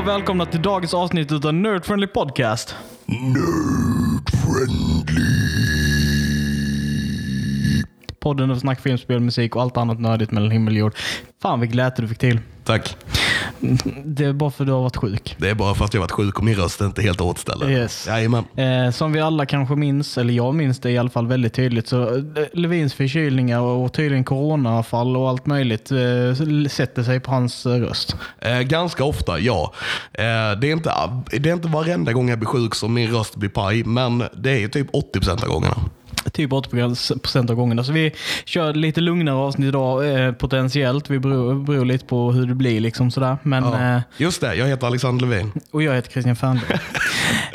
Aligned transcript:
Och 0.00 0.08
välkomna 0.08 0.46
till 0.46 0.62
dagens 0.62 0.94
avsnitt 0.94 1.32
av 1.32 1.54
Nerd 1.54 1.84
Friendly 1.84 2.06
Podcast. 2.06 2.74
Podden 8.20 8.48
där 8.48 8.54
vi 8.54 8.60
snackar 8.60 8.82
film, 8.82 8.98
spel, 8.98 9.20
musik 9.20 9.56
och 9.56 9.62
allt 9.62 9.76
annat 9.76 10.00
nördigt 10.00 10.30
mellan 10.30 10.50
himmel 10.50 10.74
och 10.74 10.78
jord. 10.78 10.94
Fan 11.42 11.60
vilket 11.60 11.74
läte 11.74 12.02
du 12.02 12.08
fick 12.08 12.18
till. 12.18 12.40
Tack. 12.64 12.96
Det 14.04 14.24
är 14.24 14.32
bara 14.32 14.50
för 14.50 14.64
att 14.64 14.68
du 14.68 14.72
har 14.72 14.82
varit 14.82 14.96
sjuk. 14.96 15.36
Det 15.38 15.50
är 15.50 15.54
bara 15.54 15.74
för 15.74 15.84
att 15.84 15.94
jag 15.94 16.00
varit 16.00 16.10
sjuk 16.10 16.38
och 16.38 16.44
min 16.44 16.54
röst 16.54 16.80
är 16.80 16.86
inte 16.86 17.02
helt 17.02 17.20
återställd. 17.20 17.70
Yes. 17.70 18.06
Jajamän. 18.06 18.44
Eh, 18.56 18.90
som 18.90 19.12
vi 19.12 19.20
alla 19.20 19.46
kanske 19.46 19.74
minns, 19.74 20.18
eller 20.18 20.34
jag 20.34 20.54
minns 20.54 20.78
det 20.78 20.90
i 20.90 20.98
alla 20.98 21.10
fall 21.10 21.26
väldigt 21.26 21.54
tydligt, 21.54 21.88
så 21.88 22.16
eh, 22.16 22.22
Levins 22.52 22.94
förkylningar 22.94 23.60
och 23.60 23.92
tydligen 23.92 24.24
coronafall 24.24 25.16
och 25.16 25.28
allt 25.28 25.46
möjligt 25.46 25.90
eh, 25.90 25.98
sätter 26.68 27.02
sig 27.02 27.20
på 27.20 27.30
hans 27.30 27.66
eh, 27.66 27.72
röst. 27.72 28.16
Eh, 28.38 28.60
ganska 28.60 29.04
ofta, 29.04 29.38
ja. 29.38 29.72
Eh, 30.12 30.22
det, 30.60 30.70
är 30.70 30.72
inte, 30.72 30.92
det 31.38 31.48
är 31.48 31.54
inte 31.54 31.68
varenda 31.68 32.12
gång 32.12 32.28
jag 32.28 32.38
blir 32.38 32.48
sjuk 32.48 32.74
som 32.74 32.94
min 32.94 33.10
röst 33.10 33.36
blir 33.36 33.50
paj, 33.50 33.84
men 33.84 34.24
det 34.36 34.64
är 34.64 34.68
typ 34.68 34.90
80% 34.90 35.42
av 35.42 35.48
gångerna. 35.48 35.76
Typ 36.32 36.50
80% 36.50 37.50
av 37.50 37.56
gångerna. 37.56 37.84
Så 37.84 37.92
vi 37.92 38.12
kör 38.44 38.74
lite 38.74 39.00
lugnare 39.00 39.34
avsnitt 39.36 39.68
idag 39.68 40.24
eh, 40.26 40.32
potentiellt. 40.32 41.10
Vi 41.10 41.18
beror, 41.18 41.54
beror 41.64 41.84
lite 41.84 42.04
på 42.04 42.32
hur 42.32 42.46
det 42.46 42.54
blir. 42.54 42.80
liksom 42.80 43.10
sådär. 43.10 43.36
Men, 43.42 43.64
Ja. 43.64 43.94
eh, 43.96 44.00
Just 44.16 44.40
det, 44.40 44.54
jag 44.54 44.66
heter 44.66 44.86
Alexander 44.86 45.26
Levin. 45.26 45.52
och 45.70 45.82
jag 45.82 45.94
heter 45.94 46.10
Christian 46.10 46.36
Fernberg. 46.36 46.78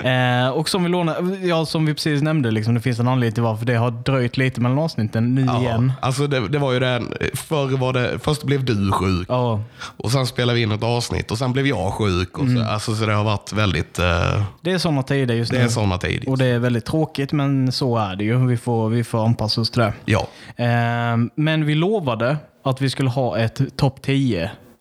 eh, 0.45 0.49
och 0.49 0.69
som 0.69 0.83
vi, 0.83 0.89
lånar, 0.89 1.45
ja, 1.45 1.66
som 1.66 1.85
vi 1.85 1.94
precis 1.94 2.22
nämnde, 2.22 2.52
liksom, 2.52 2.73
det 2.73 2.81
finns 2.81 2.99
en 2.99 3.07
anledning 3.07 3.33
till 3.33 3.44
varför 3.44 3.66
det 3.66 3.75
har 3.75 3.91
dröjt 3.91 4.38
lite 4.38 4.61
mellan 4.61 4.79
avsnitten 4.79 5.35
nu 5.35 5.41
igen. 5.41 5.91
Alltså 6.02 6.27
det, 6.27 6.47
det 6.47 6.57
var 6.57 6.73
ju 6.73 6.79
det, 6.79 7.02
förr 7.33 7.77
var 7.77 7.94
det, 7.94 8.19
först 8.23 8.44
blev 8.44 8.66
du 8.66 8.91
sjuk 8.91 9.25
Ja, 9.29 9.61
och 9.97 10.11
sen 10.11 10.27
spelade 10.27 10.55
vi 10.55 10.63
in 10.63 10.72
ett 10.72 10.83
avsnitt 10.83 11.31
och 11.31 11.38
sen 11.38 11.53
blev 11.53 11.67
jag 11.67 11.94
sjuk. 11.94 12.38
Och 12.38 12.45
så, 12.45 12.52
Mm. 12.55 12.67
alltså, 12.67 12.95
så 12.95 13.05
det 13.05 13.13
har 13.13 13.23
varit 13.23 13.53
väldigt, 13.53 14.00
eh, 14.00 14.44
det 14.61 14.72
är 14.72 14.77
sådana 14.77 15.03
tider 15.03 15.35
just 15.35 15.52
det 15.52 15.57
nu. 15.57 15.63
är 15.63 15.67
sådana 15.69 15.97
tider. 15.97 16.29
Och 16.29 16.38
det 16.38 16.45
är 16.45 16.59
väldigt 16.59 16.85
tråkigt, 16.85 17.31
men 17.31 17.72
så 17.72 17.97
är 17.97 18.16
det 18.16 18.23
ju. 18.23 18.45
Vi 18.47 18.54
får, 18.57 18.89
vi 18.89 19.03
får 19.03 19.25
anpassa 19.25 19.61
oss 19.61 19.71
till 19.71 19.81
det. 19.81 19.93
Ja, 20.05 20.27
Eh, 20.55 21.17
men 21.35 21.65
vi 21.65 21.75
lovade 21.75 22.37
att 22.63 22.81
vi 22.81 22.89
skulle 22.89 23.09
ha 23.09 23.37
ett 23.37 23.77
topp 23.77 24.01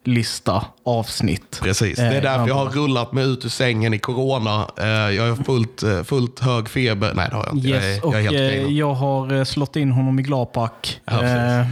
10-lista 0.04 0.64
avsnitt. 0.84 1.60
precis. 1.62 1.96
Det 1.96 2.02
Eh, 2.04 2.16
är 2.16 2.22
därför 2.22 2.48
jag 2.48 2.54
har 2.54 2.66
rullat 2.70 3.12
mig 3.12 3.24
ut 3.24 3.44
ur 3.44 3.48
sängen 3.48 3.94
i 3.94 3.98
corona. 3.98 4.66
Eh, 4.78 4.86
jag 4.86 5.28
har 5.28 5.44
fullt, 5.44 5.82
eh, 5.82 6.02
fullt 6.02 6.40
hög 6.40 6.68
feber. 6.68 7.12
Nej, 7.14 7.28
det 7.30 7.36
har 7.36 7.44
jag 7.46 7.54
inte. 7.56 7.68
jag, 7.68 7.82
är, 7.84 7.88
Yes, 7.90 7.96
jag 8.02 8.04
och 8.08 8.14
är 8.14 8.22
helt 8.22 8.34
eh, 8.34 8.40
okej. 8.64 8.78
jag 8.78 8.94
har 8.94 9.32
eh, 9.34 9.44
slått 9.44 9.76
in 9.76 9.92
honom 9.92 10.18
i 10.18 10.22
gladpack. 10.22 11.00
Ja. 11.04 11.22
Eh, 11.24 11.66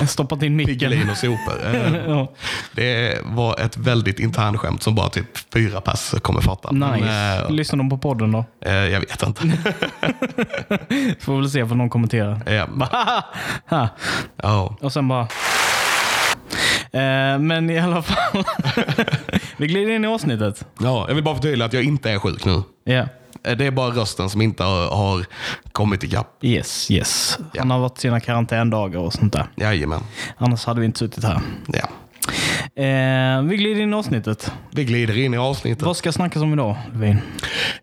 stoppat 0.08 0.42
in 0.42 0.56
micken. 0.56 0.74
Piggelin 0.74 1.10
och 1.10 1.16
sopor. 1.16 1.54
Eh, 1.66 1.96
ja, 2.08 2.32
Det 2.72 3.18
var 3.24 3.60
ett 3.60 3.76
väldigt 3.76 4.20
internt 4.20 4.56
skämt 4.60 4.82
som 4.82 4.94
bara 4.94 5.08
typ 5.08 5.52
fyra 5.52 5.80
pers 5.80 6.14
kommer 6.22 6.40
fatta. 6.40 6.72
Men, 6.72 7.00
nice. 7.00 7.42
eh, 7.46 7.50
Lyssnar 7.50 7.76
de 7.76 7.90
på 7.90 7.98
podden 7.98 8.32
då? 8.32 8.44
eh, 8.64 8.72
jag 8.74 9.00
vet 9.00 9.22
inte. 9.22 9.42
Får 11.20 11.36
väl 11.40 11.50
se 11.50 11.62
vad 11.62 11.76
någon 11.78 11.90
kommenterar. 11.90 12.40
Eh, 12.46 12.64
ja. 14.42 14.76
Och 14.80 14.92
sen 14.92 15.08
bara... 15.08 15.28
Eh, 16.96 17.38
men 17.38 17.70
i 17.70 17.78
alla 17.78 18.02
fall. 18.02 18.44
vi 19.56 19.66
glider 19.66 19.90
in 19.92 20.04
i 20.04 20.08
avsnittet. 20.08 20.64
ja, 20.80 21.04
jag 21.08 21.14
vill 21.14 21.24
bara 21.24 21.34
förtydliga 21.34 21.66
att 21.66 21.72
jag 21.72 21.82
inte 21.84 22.10
är 22.10 22.18
sjuk 22.18 22.44
nu. 22.44 22.62
Ja. 22.84 23.06
Eh, 23.44 23.56
Det 23.56 23.66
är 23.66 23.70
bara 23.70 23.90
rösten 23.90 24.30
som 24.30 24.42
inte 24.42 24.64
har, 24.64 24.90
har 24.96 25.24
kommit 25.72 26.04
ikapp. 26.04 26.38
Yes, 26.44 26.90
yes. 26.90 27.38
Ja. 27.52 27.60
Han 27.60 27.70
har 27.70 27.78
varit 27.78 27.98
sina 27.98 28.20
karantändagar 28.20 29.00
och 29.00 29.12
sånt 29.12 29.32
där. 29.32 29.46
Jajamän. 29.56 30.00
Annars 30.38 30.64
hade 30.66 30.80
vi 30.80 30.86
inte 30.86 30.98
suttit 30.98 31.24
här. 31.24 31.40
Ja. 31.66 31.88
Eh, 32.78 33.42
vi 33.42 33.56
glider 33.56 33.80
in 33.80 33.92
i 33.92 33.96
avsnittet. 33.96 34.52
Vi 34.70 34.84
glider 34.84 35.18
in 35.18 35.34
i 35.34 35.36
avsnittet. 35.36 35.82
Vad 35.82 35.96
ska 35.96 36.12
snackas 36.12 36.42
om 36.42 36.52
idag, 36.52 36.76
Levin? 36.92 37.18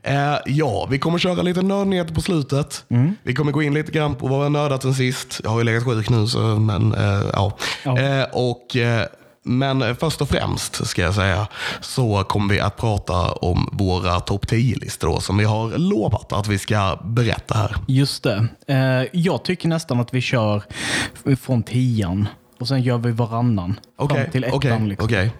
Eh, 0.03 0.35
ja, 0.45 0.87
vi 0.91 0.99
kommer 0.99 1.17
köra 1.19 1.41
lite 1.41 1.61
nördnyheter 1.61 2.13
på 2.13 2.21
slutet. 2.21 2.85
Mm. 2.89 3.15
Vi 3.23 3.33
kommer 3.33 3.51
gå 3.51 3.63
in 3.63 3.73
lite 3.73 3.91
grann 3.91 4.15
på 4.15 4.27
vad 4.27 4.39
vi 4.39 4.43
har 4.43 4.49
nördat 4.49 4.81
sen 4.81 4.93
sist. 4.93 5.41
Jag 5.43 5.49
har 5.49 5.57
ju 5.57 5.63
legat 5.63 5.83
sjuk 5.83 6.09
nu, 6.09 6.27
så, 6.27 6.39
men 6.39 6.93
eh, 6.93 7.23
ja. 7.33 7.57
Ja. 7.83 7.99
Eh, 7.99 8.25
och, 8.31 8.75
eh, 8.75 9.05
men 9.45 9.95
först 9.95 10.21
och 10.21 10.29
främst 10.29 10.87
ska 10.87 11.01
jag 11.01 11.13
säga 11.13 11.47
så 11.81 12.23
kommer 12.23 12.53
vi 12.53 12.59
att 12.59 12.77
prata 12.77 13.31
om 13.31 13.69
våra 13.71 14.19
topp 14.19 14.45
10-listor 14.45 15.19
som 15.19 15.37
vi 15.37 15.43
har 15.43 15.77
lovat 15.77 16.33
att 16.33 16.47
vi 16.47 16.57
ska 16.57 16.99
berätta 17.03 17.57
här. 17.57 17.75
Just 17.87 18.23
det. 18.23 18.47
Eh, 18.67 19.07
jag 19.11 19.43
tycker 19.43 19.67
nästan 19.67 19.99
att 19.99 20.13
vi 20.13 20.21
kör 20.21 20.63
från 21.35 21.63
tian 21.63 22.27
och 22.59 22.67
sen 22.67 22.81
gör 22.81 22.97
vi 22.97 23.11
varannan. 23.11 23.79
Okej, 23.95 24.17
Fram 24.21 24.31
till 24.31 24.43
ettan. 24.43 24.55
okej, 24.57 24.79
liksom. 24.87 25.05
okej. 25.05 25.31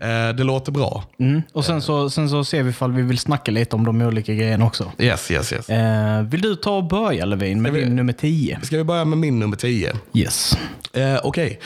Eh, 0.00 0.36
det 0.36 0.44
låter 0.44 0.72
bra. 0.72 1.04
mm. 1.18 1.42
Och 1.52 1.64
sen 1.64 1.82
så, 1.82 2.10
sen 2.10 2.28
så 2.28 2.44
ser 2.44 2.62
vi 2.62 2.70
ifall 2.70 2.92
vi 2.92 3.02
vill 3.02 3.18
snacka 3.18 3.50
lite 3.50 3.76
om 3.76 3.84
de 3.84 4.02
olika 4.02 4.34
grejerna 4.34 4.64
också. 4.66 4.92
Yes, 4.98 5.30
yes, 5.30 5.52
yes. 5.52 5.68
Eh, 5.68 6.22
vill 6.22 6.40
du 6.40 6.56
ta 6.56 6.76
och 6.76 6.84
börja 6.84 7.24
Levin 7.24 7.62
med 7.62 7.72
vi- 7.72 7.84
din 7.84 7.96
nummer 7.96 8.12
10? 8.12 8.58
Ska 8.62 8.76
vi 8.76 8.84
börja 8.84 9.04
med 9.04 9.18
min 9.18 9.38
nummer 9.38 9.56
10? 9.56 9.92
Yes. 10.14 10.58
Eh, 10.92 11.18
Okej, 11.24 11.60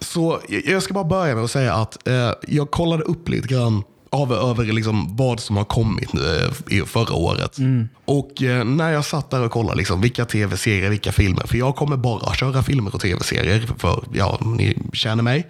så 0.00 0.38
jag- 0.48 0.66
jag 0.66 0.82
ska 0.82 0.94
bara 0.94 1.04
börja 1.04 1.34
med 1.34 1.44
att 1.44 1.50
säga 1.50 1.74
att 1.74 2.08
eh, 2.08 2.30
jag 2.48 2.70
kollade 2.70 3.02
upp 3.02 3.28
lite 3.28 3.48
grann 3.48 3.82
av, 4.12 4.32
över 4.32 4.64
liksom 4.64 5.16
vad 5.16 5.40
som 5.40 5.56
har 5.56 5.64
kommit 5.64 6.12
nu, 6.12 6.20
eh, 6.20 6.76
i 6.76 6.80
förra 6.80 7.14
året. 7.14 7.56
Och 8.04 8.42
eh, 8.42 8.64
när 8.64 8.90
jag 8.92 9.04
satt 9.04 9.30
där 9.30 9.44
och 9.44 9.50
kollade 9.50 9.78
liksom, 9.78 10.00
vilka 10.00 10.24
tv-serier, 10.24 10.90
vilka 10.90 11.12
filmer. 11.12 11.46
För 11.46 11.58
jag 11.58 11.76
kommer 11.76 11.96
bara 11.96 12.34
köra 12.34 12.62
filmer 12.62 12.94
och 12.94 13.00
tv-serier, 13.00 13.68
för 13.78 14.04
ja, 14.12 14.38
ni 14.40 14.78
känner 14.92 15.22
mig. 15.22 15.48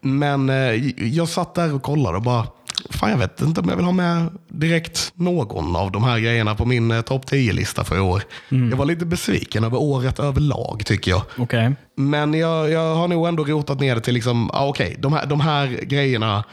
Men 0.00 0.48
eh, 0.48 0.74
jag 1.08 1.28
satt 1.28 1.54
där 1.54 1.74
och 1.74 1.82
kollade 1.82 2.16
och 2.16 2.22
bara, 2.22 2.46
fan 2.90 3.10
jag 3.10 3.18
vet 3.18 3.40
inte 3.40 3.60
om 3.60 3.68
jag 3.68 3.76
vill 3.76 3.84
ha 3.84 3.92
med 3.92 4.28
direkt 4.48 5.12
någon 5.14 5.76
av 5.76 5.92
de 5.92 6.04
här 6.04 6.18
grejerna 6.18 6.54
på 6.54 6.64
min 6.64 6.90
eh, 6.90 7.00
topp 7.00 7.24
10-lista 7.30 7.84
för 7.84 7.96
i 7.96 8.00
år. 8.00 8.22
Jag 8.48 8.76
var 8.76 8.84
lite 8.84 9.06
besviken 9.06 9.64
över 9.64 9.78
året 9.78 10.18
överlag 10.18 10.82
tycker 10.86 11.10
jag. 11.10 11.22
Okej. 11.38 11.72
Men 11.98 12.34
jag, 12.34 12.70
jag 12.70 12.94
har 12.94 13.08
nog 13.08 13.28
ändå 13.28 13.44
rotat 13.44 13.80
ner 13.80 13.94
det 13.94 14.00
till 14.00 14.14
liksom, 14.14 14.50
ah, 14.52 14.66
okej, 14.66 14.96
de, 14.98 15.12
här, 15.12 15.26
de 15.26 15.40
här 15.40 15.66
grejerna 15.66 16.44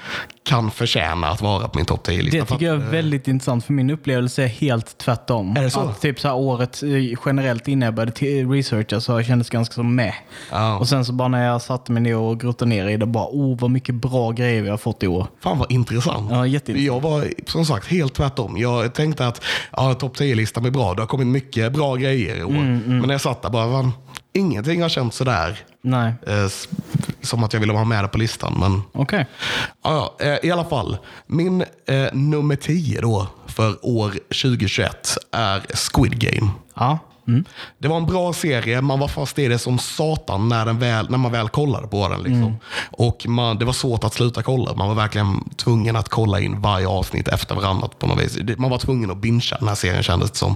kan 0.43 0.71
förtjäna 0.71 1.27
att 1.27 1.41
vara 1.41 1.67
på 1.67 1.77
min 1.77 1.85
topp 1.85 2.07
10-lista. 2.07 2.37
Det 2.37 2.45
tycker 2.45 2.65
jag 2.65 2.75
är 2.75 2.91
väldigt 2.91 3.27
intressant 3.27 3.65
för 3.65 3.73
min 3.73 3.89
upplevelse 3.89 4.43
är 4.43 4.47
helt 4.47 4.97
tvärtom. 4.97 5.57
Är 5.57 5.63
det 5.63 5.69
så? 5.69 5.79
Att 5.79 6.01
typ 6.01 6.19
så 6.19 6.27
här 6.27 6.35
året 6.35 6.83
eh, 6.83 6.89
generellt 7.25 7.67
innan 7.67 7.85
jag 7.85 7.93
började 7.93 8.55
researcha 8.55 9.01
så 9.01 9.11
jag 9.11 9.25
kändes 9.25 9.49
ganska 9.49 9.73
som 9.73 9.95
med. 9.95 10.13
Ja. 10.51 10.77
Och 10.77 10.87
sen 10.87 11.05
så 11.05 11.13
bara 11.13 11.27
när 11.27 11.45
jag 11.45 11.61
satte 11.61 11.91
mig 11.91 12.01
ner 12.01 12.17
och 12.17 12.39
grottade 12.39 12.69
ner 12.69 12.87
i 12.87 12.97
det, 12.97 13.05
bara 13.05 13.27
oh 13.31 13.59
vad 13.59 13.71
mycket 13.71 13.95
bra 13.95 14.31
grejer 14.31 14.61
vi 14.61 14.69
har 14.69 14.77
fått 14.77 15.03
i 15.03 15.07
år. 15.07 15.27
Fan 15.39 15.59
vad 15.59 15.71
intressant. 15.71 16.14
Ja, 16.29 16.47
jätteintressant. 16.47 16.85
Jag 16.85 17.01
var 17.01 17.27
som 17.47 17.65
sagt 17.65 17.87
helt 17.87 18.13
tvärtom. 18.13 18.57
Jag 18.57 18.93
tänkte 18.93 19.27
att 19.27 19.43
ja, 19.71 19.93
topp 19.93 20.17
10-listan 20.17 20.65
är 20.65 20.71
bra. 20.71 20.93
Det 20.93 21.01
har 21.01 21.07
kommit 21.07 21.27
mycket 21.27 21.73
bra 21.73 21.95
grejer 21.95 22.35
i 22.37 22.43
år. 22.43 22.49
Mm, 22.49 22.79
Men 22.87 23.01
när 23.01 23.13
jag 23.13 23.21
satt 23.21 23.41
där 23.41 23.49
bara, 23.49 23.71
fan, 23.71 23.91
ingenting 24.33 24.81
har 24.81 24.89
känts 24.89 25.17
sådär. 25.17 25.59
Nej, 25.81 26.13
Eh, 26.27 26.47
som 27.21 27.43
att 27.43 27.53
jag 27.53 27.59
ville 27.59 27.73
ha 27.73 27.83
med 27.83 28.03
det 28.03 28.07
på 28.07 28.17
listan. 28.17 28.57
Men 28.59 28.81
okej. 28.91 29.25
Ja, 29.83 30.15
ja, 30.19 30.25
eh, 30.25 30.37
i 30.49 30.51
alla 30.51 30.65
fall. 30.65 30.97
Min 31.27 31.61
eh, 31.87 32.13
nummer 32.13 32.55
10 32.55 33.01
då 33.01 33.27
för 33.47 33.85
år 33.85 34.09
2021 34.11 35.17
är 35.31 35.61
Squid 35.91 36.19
Game. 36.19 36.51
Ja. 36.75 36.99
Mm. 37.27 37.45
Det 37.77 37.87
var 37.87 37.97
en 37.97 38.05
bra 38.05 38.33
serie, 38.33 38.81
man 38.81 38.99
var 38.99 39.07
fast 39.07 39.39
i 39.39 39.47
det 39.47 39.59
som 39.59 39.79
satan 39.79 40.49
när, 40.49 40.73
väl, 40.73 41.09
när 41.09 41.17
man 41.17 41.31
väl 41.31 41.49
kollade 41.49 41.87
på 41.87 42.09
den. 42.09 42.23
Liksom. 42.23 42.57
Och 42.91 43.27
man, 43.27 43.57
det 43.57 43.65
var 43.65 43.73
svårt 43.73 44.03
att 44.03 44.13
sluta 44.13 44.43
kolla. 44.43 44.73
Man 44.73 44.87
var 44.87 44.95
verkligen 44.95 45.49
tvungen 45.55 45.95
att 45.95 46.09
kolla 46.09 46.39
in 46.39 46.61
varje 46.61 46.87
avsnitt 46.87 47.27
efter 47.27 47.55
varandra 47.55 47.87
på 47.99 48.07
något 48.07 48.19
vis. 48.19 48.57
Man 48.57 48.69
var 48.71 48.77
tvungen 48.77 49.11
att 49.11 49.17
bingea 49.17 49.57
den 49.59 49.67
här 49.67 49.75
serien 49.75 50.03
kändes 50.03 50.31
det 50.31 50.37
som. 50.37 50.55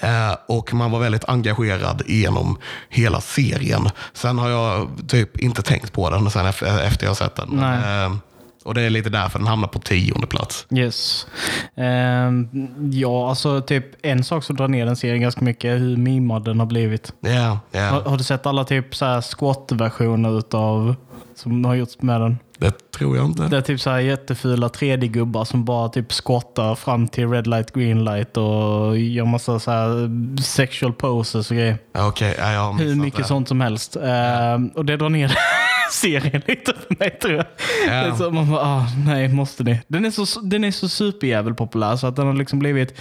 Eh, 0.00 0.36
och 0.46 0.74
man 0.74 0.90
var 0.90 1.00
väldigt 1.00 1.24
engagerad 1.28 2.02
genom 2.06 2.58
hela 2.88 3.20
serien. 3.20 3.88
Sen 4.12 4.38
har 4.38 4.48
jag 4.48 4.88
typ 5.08 5.38
inte 5.38 5.62
tänkt 5.62 5.92
på 5.92 6.10
den 6.10 6.30
sen 6.30 6.46
efter, 6.46 7.06
jag 7.06 7.16
sett 7.16 7.36
den. 7.36 7.48
Men, 7.48 8.12
eh, 8.12 8.16
och 8.66 8.74
det 8.74 8.82
är 8.82 8.90
lite 8.90 9.10
därför 9.10 9.38
den 9.38 9.48
hamnar 9.48 9.68
på 9.68 9.78
tionde 9.78 10.26
plats. 10.26 10.66
Yes. 10.70 11.26
Ehm, 11.76 12.48
ja, 12.92 13.28
alltså 13.28 13.60
typ 13.60 13.84
en 14.02 14.24
sak 14.24 14.44
som 14.44 14.56
drar 14.56 14.68
ner 14.68 14.86
den 14.86 14.96
serien 14.96 15.20
ganska 15.20 15.44
mycket 15.44 15.64
är 15.64 15.76
hur 15.76 15.96
mimad 15.96 16.44
den 16.44 16.58
har 16.60 16.66
blivit. 16.66 17.12
Ja, 17.20 17.58
ja. 17.70 17.80
Har, 17.80 18.00
har 18.00 18.16
du 18.18 18.24
sett 18.24 18.46
alla 18.46 18.64
typ 18.64 18.94
så 18.96 19.04
här 19.04 19.20
squat-versioner 19.20 20.38
utav 20.38 20.94
som 21.34 21.64
har 21.64 21.74
gjorts 21.74 22.02
med 22.02 22.20
den. 22.20 22.38
Det 22.58 22.90
tror 22.90 23.16
jag 23.16 23.26
inte. 23.26 23.48
Det 23.48 23.56
är 23.56 23.60
typ 23.60 23.80
så 23.80 23.90
här 23.90 23.98
jättefula 23.98 24.68
3D-gubbar 24.68 25.44
som 25.44 25.64
bara 25.64 25.88
typ 25.88 26.12
skottar 26.12 26.74
fram 26.74 27.08
till 27.08 27.28
red 27.28 27.46
light, 27.46 27.72
green 27.72 28.04
light 28.04 28.36
och 28.36 28.98
gör 28.98 29.24
massa 29.24 29.58
så 29.58 29.70
här 29.70 30.10
sexual 30.42 30.92
poses 30.92 31.50
och 31.50 31.56
grejer. 31.56 31.78
Ja, 31.92 32.08
Okej, 32.08 32.34
ja, 32.38 32.52
jag 32.52 32.60
har 32.60 32.78
Hur 32.78 32.94
mycket 32.94 33.18
det. 33.18 33.24
sånt 33.24 33.48
som 33.48 33.60
helst. 33.60 33.96
Ehm, 33.96 34.68
och 34.68 34.84
det 34.84 34.96
drar 34.96 35.08
ner 35.08 35.28
serien 35.92 36.42
lite 36.46 36.72
för 36.88 36.96
mig 36.98 37.10
tror 37.10 37.34
jag. 37.34 37.44
Ja. 37.86 37.92
Det 37.92 38.08
är 38.10 38.14
så, 38.14 38.30
man 38.30 38.50
bara, 38.50 38.60
ah, 38.60 38.86
nej, 39.06 39.28
måste 39.28 39.64
ni? 39.64 39.80
Den 39.88 40.04
är 40.04 40.10
så, 40.10 40.40
den 40.40 40.64
är 40.64 40.70
så 40.70 40.88
superjävel 40.88 41.54
populär 41.54 41.96
så 41.96 42.06
att 42.06 42.16
den 42.16 42.26
har 42.26 42.34
liksom 42.34 42.58
blivit, 42.58 42.94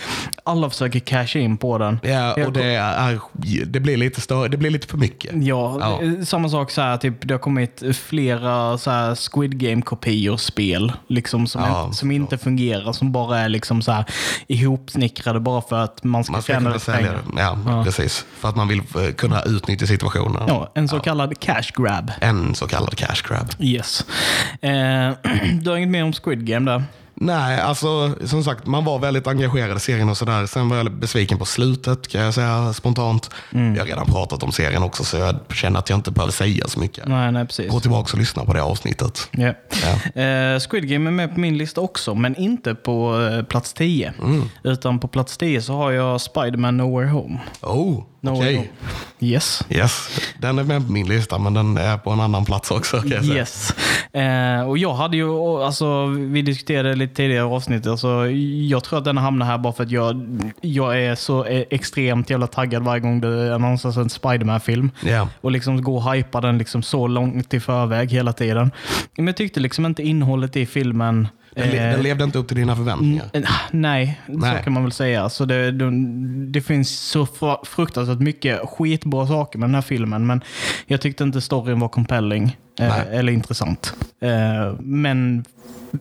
alla 0.43 0.69
försöker 0.69 0.99
casha 0.99 1.39
in 1.39 1.57
på 1.57 1.77
den. 1.77 1.99
Ja, 2.03 2.09
Jag 2.37 2.47
och 2.47 2.53
det, 2.53 2.63
är, 2.75 3.19
det, 3.65 3.79
blir 3.79 3.97
lite 3.97 4.21
större, 4.21 4.47
det 4.47 4.57
blir 4.57 4.69
lite 4.69 4.87
för 4.87 4.97
mycket. 4.97 5.31
Ja, 5.43 5.77
Ja. 5.79 6.25
samma 6.25 6.49
sak 6.49 6.71
så 6.71 6.81
här, 6.81 6.97
typ, 6.97 7.13
det 7.27 7.33
har 7.33 7.39
kommit 7.39 7.83
flera 7.97 8.77
så 8.77 8.91
här 8.91 9.15
Squid 9.15 9.57
Game-kopior 9.59 10.37
spel 10.37 10.91
liksom, 11.07 11.47
som, 11.47 11.61
Ja, 11.61 11.83
inte, 11.85 11.97
som 11.97 12.11
inte 12.11 12.37
fungerar, 12.37 12.93
som 12.93 13.11
bara 13.11 13.39
är 13.39 13.49
liksom 13.49 13.81
så 13.81 13.91
här, 13.91 14.05
ihopsnickrade 14.47 15.39
bara 15.39 15.61
för 15.61 15.75
att 15.83 16.03
man 16.03 16.23
ska, 16.23 16.31
Man 16.31 16.41
ska 16.41 16.53
tjäna 16.53 16.73
lite 16.73 16.91
pengar. 16.91 17.13
det. 17.35 17.41
Ja, 17.41 17.81
precis. 17.83 18.25
För 18.39 18.49
att 18.49 18.55
man 18.55 18.67
vill 18.67 18.79
eh, 18.79 19.13
kunna 19.15 19.41
utnyttja 19.41 19.87
situationen. 19.87 20.43
Ja, 20.47 20.71
en 20.75 20.87
så 20.87 20.99
kallad 20.99 21.39
cash 21.39 21.71
grab. 21.75 22.11
En 22.21 22.55
så 22.55 22.67
kallad 22.75 22.95
cash 22.95 23.21
grab. 23.27 23.47
Yes. 23.59 24.05
Eh, 24.61 25.13
du 25.61 25.69
har 25.69 25.77
inget 25.77 25.89
mer 25.89 26.03
om 26.03 26.13
Squid 26.13 26.45
Game 26.45 26.71
där? 26.71 26.83
Nej, 27.17 27.59
alltså 27.59 28.15
som 28.25 28.43
sagt, 28.43 28.65
man 28.65 28.85
var 28.85 28.99
väldigt 28.99 29.27
engagerad 29.27 29.77
i 29.77 29.79
serien 29.79 30.09
och 30.09 30.17
sådär. 30.17 30.45
Sen 30.45 30.69
var 30.69 30.77
jag 30.77 30.91
besviken 30.91 31.37
på 31.37 31.45
slutet 31.45 32.07
kan 32.07 32.21
jag 32.21 32.33
säga 32.33 32.73
spontant. 32.73 33.29
Mm. 33.53 33.75
Jag 33.75 33.81
har 33.81 33.87
redan 33.87 34.05
pratat 34.05 34.43
om 34.43 34.51
serien 34.51 34.83
också 34.83 35.03
så 35.03 35.17
jag 35.17 35.35
känner 35.53 35.79
att 35.79 35.89
jag 35.89 35.97
inte 35.97 36.11
behöver 36.11 36.33
säga 36.33 36.67
så 36.67 36.79
mycket. 36.79 37.07
Nej, 37.07 37.31
nej 37.31 37.45
precis. 37.45 37.71
Gå 37.71 37.79
tillbaka 37.79 38.13
och 38.13 38.19
lyssna 38.19 38.45
på 38.45 38.53
det 38.53 38.63
avsnittet. 38.63 39.29
Ja. 39.31 39.53
Ja. 40.13 40.21
Eh, 40.21 40.59
Squid 40.59 40.89
Game 40.89 41.09
är 41.09 41.11
med 41.11 41.33
på 41.33 41.39
min 41.39 41.57
lista 41.57 41.81
också, 41.81 42.15
men 42.15 42.35
inte 42.35 42.75
på 42.75 43.21
eh, 43.21 43.43
plats 43.43 43.73
10. 43.73 44.13
Mm. 44.23 44.49
Utan 44.63 44.99
på 44.99 45.07
plats 45.07 45.37
10 45.37 45.61
så 45.61 45.73
har 45.73 45.91
jag 45.91 46.21
Spider-Man 46.21 46.77
Nowhere 46.77 47.09
Home. 47.09 47.39
Oh, 47.61 48.03
No 48.25 48.37
okej. 48.37 48.55
Home. 48.55 48.67
Yes. 49.19 49.61
Yes, 49.69 50.21
den 50.37 50.59
är 50.59 50.63
med 50.63 50.85
på 50.85 50.91
min 50.91 51.07
lista 51.07 51.37
men 51.37 51.53
den 51.53 51.77
är 51.77 51.97
på 51.97 52.09
en 52.09 52.19
annan 52.19 52.45
plats 52.45 52.71
också. 52.71 53.01
Yes. 53.23 53.73
Eh, 54.13 54.61
och 54.69 54.77
jag 54.77 54.93
hade 54.93 55.17
ju, 55.17 55.39
alltså, 55.63 56.05
vi 56.05 56.41
diskuterade 56.41 56.95
lite 56.95 57.15
tidigare 57.15 57.49
i 57.49 57.51
avsnittet, 57.51 57.87
alltså, 57.87 58.27
jag 58.69 58.83
tror 58.83 58.99
att 58.99 59.05
den 59.05 59.17
hamnar 59.17 59.45
här 59.45 59.57
bara 59.57 59.73
för 59.73 59.83
att 59.83 59.91
jag, 59.91 60.39
jag 60.61 61.01
är 61.01 61.15
så 61.15 61.45
eh, 61.45 61.63
extremt 61.69 62.29
jävla 62.29 62.47
taggad 62.47 62.83
varje 62.83 63.01
gång 63.01 63.21
det 63.21 63.55
annonseras 63.55 63.97
en 63.97 64.09
Spider-Man-film. 64.09 64.91
Ja. 65.05 65.29
Och 65.41 65.51
liksom 65.51 65.81
gå 65.81 65.95
och 65.95 66.13
hypa 66.13 66.41
den 66.41 66.57
liksom 66.57 66.83
så 66.83 67.07
långt 67.07 67.53
i 67.53 67.59
förväg 67.59 68.11
hela 68.11 68.33
tiden. 68.33 68.71
Men 69.17 69.27
jag 69.27 69.37
tyckte 69.37 69.59
liksom 69.59 69.85
inte 69.85 70.03
innehållet 70.03 70.55
i 70.55 70.65
filmen 70.65 71.27
Den, 71.55 71.69
le- 71.69 71.77
eh, 71.77 71.91
den 71.91 72.01
levde 72.01 72.23
inte 72.23 72.37
upp 72.37 72.47
till 72.47 72.57
dina 72.57 72.75
förväntningar. 72.75 73.25
Nej, 73.71 74.19
Nej. 74.27 74.57
så 74.57 74.63
kan 74.63 74.73
man 74.73 74.83
väl 74.83 74.91
säga. 74.91 75.29
Så 75.29 75.45
det, 75.45 75.71
det, 75.71 75.91
det 76.51 76.61
finns 76.61 76.99
så 76.99 77.25
fr- 77.25 77.65
fruktansvärt 77.65 78.19
mycket 78.19 78.59
skitbra 78.69 79.27
saker 79.27 79.59
med 79.59 79.69
den 79.69 79.75
här 79.75 79.81
filmen, 79.81 80.27
men 80.27 80.41
jag 80.85 81.01
tyckte 81.01 81.23
inte 81.23 81.41
storyn 81.41 81.79
var 81.79 81.87
compelling 81.87 82.57
eh, 82.79 82.99
eller 83.13 83.33
intressant. 83.33 83.93
Eh, 84.21 84.73
men 84.79 85.45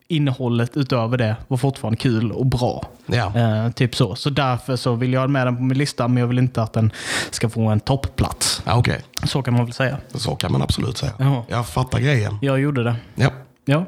innehållet 0.09 0.77
utöver 0.77 1.17
det 1.19 1.37
var 1.49 1.57
fortfarande 1.57 1.97
kul 1.99 2.33
och 2.33 2.47
bra. 2.47 2.89
Ja. 3.07 3.33
Eh, 3.39 3.71
typ 3.71 3.95
så. 3.97 4.15
Så 4.15 4.31
därför 4.31 4.77
så 4.77 4.95
vill 4.95 5.13
jag 5.13 5.21
ha 5.21 5.29
med 5.29 5.47
den 5.47 5.57
på 5.57 5.63
min 5.63 5.79
lista, 5.79 6.09
men 6.09 6.17
jag 6.21 6.27
vill 6.27 6.39
inte 6.39 6.63
att 6.63 6.73
den 6.73 6.93
ska 7.31 7.49
få 7.49 7.67
en 7.69 7.81
toppplats. 7.81 8.63
Ja, 8.67 8.77
Okej, 8.77 9.01
Så 9.25 9.43
kan 9.43 9.55
man 9.55 9.65
väl 9.65 9.73
säga. 9.75 9.99
så 10.15 10.37
kan 10.37 10.53
man 10.53 10.63
absolut 10.63 10.97
säga. 10.99 11.13
Ja. 11.19 11.45
Jag 11.49 11.67
fattar 11.67 11.99
grejen. 12.01 12.39
Jag 12.43 12.61
gjorde 12.61 12.85
det. 12.85 12.97
Ja. 13.15 13.31
Ja. 13.65 13.85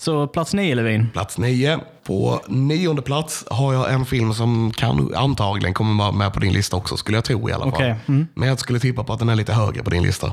Så 0.00 0.26
plats 0.26 0.54
nio, 0.54 0.74
Levin. 0.74 1.10
Plats 1.12 1.38
nio. 1.38 1.80
På 2.06 2.40
nionde 2.48 3.02
plats 3.02 3.44
har 3.50 3.74
jag 3.74 3.92
en 3.92 4.06
film 4.06 4.34
som 4.34 4.72
kan, 4.72 5.14
antagligen 5.14 5.74
kommer 5.74 6.04
vara 6.04 6.12
med 6.12 6.32
på 6.32 6.40
din 6.40 6.52
lista 6.52 6.76
också, 6.76 6.96
skulle 6.96 7.16
jag 7.16 7.24
tro 7.24 7.48
i 7.48 7.52
alla 7.52 7.64
fall. 7.64 7.72
Okej. 7.72 7.96
Mm. 8.06 8.26
Men 8.34 8.48
jag 8.48 8.58
skulle 8.58 8.80
tippa 8.80 9.04
på 9.04 9.12
att 9.12 9.18
den 9.18 9.28
är 9.28 9.34
lite 9.34 9.52
högre 9.52 9.82
på 9.82 9.90
din 9.90 10.02
lista. 10.02 10.32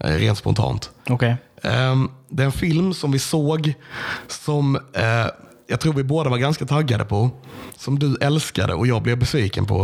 Eh, 0.00 0.10
Rent 0.10 0.38
spontant. 0.38 0.90
Okej. 1.08 1.36
Um, 1.62 2.10
det 2.28 2.42
är 2.42 2.46
en 2.46 2.52
film 2.52 2.94
som 2.94 3.12
vi 3.12 3.18
såg 3.18 3.74
som 4.28 4.76
eh, 4.76 5.26
jag 5.66 5.80
tror 5.80 5.92
vi 5.92 6.04
båda 6.04 6.30
var 6.30 6.38
ganska 6.38 6.66
taggade 6.66 7.04
på. 7.04 7.30
Som 7.76 7.98
du 7.98 8.16
älskade 8.20 8.74
och 8.74 8.86
jag 8.86 9.02
blev 9.02 9.18
besviken 9.18 9.66
på. 9.66 9.80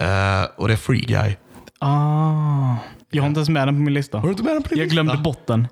Eh, 0.00 0.44
och 0.56 0.68
det 0.68 0.74
är 0.74 0.76
Free 0.76 1.00
Guy. 1.00 1.36
Ah. 1.78 2.76
Jag 3.14 3.22
har 3.22 3.28
inte 3.28 3.38
ens 3.38 3.48
med 3.48 3.68
den 3.68 3.74
på 3.74 3.80
min 3.80 3.94
lista. 3.94 4.18
Har 4.18 4.24
du 4.24 4.30
inte 4.30 4.42
med 4.42 4.52
den 4.54 4.62
på 4.62 4.68
din 4.68 4.78
Jag 4.78 4.84
lista? 4.84 5.02
glömde 5.02 5.22
bort 5.22 5.46
den. 5.46 5.68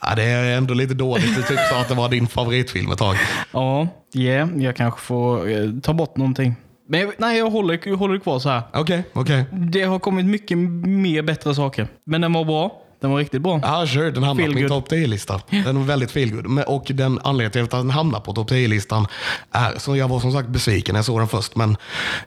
Ja, 0.00 0.14
det 0.16 0.22
är 0.22 0.56
ändå 0.56 0.74
lite 0.74 0.94
dåligt. 0.94 1.36
Du 1.36 1.42
typ 1.42 1.58
sa 1.70 1.80
att 1.80 1.88
det 1.88 1.94
var 1.94 2.08
din 2.08 2.26
favoritfilm 2.26 2.92
ett 2.92 2.98
tag. 2.98 3.16
Ja, 3.52 3.88
yeah, 4.14 4.48
jag 4.56 4.76
kanske 4.76 5.00
får 5.00 5.48
eh, 5.50 5.70
ta 5.82 5.92
bort 5.92 6.16
någonting. 6.16 6.54
Men 6.88 7.00
jag, 7.00 7.12
nej, 7.18 7.38
jag 7.38 7.50
håller, 7.50 7.78
jag 7.84 7.96
håller 7.96 8.18
kvar 8.18 8.38
så 8.38 8.48
här. 8.48 8.62
Okej, 8.74 9.02
okej. 9.12 9.44
Det 9.52 9.82
har 9.82 9.98
kommit 9.98 10.26
mycket 10.26 10.58
mer 10.58 11.22
bättre 11.22 11.54
saker. 11.54 11.88
Men 12.04 12.20
den 12.20 12.32
var 12.32 12.44
bra. 12.44 12.82
Den 13.00 13.10
var 13.10 13.18
riktigt 13.18 13.42
bra. 13.42 13.60
Ja, 13.62 13.86
sure. 13.86 14.10
Den 14.10 14.22
hamnar 14.22 14.44
Feel 14.44 14.52
på 14.52 14.58
min 14.58 14.68
topp 14.68 14.90
10-lista. 14.90 15.40
Den 15.50 15.76
är 15.76 15.84
väldigt 15.84 16.10
feelgood. 16.10 16.64
Och 16.66 16.86
den 16.94 17.20
anledningen 17.24 17.52
till 17.52 17.62
att 17.62 17.70
den 17.70 17.90
hamnar 17.90 18.20
på 18.20 18.32
topp 18.32 18.50
10-listan 18.50 19.06
är, 19.52 19.78
så 19.78 19.96
jag 19.96 20.08
var 20.08 20.20
som 20.20 20.32
sagt 20.32 20.48
besviken 20.48 20.92
när 20.92 20.98
jag 20.98 21.04
såg 21.04 21.20
den 21.20 21.28
först, 21.28 21.56
men 21.56 21.76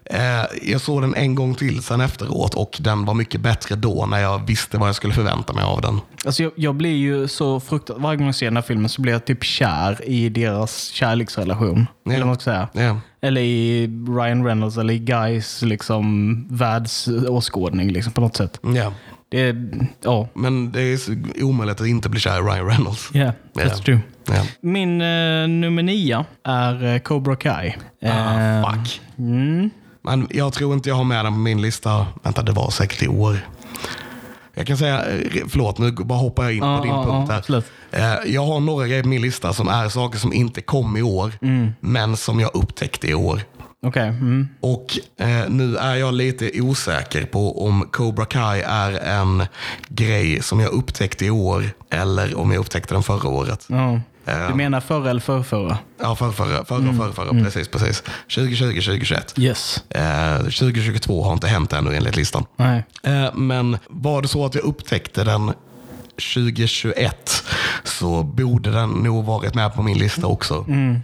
eh, 0.06 0.20
jag 0.62 0.82
såg 0.82 1.02
den 1.02 1.16
en 1.16 1.36
gång 1.36 1.56
till 1.56 1.84
sen 1.84 2.02
efteråt 2.02 2.54
och 2.54 2.78
den 2.80 3.06
var 3.06 3.14
mycket 3.14 3.42
bättre 3.42 3.76
då 3.76 4.06
när 4.06 4.20
jag 4.20 4.48
visste 4.48 4.78
vad 4.78 4.88
jag 4.88 4.96
skulle 4.96 5.14
förvänta 5.14 5.54
mig 5.54 5.64
av 5.64 5.82
den. 5.82 6.02
Alltså 6.26 6.44
jag, 6.44 6.52
jag 6.56 6.76
blir 6.76 6.96
ju 6.96 7.28
så 7.28 7.60
fruktansvärt... 7.60 8.04
Varje 8.04 8.18
gång 8.18 8.26
jag 8.26 8.36
ser 8.36 8.46
den 8.46 8.58
här 8.58 8.64
filmen 8.64 8.90
så 8.90 9.02
blir 9.02 9.14
jag 9.14 9.26
typ 9.26 9.44
kär 9.44 10.06
i 10.06 10.30
deras 10.30 10.88
kärleksrelation. 10.88 11.88
Ja. 12.04 12.12
Eller 12.12 12.20
vad 12.20 12.28
man 12.28 12.36
ska 12.36 12.44
säga. 12.44 12.70
Ja. 12.74 12.98
Eller 13.22 13.42
i 13.42 13.88
Ryan 13.88 14.46
Reynolds 14.46 14.78
eller 14.78 14.94
i 14.94 15.00
Guys 15.00 15.62
liksom, 15.62 16.48
världsåskådning 16.50 17.92
liksom, 17.92 18.14
på 18.14 18.22
något 18.22 18.36
sätt. 18.36 18.60
Ja. 18.62 18.94
Det 19.32 19.42
är... 19.42 19.70
Ja. 20.04 20.28
Men 20.34 20.72
det 20.72 20.82
är 20.82 21.00
omöjligt 21.44 21.82
att 21.82 21.88
inte 21.88 22.10
bli 22.10 22.20
kär 22.20 22.38
i 22.38 22.42
Ryan 22.42 22.68
Reynolds. 22.68 23.10
Yeah, 23.16 23.34
that's 23.54 23.70
Ja. 23.70 23.84
true. 23.84 24.00
Ja. 24.26 24.44
Min 24.62 25.02
eh, 25.02 25.48
nummer 25.48 25.84
nio 25.84 26.26
är 26.44 26.86
eh, 26.94 27.00
Cobra 27.00 27.36
Kai. 27.36 27.74
Ah, 28.04 28.08
Eh, 28.40 28.72
fuck. 28.72 29.02
Mm. 29.18 29.70
Men 30.04 30.28
jag 30.30 30.54
tror 30.54 30.74
inte 30.74 30.90
jag 30.90 30.96
har 30.96 31.04
med 31.04 31.26
den 31.26 31.34
på 31.34 31.40
min 31.40 31.62
lista. 31.62 32.08
Vänta, 32.24 32.42
det 32.42 32.52
var 32.52 32.70
säkert 32.70 33.04
i 33.04 33.08
år. 33.08 33.38
Jag 34.54 34.68
kan 34.68 34.78
säga, 34.78 35.02
förlåt 35.50 35.78
nu 35.78 35.92
bara 35.92 36.20
hoppar 36.20 36.44
jag 36.44 36.54
in 36.54 36.58
Ja, 36.64 36.78
på 36.78 36.84
din 36.84 36.94
ja, 36.94 37.28
punkt 37.28 37.64
här. 37.92 38.16
Eh, 38.26 38.32
Jag 38.34 38.46
har 38.46 38.60
några 38.60 38.88
grejer 38.88 39.04
på 39.04 39.10
min 39.10 39.22
lista 39.22 39.54
som 39.54 39.68
är 39.68 39.90
saker 39.90 40.20
som 40.20 40.34
inte 40.34 40.62
kom 40.62 40.98
i 40.98 41.02
år, 41.02 41.32
Mm. 41.42 41.72
men 41.80 42.18
som 42.18 42.40
jag 42.40 42.52
upptäckte 42.56 43.08
i 43.08 43.14
år. 43.14 43.42
Okej. 43.86 44.08
Mm. 44.08 44.48
Och 44.60 44.98
eh, 45.18 45.50
nu 45.50 45.78
är 45.78 45.96
jag 45.96 46.14
lite 46.14 46.62
osäker 46.62 47.26
på 47.26 47.66
om 47.68 47.88
Cobra 47.92 48.26
Kai 48.26 48.62
är 48.62 48.92
en 48.92 49.44
grej 49.88 50.42
som 50.42 50.60
jag 50.60 50.72
upptäckte 50.72 51.26
i 51.26 51.30
år 51.30 51.70
eller 51.90 52.38
om 52.38 52.52
jag 52.52 52.60
upptäckte 52.60 52.94
den 52.94 53.04
förra 53.04 53.30
året. 53.30 53.68
Eh, 54.26 54.48
Du 54.50 54.54
menar 54.56 54.80
förra 54.82 55.10
eller 55.10 55.22
förrförra? 55.22 55.78
Ja, 56.02 56.16
förra, 56.16 56.32
förra, 56.32 56.66
förra, 56.66 56.78
Mm. 56.80 56.98
förra, 56.98 57.12
förra 57.14 57.30
precis, 57.44 57.68
precis. 57.68 58.04
2020, 58.36 58.82
2021. 58.82 59.34
Yes. 59.40 59.84
Eh, 59.90 60.38
2022 60.38 61.24
har 61.24 61.34
inte 61.34 61.48
hänt 61.48 61.74
ännu 61.74 61.96
enligt 61.96 62.16
listan. 62.16 62.46
Nej. 62.56 62.84
Eh, 63.04 63.34
men 63.36 63.78
var 63.88 64.22
det 64.22 64.28
så 64.28 64.46
att 64.46 64.56
jag 64.56 64.64
upptäckte 64.64 65.24
den 65.24 65.52
2021 66.36 67.44
så 67.84 68.24
borde 68.24 68.72
den 68.72 68.90
nog 68.90 69.26
varit 69.26 69.56
med 69.56 69.74
på 69.76 69.82
min 69.82 69.98
lista 69.98 70.28
också. 70.28 70.66
Mm. 70.68 71.00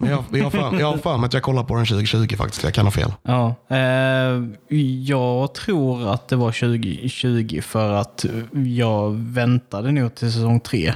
Men 0.00 0.10
jag, 0.10 0.24
jag, 0.30 0.44
har 0.44 0.50
för, 0.50 0.80
jag 0.80 0.86
har 0.86 0.96
för 0.96 1.16
mig 1.16 1.26
att 1.26 1.34
jag 1.34 1.42
kollade 1.42 1.68
på 1.68 1.76
den 1.76 1.86
2020 1.86 2.36
faktiskt. 2.36 2.64
Jag 2.64 2.74
kan 2.74 2.86
ha 2.86 2.90
fel. 2.90 3.12
Ja. 3.22 3.54
Eh, 3.68 4.78
jag 5.04 5.54
tror 5.54 6.12
att 6.12 6.28
det 6.28 6.36
var 6.36 6.52
2020 6.52 7.60
för 7.60 7.92
att 7.92 8.24
jag 8.52 9.10
väntade 9.10 9.92
nog 9.92 10.14
till 10.14 10.32
säsong 10.32 10.60
tre. 10.60 10.94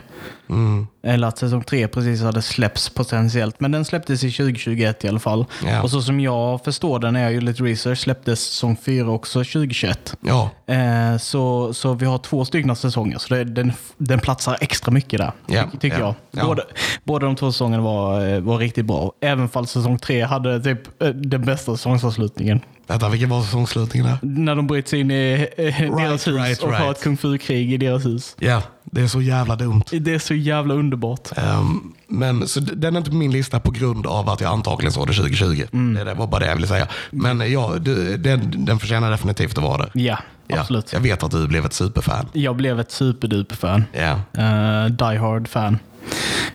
Mm. 0.48 0.86
Eller 1.02 1.28
att 1.28 1.38
säsong 1.38 1.62
tre 1.64 1.88
precis 1.88 2.22
hade 2.22 2.42
släppts 2.42 2.90
potentiellt. 2.90 3.60
Men 3.60 3.72
den 3.72 3.84
släpptes 3.84 4.24
i 4.24 4.30
2021 4.30 5.04
i 5.04 5.08
alla 5.08 5.18
fall. 5.18 5.46
Ja. 5.64 5.82
Och 5.82 5.90
så 5.90 6.02
som 6.02 6.20
jag 6.20 6.64
förstår 6.64 6.98
det 6.98 7.10
när 7.10 7.22
jag 7.22 7.32
gjorde 7.32 7.46
lite 7.46 7.62
research 7.62 7.98
släpptes 7.98 8.40
säsong 8.40 8.76
fyra 8.84 9.10
också 9.10 9.38
2021. 9.38 10.16
Ja, 10.20 10.50
Eh, 10.66 11.16
så, 11.18 11.74
så 11.74 11.94
vi 11.94 12.06
har 12.06 12.18
två 12.18 12.44
stycken 12.44 12.76
säsonger, 12.76 13.18
så 13.18 13.34
det, 13.34 13.44
den, 13.44 13.72
den 13.96 14.20
platsar 14.20 14.56
extra 14.60 14.92
mycket 14.92 15.18
där. 15.18 15.32
Ja, 15.46 15.62
ty- 15.72 15.78
tycker 15.78 15.98
ja, 15.98 16.04
jag. 16.30 16.40
ja. 16.40 16.46
Båda, 16.46 16.62
båda 17.04 17.26
de 17.26 17.36
två 17.36 17.52
säsongerna 17.52 17.82
var, 17.82 18.28
eh, 18.28 18.40
var 18.40 18.58
riktigt 18.58 18.86
bra. 18.86 19.12
Även 19.20 19.48
fall 19.48 19.66
säsong 19.66 19.98
tre 19.98 20.22
hade 20.22 20.60
typ 20.60 21.02
eh, 21.02 21.08
den 21.08 21.42
bästa 21.42 21.76
säsongsavslutningen. 21.76 22.60
Vänta 22.86 23.08
vilken 23.08 23.28
var 23.28 23.42
säsongsslutningen 23.42 24.08
där? 24.08 24.18
När 24.22 24.56
de 24.56 24.66
bryter 24.66 24.88
sig 24.88 25.00
in 25.00 25.10
i 25.10 25.48
eh, 25.56 25.96
deras 25.96 26.26
hus 26.26 26.34
right, 26.34 26.62
och 26.62 26.72
har 26.72 26.84
right. 26.84 26.96
ett 26.96 27.02
kung 27.02 27.16
fu-krig 27.16 27.72
i 27.72 27.76
deras 27.76 28.06
hus. 28.06 28.36
Ja, 28.38 28.62
det 28.84 29.00
är 29.00 29.08
så 29.08 29.22
jävla 29.22 29.56
dumt. 29.56 29.82
Det 29.90 30.14
är 30.14 30.18
så 30.18 30.34
jävla 30.34 30.74
underbart. 30.74 31.28
Ehm, 31.36 31.92
men 32.06 32.48
så 32.48 32.60
den 32.60 32.94
är 32.94 32.98
inte 32.98 33.10
på 33.10 33.16
min 33.16 33.32
lista 33.32 33.60
på 33.60 33.70
grund 33.70 34.06
av 34.06 34.28
att 34.28 34.40
jag 34.40 34.52
antagligen 34.52 34.92
såg 34.92 35.06
det 35.06 35.12
2020. 35.12 35.62
Mm. 35.72 35.94
Det, 35.94 36.04
det 36.04 36.14
var 36.14 36.26
bara 36.26 36.40
det 36.40 36.46
jag 36.46 36.54
ville 36.54 36.66
säga. 36.66 36.88
Men 37.10 37.52
ja, 37.52 37.74
du, 37.80 38.16
den, 38.16 38.64
den 38.64 38.78
förtjänar 38.78 39.10
definitivt 39.10 39.58
att 39.58 39.64
vara 39.64 39.78
där. 39.78 39.90
Ja, 39.94 40.18
Ja, 40.46 40.60
absolut. 40.60 40.92
Jag 40.92 41.00
vet 41.00 41.22
att 41.22 41.30
du 41.30 41.48
blev 41.48 41.66
ett 41.66 41.72
superfan. 41.72 42.26
Jag 42.32 42.56
blev 42.56 42.80
ett 42.80 42.90
superduper-fan. 42.90 43.84
Ja. 43.92 44.12
Uh, 44.12 44.86
die 44.86 45.18
Hard-fan. 45.18 45.78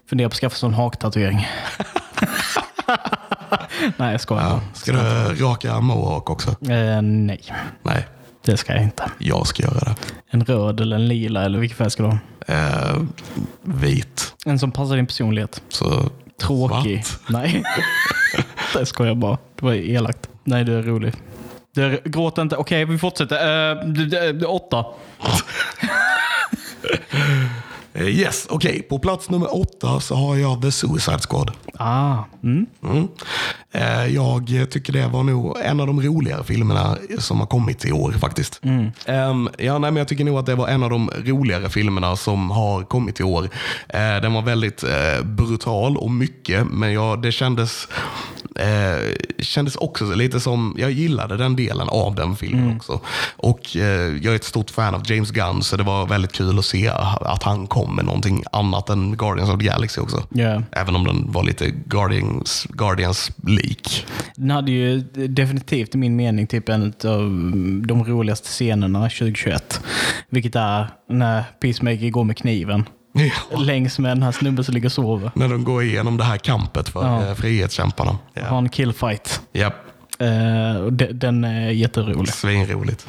Funderar 0.09 0.29
på 0.29 0.33
att 0.33 0.39
skaffa 0.39 0.55
sån 0.55 0.73
haktatuering. 0.73 1.47
nej, 3.97 4.11
jag 4.11 4.21
skojar. 4.21 4.43
Ja. 4.43 4.61
Ska 4.73 4.91
du 4.91 5.35
raka 5.45 5.79
mohawk 5.79 6.29
också? 6.29 6.49
Eh, 6.49 7.01
nej, 7.01 7.41
Nej, 7.83 8.07
det 8.45 8.57
ska 8.57 8.73
jag 8.73 8.83
inte. 8.83 9.11
jag 9.17 9.47
ska 9.47 9.63
göra 9.63 9.79
det. 9.79 9.95
En 10.29 10.45
röd 10.45 10.79
eller 10.79 10.95
en 10.95 11.07
lila 11.07 11.45
eller 11.45 11.59
vilken 11.59 11.77
färg 11.77 11.91
ska 11.91 12.03
du 12.03 12.09
ha? 12.09 12.17
Eh, 12.47 12.97
vit. 13.61 14.33
En 14.45 14.59
som 14.59 14.71
passar 14.71 14.95
din 14.95 15.07
personlighet. 15.07 15.61
Så 15.69 16.09
Tråkig. 16.41 17.05
svart. 17.05 17.21
Nej, 17.29 17.63
det 18.73 18.85
skojar 18.85 19.09
jag 19.09 19.17
bara. 19.17 19.37
Det 19.55 19.65
var 19.65 19.73
elakt. 19.73 20.29
Nej, 20.43 20.63
du 20.63 20.79
är 20.79 20.83
rolig. 20.83 21.13
Du 21.75 21.83
är, 21.85 22.01
gråt 22.05 22.37
inte. 22.37 22.55
Okej, 22.55 22.85
vi 22.85 22.97
fortsätter. 22.97 23.75
Uh, 24.33 24.49
åtta. 24.49 24.85
Eh, 27.93 28.07
Yes, 28.07 28.47
okej. 28.49 28.81
På 28.89 28.99
plats 28.99 29.29
nummer 29.29 29.55
åtta 29.61 29.99
så 29.99 30.15
har 30.15 30.35
jag 30.35 30.61
The 30.61 30.71
Suicide 30.71 31.19
Squad. 31.29 31.51
Ah, 31.79 32.17
mm. 32.43 32.65
Mm. 32.83 33.07
Eh, 33.71 34.05
Jag 34.15 34.67
tycker 34.71 34.93
det 34.93 35.07
var 35.07 35.23
nog 35.23 35.57
en 35.63 35.79
av 35.79 35.87
de 35.87 36.01
roligare 36.01 36.43
filmerna 36.43 36.97
som 37.19 37.39
har 37.39 37.47
kommit 37.47 37.85
i 37.85 37.91
år 37.91 38.11
faktiskt. 38.11 38.61
Ehm, 39.05 39.49
ja, 39.57 39.77
nej, 39.77 39.91
men 39.91 39.95
jag 39.95 40.07
tycker 40.07 40.23
nog 40.23 40.37
att 40.37 40.45
det 40.45 40.55
var 40.55 40.67
en 40.67 40.83
av 40.83 40.89
de 40.89 41.09
roligare 41.25 41.69
filmerna 41.69 42.15
som 42.15 42.51
har 42.51 42.83
kommit 42.83 43.19
i 43.19 43.23
år. 43.23 43.43
Eh, 43.89 43.99
Den 44.21 44.33
var 44.33 44.41
väldigt 44.41 44.83
brutal 45.23 45.97
och 45.97 46.11
mycket, 46.11 46.67
men 46.71 46.93
ja, 46.93 47.15
det 47.15 47.31
kändes, 47.31 47.87
eh, 48.55 49.13
kändes 49.39 49.75
också 49.75 50.05
lite 50.05 50.39
som, 50.39 50.75
jag 50.77 50.91
gillade 50.91 51.37
den 51.37 51.55
delen 51.55 51.89
av 51.89 52.15
den 52.15 52.35
filmen 52.35 52.75
också. 52.75 52.99
Och 53.37 53.75
eh, 53.77 54.15
jag 54.21 54.25
är 54.25 54.35
ett 54.35 54.43
stort 54.43 54.69
fan 54.69 54.95
av 54.95 55.11
James 55.11 55.31
Gunn, 55.31 55.63
så 55.63 55.77
det 55.77 55.83
var 55.83 56.05
väldigt 56.07 56.31
kul 56.31 56.59
att 56.59 56.65
se 56.65 56.87
att 57.21 57.43
han 57.43 57.67
kom 57.67 57.88
med 57.89 58.05
någonting 58.05 58.43
annat 58.51 58.89
än 58.89 59.17
Guardians 59.17 59.49
of 59.49 59.59
the 59.59 59.65
Galaxy 59.65 60.01
också. 60.01 60.23
Yeah. 60.35 60.61
Även 60.71 60.95
om 60.95 61.03
den 61.03 61.31
var 61.31 61.43
lite 61.43 61.69
Guardians, 61.85 62.67
Guardians-lik. 62.69 64.05
Den 64.35 64.51
hade 64.51 64.71
ju 64.71 64.99
definitivt 65.27 65.95
i 65.95 65.97
min 65.97 66.15
mening 66.15 66.47
typ 66.47 66.69
en 66.69 66.83
av 67.05 67.19
de 67.87 68.03
roligaste 68.07 68.47
scenerna 68.47 68.99
2021. 68.99 69.81
Vilket 70.29 70.55
är 70.55 70.87
när 71.09 71.43
Peacemaker 71.61 72.09
går 72.09 72.23
med 72.23 72.37
kniven 72.37 72.85
Ja. 73.51 73.57
längs 73.57 73.99
med 73.99 74.11
den 74.11 74.23
här 74.23 74.31
snubben 74.31 74.63
som 74.65 74.73
ligger 74.73 74.87
och 74.87 74.91
sover. 74.91 75.31
När 75.35 75.49
de 75.49 75.63
går 75.63 75.83
igenom 75.83 76.17
det 76.17 76.23
här 76.23 76.37
kampet 76.37 76.89
för 76.89 77.03
Ja. 77.03 77.27
ja. 77.27 77.35
frihetskämparna. 77.35 78.11
Har 78.11 78.41
Ja. 78.41 78.57
en 78.57 78.69
killfight. 78.69 79.41
Japp, 79.53 79.73
Eh, 80.21 80.75
och 80.81 80.93
de, 80.93 81.05
den 81.05 81.43
är 81.43 81.69
jätterolig. 81.69 82.27
svinroligt. 82.33 83.07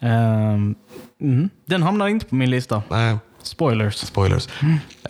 Ehm, 0.00 0.74
mm. 1.20 1.50
Den 1.66 1.82
hamnar 1.82 2.08
inte 2.08 2.26
på 2.26 2.34
min 2.34 2.50
lista. 2.50 2.82
Nej, 2.90 3.16
Spoilers. 3.46 3.96
spoilers. 3.96 4.48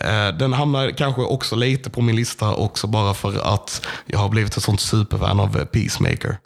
Eh, 0.01 0.37
Den 0.39 0.53
hamnar 0.53 0.89
kanske 0.91 1.21
också 1.21 1.55
lite 1.55 1.89
på 1.89 2.01
min 2.01 2.15
lista 2.15 2.53
också 2.55 2.87
bara 2.87 3.13
för 3.13 3.53
att 3.53 3.85
jag 4.05 4.19
har 4.19 4.29
blivit 4.29 4.57
ett 4.57 4.63
sånt 4.63 4.79
superfan 4.79 5.39
av 5.39 5.65
Peacemaker. 5.65 6.37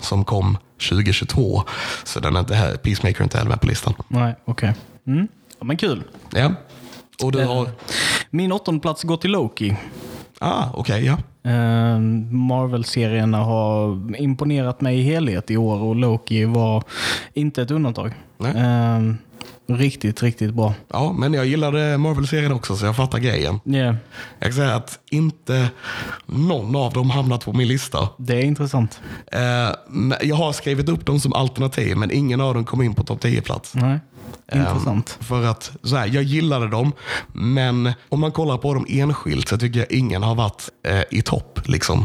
Som 0.00 0.24
kom 0.24 0.58
2022. 0.90 1.62
Så 2.04 2.20
den 2.20 2.36
är 2.36 2.40
inte 2.40 2.54
här, 2.54 2.76
Peacemaker 2.76 3.20
är 3.20 3.24
inte 3.24 3.38
heller 3.38 3.50
med 3.50 3.60
på 3.60 3.66
listan. 3.66 3.94
Nej, 4.08 4.34
okej. 4.44 4.74
Mm. 5.06 5.28
Ja, 5.58 5.64
men 5.64 5.76
kul. 5.76 6.02
Ja. 6.30 6.52
Och 7.22 7.32
du 7.32 7.40
Eh. 7.40 7.48
har... 7.54 7.68
Min 8.30 8.52
åttonde 8.52 8.80
plats 8.80 9.02
går 9.02 9.16
till 9.16 9.30
Loki. 9.30 9.76
Ah, 10.40 10.64
okej, 10.74 11.04
ja. 11.06 11.18
Eh, 11.50 11.98
Marvel-serierna 12.30 13.38
har 13.38 14.16
imponerat 14.20 14.80
mig 14.80 14.98
i 14.98 15.02
helhet 15.02 15.50
i 15.50 15.56
år 15.56 15.78
och 15.82 15.96
Loki 15.96 16.44
var 16.44 16.82
inte 17.34 17.62
ett 17.62 17.70
undantag. 17.70 18.12
Nej. 18.38 18.52
Eh, 19.68 19.74
riktigt, 19.74 20.22
riktigt 20.22 20.54
bra. 20.54 20.74
Ja, 20.88 21.12
men 21.12 21.34
jag 21.34 21.46
gillade 21.46 21.98
Marvel-serien 21.98 22.52
också 22.52 22.76
så 22.76 22.86
jag 22.86 22.96
fattar 22.96 23.18
grejen. 23.18 23.60
Yeah, 23.64 23.96
Jag 24.38 24.48
kan 24.48 24.56
säga 24.56 24.74
att 24.74 24.98
inte 25.10 25.68
någon 26.26 26.76
av 26.76 26.92
dem 26.92 27.10
hamnat 27.10 27.44
på 27.44 27.52
min 27.52 27.68
lista. 27.68 28.08
det 28.18 28.34
är 28.34 28.42
intressant. 28.44 29.00
Eh, 29.32 29.40
jag 30.22 30.36
har 30.36 30.52
skrivit 30.52 30.88
upp 30.88 31.06
dem 31.06 31.20
som 31.20 31.32
alternativ, 31.32 31.96
men 31.96 32.10
ingen 32.10 32.40
av 32.40 32.54
dem 32.54 32.64
kom 32.64 32.82
in 32.82 32.94
på 32.94 33.04
topp 33.04 33.24
10-plats. 33.24 33.74
Nej, 33.74 33.98
intressant. 34.54 35.18
För 35.20 35.44
att 35.44 35.72
så 35.82 35.96
här, 35.96 36.06
jag 36.06 36.22
gillade 36.22 36.68
dem, 36.68 36.92
men 37.32 37.92
om 38.08 38.20
man 38.20 38.32
kollar 38.32 38.58
på 38.58 38.74
dem 38.74 38.86
enskilt 38.88 39.48
så 39.48 39.58
tycker 39.58 39.78
jag 39.78 39.92
ingen 39.92 40.22
har 40.22 40.34
varit 40.34 40.68
eh, 40.86 41.02
i 41.10 41.22
topp. 41.22 41.60
Liksom. 41.64 42.04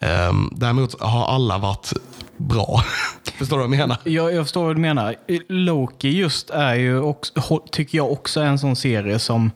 Eh, 0.00 0.32
däremot 0.52 1.00
har 1.00 1.26
alla 1.26 1.58
varit 1.58 1.92
bra. 2.42 2.82
Förstår 3.38 3.56
du 3.56 3.62
vad 3.62 3.72
jag 3.72 3.78
menar? 3.78 3.96
Jag, 4.04 4.34
jag 4.34 4.44
förstår 4.44 4.64
vad 4.64 4.76
du 4.76 4.80
menar. 4.80 5.14
Loki 5.48 6.08
just 6.08 6.50
är 6.50 6.74
ju 6.74 7.00
också, 7.00 7.60
tycker 7.70 7.98
jag 7.98 8.12
också 8.12 8.40
är 8.40 8.44
en 8.44 8.58
sån 8.58 8.76
serie 8.76 9.18
som, 9.18 9.50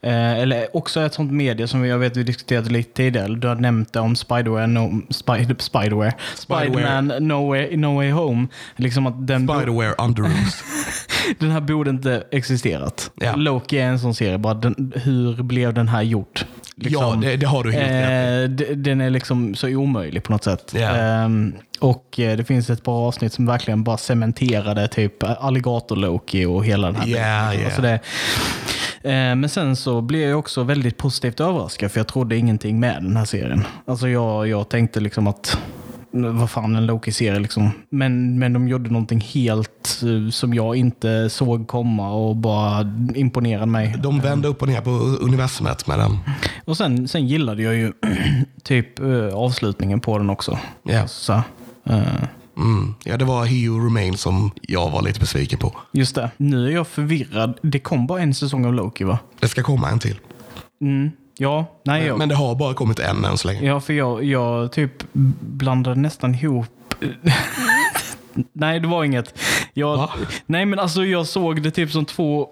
eh, 0.00 0.32
eller 0.32 0.76
också 0.76 1.00
ett 1.00 1.14
sånt 1.14 1.32
media 1.32 1.66
som 1.66 1.86
jag 1.86 1.98
vet 1.98 2.16
vi 2.16 2.22
diskuterade 2.22 2.70
lite 2.70 2.92
tidigare. 2.92 3.34
Du 3.34 3.48
har 3.48 3.54
nämnt 3.54 3.92
det 3.92 4.00
om 4.00 4.16
Spiderware, 4.16 4.66
no, 4.66 5.02
Spider, 5.10 5.56
Spiderware. 5.58 6.12
Spiderman 6.34 7.12
no 7.20 7.48
way, 7.48 7.76
no 7.76 7.94
way 7.94 8.10
Home. 8.10 8.46
Liksom 8.76 9.06
att 9.06 9.26
den, 9.26 9.48
Spiderware 9.48 9.94
under 9.98 10.22
roofs. 10.22 10.64
den 11.38 11.50
här 11.50 11.60
borde 11.60 11.90
inte 11.90 12.24
existerat. 12.30 13.10
Ja. 13.14 13.36
Loki 13.36 13.78
är 13.78 13.86
en 13.86 13.98
sån 13.98 14.14
serie. 14.14 14.38
Bara 14.38 14.54
den, 14.54 14.92
hur 14.96 15.42
blev 15.42 15.74
den 15.74 15.88
här 15.88 16.02
gjord? 16.90 17.02
ja, 17.02 17.18
det, 17.30 17.36
det 17.36 17.46
har 17.46 17.64
du 17.64 17.72
helt 17.72 17.90
rätt 17.90 18.60
i. 18.60 18.72
Eh, 18.72 18.76
den 18.76 19.00
är 19.00 19.10
liksom 19.10 19.54
så 19.54 19.68
omöjlig 19.68 20.22
på 20.22 20.32
något 20.32 20.44
sätt. 20.44 20.74
Ja. 20.76 20.96
Ehm, 20.96 21.54
och 21.80 22.20
eh, 22.20 22.36
det 22.36 22.44
finns 22.44 22.70
ett 22.70 22.82
par 22.82 23.06
avsnitt 23.06 23.32
som 23.32 23.46
verkligen 23.46 23.84
bara 23.84 23.96
cementerade 23.96 24.88
typ 24.88 25.22
alligator-Loki 25.22 26.46
och 26.46 26.64
hela 26.64 26.86
den 26.86 26.96
här 26.96 27.06
biten. 27.06 27.22
ja. 27.22 27.64
Alltså 27.64 27.82
det, 27.82 28.00
eh, 29.02 29.34
men 29.34 29.48
sen 29.48 29.76
så 29.76 30.00
blev 30.00 30.28
jag 30.28 30.38
också 30.38 30.62
väldigt 30.62 30.96
positivt 30.96 31.40
överraskad 31.40 31.92
för 31.92 32.00
jag 32.00 32.08
trodde 32.08 32.36
ingenting 32.36 32.80
med 32.80 33.02
den 33.02 33.16
här 33.16 33.24
serien. 33.24 33.64
Alltså 33.84 34.08
jag, 34.08 34.48
jag 34.48 34.68
tänkte 34.68 35.00
liksom 35.00 35.26
att 35.26 35.58
vad 36.12 36.50
fan 36.50 36.76
en 36.76 36.86
Loki-serie 36.86 37.40
liksom. 37.40 37.70
Men, 37.90 38.38
men 38.38 38.52
de 38.52 38.68
gjorde 38.68 38.90
någonting 38.90 39.20
helt 39.20 40.02
eh, 40.02 40.30
som 40.30 40.54
jag 40.54 40.76
inte 40.76 41.30
såg 41.30 41.68
komma 41.68 42.12
och 42.12 42.36
bara 42.36 42.92
imponerade 43.14 43.66
mig. 43.66 43.96
De 44.02 44.20
vände 44.20 44.48
upp 44.48 44.62
och 44.62 44.68
ner 44.68 44.80
på 44.80 44.90
universumet 45.20 45.86
med 45.86 45.98
den. 45.98 46.18
Och 46.64 46.76
sen, 46.76 47.08
sen 47.08 47.26
gillade 47.26 47.62
jag 47.62 47.74
ju 47.74 47.92
typ 48.62 48.98
eh, 49.00 49.34
avslutningen 49.34 50.00
på 50.00 50.18
den 50.18 50.30
också. 50.30 50.58
Ja. 50.82 51.06
Så, 51.06 51.32
eh, 51.84 52.02
Mm. 52.56 52.94
ja, 53.04 53.16
det 53.16 53.24
var 53.24 53.44
He 53.44 53.68
Who 53.68 53.84
Remains 53.84 54.20
som 54.20 54.50
jag 54.62 54.90
var 54.90 55.02
lite 55.02 55.20
besviken 55.20 55.58
på. 55.58 55.76
just 55.92 56.14
det. 56.14 56.30
Nu 56.36 56.66
är 56.66 56.70
jag 56.70 56.86
förvirrad. 56.86 57.58
Det 57.62 57.78
kom 57.78 58.06
bara 58.06 58.20
en 58.20 58.34
säsong 58.34 58.64
av 58.66 58.74
Loki 58.74 59.04
va? 59.04 59.18
Det 59.40 59.48
ska 59.48 59.62
komma 59.62 59.88
en 59.90 59.98
till. 59.98 60.18
Mm. 60.80 61.10
Ja, 61.42 61.66
nej, 61.84 62.06
jag, 62.06 62.18
Men 62.18 62.28
det 62.28 62.34
har 62.34 62.54
bara 62.54 62.74
kommit 62.74 62.98
en 62.98 63.24
än 63.24 63.38
så 63.38 63.48
länge. 63.48 63.66
ja, 63.66 63.80
för 63.80 63.92
jag, 63.92 64.24
jag 64.24 64.72
typ 64.72 64.92
blandade 65.40 66.00
nästan 66.00 66.34
ihop 66.34 66.66
Nej, 68.52 68.80
det 68.80 68.88
var 68.88 69.04
inget. 69.04 69.38
Jag, 69.74 69.96
Va? 69.96 70.10
nej, 70.46 70.66
men 70.66 70.78
alltså 70.78 71.04
jag 71.04 71.26
såg 71.26 71.62
det 71.62 71.70
typ 71.70 71.90
som 71.90 72.04
två... 72.04 72.48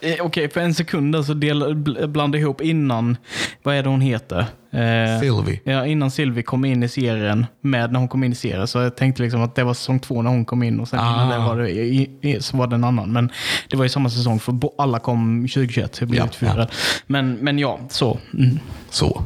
Eh, 0.00 0.14
Okej, 0.20 0.50
för 0.50 0.60
en 0.60 0.74
sekund 0.74 1.26
så 1.26 1.34
del, 1.34 1.62
bl- 1.74 2.06
blandade 2.06 2.38
ihop 2.42 2.60
innan, 2.60 3.16
vad 3.62 3.74
är 3.74 3.82
det 3.82 3.88
hon 3.88 4.00
heter? 4.00 4.38
Eh, 4.70 5.20
Sylvie. 5.20 5.60
Ja, 5.64 5.86
innan 5.86 6.10
Sylvie 6.10 6.42
kom 6.42 6.64
in 6.64 6.82
i 6.82 6.88
serien, 6.88 7.46
med 7.60 7.92
när 7.92 7.98
hon 7.98 8.08
kom 8.08 8.24
in 8.24 8.32
i 8.32 8.34
serien. 8.34 8.66
Så 8.68 8.78
jag 8.78 8.96
tänkte 8.96 9.22
liksom 9.22 9.42
att 9.42 9.54
det 9.54 9.64
var 9.64 9.74
säsong 9.74 10.00
två 10.00 10.22
när 10.22 10.30
hon 10.30 10.44
kom 10.44 10.62
in 10.62 10.80
och 10.80 10.88
sen 10.88 10.98
Ah. 10.98 11.32
det 11.32 11.38
var 11.38 11.56
det, 11.56 11.70
i, 11.70 12.10
i, 12.22 12.40
så 12.42 12.56
var 12.56 12.66
det 12.66 12.74
en 12.74 12.84
annan. 12.84 13.12
Men 13.12 13.30
det 13.70 13.76
var 13.76 13.84
ju 13.84 13.88
samma 13.88 14.10
säsong 14.10 14.40
för 14.40 14.58
alla 14.78 14.98
kom 14.98 15.42
2021. 15.48 15.94
Så 15.94 16.02
jag 16.02 16.08
blev 16.08 16.18
Ja, 16.20 16.24
lite 16.24 16.36
förvirrad. 16.38 16.70
Men, 17.06 17.32
men 17.34 17.58
ja, 17.58 17.78
så. 17.88 18.18
Mm, 18.34 18.58
Så. 18.90 19.22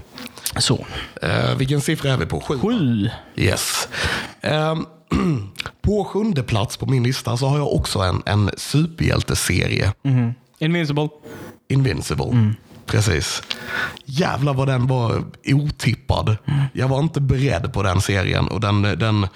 så. 0.57 0.87
Eh, 1.23 1.57
vilken 1.57 1.81
siffra 1.81 2.11
är 2.13 2.17
vi 2.17 2.27
på? 2.27 2.41
Sju? 2.41 2.59
Sju. 2.59 3.09
Yes. 3.37 3.89
Ehm, 4.41 4.87
på 5.83 6.05
sjunde 6.05 6.43
plats 6.43 6.77
på 6.77 6.87
min 6.87 7.03
lista 7.03 7.37
så 7.37 7.47
har 7.47 7.59
jag 7.59 7.73
också 7.73 7.99
en, 7.99 8.23
en 8.27 8.51
superhjälteserie. 8.57 9.93
Mhm. 10.03 10.35
Invincible. 10.59 11.09
Invincible. 11.69 12.55
Precis. 12.87 13.43
Jävlar 14.05 14.55
vad 14.55 14.69
den 14.69 14.87
var 14.87 15.25
otippad. 15.47 16.37
Jag 16.73 16.89
var 16.89 17.01
inte 17.01 17.21
beredd 17.21 17.73
på 17.73 17.83
den 17.83 18.01
serien 18.01 18.49
och 18.49 18.61
den, 18.61 18.83
den 18.83 19.27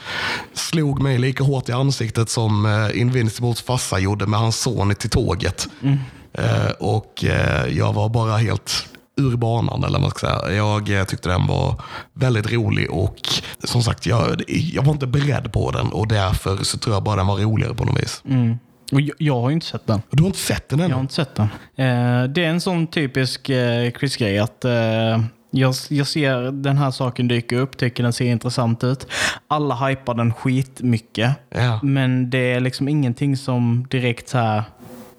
slog 0.53 1.03
mig 1.03 1.19
lika 1.19 1.45
hårt 1.45 1.69
i 1.69 1.73
ansiktet 1.73 2.31
som 2.31 2.67
eh, 2.67 3.01
Invincibles 3.01 3.63
farsa 3.63 3.99
gjorde 3.99 4.27
med 4.27 4.41
hans 4.41 4.61
son 4.61 4.95
till 4.95 5.11
tåget. 5.11 5.69
Eh, 6.33 6.71
och 6.79 7.25
eh, 7.25 7.67
jag 7.67 7.93
var 7.93 8.09
bara 8.09 8.37
helt 8.37 8.87
ur 9.17 9.37
banan 9.37 9.85
eller 9.85 9.99
vad 9.99 10.11
ska 10.11 10.27
säga. 10.27 10.57
Jag 10.57 10.99
eh, 10.99 11.05
tyckte 11.05 11.29
den 11.29 11.47
var 11.47 11.83
väldigt 12.13 12.53
rolig 12.53 12.91
och 12.91 13.17
som 13.65 13.83
sagt, 13.83 14.07
jag, 14.07 14.43
jag 14.49 14.83
var 14.83 14.93
inte 14.93 15.07
beredd 15.07 15.53
på 15.53 15.71
den 15.71 15.87
och 15.93 16.09
därför 16.09 16.57
så 16.57 16.79
tror 16.79 16.97
jag 16.97 17.03
bara 17.03 17.17
den 17.17 17.27
var 17.27 17.37
roligare 17.37 17.75
på 17.75 17.85
något 17.85 18.03
vis. 18.03 18.23
Mm. 18.29 18.59
Och 18.93 19.01
jag, 19.01 19.17
jag 19.19 19.41
har 19.41 19.49
ju 19.49 19.55
inte 19.55 19.67
sett 19.67 19.87
den. 19.87 20.03
Du 20.11 20.23
har 20.23 20.27
inte 20.27 20.39
sett 20.39 20.69
den 20.69 20.81
ännu? 20.81 20.89
Jag 20.89 20.97
har 20.97 21.01
inte 21.01 21.15
sett 21.15 21.35
den. 21.35 21.47
Eh, 21.77 22.25
det 22.29 22.45
är 22.45 22.49
en 22.49 22.61
sån 22.61 22.87
typisk 22.87 23.49
eh, 23.49 23.91
Chris-grej 23.99 24.39
att 24.39 24.65
eh, 24.65 25.21
Jag, 25.51 25.75
jag 25.89 26.07
ser 26.07 26.53
den 26.53 26.79
här 26.79 26.91
saken 26.91 27.29
dyka 27.29 27.59
upp, 27.59 27.77
tycker 27.77 28.03
den 28.03 28.13
ser 28.13 28.25
intressant 28.25 28.85
ut. 28.85 29.07
Alla 29.49 29.75
hypar 29.75 30.15
den 30.15 30.33
skitmycket. 30.35 31.31
Ja. 31.51 31.81
Men 31.83 32.31
det 32.31 32.53
är 32.53 32.61
liksom 32.61 32.89
ingenting 32.89 33.37
som 33.37 33.87
direkt 33.91 34.29
så 34.29 34.39
här. 34.39 34.63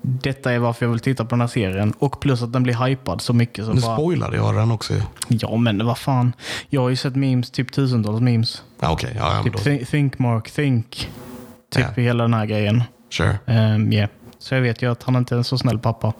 Detta 0.09 0.51
är 0.51 0.59
varför 0.59 0.85
jag 0.85 0.91
vill 0.91 0.99
titta 0.99 1.23
på 1.25 1.29
den 1.29 1.41
här 1.41 1.47
serien. 1.47 1.93
Och 1.99 2.19
plus 2.19 2.41
att 2.41 2.53
den 2.53 2.63
blir 2.63 2.85
hypad 2.85 3.21
så 3.21 3.33
mycket. 3.33 3.65
Så 3.65 3.73
Nu 3.73 3.81
bara, 3.81 3.95
spoilade 3.95 4.37
jag 4.37 4.55
den 4.55 4.71
också. 4.71 4.93
ja, 5.27 5.55
men 5.57 5.85
vad 5.85 5.97
fan. 5.97 6.33
Jag 6.69 6.81
har 6.81 6.89
ju 6.89 6.95
sett 6.95 7.15
memes, 7.15 7.51
typ 7.51 7.71
tusentals 7.71 8.21
memes. 8.21 8.63
Ja, 8.79 8.91
Okej, 8.91 9.15
ja, 9.19 9.35
ja, 9.35 9.43
Typ 9.43 9.55
thi- 9.55 9.85
think 9.85 10.19
Mark, 10.19 10.51
think. 10.51 11.09
Typ 11.75 11.85
Ja. 11.95 12.01
hela 12.03 12.23
den 12.23 12.33
här 12.33 12.45
grejen. 12.45 12.83
sure. 13.09 13.37
Um, 13.45 13.93
yeah. 13.93 14.09
Så 14.39 14.55
jag 14.55 14.61
vet 14.61 14.81
ju 14.81 14.91
att 14.91 15.03
han 15.03 15.15
inte 15.15 15.35
är 15.35 15.37
en 15.37 15.43
så 15.43 15.57
snäll 15.57 15.79
pappa. 15.79 16.13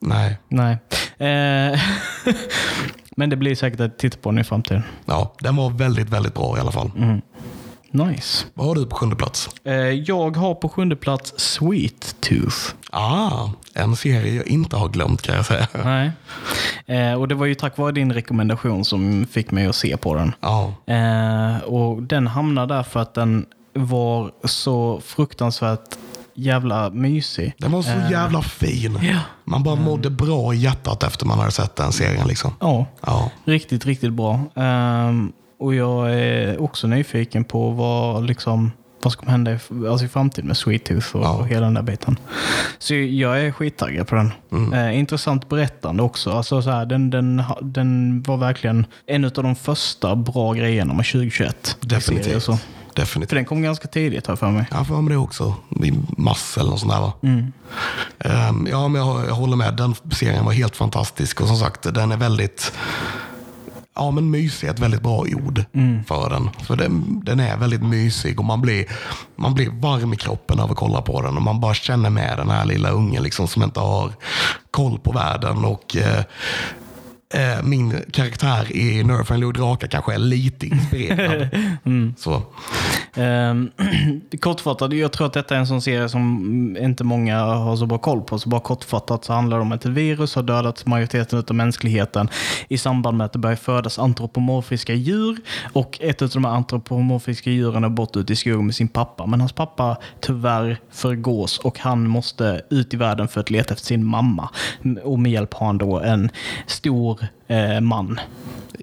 Nej. 0.00 0.38
Nej. 0.48 0.72
Eh, 1.18 1.80
men 3.16 3.30
det 3.30 3.36
blir 3.36 3.54
säkert 3.54 3.80
att 3.80 3.98
titta 3.98 4.18
på 4.18 4.30
den 4.30 4.38
i 4.38 4.44
framtiden. 4.44 4.82
Ja, 5.06 5.34
den 5.40 5.56
var 5.56 5.70
väldigt, 5.70 6.08
väldigt 6.10 6.34
bra 6.34 6.56
i 6.56 6.60
alla 6.60 6.72
fall. 6.72 6.90
Mm. 6.96 7.20
Nice. 7.90 8.46
Vad 8.54 8.66
har 8.66 8.74
du 8.74 8.86
på 8.86 8.96
sjunde 8.96 9.16
plats? 9.16 9.48
Eh, 9.64 9.72
jag 9.74 10.36
har 10.36 10.54
på 10.54 10.68
sjunde 10.68 10.96
plats 10.96 11.32
Sweet 11.36 12.16
Tooth. 12.20 12.56
Ah, 12.90 13.48
en 13.74 13.96
serie 13.96 14.34
jag 14.34 14.46
inte 14.46 14.76
har 14.76 14.88
glömt 14.88 15.22
kan 15.22 15.36
jag 15.36 15.46
säga. 15.46 15.68
Nej. 15.84 16.10
Eh, 16.86 17.12
och 17.14 17.28
det 17.28 17.34
var 17.34 17.46
ju 17.46 17.54
tack 17.54 17.78
vare 17.78 17.92
din 17.92 18.12
rekommendation 18.12 18.84
som 18.84 19.26
fick 19.30 19.50
mig 19.50 19.66
att 19.66 19.76
se 19.76 19.96
på 19.96 20.14
den. 20.14 20.34
Ja, 20.40 20.74
Eh, 20.86 21.56
och 21.62 22.02
den 22.02 22.26
hamnade 22.26 22.74
där 22.74 22.82
för 22.82 23.00
att 23.00 23.14
den 23.14 23.46
var 23.74 24.30
så 24.44 25.00
fruktansvärt 25.04 25.96
jävla 26.34 26.90
mysig. 26.90 27.54
den 27.58 27.72
var 27.72 27.82
så 27.82 27.90
jävla 28.10 28.42
fin. 28.42 28.98
Ja. 29.02 29.18
Man 29.44 29.62
bara 29.62 29.74
mådde 29.76 30.10
bra 30.10 30.54
i 30.54 30.56
hjärtat 30.56 31.02
efter 31.02 31.26
man 31.26 31.38
hade 31.38 31.50
sett 31.50 31.76
den 31.76 31.92
serien. 31.92 32.26
Liksom. 32.28 32.54
Ja, 32.60 32.86
Ja, 33.06 33.30
riktigt, 33.44 33.86
riktigt 33.86 34.12
bra. 34.12 34.40
Och 35.60 35.74
jag 35.74 36.14
är 36.14 36.62
också 36.62 36.86
nyfiken 36.86 37.44
på 37.44 37.70
vad, 37.70 38.24
liksom, 38.26 38.72
vad 39.02 39.12
ska 39.12 39.26
hända 39.30 39.52
i, 39.52 39.58
alltså 39.90 40.06
i 40.06 40.08
framtiden 40.08 40.46
med 40.48 40.56
Sweet 40.56 40.84
Tooth 40.84 41.16
och, 41.16 41.22
Ja. 41.24 41.32
och 41.32 41.46
hela 41.48 41.60
den 41.64 41.74
där 41.74 41.82
biten. 41.82 42.18
Så 42.78 42.94
jag 42.94 43.40
är 43.40 43.52
skittaggad 43.52 44.06
på 44.08 44.14
den. 44.14 44.32
Eh, 44.72 44.98
intressant 44.98 45.48
berättande 45.48 46.02
också. 46.02 46.30
Alltså 46.30 46.62
så 46.62 46.70
här, 46.70 46.86
den, 46.86 47.10
den, 47.10 47.42
den 47.62 48.22
var 48.22 48.36
verkligen 48.36 48.86
en 49.06 49.24
av 49.24 49.30
de 49.30 49.56
första 49.56 50.16
bra 50.16 50.52
grejerna 50.52 50.94
med 50.94 51.06
2021. 51.06 51.76
i 51.82 51.86
definitivt. 51.86 52.42
Så. 52.42 52.58
definitivt. 52.94 53.28
För 53.30 53.36
den 53.36 53.44
kom 53.44 53.62
ganska 53.62 53.88
tidigt 53.88 54.26
har 54.26 54.32
jag 54.32 54.38
för 54.38 54.50
mig. 54.50 54.64
Har 54.70 54.84
för 54.84 55.00
mig 55.00 55.12
det 55.12 55.18
också. 55.18 55.54
I 55.84 55.92
mars 56.16 56.56
eller 56.58 56.70
något 56.70 56.80
sånt 56.80 56.92
där 56.92 57.00
va? 57.00 57.12
Ehm, 58.18 58.66
ja, 58.70 58.88
men 58.88 59.00
jag, 59.06 59.26
jag 59.28 59.34
håller 59.34 59.56
med. 59.56 59.74
Den 59.76 59.94
serien 60.12 60.44
var 60.44 60.52
helt 60.52 60.76
fantastisk. 60.76 61.40
Och 61.40 61.46
som 61.46 61.56
sagt, 61.56 61.94
den 61.94 62.12
är 62.12 62.16
väldigt... 62.16 62.72
Ja, 63.98 64.10
men 64.10 64.30
mysig 64.30 64.68
är 64.68 64.72
ett 64.72 64.78
väldigt 64.78 65.02
bra 65.02 65.18
ord 65.18 65.64
för 66.06 66.30
den. 66.30 66.50
För 66.62 66.76
den, 66.76 67.20
den 67.24 67.40
är 67.40 67.56
väldigt 67.56 67.82
mysig 67.82 68.38
och 68.38 68.44
man 68.44 68.60
blir, 68.60 68.84
man 69.36 69.54
blir 69.54 69.70
varm 69.70 70.12
i 70.12 70.16
kroppen 70.16 70.60
av 70.60 70.70
att 70.70 70.76
kolla 70.76 71.02
på 71.02 71.22
den. 71.22 71.36
Och 71.36 71.42
man 71.42 71.60
bara 71.60 71.74
känner 71.74 72.10
med 72.10 72.38
den 72.38 72.50
här 72.50 72.64
lilla 72.64 72.90
ungen 72.90 73.22
liksom, 73.22 73.48
som 73.48 73.62
inte 73.62 73.80
har 73.80 74.12
koll 74.70 74.98
på 74.98 75.12
världen. 75.12 75.64
Och 75.64 75.96
eh, 75.96 76.24
eh, 77.34 77.62
min 77.62 77.94
karaktär 78.10 78.76
i 78.76 79.04
Nerf 79.04 79.30
and 79.30 79.54
Draka 79.54 79.88
kanske 79.88 80.14
är 80.14 80.18
lite 80.18 80.66
inspirerad. 80.66 81.48
Så. 82.18 82.42
Um, 83.18 83.70
kortfattat, 84.40 84.92
jag 84.92 85.12
tror 85.12 85.26
att 85.26 85.32
detta 85.32 85.54
är 85.54 85.58
en 85.58 85.66
sån 85.66 85.82
serie 85.82 86.08
som 86.08 86.76
inte 86.80 87.04
många 87.04 87.40
har 87.40 87.76
så 87.76 87.86
bra 87.86 87.98
koll 87.98 88.22
på. 88.22 88.38
Så 88.38 88.48
bara 88.48 88.60
kortfattat 88.60 89.24
så 89.24 89.32
handlar 89.32 89.56
det 89.56 89.62
om 89.62 89.72
att 89.72 89.84
ett 89.84 89.90
virus 89.90 90.34
har 90.34 90.42
dödat 90.42 90.86
majoriteten 90.86 91.44
av 91.48 91.54
mänskligheten 91.54 92.28
i 92.68 92.78
samband 92.78 93.16
med 93.16 93.24
att 93.24 93.32
det 93.32 93.38
börjar 93.38 93.56
födas 93.56 93.98
antropomorfiska 93.98 94.94
djur. 94.94 95.36
Och 95.72 95.98
ett 96.00 96.22
av 96.22 96.28
de 96.28 96.44
här 96.44 96.52
antropomorfiska 96.52 97.50
djuren 97.50 97.84
är 97.84 97.88
bort 97.88 98.16
ut 98.16 98.30
i 98.30 98.36
skogen 98.36 98.66
med 98.66 98.74
sin 98.74 98.88
pappa. 98.88 99.26
Men 99.26 99.40
hans 99.40 99.52
pappa 99.52 99.96
tyvärr 100.20 100.80
förgås 100.90 101.58
och 101.58 101.78
han 101.78 102.08
måste 102.08 102.62
ut 102.70 102.94
i 102.94 102.96
världen 102.96 103.28
för 103.28 103.40
att 103.40 103.50
leta 103.50 103.74
efter 103.74 103.86
sin 103.86 104.04
mamma. 104.04 104.48
Och 105.04 105.18
med 105.18 105.32
hjälp 105.32 105.54
har 105.54 105.66
han 105.66 105.78
då 105.78 106.00
en 106.00 106.30
stor 106.66 107.17
eh, 107.48 107.80
man. 107.80 108.20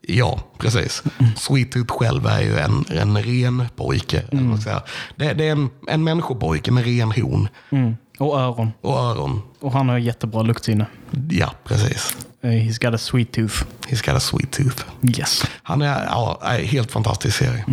Ja, 0.07 0.39
precis. 0.57 1.03
Sweet 1.37 1.71
Tooth 1.71 1.93
själv 1.93 2.25
är 2.25 2.41
ju 2.41 2.57
en, 2.57 2.85
en 2.89 3.17
ren 3.23 3.63
pojke. 3.75 4.23
säga. 4.63 4.81
Det, 5.15 5.33
det 5.33 5.47
är 5.47 5.51
en, 5.51 5.69
en 5.87 6.03
människopojke 6.03 6.71
med 6.71 6.85
ren 6.85 7.11
horn 7.11 7.47
Mm. 7.71 7.95
Och 8.19 8.39
öron. 8.39 8.71
och 8.81 8.97
öron. 8.99 9.41
Och 9.59 9.71
han 9.71 9.89
har 9.89 9.97
jättebra 9.97 10.41
luktsinne. 10.41 10.85
Ja, 11.29 11.51
precis. 11.63 12.17
Eh, 12.41 12.49
He's 12.49 12.85
got 12.85 12.93
a 12.95 12.97
sweet 12.97 13.31
tooth. 13.31 13.63
He's 13.89 14.05
got 14.05 14.15
a 14.15 14.19
sweet 14.19 14.51
tooth. 14.51 14.85
Yes. 15.19 15.43
Han 15.63 15.81
är, 15.81 16.03
ja, 16.05 16.41
helt 16.63 16.91
fantastisk 16.91 17.37
serie. 17.37 17.65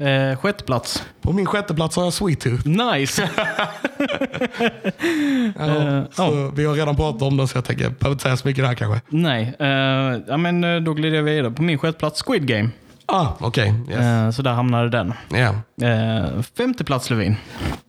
Eh, 0.00 0.36
sjätte 0.36 0.64
plats. 0.64 1.04
På 1.22 1.32
min 1.32 1.46
sjätte 1.46 1.74
plats 1.74 1.96
har 1.96 2.04
jag 2.04 2.12
Sweet 2.12 2.40
Tooth. 2.40 2.68
Nice! 2.68 3.30
Ja, 5.58 6.04
så 6.12 6.50
Vi 6.54 6.64
har 6.64 6.74
redan 6.74 6.96
pratat 6.96 7.22
om 7.22 7.36
den 7.36 7.48
så 7.48 7.56
jag 7.56 7.64
tänker, 7.64 7.84
jag 7.84 7.92
behöver 7.92 8.12
inte 8.14 8.22
säga 8.22 8.36
så 8.36 8.48
mycket 8.48 8.64
där 8.64 8.74
kanske. 8.74 9.00
Nej, 9.08 9.54
eh, 9.58 9.66
ja, 10.28 10.36
men 10.36 10.64
eh, 10.64 10.80
då 10.80 10.94
glider 10.94 11.16
jag 11.16 11.22
vidare. 11.24 11.50
På 11.52 11.62
min 11.62 11.78
sjätte 11.78 11.98
plats 11.98 12.22
Squid 12.26 12.46
Game. 12.46 12.68
Ah, 13.06 13.26
okej. 13.38 13.74
Yes. 13.88 13.98
Eh, 13.98 14.30
så 14.30 14.42
där 14.42 14.52
hamnade 14.52 14.88
den. 14.88 15.12
Ja. 15.28 15.54
Eh, 15.88 16.42
femte 16.56 16.84
plats 16.84 17.10
Levin. 17.10 17.36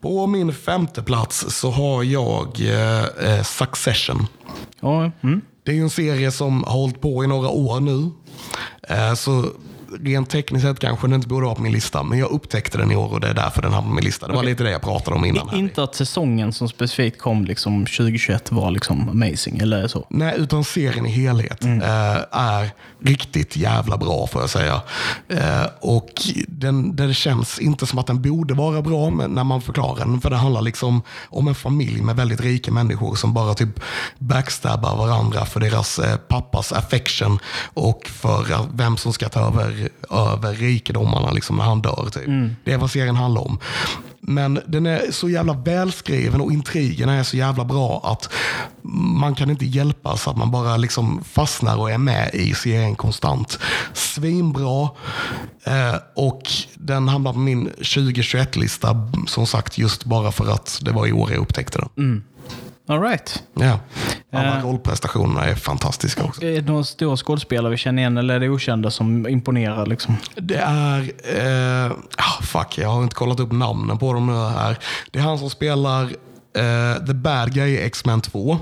På 0.01 0.27
min 0.27 0.53
femte 0.53 1.03
plats 1.03 1.45
så 1.59 1.71
har 1.71 2.03
jag 2.03 2.47
eh, 2.61 3.33
eh, 3.35 3.43
Succession. 3.43 4.27
Ja, 4.79 5.11
mm. 5.21 5.41
Det 5.65 5.71
är 5.71 5.75
ju 5.75 5.81
en 5.81 5.89
serie 5.89 6.31
som 6.31 6.63
har 6.63 6.73
hållit 6.73 7.01
på 7.01 7.23
i 7.23 7.27
några 7.27 7.49
år 7.49 7.79
nu. 7.79 8.09
Eh, 8.95 9.13
Så 9.13 9.45
rent 9.99 10.29
tekniskt 10.29 10.65
sett 10.65 10.79
kanske 10.79 11.07
den 11.07 11.13
inte 11.15 11.27
borde 11.27 11.45
vara 11.45 11.55
på 11.55 11.61
min 11.61 11.71
lista, 11.71 12.03
men 12.03 12.19
jag 12.19 12.31
upptäckte 12.31 12.77
den 12.77 12.91
i 12.91 12.95
år 12.95 13.13
och 13.13 13.19
det 13.19 13.27
är 13.27 13.33
därför 13.33 13.61
den 13.61 13.73
har 13.73 13.81
på 13.81 13.87
min 13.87 14.03
lista. 14.03 14.27
Det 14.27 14.33
var 14.33 14.43
lite 14.43 14.63
det 14.63 14.71
jag 14.71 14.81
pratade 14.81 15.15
om 15.17 15.25
innan. 15.25 15.49
Här. 15.49 15.57
Inte 15.57 15.83
att 15.83 15.95
säsongen 15.95 16.53
som 16.53 16.69
specifikt 16.69 17.21
kom 17.21 17.45
liksom 17.45 17.85
2021 17.85 18.51
var 18.51 18.71
liksom 18.71 19.09
amazing, 19.09 19.57
eller 19.57 19.87
så. 19.87 20.05
Nej, 20.09 20.35
utan 20.37 20.63
serien 20.63 21.05
i 21.05 21.09
helhet 21.09 21.63
Mm. 21.63 21.81
eh, 21.81 22.21
är 22.31 22.69
riktigt 23.03 23.55
jävla 23.55 23.97
bra 23.97 24.27
får 24.27 24.41
jag 24.41 24.49
säga. 24.49 24.81
Eh, 25.29 25.65
och 25.81 26.09
den, 26.47 26.95
det 26.95 27.13
känns 27.13 27.59
inte 27.59 27.85
som 27.85 27.99
att 27.99 28.07
den 28.07 28.21
borde 28.21 28.53
vara 28.53 28.81
bra 28.81 29.09
men 29.09 29.31
när 29.31 29.43
man 29.43 29.61
förklarar 29.61 29.95
den. 29.99 30.21
För 30.21 30.29
det 30.29 30.35
handlar 30.35 30.61
liksom 30.61 31.01
om 31.29 31.47
en 31.47 31.55
familj 31.55 32.01
med 32.01 32.15
väldigt 32.15 32.41
rika 32.41 32.71
människor 32.71 33.15
som 33.15 33.33
bara 33.33 33.53
typ 33.53 33.79
backstabbar 34.19 34.95
varandra 34.97 35.45
för 35.45 35.59
deras 35.59 35.99
eh, 35.99 36.15
pappas 36.17 36.71
affection 36.73 37.39
och 37.73 38.01
för 38.07 38.67
vem 38.73 38.97
som 38.97 39.13
ska 39.13 39.29
ta 39.29 39.39
över, 39.47 39.80
över 40.09 40.53
rikedomarna 40.53 41.31
liksom 41.31 41.57
när 41.57 41.63
han 41.63 41.81
dör. 41.81 42.09
Typ. 42.13 42.25
Det 42.63 42.73
är 42.73 42.77
vad 42.77 42.91
serien 42.91 43.15
handlar 43.15 43.41
om. 43.41 43.59
Men 44.23 44.59
den 44.67 44.85
är 44.85 45.11
så 45.11 45.29
jävla 45.29 45.53
välskriven 45.53 46.41
och 46.41 46.51
intrigerna 46.51 47.13
är 47.13 47.23
så 47.23 47.37
jävla 47.37 47.65
bra 47.65 48.01
att 48.03 48.29
man 49.21 49.35
kan 49.35 49.49
inte 49.49 49.65
hjälpas 49.65 50.27
att 50.27 50.37
man 50.37 50.51
bara 50.51 50.77
liksom 50.77 51.23
fastnar 51.23 51.77
och 51.77 51.91
är 51.91 51.97
med 51.97 52.29
i 52.33 52.53
serien 52.53 52.95
konstant. 52.95 53.59
Svinbra. 53.93 54.89
Eh, 55.63 55.95
och 56.15 56.41
den 56.75 57.07
hamnar 57.07 57.33
på 57.33 57.39
min 57.39 57.69
2021-lista 57.69 59.11
som 59.27 59.47
sagt 59.47 59.77
just 59.77 60.05
bara 60.05 60.31
för 60.31 60.53
att 60.53 60.79
det 60.81 60.91
var 60.91 61.07
i 61.07 61.11
år 61.11 61.31
jag 61.31 61.39
upptäckte 61.41 61.77
den. 61.77 61.89
All 62.87 63.01
right. 63.01 63.43
Ja. 63.53 63.79
Alla 64.33 64.57
Eh. 64.57 64.65
rollprestationerna 64.65 65.45
är 65.45 65.55
fantastiska 65.55 66.23
också. 66.23 66.41
Är 66.45 66.55
det 66.61 66.61
några 66.67 66.83
stora 66.83 67.17
skådespelare 67.17 67.71
vi 67.71 67.77
känner 67.77 68.01
igen 68.01 68.17
eller 68.17 68.35
är 68.35 68.39
det 68.39 68.49
okända 68.49 68.91
som 68.91 69.27
imponerar? 69.27 69.85
Liksom? 69.85 70.15
Det 70.35 70.57
är... 70.65 71.11
Ah, 72.17 72.41
fuck, 72.43 72.77
jag 72.77 72.89
har 72.89 73.03
inte 73.03 73.15
kollat 73.15 73.39
upp 73.39 73.51
namnen 73.51 73.97
på 73.97 74.13
dem 74.13 74.27
nu 74.27 74.33
här. 74.33 74.77
Det 75.11 75.19
är 75.19 75.23
han 75.23 75.39
som 75.39 75.49
spelar 75.49 76.03
eh, 76.57 77.05
The 77.07 77.13
Bad 77.13 77.53
Guy 77.53 77.69
i 77.71 77.81
X-Men 77.85 78.21
2. 78.21 78.57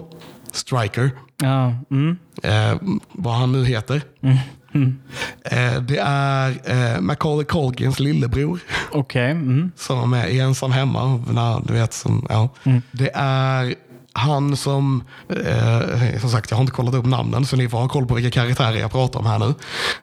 Striker. 0.51 1.11
Ja, 1.41 1.73
mm. 1.91 2.17
Eh, 2.43 2.75
vad 3.11 3.33
han 3.33 3.51
nu 3.51 3.65
heter. 3.65 4.01
Eh, 5.43 5.81
det 5.81 5.97
är 6.01 7.01
Macaulay 7.01 7.45
Culkins 7.45 7.99
lillebror. 7.99 8.59
Okej. 8.91 9.31
Mm. 9.31 9.71
Som 9.75 9.99
är 9.99 10.05
med 10.05 10.31
i 10.33 10.39
Ensam 10.39 10.71
Hemma. 10.71 11.23
när- 11.31 11.61
Du 11.67 11.73
vet, 11.73 11.93
som, 11.93 12.25
ja. 12.29 12.49
Det 12.91 13.11
är 13.13 13.75
han 14.19 14.57
som, 14.57 15.03
eh, 15.45 16.19
som 16.19 16.29
sagt 16.29 16.51
jag 16.51 16.57
har 16.57 16.61
inte 16.61 16.73
kollat 16.73 16.93
upp 16.93 17.05
namnen 17.05 17.45
så 17.45 17.55
ni 17.55 17.69
får 17.69 17.77
ha 17.77 17.87
koll 17.89 18.05
på 18.05 18.13
vilka 18.15 18.31
karaktärer 18.41 18.77
jag 18.77 18.91
pratar 18.91 19.19
om 19.19 19.25
här 19.25 19.39
nu. 19.39 19.53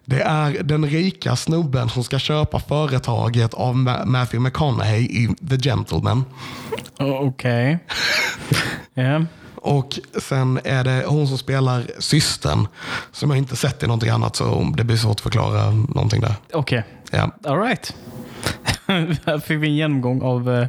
Det 0.05 0.21
är 0.21 0.63
den 0.63 0.87
rika 0.87 1.37
snubben 1.37 1.89
som 1.89 2.05
ska 2.05 2.19
köpa 2.19 2.61
företaget 2.61 3.55
av 3.55 3.75
Ma- 3.75 4.05
Matthew 4.05 4.39
McConaughey 4.49 5.01
i 5.03 5.29
The 5.51 5.57
Gentleman. 5.57 6.25
Okej. 6.99 7.79
Ja. 8.99 9.25
Och 9.55 9.99
sen 10.23 10.61
är 10.65 10.85
det 10.85 11.05
hon 11.07 11.29
som 11.29 11.39
spelar 11.39 11.85
systern 11.99 12.69
som 13.13 13.31
jag 13.31 13.39
inte 13.39 13.57
sett 13.57 13.83
i 13.83 13.87
någonting 13.87 14.11
annat 14.11 14.37
så 14.37 14.73
det 14.77 14.85
blir 14.85 14.97
svårt 14.97 15.13
att 15.17 15.21
förklara 15.21 15.71
någonting 15.71 16.21
där. 16.21 16.35
Okej. 16.53 16.85
Ja. 17.11 17.31
All 17.45 17.59
right. 17.61 17.95
Här 19.27 19.39
fick 19.39 19.63
vi 19.63 19.67
en 19.67 19.75
genomgång 19.77 20.23
av 20.23 20.51
eh, 20.55 20.67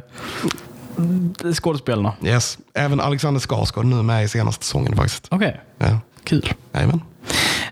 skådespelarna. 1.54 2.12
Yes. 2.24 2.58
Även 2.74 3.00
Alexander 3.00 3.40
Skarsgård 3.40 3.84
nu 3.84 4.02
med 4.02 4.24
i 4.24 4.28
senaste 4.28 4.64
säsongen 4.64 4.96
faktiskt. 4.96 5.28
Okej. 5.30 5.60
Ja. 5.78 6.00
Kul. 6.24 6.52
Jajamän. 6.72 7.00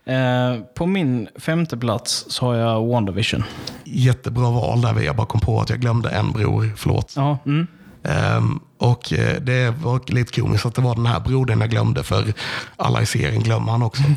Eh, 0.04 0.64
på 0.74 0.86
min 0.86 1.28
femte 1.36 1.76
plats 1.76 2.24
så 2.28 2.46
har 2.46 2.54
jag 2.54 2.86
WandaVision. 2.86 3.44
Jättebra 3.84 4.50
val 4.50 4.80
där. 4.80 5.00
Jag 5.00 5.16
bara 5.16 5.26
kom 5.26 5.40
på 5.40 5.60
att 5.60 5.70
jag 5.70 5.80
glömde 5.80 6.10
en 6.10 6.32
bror. 6.32 6.72
Förlåt. 6.76 7.12
Ja, 7.16 7.38
mm. 7.46 7.66
Ehm, 8.08 8.60
och 8.78 9.12
eh, 9.12 9.40
det 9.40 9.70
var 9.70 10.00
lite 10.12 10.40
komiskt 10.40 10.66
att 10.66 10.74
det 10.74 10.82
var 10.82 10.94
den 10.94 11.06
här 11.06 11.20
brodern 11.20 11.60
jag 11.60 11.70
glömde 11.70 12.02
för 12.02 12.32
alla 12.76 13.02
i 13.02 13.06
serien 13.06 13.42
glömmer 13.42 13.72
han 13.72 13.82
också. 13.82 14.02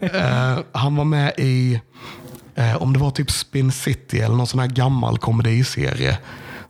Eh, 0.00 0.58
han 0.72 0.96
var 0.96 1.04
med 1.04 1.32
i, 1.38 1.80
eh, 2.54 2.82
om 2.82 2.92
det 2.92 2.98
var 2.98 3.10
typ 3.10 3.30
Spin 3.30 3.72
City 3.72 4.20
eller 4.20 4.34
någon 4.34 4.46
sån 4.46 4.60
här 4.60 4.66
gammal 4.66 5.18
komediserie 5.18 6.18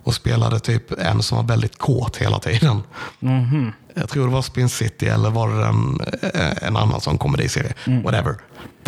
och 0.09 0.15
spelade 0.15 0.61
typ 0.61 0.93
en 0.99 1.23
som 1.23 1.37
var 1.37 1.45
väldigt 1.45 1.79
kåt 1.79 2.17
hela 2.17 2.39
tiden. 2.39 2.83
Jag 3.95 4.09
tror 4.09 4.27
det 4.27 4.33
var 4.33 4.43
Spin 4.43 4.69
City 4.69 5.07
eller 5.07 5.31
var 5.31 5.49
det 5.49 5.67
en, 5.67 6.01
en 6.63 6.77
annan 6.77 7.01
sån 7.01 7.19
komediserie. 7.19 7.75
Whatever. 8.05 8.37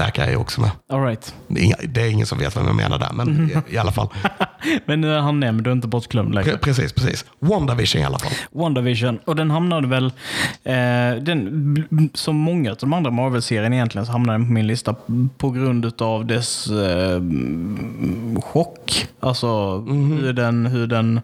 Där 0.01 0.11
kan 0.11 0.25
jag 0.25 0.33
ju 0.33 0.39
också 0.39 0.61
med. 0.61 0.71
All 0.93 1.03
right. 1.05 1.35
Det 1.49 1.61
är, 1.61 1.65
inga, 1.65 1.77
det 1.89 2.01
är 2.03 2.11
ingen 2.11 2.27
som 2.27 2.39
vet 2.39 2.57
vem 2.57 2.67
jag 2.67 2.77
menar 2.77 2.99
där, 2.99 3.11
men 3.13 3.51
i, 3.69 3.75
i 3.75 3.79
alla 3.79 3.93
fall. 3.93 4.09
Men 4.87 5.05
eh, 5.05 5.23
han 5.23 5.41
nämnde 5.41 5.71
du 5.71 5.73
inte 5.73 5.89
bortglömd 5.89 6.35
längre. 6.35 6.51
Pre- 6.51 6.59
Precis, 6.59 6.93
precis. 6.93 7.25
WandaVision 7.39 8.03
i 8.03 8.05
alla 8.05 8.19
fall. 8.19 8.33
WandaVision. 8.53 9.19
Och 9.25 9.37
den 9.37 9.51
hamnade 9.51 9.89
väl, 9.89 10.05
eh, 10.65 11.23
den, 11.23 12.11
som 12.15 12.37
många 12.37 12.71
av 12.71 12.77
de 12.81 12.93
andra 12.93 13.11
Marvel-serierna 13.11 13.75
egentligen, 13.75 14.07
så 14.07 14.13
hamnade 14.13 14.39
den 14.39 14.47
på 14.47 14.53
min 14.53 14.67
lista 14.67 14.95
på 15.39 15.51
grund 15.51 16.03
av 16.03 16.27
dess 16.27 16.67
eh, 16.71 17.21
chock. 18.43 19.07
Alltså 19.21 19.79
hur 19.81 20.33
den, 20.33 20.67
hur 20.67 20.87
den 20.87 21.21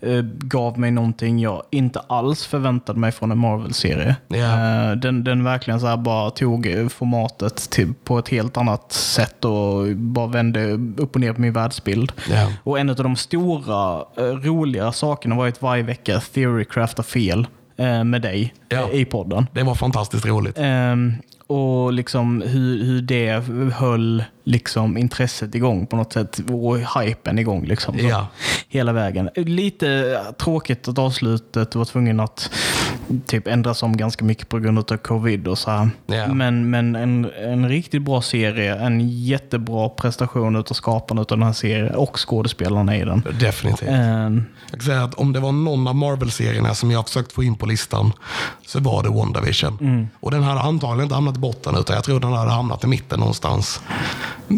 eh, 0.00 0.22
gav 0.22 0.78
mig 0.78 0.90
någonting 0.90 1.38
jag 1.40 1.62
inte 1.70 2.00
alls 2.00 2.46
förväntade 2.46 2.98
mig 3.00 3.12
från 3.12 3.30
en 3.32 3.38
Marvel-serie. 3.38 4.16
Eh, 4.34 4.96
den, 4.96 5.24
den 5.24 5.44
verkligen 5.44 5.80
så 5.80 5.96
bara 5.96 6.30
tog 6.30 6.68
formatet 6.90 7.70
till, 7.70 7.94
på 8.06 8.18
ett 8.18 8.28
helt 8.28 8.56
annat 8.56 8.92
sätt 8.92 9.44
och 9.44 9.96
bara 9.96 10.26
vände 10.26 10.72
upp 10.96 11.14
och 11.14 11.20
ner 11.20 11.32
på 11.32 11.40
min 11.40 11.52
världsbild. 11.52 12.12
Ja. 12.30 12.52
Och 12.62 12.78
en 12.78 12.90
av 12.90 12.96
de 12.96 13.16
stora, 13.16 14.04
eh, 14.16 14.22
roliga 14.22 14.92
sakerna 14.92 15.34
var 15.34 15.48
att 15.48 15.62
varje 15.62 15.82
vecka 15.82 16.20
Theorycrafta 16.20 17.02
fel 17.02 17.46
eh, 17.76 18.04
med 18.04 18.22
dig 18.22 18.54
eh, 18.68 18.90
i 18.92 19.04
podden. 19.04 19.46
Det 19.52 19.62
var 19.62 19.74
fantastiskt 19.74 20.26
roligt. 20.26 20.58
Ehm, 20.58 21.14
och 21.46 21.92
liksom 21.92 22.42
hur, 22.42 22.84
hur 22.84 23.02
det 23.02 23.44
höll 23.74 24.24
liksom 24.46 24.96
intresset 24.96 25.54
igång 25.54 25.86
på 25.86 25.96
något 25.96 26.12
sätt 26.12 26.40
och 26.50 26.78
hypen 26.78 27.38
igång. 27.38 27.64
Liksom, 27.64 27.98
så 27.98 28.04
Ja. 28.04 28.26
Hela 28.68 28.92
vägen. 28.92 29.30
Lite 29.34 30.20
tråkigt 30.38 30.88
att 30.88 30.98
avslutet 30.98 31.74
var 31.74 31.84
tvungen 31.84 32.20
att 32.20 32.50
typ 33.26 33.46
ändras 33.46 33.82
om 33.82 33.96
ganska 33.96 34.24
mycket 34.24 34.48
på 34.48 34.58
grund 34.58 34.78
av 34.78 34.96
covid 34.96 35.48
och 35.48 35.58
så 35.58 35.70
här. 35.70 35.90
Ja. 36.06 36.26
Men, 36.34 36.70
men 36.70 36.96
en, 36.96 37.30
en 37.44 37.68
riktigt 37.68 38.02
bra 38.02 38.22
serie, 38.22 38.76
en 38.76 39.08
jättebra 39.08 39.88
prestation 39.88 40.56
av 40.56 40.62
skaparna 40.62 41.20
av 41.20 41.26
den 41.26 41.42
här 41.42 41.52
serien 41.52 41.94
och 41.94 42.18
skådespelarna 42.28 42.96
i 42.96 43.04
den. 43.04 43.22
Definitivt. 43.40 43.88
Ehm, 43.88 44.44
Jag 44.70 44.80
kan 44.80 44.86
säga 44.86 45.04
att 45.04 45.14
om 45.14 45.32
det 45.32 45.40
var 45.40 45.52
någon 45.52 45.88
av 45.88 45.94
Marvel-serierna 45.96 46.74
som 46.74 46.90
jag 46.90 47.06
försökt 47.06 47.32
få 47.32 47.42
in 47.42 47.54
på 47.54 47.66
listan 47.66 48.12
så 48.66 48.80
var 48.80 49.02
det 49.02 49.08
WandaVision. 49.08 50.08
Och 50.20 50.30
den 50.30 50.42
hade 50.42 50.60
antagligen 50.60 51.02
inte 51.02 51.14
hamnat 51.14 51.36
i 51.36 51.38
botten 51.40 51.74
utan 51.76 51.94
jag 51.96 52.04
tror 52.04 52.20
den 52.20 52.32
hade 52.32 52.50
hamnat 52.50 52.84
i 52.84 52.86
mitten 52.86 53.18
någonstans. 53.20 53.80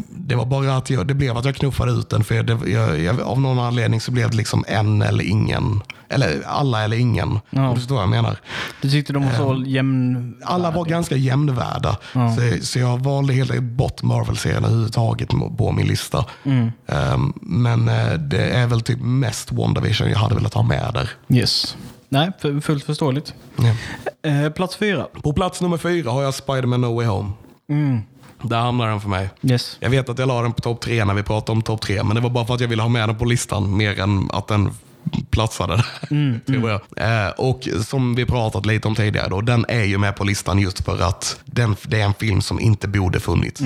Det 0.09 0.35
var 0.35 0.46
bara 0.46 0.77
att 0.77 0.90
jag, 0.90 1.07
det 1.07 1.14
blev 1.14 1.37
att 1.37 1.44
jag 1.44 1.55
knuffade 1.55 1.92
ut 1.92 2.11
den 2.11 2.24
för 2.24 2.42
det, 2.42 2.70
jag, 2.70 3.01
jag, 3.01 3.20
av 3.20 3.40
någon 3.40 3.59
anledning 3.59 4.01
så 4.01 4.11
blev 4.12 4.31
det 4.31 4.37
liksom 4.37 4.64
en 4.68 5.03
eller 5.03 5.24
ingen. 5.24 5.83
Eller 6.09 6.42
alla 6.46 6.85
eller 6.85 6.96
ingen. 6.96 7.40
Ja. 7.51 7.68
Om 7.68 7.74
du 7.74 7.81
förstår 7.81 7.94
vad 7.94 8.03
jag 8.03 8.11
menar. 8.11 8.37
du 8.83 8.90
tyckte 8.90 9.12
de 9.12 9.24
var 9.24 9.33
så 9.33 9.64
jämn... 9.66 10.37
Alla 10.44 10.70
var 10.70 10.85
ganska 10.85 11.16
jämnvärda. 11.16 11.96
Så, 12.12 12.66
så 12.66 12.79
jag 12.79 12.98
valde 12.98 13.33
helt 13.33 13.51
enkelt 13.51 13.72
bort 13.72 14.03
Marvel-serien 14.03 14.64
överhuvudtaget 14.64 15.29
på 15.59 15.72
min 15.72 15.87
lista. 15.87 16.24
Ehm, 16.87 17.33
men 17.42 17.88
eh, 17.88 18.12
det 18.12 18.51
är 18.51 18.66
väl 18.66 18.81
typ 18.81 18.98
mest 19.01 19.53
WandaVision 19.53 20.11
jag 20.11 20.18
hade 20.18 20.35
velat 20.35 20.55
ha 20.55 20.62
med 20.62 20.90
där. 20.94 21.11
Yes. 21.37 21.77
Nej, 22.09 22.31
fullt 22.62 22.85
förståeligt. 22.85 23.35
Ja. 23.57 24.31
Eh, 24.31 24.51
plats 24.53 24.77
fyra. 24.77 25.07
På 25.22 25.33
plats 25.33 25.61
nummer 25.61 25.77
fyra 25.77 26.11
har 26.11 26.22
jag 26.22 26.35
Spider-Man 26.35 26.81
No 26.81 26.94
Way 26.96 27.07
Home. 27.07 27.31
Där 28.42 28.61
hamnar 28.61 28.88
den 28.88 29.01
för 29.01 29.09
mig. 29.09 29.31
Yes. 29.42 29.77
Jag 29.81 29.90
vet 29.90 30.09
att 30.09 30.18
jag 30.18 30.29
la 30.29 30.42
den 30.42 30.53
på 30.53 30.61
topp 30.61 30.81
tre 30.81 31.05
när 31.05 31.14
vi 31.14 31.22
pratade 31.22 31.53
om 31.53 31.62
topp 31.62 31.81
tre, 31.81 32.03
men 32.03 32.14
det 32.14 32.20
var 32.20 32.31
bara 32.31 32.46
för 32.46 32.55
att 32.55 32.61
jag 32.61 32.68
ville 32.68 32.83
ha 32.83 32.88
med 32.88 33.09
den 33.09 33.18
på 33.18 33.24
listan 33.24 33.77
mer 33.77 34.01
än 34.01 34.31
att 34.33 34.46
den 34.46 34.70
platsade 35.30 35.76
där. 35.76 36.40
tror 36.46 36.70
jag. 36.70 36.80
Eh, 37.26 37.30
och 37.30 37.68
som 37.86 38.14
vi 38.14 38.24
pratat 38.26 38.66
lite 38.66 38.88
om 38.88 38.94
tidigare, 38.94 39.28
då, 39.28 39.40
den 39.40 39.64
är 39.68 39.84
ju 39.84 39.98
med 39.98 40.16
på 40.16 40.24
listan 40.24 40.58
just 40.58 40.84
för 40.84 41.02
att 41.02 41.40
den, 41.44 41.76
det 41.82 42.00
är 42.00 42.04
en 42.04 42.14
film 42.14 42.42
som 42.42 42.60
inte 42.60 42.88
borde 42.88 43.20
funnits. 43.20 43.60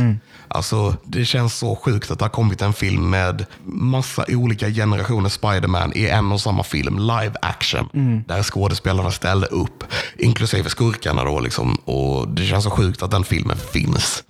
Alltså, 0.49 0.97
det 1.05 1.25
känns 1.25 1.55
så 1.59 1.77
sjukt 1.77 2.11
att 2.11 2.19
det 2.19 2.25
har 2.25 2.31
kommit 2.31 2.63
en 2.63 2.73
film 2.73 3.11
med 3.11 3.47
massa 3.65 4.25
olika 4.29 4.69
generationer 4.71 5.29
Spider-Man 5.29 5.93
i 5.95 6.07
en 6.09 6.33
och 6.33 6.41
samma 6.41 6.63
film, 6.63 6.99
live 6.99 7.33
action, 7.43 7.89
där 8.29 8.43
skådespelarna 8.43 9.11
ställde 9.11 9.47
upp, 9.47 9.85
inklusive 10.19 10.69
skurkarna. 10.69 11.25
Då, 11.25 11.41
liksom, 11.41 11.75
och 11.75 12.29
Det 12.29 12.45
känns 12.47 12.65
så 12.65 12.71
sjukt 12.71 13.03
att 13.03 13.11
den 13.11 13.25
filmen 13.25 13.57
finns. 13.73 14.25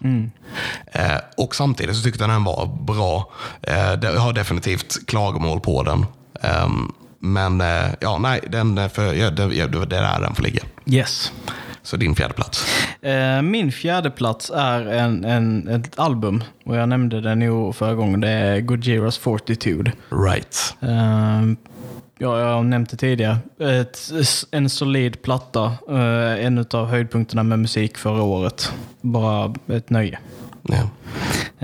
Eh, 0.93 1.17
och 1.37 1.55
samtidigt 1.55 1.97
så 1.97 2.03
tyckte 2.03 2.23
jag 2.23 2.31
den 2.31 2.45
var 2.45 2.67
bra. 2.85 3.31
Eh, 3.63 3.93
det- 3.93 4.13
jag 4.13 4.21
har 4.21 4.33
definitivt 4.33 5.07
klagomål 5.07 5.61
på 5.61 5.83
den. 5.83 6.07
Ehm, 6.43 6.93
men 7.23 7.61
eh, 7.61 7.95
ja, 8.01 8.19
nej, 8.19 8.41
den, 8.49 8.79
är 8.79 8.89
för, 8.89 9.15
ja, 9.15 9.31
det, 9.31 9.55
ja, 9.55 9.67
det 9.67 9.79
är 9.79 9.87
där 9.87 10.21
den 10.21 10.35
får 10.35 10.43
ligga. 10.43 10.63
Yes. 10.87 11.33
Så 11.83 11.97
din 11.97 12.15
fjärde 12.15 12.35
plats. 12.35 12.67
Eh, 13.03 13.43
min 13.43 13.73
fjärde 13.73 14.11
plats 14.11 14.51
är 14.55 14.87
en, 14.87 15.25
en, 15.25 15.69
ett 15.69 15.99
album. 15.99 16.45
Och 16.65 16.77
jag 16.77 16.89
nämnde 16.89 17.21
den 17.21 17.41
ju 17.43 17.73
förra 17.73 17.95
gången. 17.95 18.21
Det 18.21 18.29
är 18.29 18.61
Goodyears 18.61 19.19
Fortitude. 19.19 19.93
Right. 20.11 20.75
Eh, 20.81 21.43
ja, 22.19 22.41
jag 22.41 22.55
har 22.55 22.63
nämnt 22.63 22.91
det 22.91 22.97
tidigare. 22.97 23.39
Ett, 23.61 23.99
en 24.51 24.71
solid 24.71 25.23
platta. 25.23 25.65
Eh, 25.89 26.47
en 26.47 26.67
av 26.71 26.87
höjdpunkterna 26.87 27.43
med 27.43 27.59
musik 27.59 27.99
förra 27.99 28.23
året. 28.23 28.73
Bara 29.01 29.55
ett 29.69 29.91
nöje. 29.91 30.19
Ja. 30.63 30.89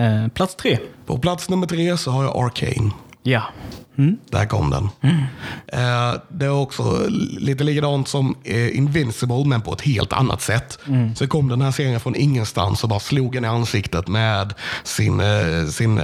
Eh, 0.04 0.28
plats 0.28 0.54
tre. 0.54 0.78
På 1.06 1.18
plats 1.18 1.48
nummer 1.48 1.66
tre 1.66 1.96
så 1.96 2.10
har 2.10 2.24
jag 2.24 2.36
Arcane. 2.36 2.90
Ja. 3.22 3.42
Där 4.30 4.46
kom 4.46 4.70
den. 4.70 4.88
Eh, 5.66 6.20
det 6.28 6.44
är 6.46 6.50
också 6.50 7.06
lite 7.38 7.64
likadant 7.64 8.08
som 8.08 8.36
eh, 8.44 8.76
Invincible, 8.76 9.44
men 9.44 9.60
på 9.60 9.72
ett 9.72 9.80
helt 9.80 10.12
annat 10.12 10.42
sätt. 10.42 10.78
Så 11.16 11.26
kom 11.26 11.48
den 11.48 11.60
här 11.62 11.70
serien 11.70 12.00
från 12.00 12.16
ingenstans 12.16 12.82
och 12.82 12.88
bara 12.88 13.00
slog 13.00 13.36
en 13.36 13.44
i 13.44 13.48
ansiktet 13.48 14.08
med 14.08 14.54
sin, 14.84 15.20
eh, 15.20 15.66
sin 15.66 16.00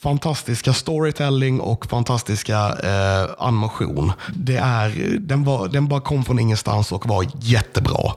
fantastiska 0.00 0.72
storytelling 0.72 1.60
och 1.60 1.86
fantastiska 1.86 2.56
eh, 2.58 3.30
animation. 3.38 4.12
Det 4.34 4.56
är, 4.56 5.16
den, 5.20 5.44
var, 5.44 5.68
den 5.68 5.88
bara 5.88 6.00
kom 6.00 6.24
från 6.24 6.38
ingenstans 6.38 6.92
och 6.92 7.08
var 7.08 7.26
jättebra. 7.40 8.12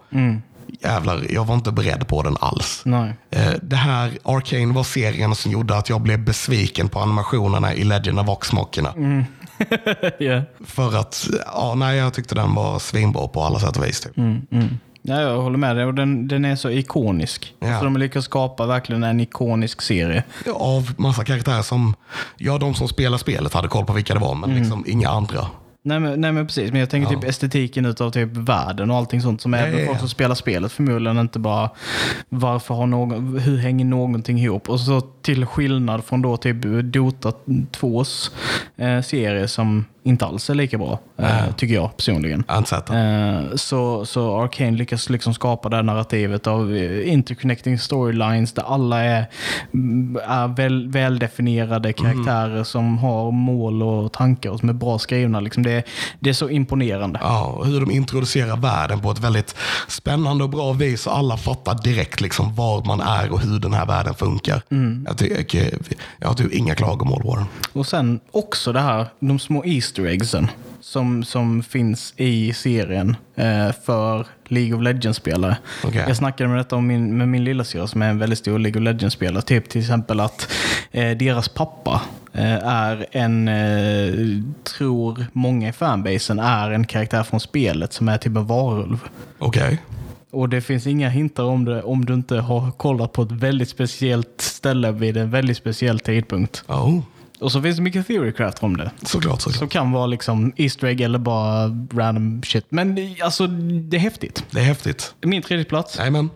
Jävlar, 0.81 1.25
jag 1.29 1.45
var 1.45 1.55
inte 1.55 1.71
beredd 1.71 2.07
på 2.07 2.21
den 2.23 2.37
alls. 2.39 2.81
Nej. 2.85 3.13
Eh, 3.31 3.53
Det 3.61 3.75
här, 3.75 4.17
Arcane 4.23 4.73
var 4.73 4.83
serien 4.83 5.35
som 5.35 5.51
gjorde 5.51 5.77
att 5.77 5.89
jag 5.89 6.01
blev 6.01 6.19
besviken 6.25 6.89
på 6.89 6.99
animationerna 6.99 7.73
i 7.73 7.83
Legend 7.83 8.19
of 8.19 8.27
Vox-mockerna. 8.27 8.93
ja. 10.19 10.41
För 10.65 10.95
att, 10.99 11.27
ja, 11.53 11.73
nej, 11.75 11.97
jag 11.97 12.13
tyckte 12.13 12.35
den 12.35 12.55
var 12.55 12.79
svinbra 12.79 13.27
på 13.27 13.43
alla 13.43 13.59
sätt 13.59 13.77
och 13.77 13.85
vis. 13.85 13.99
Typ. 14.01 14.13
Ja, 15.07 15.21
jag 15.21 15.41
håller 15.41 15.57
med 15.57 15.75
dig. 15.75 15.85
Och 15.85 15.93
den, 15.93 16.27
den 16.27 16.45
är 16.45 16.55
så 16.55 16.69
ikonisk. 16.69 17.53
Ja. 17.59 17.77
Så 17.79 17.83
de 17.83 17.93
har 17.93 17.99
lyckats 17.99 18.25
skapa 18.25 18.65
verkligen 18.65 19.03
en 19.03 19.19
ikonisk 19.19 19.81
serie. 19.81 20.23
Av 20.53 20.93
massa 20.97 21.23
karaktärer 21.23 21.61
som, 21.61 21.95
ja, 22.37 22.57
de 22.57 22.73
som 22.75 22.87
spelar 22.87 23.17
spelet 23.17 23.53
hade 23.53 23.67
koll 23.67 23.85
på 23.85 23.93
vilka 23.93 24.13
det 24.13 24.19
var, 24.19 24.35
men 24.35 24.55
liksom 24.55 24.83
inga 24.87 25.09
andra. 25.09 25.47
Nej 25.87 25.99
men, 25.99 26.21
nej 26.21 26.31
men 26.31 26.47
precis, 26.47 26.71
men 26.71 26.79
jag 26.79 26.89
tänker 26.89 27.13
Ja. 27.13 27.19
typ 27.19 27.29
estetiken 27.29 27.85
utav 27.85 28.11
typ 28.11 28.29
världen 28.37 28.91
och 28.91 28.97
allting 28.97 29.21
sånt 29.21 29.41
som 29.41 29.53
Ja, 29.53 29.59
även 29.59 29.79
ja, 29.79 29.85
folk 29.85 29.99
som 29.99 30.09
spelar 30.09 30.35
spelet 30.35 30.71
förmodligen 30.71 31.17
inte 31.19 31.39
bara 31.39 31.69
varför 32.29 32.73
har 32.75 32.87
någon, 32.87 33.39
hur 33.39 33.57
hänger 33.57 33.85
någonting 33.85 34.39
ihop? 34.39 34.69
Och 34.69 34.79
så 34.79 35.01
till 35.01 35.45
skillnad 35.45 36.03
från 36.03 36.21
då 36.21 36.37
typ 36.37 36.57
Dota 36.83 37.31
2s 37.71 38.31
eh, 38.77 39.01
serie 39.01 39.47
som 39.47 39.85
inte 40.05 40.25
alls 40.25 40.49
är 40.49 40.55
lika 40.55 40.77
bra, 40.77 40.99
eh, 41.17 41.55
tycker 41.57 41.75
jag 41.75 41.97
personligen. 41.97 42.43
Eh, 42.49 43.55
så, 43.55 44.05
så 44.05 44.41
Arcane 44.41 44.71
lyckas 44.71 45.09
liksom 45.09 45.33
skapa 45.33 45.69
det 45.69 45.75
här 45.75 45.83
narrativet 45.83 46.47
av 46.47 46.75
eh, 46.75 47.13
interconnecting 47.13 47.79
storylines 47.79 48.53
där 48.53 48.63
alla 48.63 49.03
är, 49.03 49.25
mm, 49.73 50.19
är 50.27 50.47
väl, 50.47 50.87
väldefinierade 50.87 51.93
karaktärer 51.93 52.63
som 52.63 52.97
har 52.97 53.31
mål 53.31 53.83
och 53.83 54.13
tankar 54.13 54.49
och 54.49 54.59
som 54.59 54.69
är 54.69 54.73
bra 54.73 54.99
skrivna. 54.99 55.39
Liksom 55.39 55.63
det, 55.63 55.83
det 56.19 56.29
är 56.29 56.33
så 56.33 56.49
imponerande. 56.49 57.19
Ja, 57.21 57.61
hur 57.65 57.79
de 57.79 57.91
introducerar 57.91 58.57
världen 58.57 58.99
på 58.99 59.11
ett 59.11 59.19
väldigt 59.19 59.55
spännande 59.87 60.43
och 60.43 60.49
bra 60.49 60.73
vis 60.73 61.07
och 61.07 61.17
alla 61.17 61.37
fattar 61.37 61.83
direkt 61.83 62.21
liksom 62.21 62.55
var 62.55 62.83
man 62.85 63.01
är 63.01 63.31
och 63.31 63.39
hur 63.39 63.59
den 63.59 63.73
här 63.73 63.85
världen 63.85 64.13
funkar. 64.13 64.61
Jag, 65.05 65.17
tycker, 65.17 65.77
jag 66.19 66.27
har 66.27 66.35
typ 66.35 66.53
inga 66.53 66.75
klagomål 66.75 67.21
på 67.21 67.35
den. 67.35 67.45
Och 67.73 67.87
sen 67.87 68.19
också 68.31 68.73
det 68.73 68.79
här, 68.79 69.07
de 69.19 69.39
små 69.39 69.65
Easter 69.65 69.94
Easter 69.95 70.05
eggsen 70.05 70.47
som, 70.81 71.23
som 71.23 71.63
finns 71.63 72.13
i 72.17 72.53
serien 72.53 73.15
eh, 73.35 73.71
för 73.85 74.27
League 74.47 74.77
of 74.77 74.83
Legends-spelare. 74.83 75.57
Okej. 75.83 76.03
Jag 76.07 76.17
snackade 76.17 76.49
med 76.49 76.57
detta 76.57 76.75
om 76.75 76.87
min, 76.87 77.17
med 77.17 77.27
min 77.27 77.43
lilla 77.43 77.63
syster 77.63 77.85
som 77.85 78.01
är 78.01 78.09
en 78.09 78.19
väldigt 78.19 78.39
stor 78.39 78.59
League 78.59 78.81
of 78.81 78.83
Legends-spelare. 78.83 79.41
Typ 79.41 79.69
till 79.69 79.81
exempel 79.81 80.19
att 80.19 80.51
eh, 80.91 81.17
deras 81.17 81.49
pappa 81.49 82.01
eh, 82.33 82.67
är 82.67 83.05
en, 83.11 83.47
eh, 83.47 84.13
tror 84.63 85.25
många 85.33 85.69
i 85.69 85.71
fanbasen, 85.71 86.39
är 86.39 86.71
en 86.71 86.85
karaktär 86.85 87.23
från 87.23 87.39
spelet 87.39 87.93
som 87.93 88.07
är 88.07 88.17
typ 88.17 88.35
en 88.35 88.45
varulv. 88.45 88.99
Okej. 89.39 89.81
Och 90.31 90.49
det 90.49 90.61
finns 90.61 90.87
inga 90.87 91.09
hintar 91.09 91.43
om 91.43 91.65
det 91.65 91.83
om 91.83 92.05
du 92.05 92.13
inte 92.13 92.35
har 92.35 92.71
kollat 92.71 93.13
på 93.13 93.21
ett 93.21 93.31
väldigt 93.31 93.69
speciellt 93.69 94.41
ställe 94.41 94.91
vid 94.91 95.17
en 95.17 95.31
väldigt 95.31 95.57
speciell 95.57 95.99
tidpunkt. 95.99 96.63
Oh, 96.67 96.99
Och 97.45 97.51
så 97.51 97.61
finns 97.61 97.77
det 97.77 97.83
mycket 97.83 98.07
theorycraft 98.07 98.63
om 98.63 98.77
det. 98.77 98.91
såklart, 99.03 99.41
såklart. 99.41 99.59
Som 99.59 99.69
kan 99.69 99.91
vara 99.91 100.05
liksom 100.05 100.53
Easter 100.55 100.87
egg 100.87 101.01
eller 101.01 101.19
bara 101.19 101.67
random 101.93 102.43
shit. 102.43 102.65
Men 102.69 103.15
alltså, 103.23 103.47
det 103.47 103.97
är 103.97 104.01
häftigt. 104.01 104.45
Det 104.51 104.59
är 104.59 104.63
häftigt. 104.63 105.13
Min 105.21 105.41
tredje 105.41 105.65
plats. 105.65 105.97
Jajamän. 105.97 106.29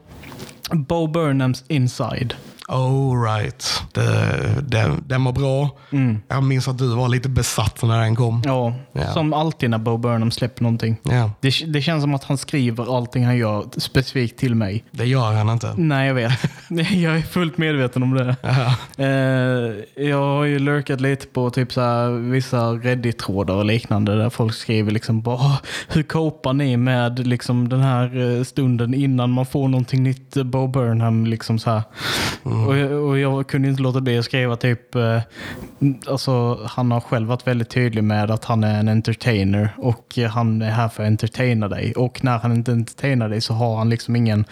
Bo 0.72 1.08
Burnhams 1.08 1.63
Inside. 1.67 2.34
Oh 2.67 3.24
right. 3.24 3.84
Det, 3.93 4.62
den, 4.67 5.04
den 5.08 5.23
var 5.23 5.32
bra. 5.32 5.69
Jag 6.28 6.43
minns 6.43 6.67
att 6.67 6.78
du 6.78 6.95
var 6.95 7.10
lite 7.10 7.30
besatt 7.30 7.84
när 7.84 7.99
den 8.02 8.15
kom. 8.15 8.41
Ja, 8.45 8.73
Ja. 8.91 9.13
som 9.13 9.34
alltid 9.34 9.69
när 9.69 9.78
Bo 9.78 9.97
Burnham 9.97 10.32
släpper 10.32 10.63
någonting. 10.63 10.97
Ja, 11.04 11.32
Det, 11.41 11.54
det 11.67 11.82
känns 11.82 12.04
som 12.04 12.13
att 12.13 12.23
han 12.23 12.38
skriver 12.38 12.97
allting 12.97 13.25
han 13.25 13.38
gör 13.38 13.65
specifikt 13.78 14.39
till 14.39 14.56
mig. 14.56 14.84
det 14.91 15.06
gör 15.06 15.32
han 15.34 15.49
inte. 15.49 15.73
Nej, 15.78 16.08
jag 16.08 16.13
vet. 16.13 16.32
jag 16.91 17.17
är 17.17 17.21
fullt 17.21 17.58
medveten 17.58 18.04
om 18.04 18.13
det. 18.13 18.36
Eh, 18.97 20.04
jag 20.06 20.17
har 20.21 20.43
ju 20.43 20.60
lurkat 20.60 21.02
lite 21.02 21.28
på 21.28 21.49
typ 21.49 21.73
så 21.73 21.82
här, 21.82 22.10
vissa 22.10 22.71
Reddit-trådar 22.71 23.54
och 23.56 23.65
liknande 23.65 24.15
där 24.17 24.30
folk 24.30 24.54
skriver 24.54 24.91
liksom 24.91 25.21
bara 25.21 25.36
"Åh, 25.36 25.56
hur 25.88 26.04
copar 26.04 26.54
ni 26.54 26.78
med 26.78 27.28
liksom 27.28 27.69
den 27.69 27.80
här 27.82 28.38
eh, 28.38 28.43
stunden 28.43 28.93
innan 28.93 29.32
man 29.32 29.45
får 29.45 29.67
någonting 29.67 30.04
nytt 30.04 30.38
eh, 30.38 30.43
Bo 30.43 30.67
Burnham 30.67 31.25
liksom 31.25 31.60
så 31.60 31.69
här. 31.71 31.82
Och, 32.43 32.78
jag- 32.78 32.91
och 32.91 33.19
jag 33.19 33.47
kunde 33.47 33.67
inte 33.69 33.82
låta 33.82 33.88
bli 33.95 34.17
att 34.17 34.25
skriva 34.25 34.56
typ 34.56 34.95
eh, 34.95 35.19
alltså 36.08 36.60
han 36.65 36.91
har 36.91 36.99
själv 36.99 37.28
varit 37.28 37.47
väldigt 37.47 37.69
tydlig 37.69 38.04
med 38.04 38.32
att 38.32 38.45
han 38.45 38.63
är 38.63 38.80
en 38.80 38.88
entertainer 38.88 39.69
och 39.78 40.17
han 40.30 40.62
är 40.62 40.71
här 40.71 40.88
för 40.89 41.04
att 41.04 41.08
entertaina 41.08 41.67
dig 41.67 41.93
och 41.93 42.23
när 42.23 42.38
han 42.38 42.52
inte 42.52 42.71
entertainar 42.71 43.30
dig 43.30 43.41
så 43.41 43.54
har 43.54 43.78
han 43.78 43.89
liksom 43.89 44.15
ingen 44.15 44.45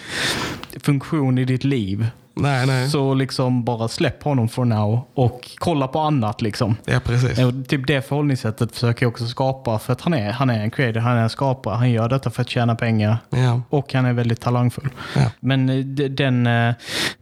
funktion 0.80 1.38
i 1.38 1.46
ditt 1.46 1.64
liv. 1.64 2.08
Nej, 2.40 2.68
nej. 2.68 2.90
Så 2.90 3.14
liksom 3.14 3.64
bara 3.64 3.88
släpp 3.88 4.24
honom 4.24 4.50
for 4.50 4.66
now 4.66 5.00
och 5.14 5.50
kolla 5.58 5.88
på 5.88 6.00
annat 6.00 6.42
liksom. 6.42 6.76
Ja, 6.86 7.00
precis. 7.04 7.40
Och 7.40 7.68
typ 7.68 7.88
det 7.88 8.08
förhållningssättet 8.08 8.72
försöker 8.72 9.06
jag 9.06 9.12
också 9.12 9.26
skapa 9.28 9.80
för 9.80 9.94
att 9.94 10.02
han 10.02 10.14
är, 10.14 10.32
han 10.32 10.50
är 10.50 10.60
en 10.60 10.72
creator, 10.72 11.00
han 11.00 11.18
är 11.18 11.22
en 11.24 11.30
skapare. 11.30 11.76
Han 11.76 11.92
gör 11.92 12.10
detta 12.10 12.30
för 12.30 12.42
att 12.42 12.50
tjäna 12.50 12.76
pengar 12.76 13.18
Ja. 13.30 13.62
och 13.70 13.94
han 13.94 14.06
är 14.06 14.14
väldigt 14.14 14.42
talangfull. 14.42 14.90
Ja. 15.16 15.32
Men 15.40 15.70
eh, 15.70 15.76
de- 15.86 16.08
den, 16.08 16.48
eh, 16.48 16.74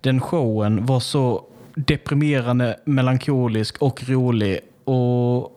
den 0.02 0.22
showen 0.22 0.86
var 0.86 1.00
så 1.00 1.42
deprimerande, 1.76 2.80
melankolisk 2.86 3.78
och 3.82 4.04
rolig 4.10 4.60
och 4.86 5.52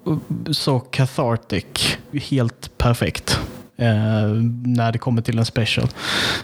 så 0.51 0.81
cathartic. 0.81 1.99
Helt 2.13 2.79
perfekt. 2.79 3.41
Eh, 3.81 3.87
när 4.65 4.93
det 4.93 4.99
kommer 4.99 5.23
till 5.23 5.39
en 5.39 5.45
special. 5.45 5.89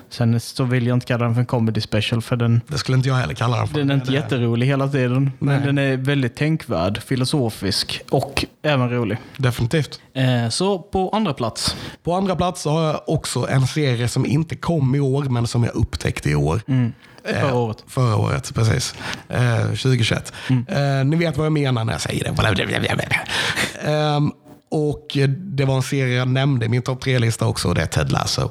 Sen 0.08 0.40
så 0.40 0.64
vill 0.64 0.86
jag 0.86 0.96
inte 0.96 1.06
kalla 1.06 1.24
den 1.24 1.34
för 1.34 1.40
en 1.40 1.46
comedy 1.46 1.80
special 1.80 2.22
för 2.22 2.36
den, 2.36 2.60
Det 2.68 2.78
skulle 2.78 2.96
inte 2.96 3.08
jag 3.08 3.16
heller 3.16 3.34
kalla 3.34 3.56
den 3.58 3.66
för. 3.68 3.78
den 3.78 3.90
är 3.90 3.94
inte 3.94 4.06
Det- 4.10 4.14
jätterolig 4.14 4.66
hela 4.66 4.88
tiden. 4.88 5.30
Men 5.38 5.56
Nej. 5.56 5.66
den 5.66 5.78
är 5.78 5.96
väldigt 5.96 6.36
tänkvärd, 6.36 7.02
filosofisk 7.02 8.02
och 8.10 8.44
även 8.62 8.90
rolig. 8.90 9.18
Definitivt. 9.36 10.00
Eh, 10.14 10.48
så 10.48 10.78
på 10.78 11.08
andra 11.10 11.32
plats. 11.34 11.76
På 12.02 12.14
andra 12.14 12.36
plats 12.36 12.64
har 12.64 12.82
jag 12.86 13.00
också 13.06 13.48
en 13.48 13.66
serie 13.66 14.08
som 14.08 14.26
inte 14.26 14.56
kom 14.56 14.94
i 14.94 15.00
år, 15.00 15.22
men 15.24 15.46
som 15.46 15.64
jag 15.64 15.74
upptäckte 15.74 16.30
i 16.30 16.34
år. 16.34 16.60
Mm. 16.68 16.92
Eh, 17.24 17.40
Förra 17.40 17.54
året. 17.54 17.84
Förra 17.86 18.16
året, 18.16 18.54
precis. 18.54 18.94
Eh, 19.28 19.60
2021. 19.66 20.32
Eh, 20.68 21.04
ni 21.04 21.16
vet 21.16 21.36
vad 21.36 21.46
jag 21.46 21.52
menar 21.52 21.84
när 21.84 21.92
jag 21.92 22.00
säger 22.00 22.24
det. 22.24 22.30
Ehm, 23.90 24.32
och 24.70 25.06
det 25.36 25.64
var 25.64 25.76
en 25.76 25.82
serie 25.82 26.16
jag 26.16 26.28
nämnde 26.28 26.66
i 26.66 26.68
min 26.68 26.82
topp 26.82 27.00
tre-lista 27.00 27.46
också, 27.46 27.68
och 27.68 27.74
det 27.74 27.82
är 27.82 27.86
Ted 27.86 28.12
Lasso. 28.12 28.50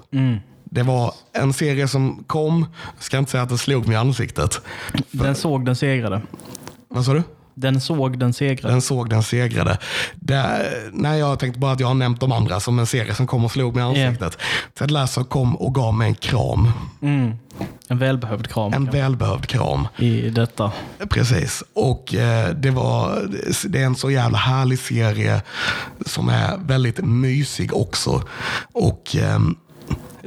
Det 0.63 0.83
var 0.83 1.13
en 1.33 1.53
serie 1.53 1.87
som 1.87 2.23
kom, 2.27 2.65
jag 2.95 3.03
ska 3.03 3.17
inte 3.17 3.31
säga 3.31 3.43
att 3.43 3.49
det 3.49 3.57
slog 3.57 3.87
mig 3.87 3.93
i 3.93 3.97
ansiktet. 3.97 4.61
Den 5.11 5.35
såg 5.35 5.65
den 5.65 5.75
segrade. 5.75 6.21
Vad 6.89 7.05
sa 7.05 7.13
du? 7.13 7.23
Den 7.55 7.81
såg 7.81 8.19
den 8.19 8.33
segrade. 8.33 8.73
Den 8.73 8.81
såg 8.81 9.09
den 9.09 9.23
segrade. 9.23 9.77
Det, 10.15 10.71
nej, 10.91 11.19
jag 11.19 11.39
tänkte 11.39 11.59
bara 11.59 11.71
att 11.71 11.79
jag 11.79 11.87
har 11.87 11.93
nämnt 11.93 12.19
de 12.19 12.31
andra 12.31 12.59
som 12.59 12.79
en 12.79 12.85
serie 12.85 13.15
som 13.15 13.27
kom 13.27 13.45
och 13.45 13.51
slog 13.51 13.75
mig 13.75 13.83
i 13.83 14.03
ansiktet. 14.03 14.37
Ted 14.73 14.91
Lasso 14.91 15.23
kom 15.23 15.55
och 15.55 15.75
gav 15.75 15.93
mig 15.93 16.07
en 16.07 16.15
kram. 16.15 16.71
Mm. 17.01 17.31
En 17.87 17.97
välbehövd 17.97 18.47
kram 18.47 18.73
En 18.73 18.85
välbehövd 18.85 19.45
kram. 19.45 19.87
i 19.97 20.29
detta. 20.29 20.71
Precis. 21.09 21.63
Och 21.73 22.15
eh, 22.15 22.49
det, 22.49 22.71
var, 22.71 23.29
det 23.67 23.81
är 23.81 23.85
en 23.85 23.95
så 23.95 24.11
jävla 24.11 24.37
härlig 24.37 24.79
serie 24.79 25.41
som 26.05 26.29
är 26.29 26.57
väldigt 26.57 26.97
mysig 26.97 27.75
också. 27.75 28.23
Och 28.73 29.15
ehm, 29.15 29.55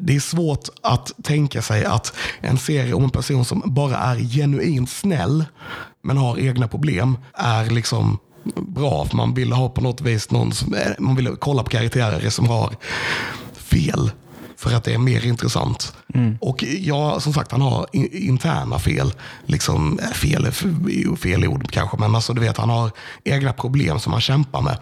det 0.00 0.16
är 0.16 0.20
svårt 0.20 0.68
att 0.82 1.12
tänka 1.22 1.62
sig 1.62 1.84
att 1.84 2.12
en 2.40 2.58
serie 2.58 2.94
om 2.94 3.04
en 3.04 3.10
person 3.10 3.44
som 3.44 3.62
bara 3.64 3.96
är 3.96 4.16
genuint 4.16 4.90
snäll 4.90 5.44
men 6.06 6.16
har 6.16 6.38
egna 6.38 6.68
problem 6.68 7.18
är 7.34 7.70
liksom 7.70 8.18
bra. 8.56 9.04
För 9.04 9.16
man 9.16 9.34
vill 9.34 9.52
ha 9.52 9.68
på 9.68 9.80
något 9.80 10.00
vis 10.00 10.30
någon 10.30 10.52
som, 10.52 10.74
man 10.98 11.16
vill 11.16 11.36
kolla 11.40 11.62
på 11.62 11.70
karaktärer 11.70 12.30
som 12.30 12.46
har 12.48 12.76
fel. 13.54 14.10
För 14.58 14.74
att 14.74 14.84
det 14.84 14.94
är 14.94 14.98
mer 14.98 15.26
intressant. 15.26 15.92
Och 16.40 16.62
ja, 16.80 17.20
som 17.20 17.32
sagt, 17.32 17.52
han 17.52 17.60
har 17.60 17.86
interna 18.12 18.78
fel. 18.78 19.12
Liksom, 19.46 19.98
eh, 19.98 20.08
fel 20.10 20.44
är 20.44 20.48
f- 20.48 21.20
fel 21.22 21.46
ord 21.46 21.70
kanske, 21.70 21.96
men 21.96 22.14
alltså, 22.14 22.32
du 22.34 22.40
vet, 22.40 22.56
han 22.56 22.70
har 22.70 22.90
egna 23.24 23.52
problem 23.52 23.98
som 23.98 24.12
han 24.12 24.20
kämpar 24.22 24.62
med. 24.62 24.78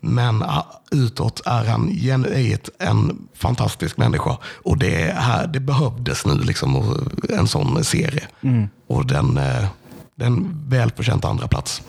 Men 0.00 0.42
ah, 0.42 0.66
utåt 0.90 1.42
är 1.46 1.64
han 1.64 1.90
genuint 2.02 2.68
en 2.78 3.18
fantastisk 3.34 3.96
människa. 3.96 4.36
Och 4.64 4.78
det, 4.78 5.14
här, 5.16 5.46
det 5.46 5.60
behövdes 5.60 6.26
nu, 6.26 6.34
liksom, 6.38 6.98
en 7.28 7.48
sån 7.48 7.84
serie. 7.84 8.22
Och 8.88 9.06
den, 9.06 9.40
eh, 10.20 10.24
den 10.24 10.62
välförtjänt 10.68 11.24
andra 11.24 11.48
plats. 11.48 11.82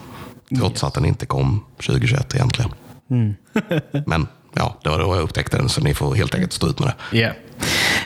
Trots 0.58 0.84
att 0.84 0.94
den 0.94 1.04
inte 1.04 1.26
kom 1.26 1.64
2021 1.86 2.34
egentligen. 2.34 2.70
Men 4.06 4.26
ja, 4.54 4.78
det 4.82 4.88
var 4.88 4.98
då 4.98 5.14
jag 5.14 5.22
upptäckte 5.22 5.56
den, 5.56 5.68
så 5.68 5.80
ni 5.80 5.94
får 5.94 6.14
helt 6.14 6.34
enkelt 6.34 6.52
stå 6.52 6.68
ut 6.68 6.80
med 6.80 6.92
det. 7.10 7.18
Yeah. 7.18 7.34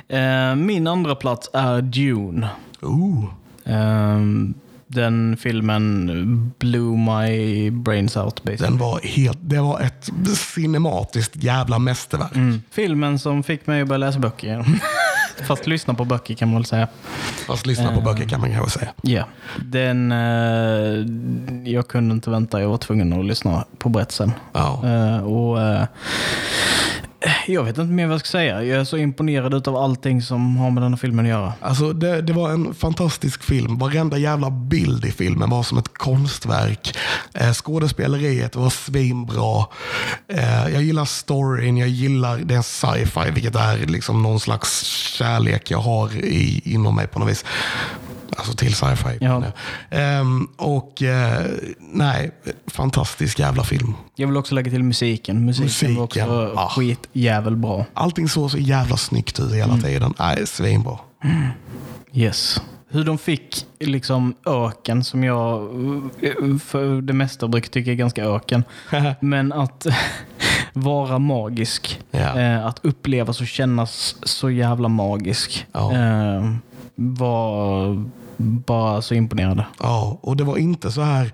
Eh, 0.08 0.56
min 0.56 0.87
andra 0.87 1.14
plats 1.14 1.50
är 1.52 1.82
Dune. 1.82 2.48
Ooh. 2.80 3.24
Ehm, 3.64 4.54
den 4.87 5.37
filmen 5.37 6.52
blew 6.58 6.98
my 6.98 7.70
brains 7.70 8.16
out 8.16 8.42
basically. 8.42 8.70
Den 8.70 8.78
var 8.78 9.00
helt, 9.02 9.38
det 9.40 9.61
var 9.61 9.80
ett 9.80 10.11
cinematiskt 10.54 11.37
jävla 11.37 11.78
mästerverk. 11.78 12.37
Mm. 12.37 12.62
Filmen 12.70 13.18
som 13.18 13.42
fick 13.42 13.66
mig 13.66 13.82
att 13.82 13.88
börja 13.88 13.98
läsa 13.98 14.18
böcker 14.18 14.46
igen. 14.46 14.64
Fast 15.47 15.66
lyssna 15.66 15.95
på 15.95 16.05
böcker 16.05 16.35
kan 16.35 16.49
man 16.49 16.57
väl 16.57 16.64
säga. 16.64 16.88
Fast 17.47 17.66
lyssna 17.66 17.95
på 17.95 18.01
böcker 18.01 18.29
kan 18.29 18.40
man 18.40 18.53
kanske 18.53 18.79
säga. 18.79 18.92
Ja. 19.03 19.25
Den, 19.64 20.12
eh, 20.12 21.73
jag 21.73 21.88
kunde 21.88 22.14
inte 22.14 22.31
vänta, 22.31 22.61
jag 22.61 22.68
var 22.68 22.79
tvungen 22.79 23.12
att 23.12 23.25
lyssna 23.25 23.64
på 23.79 23.88
berättelsen. 23.88 24.33
Ja. 24.53 24.83
Eh, 24.85 25.25
och, 25.25 25.61
eh, 25.61 25.85
jag 27.46 27.64
vet 27.64 27.78
inte 27.78 27.92
mer 27.92 28.06
vad 28.06 28.14
jag 28.14 28.20
ska 28.20 28.28
säga. 28.28 28.62
Jag 28.62 28.80
är 28.80 28.85
så 28.85 28.96
imponerad 28.96 29.68
av 29.68 29.76
allting 29.76 30.22
som 30.22 30.56
har 30.56 30.70
med 30.70 30.82
den 30.82 30.92
här 30.92 30.98
filmen 30.98 31.24
att 31.24 31.30
göra. 31.30 31.52
Alltså 31.61 31.92
det, 31.92 32.22
det 32.22 32.32
var 32.32 32.50
en 32.50 32.74
fantastisk 32.74 33.42
film. 33.42 33.78
Varenda 33.78 34.18
jävla 34.18 34.50
bild 34.50 35.04
i 35.04 35.11
filmen 35.11 35.50
var 35.50 35.62
som 35.62 35.78
ett 35.78 35.94
konstverk. 35.94 36.98
Eh, 37.35 37.52
skådespeleriet 37.52 38.56
var 38.56 38.70
svinbra. 38.70 39.66
Eh, 40.28 40.68
jag 40.72 40.82
gillar 40.82 41.04
storyn, 41.04 41.76
jag 41.76 41.88
gillar 41.88 42.38
den 42.38 42.62
sci-fi, 42.62 43.30
vilket 43.30 43.56
är 43.56 43.87
liksom 43.87 44.22
någon 44.22 44.40
slags 44.40 44.82
kärlek 45.18 45.70
jag 45.70 45.78
har 45.78 46.16
i, 46.16 46.62
inom 46.64 46.96
mig 46.96 47.06
på 47.06 47.18
något 47.18 47.28
vis. 47.28 47.44
Alltså 48.37 48.53
till 48.53 48.75
sci-fi. 48.75 49.18
Ja. 49.21 49.42
Ehm, 49.90 50.49
och 50.57 51.03
eh, 51.03 51.47
nej, 51.79 52.31
fantastisk 52.66 53.38
jävla 53.38 53.64
film. 53.64 53.95
Jag 54.14 54.27
vill 54.27 54.37
också 54.37 54.55
lägga 54.55 54.71
till 54.71 54.83
musiken. 54.83 55.45
Musiken, 55.45 55.95
var 55.95 56.03
Musiken, 56.05 56.25
också 56.29 56.55
ah. 56.57 56.68
skitjävel 56.68 57.57
bra. 57.57 57.85
Allting 57.95 58.29
såg 58.29 58.51
så 58.51 58.59
jävla 58.59 58.97
snyggt 58.97 59.40
ut 59.40 59.55
hela 59.55 59.77
tiden. 59.77 60.14
Nej, 60.18 60.47
svinbra. 60.47 60.99
Yes. 62.12 62.61
Hur 62.88 63.05
de 63.05 63.18
fick 63.18 63.66
liksom 63.81 64.35
öken 64.47 65.05
som 65.05 65.25
jag 65.25 65.68
för 66.62 67.01
det 67.01 67.12
mesta 67.12 67.49
brukar 67.49 67.68
tycka 67.68 67.90
är 67.90 67.95
ganska 67.95 68.25
öken. 68.25 68.64
Men 69.21 69.53
att 69.53 69.87
vara 70.73 71.18
magisk. 71.18 72.01
Eh, 72.11 72.66
att 72.66 72.81
upplevas 72.83 73.40
och 73.40 73.47
kännas 73.47 74.16
så 74.23 74.51
jävla 74.51 74.88
magisk. 74.88 75.66
Eh, 75.73 76.55
var 76.95 78.05
bara 78.37 79.03
så 79.03 79.14
imponerande. 79.14 79.66
Ja, 79.81 80.18
och 80.23 80.37
det 80.37 80.45
var 80.45 80.57
inte 80.57 80.92
så 80.92 81.01
här 81.03 81.33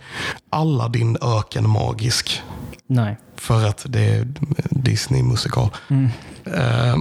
alla 0.51 0.89
din 0.89 1.17
öken 1.23 1.69
magisk. 1.71 2.43
Nej. 2.87 3.17
för 3.37 3.67
att 3.67 3.87
det 3.89 4.01
är 4.05 4.29
Disney-musikal. 4.71 5.69
Eh, 6.45 6.97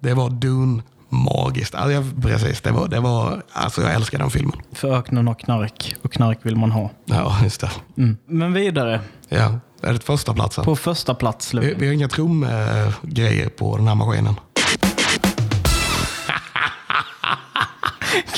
det 0.00 0.14
var 0.14 0.30
Dune 0.30 0.82
magiskt. 1.08 1.74
Alltså, 1.74 1.92
jag, 1.92 2.22
precis, 2.22 2.60
det 2.60 2.70
var, 2.70 2.88
det 2.88 3.00
var, 3.00 3.42
alltså 3.52 3.82
jag 3.82 3.94
älskar 3.94 4.18
den 4.18 4.30
filmen. 4.30 4.56
För 4.72 4.94
öknen 4.98 5.26
har 5.26 5.34
knark 5.34 5.94
och 6.02 6.12
knark 6.12 6.38
vill 6.42 6.56
man 6.56 6.70
ha. 6.72 6.90
Ja, 7.04 7.36
just 7.42 7.60
det. 7.60 7.70
Mm. 7.98 8.16
Men 8.26 8.52
vidare, 8.52 9.00
Ja, 9.28 9.54
är 9.82 9.92
det 9.92 10.04
första 10.04 10.34
platsen? 10.34 10.64
på 10.64 10.76
första 10.76 11.14
plats 11.14 11.54
Vi, 11.54 11.74
vi 11.78 11.86
har 11.86 11.94
inga 11.94 12.08
trumgrejer 12.08 13.48
på 13.48 13.76
den 13.76 13.88
här 13.88 13.94
maskinen. 13.94 14.34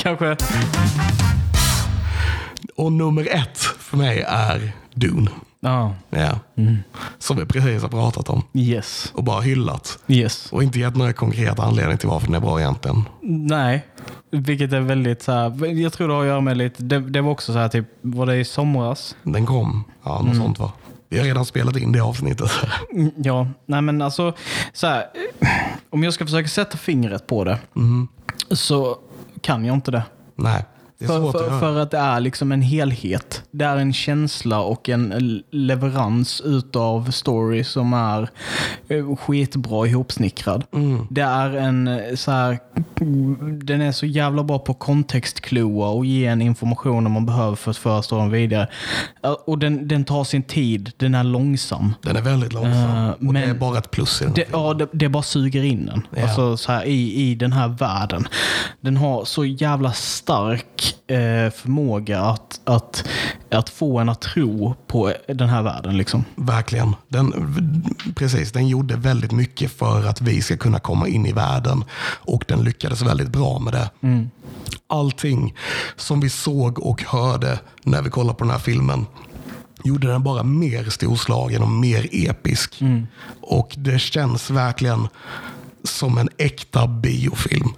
Kanske. 0.01 0.35
Och 2.75 2.91
nummer 2.91 3.27
ett 3.31 3.57
för 3.57 3.97
mig 3.97 4.21
är 4.27 4.71
Dune. 4.93 5.31
Ja, 5.59 5.95
Ja. 6.09 6.39
Som 7.19 7.37
vi 7.37 7.45
precis 7.45 7.81
har 7.81 7.89
pratat 7.89 8.29
om 8.29 8.43
yes. 8.53 9.11
och 9.15 9.23
bara 9.23 9.41
hyllat. 9.41 9.99
Yes. 10.07 10.51
Och 10.51 10.63
inte 10.63 10.79
gett 10.79 10.95
några 10.95 11.13
konkreta 11.13 11.63
anledningar 11.63 11.97
till 11.97 12.09
varför 12.09 12.27
den 12.27 12.35
är 12.35 12.39
bra 12.39 12.59
egentligen. 12.59 13.03
Nej, 13.21 13.85
vilket 14.31 14.73
är 14.73 14.79
väldigt 14.79 15.21
så 15.21 15.31
här, 15.31 15.65
jag 15.65 15.93
tror 15.93 16.07
det 16.07 16.13
har 16.13 16.21
att 16.21 16.27
göra 16.27 16.41
med 16.41 16.57
lite, 16.57 16.83
det, 16.83 16.99
det 16.99 17.21
var 17.21 17.31
också 17.31 17.53
så 17.53 17.59
här 17.59 17.69
typ, 17.69 17.85
var 18.01 18.25
det 18.25 18.35
i 18.35 18.45
somras? 18.45 19.15
Den 19.23 19.45
kom, 19.45 19.83
ja 20.03 20.21
något 20.21 20.35
sånt 20.35 20.59
va. 20.59 20.71
Vi 21.09 21.17
har 21.17 21.25
redan 21.25 21.45
spelat 21.45 21.77
in 21.77 21.91
det 21.91 21.99
avsnittet. 21.99 22.51
Mm, 22.93 23.11
Ja, 23.17 23.47
nej 23.65 23.81
men 23.81 24.01
alltså, 24.01 24.33
så 24.73 24.87
här, 24.87 25.05
om 25.89 26.03
jag 26.03 26.13
ska 26.13 26.25
försöka 26.25 26.47
sätta 26.49 26.77
fingret 26.77 27.27
på 27.27 27.43
det 27.43 27.59
så 28.51 28.97
kan 29.39 29.65
jag 29.65 29.73
inte 29.73 29.91
det. 29.91 30.03
Nej, 30.35 30.65
för, 31.07 31.31
för, 31.31 31.59
för 31.59 31.79
att 31.79 31.91
det 31.91 31.97
är 31.97 32.19
liksom 32.19 32.51
en 32.51 32.61
helhet. 32.61 33.43
Det 33.51 33.65
är 33.65 33.77
en 33.77 33.93
känsla 33.93 34.59
och 34.59 34.89
en 34.89 35.43
leverans 35.51 36.41
utav 36.41 37.11
story 37.11 37.63
som 37.63 37.93
är 37.93 38.29
eh, 38.87 39.15
skitbra 39.15 39.87
ihopsnickrad. 39.87 40.63
Mm. 40.73 41.07
Det 41.09 41.21
är 41.21 41.55
en 41.55 41.87
eh, 41.87 42.15
så 42.15 42.31
här, 42.31 42.59
den 43.63 43.81
är 43.81 43.91
så 43.91 44.05
jävla 44.05 44.43
bra 44.43 44.59
på 44.59 44.73
kontextkloa 44.73 45.87
och 45.89 46.05
ge 46.05 46.25
en 46.25 46.41
informationen 46.41 47.11
man 47.11 47.25
behöver 47.25 47.55
för 47.55 47.71
att 47.71 47.77
föra 47.77 48.01
storyn 48.01 48.31
vidare. 48.31 48.67
Och 49.45 49.59
den, 49.59 49.87
den 49.87 50.03
tar 50.05 50.23
sin 50.23 50.43
tid, 50.43 50.91
den 50.97 51.15
är 51.15 51.23
långsam. 51.23 51.93
Den 52.01 52.15
är 52.15 52.21
väldigt 52.21 52.53
långsam. 52.53 52.89
Eh, 52.89 53.09
och 53.09 53.17
det 53.19 53.31
men- 53.33 53.49
är 53.49 53.53
bara 53.53 53.77
ett 53.77 53.91
plus 53.91 54.21
i 54.21 54.25
den. 54.25 54.33
Det, 54.33 54.45
ja, 54.51 54.73
det, 54.73 54.87
det 54.91 55.09
bara 55.09 55.23
suger 55.23 55.63
in 55.63 55.85
den. 55.85 56.07
Ja. 56.15 56.23
Alltså, 56.23 56.57
så 56.57 56.71
här, 56.71 56.85
i, 56.85 57.13
I 57.31 57.35
den 57.35 57.53
här 57.53 57.67
världen. 57.67 58.27
Den 58.81 58.97
har 58.97 59.25
så 59.25 59.45
jävla 59.45 59.91
stark 59.93 60.88
eh, 61.07 61.51
förmåga 61.51 62.21
att, 62.21 62.61
att, 62.63 63.07
att 63.51 63.69
få 63.69 63.99
en 63.99 64.09
att 64.09 64.21
tro 64.21 64.75
på 64.87 65.13
den 65.27 65.49
här 65.49 65.61
världen. 65.61 65.97
Liksom. 65.97 66.25
Verkligen. 66.35 66.95
Den, 67.07 67.55
precis, 68.15 68.51
den 68.51 68.67
gjorde 68.67 68.95
väldigt 68.95 69.31
mycket 69.31 69.71
för 69.71 70.05
att 70.05 70.21
vi 70.21 70.41
ska 70.41 70.57
kunna 70.57 70.79
komma 70.79 71.07
in 71.07 71.25
i 71.25 71.31
världen. 71.31 71.83
Och 72.01 72.45
den 72.47 72.63
lyckades 72.63 73.01
väldigt 73.01 73.29
bra 73.29 73.59
med 73.59 73.73
det. 73.73 73.89
Allting 74.87 75.55
som 75.95 76.19
vi 76.19 76.29
såg 76.29 76.79
och 76.79 77.03
hörde 77.03 77.59
när 77.83 78.01
vi 78.01 78.09
kollade 78.09 78.37
på 78.37 78.43
den 78.43 78.51
här 78.51 78.59
filmen 78.59 79.05
gjorde 79.83 80.07
den 80.07 80.23
bara 80.23 80.43
mer 80.43 80.83
storslagen 80.89 81.61
och 81.61 81.69
mer 81.69 82.07
episk. 82.11 82.81
Och 83.41 83.75
det 83.77 83.99
känns 83.99 84.49
verkligen 84.49 85.07
som 85.83 86.17
en 86.17 86.29
äkta 86.37 86.87
biofilm. 86.87 87.69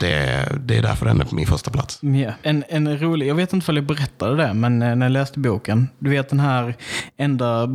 Det, 0.00 0.48
det 0.64 0.76
är 0.76 0.82
därför 0.82 1.06
den 1.06 1.20
är 1.20 1.24
på 1.24 1.34
min 1.34 1.46
första 1.46 1.70
plats. 1.70 1.98
Ja. 2.02 2.32
En, 2.42 2.64
en 2.68 2.98
rolig, 2.98 3.28
jag 3.28 3.34
vet 3.34 3.52
inte 3.52 3.70
om 3.70 3.76
jag 3.76 3.84
berättade 3.86 4.36
det, 4.36 4.54
men 4.54 4.82
eh, 4.82 4.96
när 4.96 5.06
jag 5.06 5.12
läste 5.12 5.38
boken. 5.38 5.88
Du 5.98 6.10
vet 6.10 6.28
den 6.28 6.40
här 6.40 6.74
enda 7.16 7.66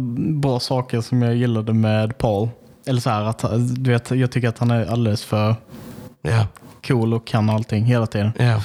bra 0.41 0.59
saken 0.59 1.03
som 1.03 1.21
jag 1.21 1.35
gillade 1.35 1.73
med 1.73 2.17
Paul. 2.17 2.49
Eller 2.87 3.01
så 3.01 3.09
här, 3.09 3.23
att, 3.23 3.43
du 3.75 3.91
vet, 3.91 4.11
jag 4.11 4.31
tycker 4.31 4.49
att 4.49 4.59
han 4.59 4.71
är 4.71 4.85
alldeles 4.85 5.23
för 5.23 5.55
Ja, 6.21 6.47
cool 6.87 7.13
och 7.13 7.27
kan 7.27 7.49
allting 7.49 7.83
hela 7.85 8.07
tiden. 8.07 8.31
ja, 8.39 8.61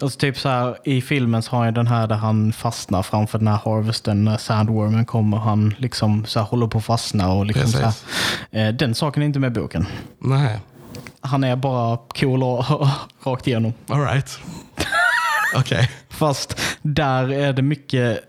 Alltså 0.00 0.18
typ 0.18 0.38
så 0.38 0.48
här, 0.48 0.76
I 0.84 1.00
filmen 1.02 1.42
så 1.42 1.56
har 1.56 1.64
jag 1.64 1.74
den 1.74 1.86
här 1.86 2.06
där 2.06 2.16
han 2.16 2.52
fastnar 2.52 3.02
framför 3.02 3.38
den 3.38 3.48
här 3.48 3.60
harvesten. 3.64 4.24
När 4.24 4.36
sandwormen 4.36 5.04
kommer. 5.04 5.36
Han 5.36 5.74
liksom 5.78 6.24
så 6.26 6.38
här 6.38 6.46
håller 6.46 6.66
på 6.66 6.78
att 6.78 6.84
fastna. 6.84 7.32
Och 7.32 7.46
liksom 7.46 7.66
så 7.68 7.78
här. 7.78 7.92
Eh, 8.50 8.74
Den 8.74 8.94
saken 8.94 9.22
är 9.22 9.26
inte 9.26 9.38
med 9.38 9.56
i 9.56 9.60
boken. 9.60 9.86
nej. 10.18 10.58
Han 11.28 11.44
är 11.44 11.56
bara 11.56 11.96
cool 11.96 12.42
och 12.42 12.64
rakt 13.24 13.46
igenom. 13.46 13.72
All 13.88 14.00
right. 14.00 14.38
Okej. 15.56 15.90
Fast 16.08 16.60
där 16.82 17.32
är 17.32 17.52
det 17.52 17.62
mycket, 17.62 18.20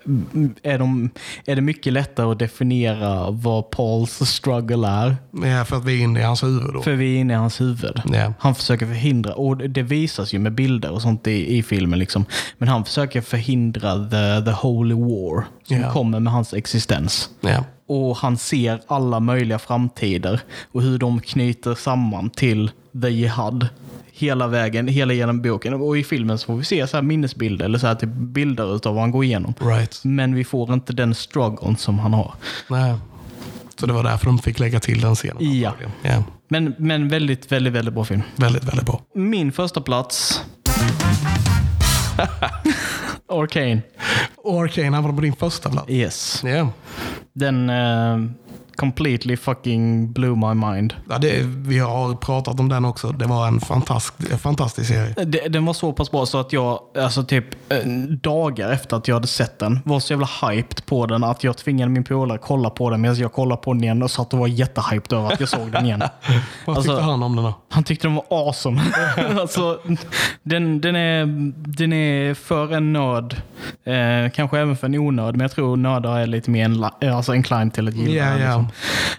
är 0.63 0.79
de, 0.79 1.09
är 1.45 1.55
det 1.55 1.61
mycket 1.61 1.93
lättare 1.93 2.31
att 2.31 2.39
definiera 2.39 3.31
vad 3.31 3.69
Pauls 3.69 4.11
struggle 4.29 4.87
är. 4.87 5.15
Ja, 5.31 5.65
för 5.65 5.77
att 5.77 5.85
vi 5.85 5.99
är 5.99 6.03
inne 6.03 6.19
i 6.19 6.23
hans 6.23 6.43
huvud 6.43 6.73
då. 6.73 6.81
För 6.81 6.93
vi 6.93 7.15
är 7.15 7.19
inne 7.19 7.33
i 7.33 7.35
hans 7.35 7.61
huvud. 7.61 8.01
Ja. 8.13 8.33
Han 8.39 8.55
försöker 8.55 8.85
förhindra, 8.85 9.33
och 9.33 9.57
det 9.57 9.81
visas 9.83 10.33
ju 10.33 10.39
med 10.39 10.53
bilder 10.53 10.91
och 10.91 11.01
sånt 11.01 11.27
i, 11.27 11.57
i 11.57 11.63
filmen. 11.63 11.99
Liksom. 11.99 12.25
Men 12.57 12.67
han 12.69 12.85
försöker 12.85 13.21
förhindra 13.21 13.95
the, 14.09 14.45
the 14.45 14.51
holy 14.51 14.95
war 14.95 15.45
som 15.63 15.77
Ja. 15.81 15.91
kommer 15.91 16.19
med 16.19 16.33
hans 16.33 16.53
existens. 16.53 17.29
Ja. 17.41 17.63
Och 17.89 18.17
han 18.17 18.37
ser 18.37 18.81
alla 18.87 19.19
möjliga 19.19 19.59
framtider 19.59 20.41
och 20.71 20.81
hur 20.81 20.97
de 20.97 21.21
knyter 21.21 21.75
samman 21.75 22.29
till 22.29 22.71
the 23.01 23.09
jihad. 23.09 23.67
Hela 24.11 24.47
vägen, 24.47 24.87
hela 24.87 25.13
genom 25.13 25.41
boken. 25.41 25.73
Och 25.73 25.97
i 25.97 26.03
filmen 26.03 26.37
så 26.37 26.45
får 26.45 26.57
vi 26.57 26.63
se 26.63 26.87
så 26.87 26.97
här 26.97 27.01
minnesbilder, 27.01 27.65
eller 27.65 27.79
så 27.79 27.87
här 27.87 27.95
typ 27.95 28.09
bilder 28.09 28.75
utav 28.75 28.93
vad 28.93 29.03
han 29.03 29.11
går 29.11 29.23
igenom. 29.23 29.53
Right. 29.59 30.01
Men 30.03 30.35
vi 30.35 30.43
får 30.43 30.73
inte 30.73 30.93
den 30.93 31.15
struggle 31.15 31.75
som 31.77 31.99
han 31.99 32.13
har. 32.13 32.33
Nej. 32.69 32.95
Så 33.79 33.85
det 33.85 33.93
var 33.93 34.03
därför 34.03 34.25
de 34.25 34.39
fick 34.39 34.59
lägga 34.59 34.79
till 34.79 35.01
den 35.01 35.15
scenen. 35.15 35.59
Ja. 35.59 35.73
ja. 36.01 36.23
Men, 36.47 36.75
men 36.77 37.07
väldigt, 37.07 37.51
väldigt, 37.51 37.73
väldigt 37.73 37.93
bra 37.93 38.05
film. 38.05 38.21
Väldigt, 38.35 38.63
väldigt 38.63 38.85
bra. 38.85 39.01
Min 39.15 39.51
första 39.51 39.81
plats. 39.81 40.43
Arcane. 43.29 43.81
Och 44.43 44.61
Arcane 44.63 44.95
hamnade 44.95 45.15
på 45.15 45.21
din 45.21 45.35
första 45.35 45.69
plats. 45.69 45.89
Yes. 45.89 46.43
Ja. 46.45 46.69
Den 47.33 47.69
eh, 47.69 48.17
completely 48.75 49.37
fucking 49.37 50.11
blew 50.13 50.37
my 50.37 50.53
mind. 50.53 50.93
Ja, 51.09 51.17
det, 51.17 51.41
vi 51.45 51.79
har 51.79 52.15
pratat 52.15 52.59
om 52.59 52.69
den 52.69 52.85
också. 52.85 53.11
Det 53.11 53.25
var 53.25 53.47
en 53.47 53.59
fantastisk, 53.59 54.39
fantastisk 54.41 54.87
serie. 54.89 55.13
Det, 55.25 55.47
den 55.47 55.65
var 55.65 55.73
så 55.73 55.93
pass 55.93 56.11
bra 56.11 56.25
så 56.25 56.37
att 56.39 56.53
jag, 56.53 56.79
alltså 56.97 57.23
typ 57.23 57.71
eh, 57.71 57.77
dagar 58.23 58.71
efter 58.71 58.97
att 58.97 59.07
jag 59.07 59.15
hade 59.15 59.27
sett 59.27 59.59
den, 59.59 59.79
var 59.85 59.99
så 59.99 60.13
jävla 60.13 60.29
hyped 60.49 60.85
på 60.85 61.05
den 61.05 61.23
att 61.23 61.43
jag 61.43 61.57
tvingade 61.57 61.91
min 61.91 62.03
polare 62.03 62.37
kolla 62.37 62.69
på 62.69 62.89
den 62.89 63.01
medan 63.01 63.17
jag 63.17 63.33
kollade 63.33 63.61
på 63.61 63.73
den 63.73 63.83
igen 63.83 64.03
och 64.03 64.11
satt 64.11 64.33
och 64.33 64.39
var 64.39 64.47
jättehyped 64.47 65.17
över 65.17 65.31
att 65.33 65.39
jag 65.39 65.49
såg 65.49 65.71
den 65.71 65.85
igen. 65.85 66.03
Vad 66.65 66.77
Alltså- 66.77 66.91
tyckte 66.91 67.03
han 67.03 67.23
om 67.23 67.35
den 67.35 67.45
då? 67.45 67.53
Han 67.69 67.83
tyckte 67.83 68.07
den 68.07 68.15
var 68.15 68.25
awesome. 68.29 68.81
alltså, 69.39 69.79
den, 70.43 70.81
den, 70.81 70.95
är, 70.95 71.25
den 71.55 71.93
är 71.93 72.33
för 72.33 72.73
en 72.73 72.93
nörd, 72.93 73.35
eh, 73.83 74.28
kanske 74.29 74.59
även 74.59 74.75
för 74.77 74.87
en 74.87 74.95
onörd, 74.95 75.35
men 75.35 75.41
jag 75.41 75.51
tror 75.51 75.77
nördar 75.77 76.19
är 76.19 76.27
lite 76.27 76.49
mer 76.51 76.65
en, 76.65 76.83
alltså 77.13 77.35
inclined 77.35 77.73
till 77.73 77.87
att 77.87 77.93
gilla 77.95 78.25
den. 78.25 78.39
ja. 78.41 78.45
Liksom. 78.45 78.67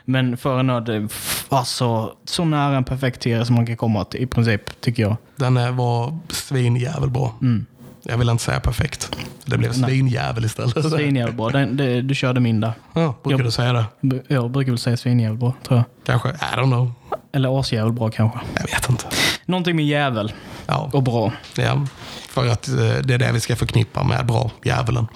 Men 0.05 0.37
för 0.37 0.61
en 0.61 0.66
nörd, 0.66 0.88
eh, 0.88 1.03
alltså, 1.49 2.12
så 2.25 2.44
nära 2.44 2.77
en 2.77 2.85
perfekt 2.85 3.23
serie 3.23 3.44
som 3.44 3.55
man 3.57 3.66
kan 3.66 3.77
komma 3.77 4.05
till, 4.05 4.23
i 4.23 4.27
princip, 4.27 4.81
tycker 4.81 5.03
jag. 5.03 5.16
Den 5.37 5.57
eh, 5.57 5.70
var 5.70 6.18
svinjävel 6.29 7.11
bra. 7.11 7.35
Mm. 7.42 7.66
Jag 8.03 8.18
vill 8.18 8.29
inte 8.29 8.42
säga 8.44 8.61
perfekt. 8.61 9.16
Det 9.44 9.59
blev 9.59 9.73
svinjävel 9.73 10.44
istället. 10.44 10.90
Svinjävel 10.90 11.35
bra. 11.35 11.49
Den, 11.49 11.77
det, 11.77 12.03
du 12.03 12.14
körde 12.14 12.40
min 12.40 12.61
där. 12.61 12.73
Ja, 12.92 13.14
brukar 13.23 13.38
Jag- 13.38 13.46
du 13.46 13.51
säga 13.51 13.73
det? 13.73 13.85
Jag 14.29 14.51
brukar 14.51 14.73
väl 14.73 14.79
säga 14.79 14.96
svinjävel 14.96 15.38
bra, 15.38 15.55
tror 15.68 15.79
jag. 15.79 15.85
Kanske? 16.07 16.29
I 16.29 16.57
don't 16.57 16.64
know. 16.70 16.92
Eller 17.33 17.61
asjävel 17.61 17.92
bra 17.92 18.11
kanske. 18.11 18.38
Jag 18.55 18.62
vet 18.62 18.88
inte. 18.90 19.05
Någonting 19.46 19.77
med 19.77 19.85
jävel 19.87 20.33
Ja, 20.71 20.91
och 20.93 21.03
bra. 21.03 21.33
ja. 21.57 21.87
För 22.29 22.47
att 22.49 22.69
eh, 22.69 22.75
det 22.77 23.15
är 23.15 23.19
det 23.19 23.33
vi 23.33 23.41
ska 23.41 23.57
förknippa 23.57 24.03
med 24.05 24.27
bra. 24.27 24.51
Djävulen. 24.65 25.07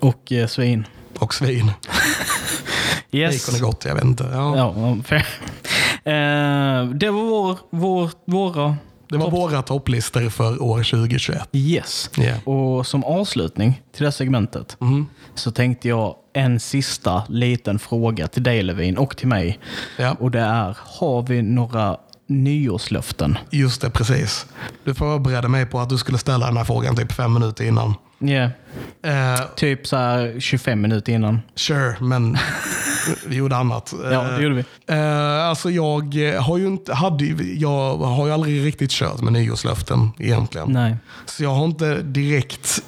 Och 0.00 0.32
eh, 0.32 0.46
svin. 0.46 0.86
Och 1.18 1.34
svin. 1.34 1.70
Yes. 3.10 3.46
Bacon 3.46 3.60
är 3.60 3.64
gott, 3.64 3.84
jag 3.84 3.94
vet 3.94 4.04
inte. 4.04 4.28
Ja. 4.32 4.56
Ja, 4.56 4.96
fair. 5.04 5.26
Eh, 6.04 6.88
det 6.88 7.10
var 7.10 7.20
vår, 7.22 7.58
vår, 7.70 8.10
våra... 8.24 8.76
Det 9.08 9.16
var 9.16 9.30
våra 9.30 9.62
topplistor 9.62 10.28
för 10.28 10.62
år 10.62 10.76
2021. 10.82 11.48
Yes. 11.52 12.10
Ja. 12.16 12.52
Och 12.52 12.86
som 12.86 13.04
avslutning 13.04 13.82
till 13.92 14.02
det 14.02 14.06
här 14.06 14.10
segmentet 14.12 14.76
Mhm. 14.80 15.06
så 15.34 15.50
tänkte 15.50 15.88
jag 15.88 16.14
en 16.32 16.60
sista 16.60 17.22
liten 17.28 17.78
fråga 17.78 18.28
till 18.28 18.42
dig 18.42 18.62
Levin 18.62 18.98
och 18.98 19.16
till 19.16 19.28
mig. 19.28 19.58
Ja, 19.98 20.16
Och 20.20 20.30
det 20.30 20.40
är, 20.40 20.76
har 20.80 21.22
vi 21.22 21.42
några 21.42 21.96
nyårslöften? 22.26 23.38
just 23.50 23.80
det, 23.80 23.90
precis. 23.90 24.46
Du 24.84 24.94
förberedde 24.94 25.48
mig 25.48 25.66
på 25.66 25.80
att 25.80 25.88
du 25.88 25.98
skulle 25.98 26.18
ställa 26.18 26.46
den 26.46 26.56
här 26.56 26.64
frågan 26.64 26.96
typ 26.96 27.12
fem 27.12 27.34
minuter 27.34 27.64
innan. 27.64 27.94
Yeah. 28.20 28.50
Eh, 29.02 29.40
Typ 29.56 29.86
så 29.86 29.96
här 29.96 30.40
25 30.40 30.80
minuter 30.80 31.12
innan. 31.12 31.40
sure, 31.54 31.96
men 32.00 32.38
vi 33.26 33.36
gjorde 33.36 33.56
annat. 33.56 33.94
Ja, 34.12 34.22
det 34.22 34.42
gjorde 34.42 34.54
vi. 34.54 34.64
Eh, 34.86 35.48
alltså 35.48 35.70
jag 35.70 36.14
har 36.40 36.58
ju 36.58 36.66
inte, 36.66 36.94
hade, 36.94 37.24
jag 37.54 37.96
har 37.96 38.26
ju 38.26 38.32
aldrig 38.32 38.64
riktigt 38.64 38.90
kört 38.90 39.20
med 39.20 39.32
nyårslöften 39.32 40.10
egentligen. 40.18 40.72
Nej. 40.72 40.96
Så 41.26 41.42
jag 41.42 41.50
har 41.50 41.64
inte 41.64 42.02
direkt 42.02 42.82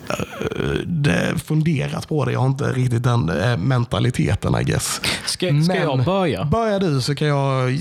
eh, 1.06 1.36
funderat 1.36 2.08
på 2.08 2.24
det. 2.24 2.32
Jag 2.32 2.40
har 2.40 2.46
inte 2.46 2.64
riktigt 2.64 3.02
den 3.02 3.28
eh, 3.28 3.56
mentaliteten 3.56 4.60
I 4.60 4.64
guess. 4.64 5.00
Ska, 5.26 5.62
ska 5.62 5.76
jag 5.76 6.04
börja? 6.04 6.44
Börja 6.44 6.78
du 6.78 7.00
så 7.00 7.14
kan 7.14 7.28
jag 7.28 7.78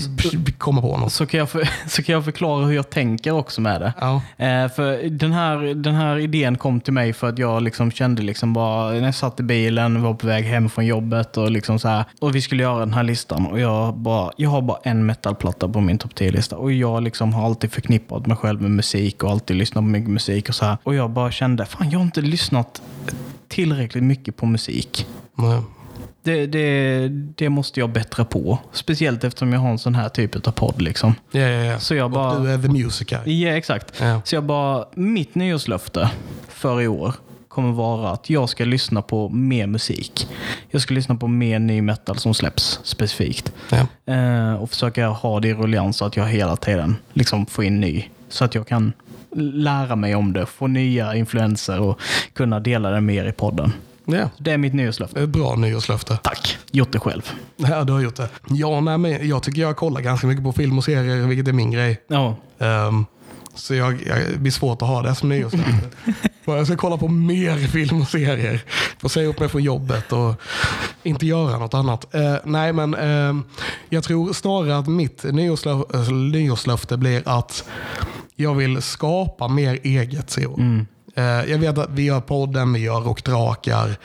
komma 0.58 0.80
på 0.80 0.96
något. 0.96 1.12
Så 1.12 1.26
kan, 1.26 1.38
jag 1.38 1.50
för, 1.50 1.68
så 1.88 2.02
kan 2.02 2.12
jag 2.12 2.24
förklara 2.24 2.66
hur 2.66 2.74
jag 2.74 2.90
tänker 2.90 3.30
också 3.30 3.60
med 3.60 3.80
det. 3.80 3.92
Ja. 4.00 4.14
Eh, 4.36 4.68
för 4.68 5.10
den 5.10 5.32
här, 5.32 5.74
den 5.74 5.94
här 5.94 6.18
idén 6.18 6.58
kom 6.58 6.80
till 6.80 6.92
mig 6.92 7.12
för 7.12 7.28
att 7.28 7.38
jag 7.38 7.62
liksom 7.62 7.90
kände 7.90 8.22
liksom 8.22 8.52
bara, 8.52 8.90
när 8.90 9.04
jag 9.04 9.14
satt 9.14 9.40
i 9.40 9.42
bilen, 9.42 10.02
var 10.02 10.14
på 10.14 10.26
väg 10.26 10.44
hem 10.44 10.68
från 10.68 10.86
jobbet 10.86 11.36
och, 11.36 11.50
liksom 11.50 11.78
så 11.78 11.88
här, 11.88 12.04
och 12.26 12.34
vi 12.34 12.42
skulle 12.42 12.62
göra 12.62 12.78
den 12.78 12.92
här 12.92 13.02
listan. 13.02 13.46
Och 13.46 13.60
jag, 13.60 13.94
bara, 13.94 14.30
jag 14.36 14.50
har 14.50 14.62
bara 14.62 14.78
en 14.82 15.06
metalplatta 15.06 15.68
på 15.68 15.80
min 15.80 15.98
topp 15.98 16.12
10-lista. 16.14 16.56
Och 16.56 16.72
jag 16.72 17.02
liksom 17.02 17.34
har 17.34 17.46
alltid 17.46 17.72
förknippat 17.72 18.26
mig 18.26 18.36
själv 18.36 18.62
med 18.62 18.70
musik 18.70 19.24
och 19.24 19.30
alltid 19.30 19.56
lyssnat 19.56 19.82
på 19.82 19.88
mycket 19.88 20.10
musik. 20.10 20.48
Och 20.48 20.54
så 20.54 20.64
här. 20.64 20.78
Och 20.82 20.94
jag 20.94 21.10
bara 21.10 21.30
kände, 21.30 21.66
fan 21.66 21.90
jag 21.90 21.98
har 21.98 22.04
inte 22.04 22.20
lyssnat 22.20 22.82
tillräckligt 23.48 24.04
mycket 24.04 24.36
på 24.36 24.46
musik. 24.46 25.06
Nej. 25.34 25.60
Det, 26.22 26.46
det, 26.46 27.08
det 27.08 27.48
måste 27.48 27.80
jag 27.80 27.90
bättra 27.90 28.24
på. 28.24 28.58
Speciellt 28.72 29.24
eftersom 29.24 29.52
jag 29.52 29.60
har 29.60 29.70
en 29.70 29.78
sån 29.78 29.94
här 29.94 30.08
typ 30.08 30.46
av 30.46 30.52
podd. 30.52 30.82
Liksom. 30.82 31.14
Ja, 31.30 31.40
ja, 31.40 31.64
ja. 31.64 31.78
Så 31.78 31.94
jag 31.94 32.10
bara... 32.10 32.36
Och 32.36 32.44
du 32.44 32.52
är 32.52 32.58
the 32.58 32.68
music 32.68 33.08
guy. 33.08 33.42
Ja, 33.42 33.50
exakt. 33.50 34.00
Ja. 34.00 34.20
Så 34.24 34.34
jag 34.34 34.44
bara, 34.44 34.84
mitt 34.94 35.34
nyårslöfte 35.34 36.10
för 36.48 36.80
i 36.80 36.88
år 36.88 37.14
kommer 37.56 37.72
vara 37.72 38.10
att 38.10 38.30
jag 38.30 38.48
ska 38.48 38.64
lyssna 38.64 39.02
på 39.02 39.28
mer 39.28 39.66
musik. 39.66 40.28
Jag 40.70 40.82
ska 40.82 40.94
lyssna 40.94 41.14
på 41.14 41.28
mer 41.28 41.58
ny 41.58 41.82
metal 41.82 42.18
som 42.18 42.34
släpps 42.34 42.80
specifikt. 42.82 43.52
Ja. 43.70 44.12
Eh, 44.14 44.54
och 44.54 44.70
försöka 44.70 45.06
ha 45.08 45.40
det 45.40 45.48
i 45.48 45.54
ruljans 45.54 45.96
så 45.96 46.04
att 46.04 46.16
jag 46.16 46.26
hela 46.26 46.56
tiden 46.56 46.96
liksom 47.12 47.46
får 47.46 47.64
in 47.64 47.80
ny. 47.80 48.04
Så 48.28 48.44
att 48.44 48.54
jag 48.54 48.66
kan 48.66 48.92
lära 49.36 49.96
mig 49.96 50.14
om 50.14 50.32
det, 50.32 50.46
få 50.46 50.66
nya 50.66 51.14
influenser 51.14 51.80
och 51.80 52.00
kunna 52.32 52.60
dela 52.60 52.90
det 52.90 53.00
mer 53.00 53.24
i 53.24 53.32
podden. 53.32 53.72
Ja. 54.04 54.30
Det 54.38 54.52
är 54.52 54.58
mitt 54.58 54.74
nyårslöfte. 54.74 55.22
Ett 55.22 55.28
bra 55.28 55.54
nyårslöfte. 55.56 56.18
Tack. 56.22 56.58
Gjort 56.70 56.92
det 56.92 56.98
själv. 56.98 57.32
Ja, 57.56 57.84
du 57.84 57.92
har 57.92 58.00
gjort 58.00 58.16
det. 58.16 58.28
Ja, 58.48 58.80
nej, 58.80 58.98
men 58.98 59.28
jag 59.28 59.42
tycker 59.42 59.60
jag 59.60 59.76
kollar 59.76 60.00
ganska 60.00 60.26
mycket 60.26 60.44
på 60.44 60.52
film 60.52 60.78
och 60.78 60.84
serier, 60.84 61.26
vilket 61.26 61.48
är 61.48 61.52
min 61.52 61.70
grej. 61.70 62.00
Ja, 62.08 62.36
Ehm, 62.58 63.04
så 63.54 63.74
jag, 63.74 64.02
jag, 64.06 64.18
det 64.32 64.38
blir 64.38 64.52
svårt 64.52 64.82
att 64.82 64.88
ha 64.88 65.02
det 65.02 65.14
som 65.14 65.28
nyårslöfte. 65.28 65.90
Jag 66.46 66.66
ska 66.66 66.76
kolla 66.76 66.96
på 66.96 67.08
mer 67.08 67.56
film 67.56 68.00
och 68.00 68.08
serier. 68.08 68.62
Få 68.98 69.08
säga 69.08 69.28
upp 69.28 69.40
mig 69.40 69.48
från 69.48 69.62
jobbet 69.62 70.12
och 70.12 70.34
inte 71.02 71.26
göra 71.26 71.58
något 71.58 71.74
annat. 71.74 72.14
Eh, 72.14 72.36
nej, 72.44 72.72
men 72.72 72.94
ehm, 72.94 73.44
jag 73.88 74.04
tror 74.04 74.32
snarare 74.32 74.78
att 74.78 74.86
mitt 74.88 75.24
nyårslö, 75.24 75.72
alltså, 75.72 76.12
nyårslöfte 76.12 76.96
blir 76.96 77.22
att 77.24 77.68
jag 78.36 78.54
vill 78.54 78.82
skapa 78.82 79.48
mer 79.48 79.78
eget 79.82 80.38
i 80.38 80.46
år. 80.46 80.58
Mm. 80.58 80.86
Jag 81.22 81.58
vet 81.58 81.78
att 81.78 81.90
vi 81.90 82.02
gör 82.02 82.20
podden, 82.20 82.72
vi 82.72 82.80
gör 82.80 83.00
rockdrakar 83.00 83.96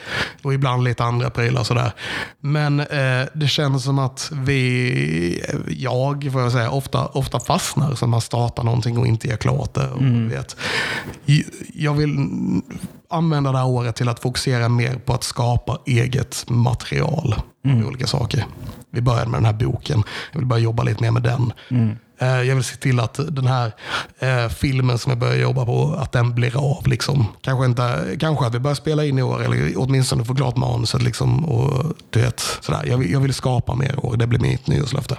och 0.43 0.53
ibland 0.53 0.83
lite 0.83 1.03
andra 1.03 1.29
prylar 1.29 1.63
sådär. 1.63 1.91
Men 2.39 2.79
eh, 2.79 3.25
det 3.33 3.47
känns 3.47 3.83
som 3.83 3.99
att 3.99 4.31
vi, 4.33 5.43
jag 5.67 6.29
får 6.33 6.41
jag 6.41 6.51
säga, 6.51 6.69
ofta, 6.71 7.05
ofta 7.07 7.39
fastnar. 7.39 7.95
Så 7.95 8.07
man 8.07 8.21
startar 8.21 8.63
någonting 8.63 8.97
och 8.97 9.07
inte 9.07 9.27
gör 9.27 9.37
klart 9.37 9.73
det. 9.73 9.87
Och, 9.89 10.01
vet. 10.31 10.55
J- 11.25 11.45
Jag 11.73 11.93
vill 11.93 12.17
använda 13.11 13.51
det 13.51 13.57
här 13.57 13.67
året 13.67 13.95
till 13.95 14.09
att 14.09 14.19
fokusera 14.19 14.69
mer 14.69 14.95
på 15.05 15.13
att 15.13 15.23
skapa 15.23 15.77
eget 15.85 16.45
material. 16.49 17.35
Med 17.63 17.85
olika 17.85 18.07
saker. 18.07 18.45
Vi 18.91 19.01
började 19.01 19.29
med 19.31 19.37
den 19.37 19.45
här 19.45 19.53
boken. 19.53 20.03
Jag 20.31 20.39
vill 20.39 20.47
börja 20.47 20.63
jobba 20.63 20.83
lite 20.83 21.03
mer 21.03 21.11
med 21.11 21.23
den. 21.23 21.53
Eh, 22.19 22.27
Jag 22.41 22.55
vill 22.55 22.63
se 22.63 22.75
till 22.75 22.99
att 22.99 23.19
den 23.35 23.47
här 23.47 23.71
eh, 24.19 24.47
filmen 24.49 24.97
som 24.97 25.09
jag 25.09 25.19
börjar 25.19 25.35
jobba 25.35 25.65
på, 25.65 25.95
att 25.99 26.11
den 26.11 26.35
blir 26.35 26.77
av. 26.77 26.87
Liksom. 26.87 27.25
Kanske, 27.41 27.65
inte, 27.65 28.15
kanske 28.19 28.45
att 28.45 28.55
vi 28.55 28.59
börjar 28.59 28.75
spela 28.75 29.05
in 29.05 29.19
i 29.19 29.21
år, 29.23 29.43
eller 29.43 29.73
åtminstone 29.77 30.25
få 30.25 30.35
klart 30.35 30.57
manuset. 30.57 31.01
Liksom, 31.01 31.45
och, 31.45 31.93
du 32.09 32.21
vet, 32.21 32.39
sådär. 32.61 32.83
Jag, 32.85 32.97
vill, 32.97 33.11
jag 33.11 33.19
vill 33.19 33.33
skapa 33.33 33.75
mer 33.75 34.05
år, 34.05 34.17
det 34.17 34.27
blir 34.27 34.39
mitt 34.39 34.67
nyårslöfte. 34.67 35.17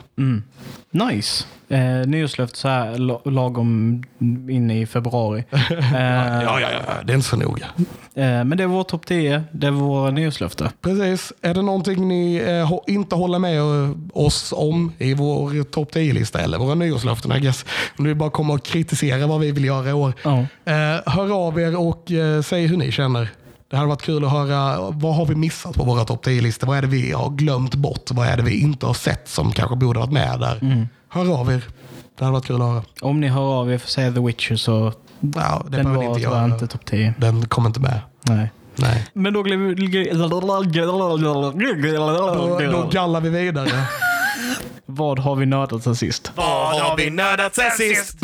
nice. 0.91 1.45
Eh, 1.73 2.07
nyårslöfte 2.07 2.59
så 2.59 2.69
här 2.69 2.99
la- 2.99 3.21
lagom 3.25 4.03
inne 4.51 4.81
i 4.81 4.87
februari. 4.87 5.45
Eh, 5.71 6.43
Ja, 6.43 6.61
ja, 6.61 6.69
ja, 6.87 6.93
det 7.05 7.13
är 7.13 7.15
inte 7.15 7.29
så 7.29 7.37
noga. 7.37 7.67
Eh, 8.15 8.45
men 8.45 8.57
det 8.59 8.67
var 8.67 8.75
vår 8.75 8.85
topp 8.85 9.07
10. 9.07 9.43
Det 9.53 9.71
var 9.71 9.81
våra 9.81 10.11
nyårslöfte. 10.11 10.71
Precis. 10.83 11.33
Är 11.43 11.55
det 11.55 11.63
någonting 11.63 12.09
ni 12.09 12.37
eh, 12.37 12.73
inte 12.95 13.15
håller 13.17 13.39
med 13.39 13.59
eh, 13.59 13.91
oss 14.13 14.53
om 14.57 14.93
i 14.99 15.15
vår 15.15 15.63
topp 15.65 15.95
10-lista 15.95 16.41
eller 16.41 16.59
våra 16.59 16.75
nyårslöften? 16.75 17.33
I 17.33 17.41
guess. 17.41 17.65
Om 17.99 18.05
ni 18.05 18.15
bara 18.15 18.31
kommer 18.31 18.55
och 18.55 18.63
kritisera 18.65 19.27
vad 19.27 19.41
vi 19.41 19.53
vill 19.53 19.65
göra 19.65 19.91
i 19.91 19.93
år. 19.93 20.13
Eh, 20.65 21.13
hör 21.13 21.47
av 21.47 21.61
er 21.61 21.77
och 21.81 22.13
eh, 22.13 22.43
säg 22.43 22.67
hur 22.67 22.77
ni 22.77 22.93
känner. 22.93 23.29
Det 23.71 23.77
hade 23.77 23.89
varit 23.89 24.03
kul 24.03 24.25
att 24.25 24.31
höra 24.33 24.91
vad 24.91 25.15
har 25.15 25.27
vi 25.27 25.35
missat 25.35 25.75
på 25.75 25.85
våra 25.85 26.05
topp 26.05 26.27
10-listor? 26.27 26.67
Vad 26.67 26.77
är 26.79 26.83
det 26.83 26.89
vi 26.89 27.13
har 27.13 27.31
glömt 27.31 27.75
bort? 27.75 28.11
Vad 28.11 28.27
är 28.27 28.37
det 28.37 28.43
vi 28.43 28.61
inte 28.61 28.87
har 28.87 28.95
sett 28.95 29.29
som 29.29 29.53
kanske 29.53 29.77
borde 29.77 29.99
varit 30.01 30.13
med 30.13 30.41
där? 30.41 30.87
Hör 31.13 31.41
av 31.41 31.53
er. 31.53 31.65
Det 32.19 32.25
hade 32.25 32.33
varit 32.33 32.45
kul 32.47 32.57
att 32.57 32.69
höra. 32.69 32.83
Om 33.01 33.21
ni 33.21 33.29
hör 33.29 33.61
av 33.61 33.73
er 33.73 33.79
för 33.79 33.87
att 33.87 33.91
säga 33.91 34.13
The 34.13 34.21
Witcher 34.21 34.57
så 34.57 34.93
Ja, 35.35 35.67
det 35.69 35.77
den 35.77 35.95
var 35.97 36.05
inte 36.05 36.21
göra. 36.21 36.45
inte 36.45 36.67
topp 36.67 36.85
10. 36.85 37.15
Den 37.19 37.47
kommer 37.49 37.69
inte 37.69 37.81
med. 37.81 38.01
Nej. 38.23 38.53
Nej. 38.77 39.07
Men 39.13 39.33
då 39.33 39.43
glömmer 39.43 39.75
Då, 42.71 42.73
då 42.83 42.89
gallar 42.89 43.21
vi 43.21 43.29
vidare. 43.29 43.71
Vad 44.87 45.19
har 45.19 45.37
vi 45.37 45.47
nördat 45.47 45.83
sen 45.83 45.97
sist? 45.97 46.33
Vad 46.35 46.47
har 46.81 46.97
vi 46.97 47.11
nördat 47.11 47.55
sen 47.55 47.71
sist? 47.71 48.19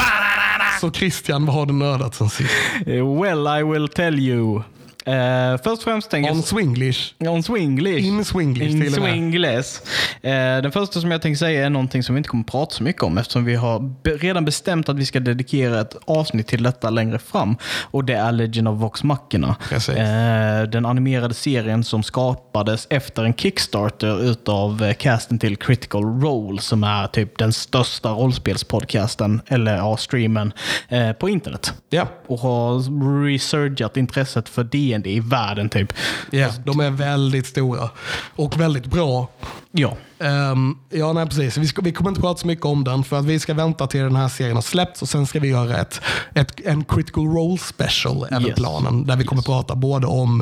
Så 0.81 0.91
Christian, 0.91 1.47
vad 1.47 1.55
har 1.55 1.67
du 1.67 1.73
nördat 1.73 2.15
sen 2.15 2.31
sist? 2.31 2.51
Eh, 2.87 3.21
Well, 3.23 3.47
I 3.61 3.63
will 3.73 3.89
tell 3.89 4.19
you. 4.19 4.63
Eh, 5.09 5.57
först 5.57 5.67
och 5.67 5.83
främst 5.83 6.11
tänker 6.11 6.31
On. 6.31 6.43
Swinglish. 6.43 7.15
On 7.19 7.43
Swinglish. 7.43 8.07
In 8.07 8.25
Swinglish 8.25 8.71
In 8.71 8.81
till. 8.81 8.95
Swinglish. 8.95 9.81
Eh, 10.23 10.63
den 10.63 10.73
första 10.73 11.01
som 11.01 11.11
jag 11.11 11.23
tänkte 11.23 11.39
säga 11.39 11.67
är 11.67 11.71
någonting 11.71 12.03
som 12.03 12.15
vi 12.15 12.19
inte 12.19 12.29
kommer 12.29 12.45
prata 12.45 12.75
så 12.75 12.83
mycket 12.83 13.03
om 13.03 13.19
eftersom 13.19 13.45
vi 13.45 13.55
har 13.55 13.95
redan 14.19 14.45
bestämt 14.45 14.89
att 14.89 14.97
vi 14.97 15.07
ska 15.07 15.21
dedikera 15.21 15.81
ett 15.81 15.97
avsnitt 16.05 16.47
till 16.47 16.63
detta 16.63 16.91
längre 16.91 17.19
fram. 17.19 17.57
Och 17.91 18.05
det 18.05 18.15
är 18.15 18.33
Legend 18.33 18.69
of 18.69 18.81
Vox 18.81 19.03
Machina. 19.03 19.57
Eh, 19.73 20.69
den 20.71 20.87
animerade 20.87 21.35
serien 21.35 21.85
som 21.85 22.03
skapades 22.03 22.87
efter 22.91 23.25
en 23.25 23.35
Kickstarter 23.35 24.23
utav 24.31 24.93
casten 24.93 25.39
till 25.39 25.57
Critical 25.57 26.03
Role 26.21 26.61
som 26.61 26.85
är 26.85 27.07
typ 27.07 27.39
den 27.39 27.53
största 27.53 28.11
rollspelspodcasten, 28.11 29.41
eller 29.47 29.77
ja, 29.77 29.97
streamen, 29.97 30.53
på 31.19 31.29
internet. 31.29 31.73
Ja, 31.91 32.09
Och 32.27 32.39
har 32.39 33.25
resurgat 33.25 33.97
intresset 33.97 34.49
för 34.49 34.65
D&D 35.03 35.11
i 35.11 35.21
världen 35.21 35.69
typ. 35.69 35.93
ja, 36.31 36.49
de 36.65 36.81
är 36.81 36.91
väldigt 36.91 37.47
stora 37.47 37.91
och 38.37 38.61
väldigt 38.61 38.87
bra. 38.87 39.29
Ja. 39.73 39.97
Ehm, 40.21 40.79
ja, 40.91 41.13
nej, 41.13 41.27
precis. 41.27 41.57
Vi, 41.57 41.67
ska, 41.67 41.83
vi 41.83 41.93
kommer 41.93 42.11
inte 42.11 42.21
prata 42.21 42.41
så 42.41 42.47
mycket 42.47 42.65
om 42.67 42.85
den 42.85 43.05
för 43.05 43.19
att 43.19 43.25
vi 43.25 43.41
ska 43.41 43.55
vänta 43.55 43.87
till 43.87 44.01
den 44.01 44.17
här 44.17 44.29
serien 44.29 44.55
har 44.55 44.63
släppts 44.63 45.03
och 45.03 45.09
sen 45.09 45.27
ska 45.27 45.41
vi 45.41 45.49
göra 45.49 45.77
ett, 45.77 46.01
ett, 46.35 46.61
en 46.67 46.85
critical 46.85 47.25
role 47.25 47.59
special, 47.59 48.27
är 48.31 48.41
Yes. 48.47 48.55
planen. 48.57 49.07
Där 49.07 49.17
vi 49.17 49.25
kommer 49.25 49.43
prata 49.43 49.75
både 49.75 50.07
om 50.07 50.41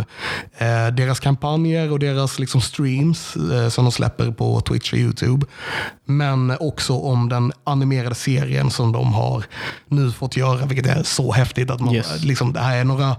eh, 0.58 0.86
deras 0.92 1.20
kampanjer 1.20 1.92
och 1.92 1.98
deras 1.98 2.38
liksom, 2.38 2.60
streams 2.60 3.36
eh, 3.36 3.68
som 3.68 3.84
de 3.84 3.92
släpper 3.92 4.30
på 4.30 4.60
Twitch 4.60 4.92
och 4.92 4.98
YouTube. 4.98 5.46
Men 6.04 6.56
också 6.60 6.92
om 6.98 7.28
den 7.28 7.52
animerade 7.64 8.14
serien 8.14 8.70
som 8.70 8.92
de 8.92 9.12
har 9.14 9.44
nu 9.88 10.12
fått 10.12 10.36
göra, 10.36 10.66
vilket 10.66 10.86
är 10.96 11.02
så 11.02 11.32
häftigt. 11.32 11.70
att 11.70 11.80
man, 11.80 11.94
Yes. 11.94 12.24
liksom, 12.24 12.52
Det 12.52 12.60
här 12.60 12.76
är 12.76 12.84
några 12.84 13.16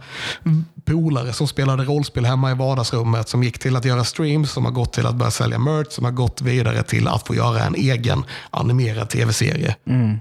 polare 0.88 1.34
som 1.34 1.48
spelade 1.48 1.84
rollspel 1.84 2.26
hemma 2.26 2.52
i 2.52 2.54
vardagsrummet 2.54 3.30
som 3.30 3.44
gick 3.44 3.60
till 3.60 3.76
att 3.76 3.86
göra 3.86 4.04
streams, 4.04 4.52
som 4.52 4.66
har 4.66 4.72
gått 4.72 4.94
till 4.94 5.06
att 5.06 5.16
börja 5.16 5.32
sälja 5.32 5.60
merch, 5.60 5.88
som 5.92 6.06
har 6.06 6.12
gått 6.12 6.42
vidare 6.42 6.84
till 6.84 7.08
att 7.08 7.28
få 7.28 7.36
göra 7.36 7.64
en 7.64 7.76
egen 7.76 8.24
animerad 8.50 9.10
tv-serie. 9.10 9.76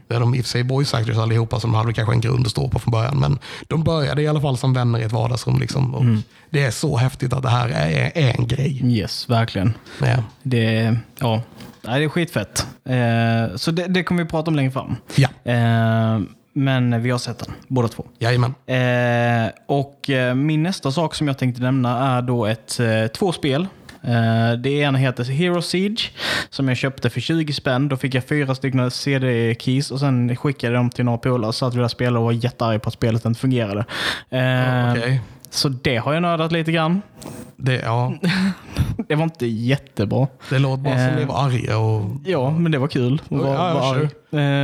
Där 0.08 0.20
de 0.20 0.34
i 0.34 0.40
och 0.40 0.44
för 0.44 0.50
sig 0.50 0.62
voice 0.62 0.94
actors 0.94 1.16
allihopa, 1.16 1.60
som 1.60 1.74
hade 1.74 1.92
kanske 1.92 2.14
en 2.14 2.20
grund 2.20 2.46
att 2.46 2.50
stå 2.52 2.68
på 2.68 2.78
från 2.78 2.92
början. 2.92 3.20
Men 3.20 3.38
de 3.68 3.84
började 3.84 4.22
i 4.22 4.28
alla 4.28 4.40
fall 4.40 4.58
som 4.58 4.72
vänner 4.74 4.98
i 4.98 5.02
ett 5.02 5.12
vardagsrum. 5.12 5.58
Liksom. 5.60 5.94
Och 5.94 6.04
Det 6.50 6.62
är 6.64 6.70
så 6.70 6.96
häftigt 6.96 7.32
att 7.32 7.42
det 7.42 7.48
här 7.50 7.68
är, 7.68 8.12
är 8.14 8.34
en 8.38 8.46
grej. 8.46 8.80
Yes, 8.84 9.28
verkligen. 9.30 9.74
Ja. 10.00 10.16
Det, 10.42 10.96
ja. 11.18 11.42
Nej, 11.82 11.98
det 11.98 12.04
är 12.04 12.08
skitfett. 12.08 12.66
Eh, 12.84 13.56
så 13.56 13.70
det, 13.70 13.86
det 13.86 14.02
kommer 14.02 14.22
vi 14.22 14.28
prata 14.28 14.50
om 14.50 14.56
längre 14.56 14.70
fram. 14.70 14.96
Ja, 15.14 15.28
Eh, 15.52 16.20
men 16.56 17.02
vi 17.02 17.10
har 17.10 17.18
sett 17.18 17.38
den, 17.38 17.52
båda 17.68 17.88
två. 17.88 18.04
jajamän. 18.18 18.54
Eh, 18.66 19.50
och 19.66 20.10
eh, 20.10 20.34
min 20.34 20.62
nästa 20.62 20.92
sak 20.92 21.14
som 21.14 21.28
jag 21.28 21.38
tänkte 21.38 21.62
nämna 21.62 22.16
är 22.16 22.22
då 22.22 22.46
ett, 22.46 22.80
eh, 22.80 23.06
två 23.06 23.32
spel. 23.32 23.66
Eh, 24.02 24.52
det 24.58 24.70
ena 24.70 24.98
heter 24.98 25.24
Hero 25.24 25.62
Siege 25.62 26.10
som 26.50 26.68
jag 26.68 26.76
köpte 26.76 27.10
för 27.10 27.20
20 27.20 27.52
spänn. 27.52 27.88
Då 27.88 27.96
fick 27.96 28.14
jag 28.14 28.24
fyra 28.24 28.54
stycken 28.54 28.90
CD-keys 28.90 29.90
och 29.90 30.00
sen 30.00 30.36
skickade 30.36 30.72
jag 30.72 30.80
dem 30.80 30.90
till 30.90 31.04
några 31.04 31.18
polare 31.18 31.52
så 31.52 31.66
att 31.66 31.74
vi 31.74 31.80
där 31.80 31.88
spelade 31.88 32.18
och 32.18 32.24
var 32.24 32.32
jättearg 32.32 32.82
på 32.82 32.88
att 32.88 32.94
spelet 32.94 33.24
inte 33.24 33.40
fungerade. 33.40 33.84
Eh, 34.30 34.90
Okej. 34.92 35.20
Så 35.50 35.68
det 35.68 35.96
har 35.96 36.12
jag 36.14 36.22
nördat 36.22 36.52
lite 36.52 36.72
grann. 36.72 37.02
Det, 37.56 37.74
ja. 37.74 38.14
Det 39.08 39.14
var 39.14 39.24
inte 39.24 39.46
jättebra. 39.46 40.26
Det 40.50 40.58
låter 40.58 40.82
bara 40.82 40.94
som 40.94 41.02
Eh. 41.04 41.16
ni 41.16 41.24
var 41.24 41.44
arga 41.46 41.78
och... 41.78 42.02
Ja, 42.24 42.50
men 42.50 42.72
det 42.72 42.78
var 42.78 42.88
kul 42.88 43.20
att 43.24 43.30
vara, 43.30 43.54
Ja, 43.54 43.94
sure. 43.94 44.08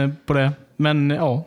arg 0.04 0.12
på 0.26 0.34
det. 0.34 0.52
Men 0.76 1.10
ja, 1.10 1.44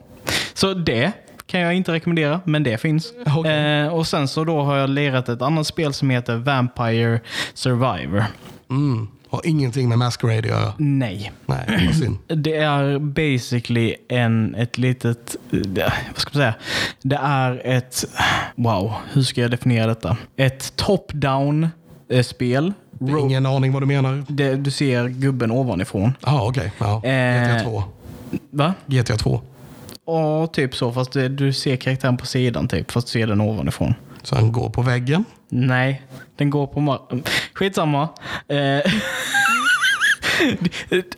så 0.55 0.73
det 0.73 1.11
kan 1.47 1.59
jag 1.59 1.73
inte 1.73 1.91
rekommendera, 1.91 2.41
men 2.43 2.63
det 2.63 2.77
finns. 2.77 3.13
Okej. 3.35 3.81
Eh, 3.81 3.87
och 3.87 4.07
sen 4.07 4.27
så 4.27 4.43
då 4.43 4.61
har 4.61 4.77
jag 4.77 4.89
lirat 4.89 5.29
ett 5.29 5.41
annat 5.41 5.67
spel 5.67 5.93
som 5.93 6.09
heter 6.09 6.35
Vampire 6.35 7.19
Survivor. 7.53 8.25
Mm. 8.69 9.07
Har 9.29 9.41
ingenting 9.43 9.89
med 9.89 9.97
Masquerade 9.97 10.39
att 10.39 10.45
göra. 10.45 10.73
Nej. 10.77 11.31
Nej. 11.45 11.89
Det 12.27 12.55
är 12.55 12.99
basically 12.99 13.95
en, 14.09 14.55
ett 14.55 14.77
litet, 14.77 15.35
eh, 15.51 15.59
vad 16.11 16.19
ska 16.19 16.29
man 16.33 16.41
säga? 16.41 16.53
Det 17.01 17.19
är 17.21 17.61
ett, 17.65 18.05
wow, 18.55 18.93
hur 19.11 19.21
ska 19.21 19.41
jag 19.41 19.51
definiera 19.51 19.87
detta? 19.87 20.17
Ett 20.37 20.73
top-down 20.75 21.69
eh, 22.09 22.23
spel. 22.23 22.73
Ingen 23.19 23.45
aning 23.45 23.73
vad 23.73 23.81
du 23.81 23.85
menar. 23.85 24.25
det, 24.27 24.55
du 24.55 24.71
ser 24.71 25.07
gubben 25.07 25.51
ovanifrån. 25.51 26.13
Ja, 26.25 26.47
okej. 26.47 26.71
Ja. 26.77 27.03
Eh. 27.05 27.43
GTA 27.43 27.63
2. 27.63 27.83
Va? 28.51 28.73
GTA 28.85 29.17
2. 29.17 29.41
Ja, 30.05 30.47
typ 30.47 30.75
så. 30.75 30.91
Fast 30.91 31.11
du 31.29 31.53
ser 31.53 31.75
karaktären 31.75 32.17
på 32.17 32.25
sidan 32.25 32.67
typ. 32.67 32.91
Fast 32.91 33.07
du 33.07 33.11
ser 33.11 33.27
den 33.27 33.41
ovanifrån. 33.41 33.93
Så 34.23 34.35
han 34.35 34.51
går 34.51 34.69
på 34.69 34.81
väggen. 34.81 35.25
Nej, 35.49 36.01
den 36.35 36.49
går 36.49 36.67
på 36.67 36.79
marken. 36.79 37.23
Skitsamma. 37.53 38.09
Eh, 38.47 38.57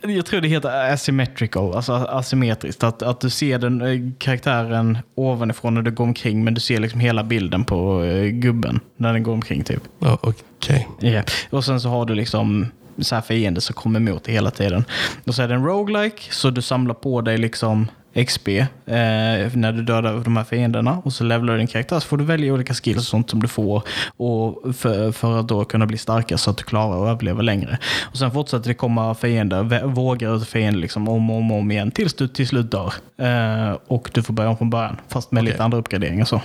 jag 0.02 0.26
tror 0.26 0.40
det 0.40 0.48
heter 0.48 0.92
asymmetrical, 0.92 1.74
alltså 1.74 1.92
asymmetriskt. 1.92 2.84
Att, 2.84 3.02
att 3.02 3.20
du 3.20 3.30
ser 3.30 3.58
den 3.58 3.82
eh, 3.82 4.12
karaktären 4.18 4.98
ovanifrån 5.14 5.74
när 5.74 5.82
du 5.82 5.90
går 5.90 6.04
omkring, 6.04 6.44
men 6.44 6.54
du 6.54 6.60
ser 6.60 6.80
liksom 6.80 7.00
hela 7.00 7.24
bilden 7.24 7.64
på 7.64 8.04
eh, 8.04 8.24
gubben 8.26 8.80
när 8.96 9.12
den 9.12 9.22
går 9.22 9.32
omkring. 9.32 9.64
typ. 9.64 9.82
Ja, 9.98 10.18
okej. 10.20 10.88
Ja. 11.00 11.22
Och 11.50 11.64
sen 11.64 11.80
så 11.80 11.88
har 11.88 12.06
du 12.06 12.14
liksom 12.14 12.66
så 12.98 13.14
här 13.14 13.22
fiender 13.22 13.60
som 13.60 13.74
kommer 13.74 14.00
emot 14.00 14.24
dig 14.24 14.34
hela 14.34 14.50
tiden. 14.50 14.84
Och 15.26 15.34
så 15.34 15.42
är 15.42 15.48
det 15.48 15.54
en 15.54 15.64
roguelike, 15.64 16.22
så 16.30 16.50
du 16.50 16.62
samlar 16.62 16.94
på 16.94 17.20
dig 17.20 17.38
liksom 17.38 17.86
XP 18.14 18.48
eh, 18.48 18.66
när 18.86 19.72
du 19.72 19.82
dödar 19.82 20.24
de 20.24 20.36
här 20.36 20.44
fienderna. 20.44 20.98
Och 21.04 21.12
så 21.12 21.24
levlar 21.24 21.52
du 21.52 21.58
din 21.58 21.66
karaktär 21.66 22.00
så 22.00 22.06
får 22.08 22.16
du 22.16 22.24
välja 22.24 22.52
olika 22.54 22.74
skills 22.74 22.98
och 22.98 23.04
sånt 23.04 23.30
som 23.30 23.42
du 23.42 23.48
får 23.48 23.82
och 24.16 24.76
för, 24.76 25.12
för 25.12 25.40
att 25.40 25.48
då 25.48 25.64
kunna 25.64 25.86
bli 25.86 25.98
starkare 25.98 26.38
så 26.38 26.50
att 26.50 26.56
du 26.56 26.64
klarar 26.64 27.02
att 27.04 27.08
överleva 27.10 27.42
längre. 27.42 27.78
Och 28.02 28.16
Sen 28.18 28.30
fortsätter 28.30 28.68
det 28.68 28.74
komma 28.74 29.14
fiender, 29.14 29.84
vågar 29.86 30.36
ut 30.36 30.48
fiender 30.48 30.80
liksom 30.80 31.08
om 31.08 31.30
och 31.30 31.36
om, 31.36 31.52
om 31.52 31.70
igen 31.70 31.90
tills 31.90 32.14
du 32.14 32.28
till 32.28 32.48
slut 32.48 32.70
dör. 32.70 32.92
Eh, 33.18 33.76
och 33.86 34.10
du 34.14 34.22
får 34.22 34.34
börja 34.34 34.50
om 34.50 34.56
från 34.56 34.70
början, 34.70 34.96
fast 35.08 35.32
med 35.32 35.40
Okej. 35.42 35.52
lite 35.52 35.64
andra 35.64 35.78
uppgraderingar. 35.78 36.24
Så. 36.24 36.40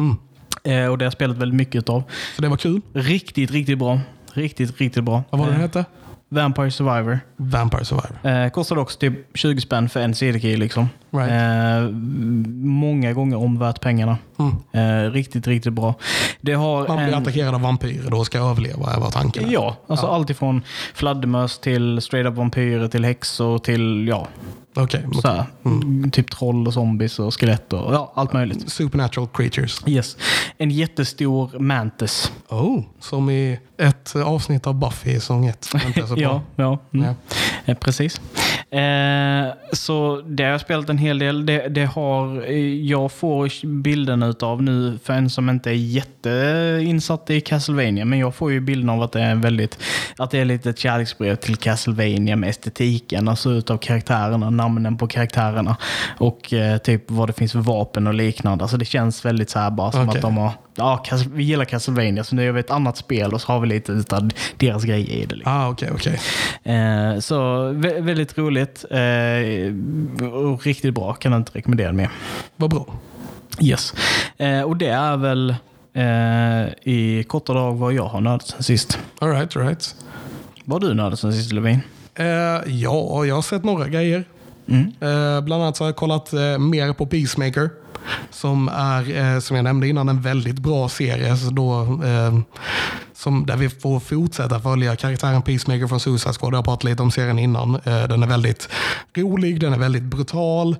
Mm. 0.00 0.16
Eh, 0.64 0.90
och 0.90 0.98
det 0.98 1.04
har 1.04 1.06
jag 1.06 1.12
spelat 1.12 1.36
väldigt 1.36 1.56
mycket 1.56 1.88
av. 1.88 2.02
Så 2.36 2.42
det 2.42 2.48
var 2.48 2.56
kul. 2.56 2.80
Riktigt, 2.92 3.50
riktigt 3.50 3.78
bra. 3.78 4.00
Riktigt, 4.32 4.80
riktigt 4.80 5.04
bra. 5.04 5.22
Vad 5.30 5.40
var 5.40 5.46
det 5.46 5.52
Eh, 5.52 5.58
den 5.58 5.62
hette? 5.62 5.84
Vampire 6.36 6.70
Survivor. 6.70 7.20
Vampire 7.36 7.84
Survivor. 7.84 8.44
Eh, 8.44 8.50
kostar 8.50 8.78
också 8.78 8.98
typ 8.98 9.14
20 9.34 9.60
spänn 9.60 9.88
för 9.88 10.00
en 10.00 10.14
CD-key. 10.14 10.56
Liksom. 10.56 10.88
Right. 11.10 11.30
Eh, 11.30 11.90
många 12.64 13.12
gånger 13.12 13.36
om 13.36 13.58
värt 13.58 13.80
pengarna. 13.80 14.18
Mm. 14.38 15.06
Eh, 15.06 15.10
riktigt, 15.10 15.46
riktigt 15.46 15.72
bra. 15.72 15.94
Det 16.40 16.52
har 16.52 16.88
Man 16.88 16.96
blir 16.96 17.06
en... 17.06 17.22
attackerad 17.22 17.54
av 17.54 17.60
vampyrer 17.60 18.10
då 18.10 18.24
ska 18.24 18.38
överleva, 18.38 18.98
var 18.98 19.10
tanken. 19.10 19.50
Ja, 19.50 19.76
alltså 19.86 20.06
allt 20.06 20.30
ifrån 20.30 20.62
fladdermöss 20.94 21.58
till 21.58 22.00
straight 22.00 22.26
up 22.26 22.34
vampyrer 22.34 22.88
till 22.88 23.04
häxor 23.04 23.58
till 23.58 24.08
ja, 24.08 24.26
Okej. 24.76 25.04
okej. 25.08 25.22
så 25.22 25.28
här, 25.28 26.10
typ 26.10 26.30
troll 26.30 26.66
och 26.66 26.74
zombies 26.74 27.18
och 27.18 27.40
skelett 27.40 27.72
och 27.72 27.94
ja, 27.94 28.12
allt 28.14 28.32
möjligt. 28.32 28.72
Supernatural 28.72 29.28
creatures. 29.32 29.82
Yes. 29.86 30.16
En 30.58 30.70
jättestor 30.70 31.58
mantis. 31.58 32.32
Oh, 32.48 32.82
som 33.00 33.30
i 33.30 33.58
ett 33.78 34.16
avsnitt 34.16 34.66
av 34.66 34.74
Buffy 34.74 35.14
säsong. 35.14 35.46
Inte 35.86 36.06
så 36.06 36.14
bra. 36.14 36.22
Ja, 36.22 36.42
ja. 36.56 36.78
Mm. 36.94 37.14
Ja. 37.64 37.74
Precis. 37.74 38.20
Eh, 38.70 39.54
så 39.72 40.22
det 40.26 40.44
har 40.44 40.50
jag 40.50 40.60
spelat 40.60 40.88
en 40.88 40.98
hel 40.98 41.18
del. 41.18 41.46
Det, 41.46 41.68
det 41.68 41.84
har, 41.84 42.48
eh, 42.48 42.86
jag 42.86 43.12
får 43.12 43.66
bilden 43.66 44.22
utav 44.22 44.62
nu, 44.62 44.98
för 45.04 45.12
en 45.12 45.30
som 45.30 45.50
inte 45.50 45.70
är 45.70 45.74
jätteinsatt 45.74 47.30
i 47.30 47.40
Castlevania, 47.40 48.04
men 48.04 48.18
jag 48.18 48.34
får 48.34 48.52
ju 48.52 48.60
bilden 48.60 48.90
av 48.90 49.02
att 49.02 49.12
det 49.12 49.20
är 49.22 49.34
väldigt, 49.34 49.78
att 50.18 50.30
det 50.30 50.38
är 50.38 50.44
lite 50.44 50.70
ett 50.70 50.78
kärleksbrev 50.78 51.36
till 51.36 51.56
Castlevania 51.56 52.36
med 52.36 52.50
estetiken, 52.50 53.28
alltså 53.28 53.50
utav 53.50 53.78
karaktärerna, 53.78 54.50
namnen 54.50 54.98
på 54.98 55.06
karaktärerna 55.06 55.76
och 56.18 56.52
eh, 56.52 56.78
typ 56.78 57.10
vad 57.10 57.28
det 57.28 57.32
finns 57.32 57.52
för 57.52 57.58
vapen 57.58 58.06
och 58.06 58.14
liknande. 58.14 58.64
Alltså 58.64 58.76
det 58.76 58.84
känns 58.84 59.24
väldigt 59.24 59.50
så 59.50 59.58
här 59.58 59.70
bara 59.70 59.92
som 59.92 60.08
Okej. 60.08 60.18
att 60.18 60.22
de 60.22 60.36
har, 60.36 60.52
ja, 60.76 61.04
vi 61.32 61.42
gillar 61.42 61.64
Castlevania, 61.64 62.24
så 62.24 62.34
nu 62.34 62.44
gör 62.44 62.52
vi 62.52 62.60
ett 62.60 62.70
annat 62.70 62.96
spel 62.96 63.34
och 63.34 63.40
så 63.40 63.52
har 63.52 63.60
vi 63.60 63.66
lite 63.66 63.92
utav 63.92 64.30
deras 64.56 64.84
grejer 64.84 65.10
i 65.10 65.26
det. 65.26 65.34
Liksom. 65.34 65.52
Ah, 65.52 65.68
okej, 65.68 65.90
okej. 65.94 66.20
Eh, 66.64 67.18
så 67.20 67.34
vä- 67.72 68.00
väldigt 68.00 68.38
roligt 68.38 68.84
eh, 68.90 70.26
och 70.32 70.66
riktigt 70.66 70.94
bra. 70.94 71.12
Kan 71.14 71.32
jag 71.32 71.40
inte 71.40 71.52
rekommendera 71.58 71.92
mer. 71.92 72.10
Vad 72.56 72.70
bra. 72.70 72.86
Yes. 73.60 73.94
Eh, 74.36 74.60
och 74.62 74.76
det 74.76 74.88
är 74.88 75.16
väl 75.16 75.54
i 76.82 77.24
korta 77.24 77.52
drag 77.52 77.74
vad 77.76 77.92
jag 77.92 78.04
har 78.06 78.20
nördat 78.20 78.46
sen 78.46 78.62
sist. 78.62 78.98
All 79.18 79.30
right, 79.30 79.56
all 79.56 79.62
right. 79.62 79.94
Vad 80.64 80.82
har 80.82 80.88
du 80.88 80.94
nördat 80.94 81.18
sen 81.18 81.32
sist 81.32 81.52
Levin? 81.52 81.80
Ja, 82.66 83.24
jag 83.24 83.34
har 83.34 83.42
sett 83.42 83.64
några 83.64 83.88
grejer. 83.88 84.24
Mm. 84.68 84.92
Eh, 85.00 85.40
bland 85.40 85.62
annat 85.62 85.76
så 85.76 85.84
har 85.84 85.88
jag 85.88 85.96
kollat 85.96 86.32
eh, 86.32 86.58
mer 86.58 86.92
på 86.92 87.06
Peacemaker. 87.06 87.70
Som 88.30 88.68
är, 88.68 89.34
eh, 89.34 89.40
som 89.40 89.56
jag 89.56 89.64
nämnde 89.64 89.88
innan, 89.88 90.08
en 90.08 90.20
väldigt 90.20 90.58
bra 90.58 90.88
serie. 90.88 91.36
Så 91.36 91.50
då, 91.50 91.80
eh, 92.04 92.38
som, 93.16 93.46
där 93.46 93.56
vi 93.56 93.68
får 93.68 94.00
fortsätta 94.00 94.60
följa 94.60 94.96
karaktären 94.96 95.42
Peacemaker 95.42 95.86
från 95.86 96.00
Suicide 96.00 96.34
Squad. 96.34 96.52
Jag 96.52 96.58
har 96.58 96.62
pratat 96.62 96.84
lite 96.84 97.02
om 97.02 97.10
serien 97.10 97.38
innan. 97.38 97.74
Eh, 97.74 98.08
den 98.08 98.22
är 98.22 98.26
väldigt 98.26 98.68
rolig, 99.16 99.60
den 99.60 99.72
är 99.72 99.78
väldigt 99.78 100.02
brutal. 100.02 100.76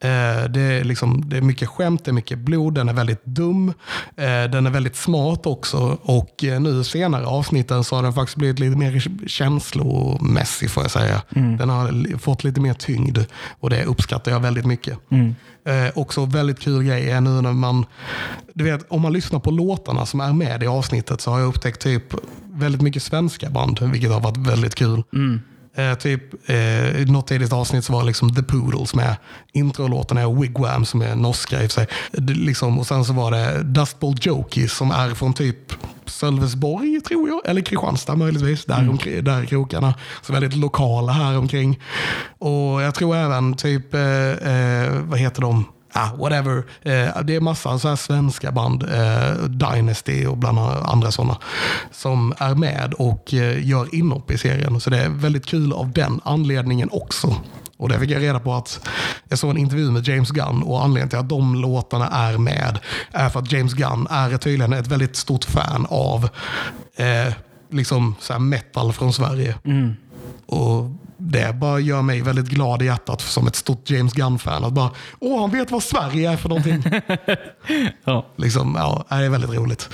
Eh, 0.00 0.50
det, 0.50 0.60
är 0.60 0.84
liksom, 0.84 1.28
det 1.28 1.36
är 1.36 1.40
mycket 1.40 1.68
skämt, 1.68 2.04
det 2.04 2.10
är 2.10 2.12
mycket 2.12 2.38
blod, 2.38 2.74
den 2.74 2.88
är 2.88 2.92
väldigt 2.92 3.24
dum. 3.24 3.68
Eh, 4.16 4.24
den 4.24 4.66
är 4.66 4.70
väldigt 4.70 4.96
smart 4.96 5.46
också. 5.46 5.98
Och 6.02 6.44
nu 6.60 6.84
senare 6.84 7.26
avsnitten 7.26 7.84
så 7.84 7.96
har 7.96 8.02
den 8.02 8.12
faktiskt 8.12 8.36
blivit 8.36 8.58
lite 8.58 8.76
mer 8.76 9.26
känslomässig 9.26 10.70
får 10.70 10.82
jag 10.82 10.90
säga. 10.90 11.22
Den 11.30 11.68
har 11.68 12.18
fått 12.18 12.44
lite 12.44 12.60
mer 12.60 12.74
tyngd 12.74 13.18
och 13.60 13.70
det 13.70 13.84
uppskattar 13.84 14.32
jag 14.32 14.40
väldigt 14.40 14.66
mycket. 14.66 14.98
Eh, 15.64 15.98
också 15.98 16.24
väldigt 16.24 16.60
kul 16.60 16.84
grej 16.84 17.10
är 17.10 17.20
nu 17.20 17.40
när 17.40 17.52
man, 17.52 17.86
du 18.54 18.64
vet 18.64 18.86
om 18.88 19.00
man 19.00 19.12
lyssnar 19.12 19.40
på 19.40 19.50
låtarna 19.50 20.06
som 20.06 20.20
är 20.20 20.32
med 20.32 20.62
i 20.62 20.66
avsnittet 20.66 21.20
så 21.20 21.30
har 21.30 21.38
jag 21.40 21.48
upptäckt 21.48 21.80
typ 21.80 22.14
väldigt 22.52 22.82
mycket 22.82 23.02
svenska 23.02 23.50
band, 23.50 23.78
vilket 23.80 24.10
har 24.10 24.20
varit 24.20 24.36
väldigt 24.36 24.74
kul. 24.74 25.02
Mm. 25.12 25.40
Eh, 25.74 25.94
typ, 25.94 26.50
eh, 26.50 27.06
något 27.06 27.26
tidigt 27.26 27.52
avsnitt 27.52 27.84
så 27.84 27.92
var 27.92 28.04
liksom 28.04 28.34
The 28.34 28.42
Poodles 28.42 28.94
med. 28.94 29.16
Introlåten 29.52 30.16
är 30.16 30.40
Wigwam 30.40 30.84
som 30.84 31.02
är 31.02 31.14
norska 31.14 31.62
i 31.62 31.66
och 31.66 31.70
för 31.70 31.80
sig. 31.80 31.86
Det, 32.12 32.34
liksom, 32.34 32.78
och 32.78 32.86
sen 32.86 33.04
så 33.04 33.12
var 33.12 33.30
det 33.30 33.62
Dustbowl 33.62 34.16
Jokies 34.20 34.72
som 34.72 34.90
är 34.90 35.14
från 35.14 35.34
typ 35.34 35.72
Sölvesborg 36.06 37.00
tror 37.00 37.28
jag, 37.28 37.40
eller 37.44 37.60
Kristianstad 37.60 38.16
möjligtvis. 38.16 38.64
Där, 38.64 38.88
omkring, 38.88 39.24
där 39.24 39.44
krokarna. 39.44 39.94
Så 40.22 40.32
väldigt 40.32 40.56
lokala 40.56 41.12
här 41.12 41.38
omkring. 41.38 41.80
Och 42.38 42.82
jag 42.82 42.94
tror 42.94 43.16
även 43.16 43.54
typ, 43.54 43.94
eh, 43.94 44.00
eh, 44.02 44.92
vad 44.92 45.18
heter 45.18 45.40
de? 45.42 45.64
Ah, 45.92 46.10
whatever. 46.16 46.56
Eh, 46.82 47.22
det 47.22 47.36
är 47.36 47.40
massa 47.40 47.78
så 47.78 47.96
svenska 47.96 48.52
band, 48.52 48.82
eh, 48.82 49.34
Dynasty 49.34 50.26
och 50.26 50.38
bland 50.38 50.58
andra 50.58 51.10
sådana, 51.10 51.38
som 51.90 52.34
är 52.38 52.54
med 52.54 52.94
och 52.94 53.34
eh, 53.34 53.66
gör 53.66 53.94
inhopp 53.94 54.30
i 54.30 54.38
serien. 54.38 54.80
Så 54.80 54.90
det 54.90 54.98
är 54.98 55.08
väldigt 55.08 55.46
kul 55.46 55.72
av 55.72 55.92
den 55.92 56.20
anledningen 56.24 56.88
också. 56.92 57.36
Och 57.76 57.88
det 57.88 57.98
fick 57.98 58.10
jag 58.10 58.22
reda 58.22 58.40
på 58.40 58.54
att 58.54 58.88
jag 59.28 59.38
såg 59.38 59.50
en 59.50 59.56
intervju 59.56 59.90
med 59.90 60.08
James 60.08 60.30
Gunn 60.30 60.62
och 60.62 60.84
anledningen 60.84 61.08
till 61.08 61.18
att 61.18 61.28
de 61.28 61.54
låtarna 61.54 62.08
är 62.08 62.38
med 62.38 62.78
är 63.10 63.28
för 63.28 63.40
att 63.40 63.52
James 63.52 63.74
Gunn 63.74 64.06
är 64.10 64.36
tydligen 64.36 64.72
ett 64.72 64.86
väldigt 64.86 65.16
stort 65.16 65.44
fan 65.44 65.86
av 65.90 66.28
eh, 66.96 67.34
liksom 67.70 68.14
så 68.20 68.32
här 68.32 68.40
metal 68.40 68.92
från 68.92 69.12
Sverige. 69.12 69.54
Och 70.46 70.90
det 71.24 71.54
bara 71.54 71.80
gör 71.80 72.02
mig 72.02 72.22
väldigt 72.22 72.48
glad 72.48 72.82
i 72.82 72.84
hjärtat 72.84 73.20
som 73.20 73.46
ett 73.46 73.56
stort 73.56 73.90
James 73.90 74.12
Gunn-fan. 74.12 74.64
Att 74.64 74.72
bara, 74.72 74.90
åh, 75.18 75.40
han 75.40 75.50
vet 75.50 75.70
vad 75.70 75.82
Sverige 75.82 76.32
är 76.32 76.36
för 76.36 76.48
någonting. 76.48 76.84
Ja. 78.04 78.26
liksom, 78.36 78.74
ja, 78.78 79.04
det 79.08 79.14
är 79.14 79.28
väldigt 79.28 79.50
roligt. 79.50 79.88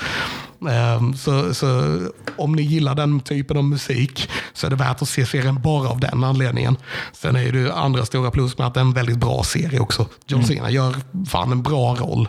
Ehm, 0.70 1.14
så, 1.14 1.54
så 1.54 1.98
om 2.36 2.52
ni 2.52 2.62
gillar 2.62 2.94
den 2.94 3.20
typen 3.20 3.56
av 3.56 3.64
musik 3.64 4.30
så 4.52 4.66
är 4.66 4.70
det 4.70 4.76
värt 4.76 5.02
att 5.02 5.08
se 5.08 5.26
serien 5.26 5.62
bara 5.62 5.88
av 5.88 6.00
den 6.00 6.24
anledningen. 6.24 6.76
Sen 7.12 7.36
är 7.36 7.52
det 7.52 7.74
andra 7.74 8.04
stora 8.06 8.30
plus 8.30 8.58
med 8.58 8.66
att 8.66 8.74
det 8.74 8.80
är 8.80 8.84
en 8.84 8.92
väldigt 8.92 9.18
bra 9.18 9.42
serie 9.42 9.80
också. 9.80 10.06
John 10.26 10.44
Cena 10.44 10.70
gör 10.70 10.94
fan 11.28 11.52
en 11.52 11.62
bra 11.62 11.94
roll. 11.94 12.28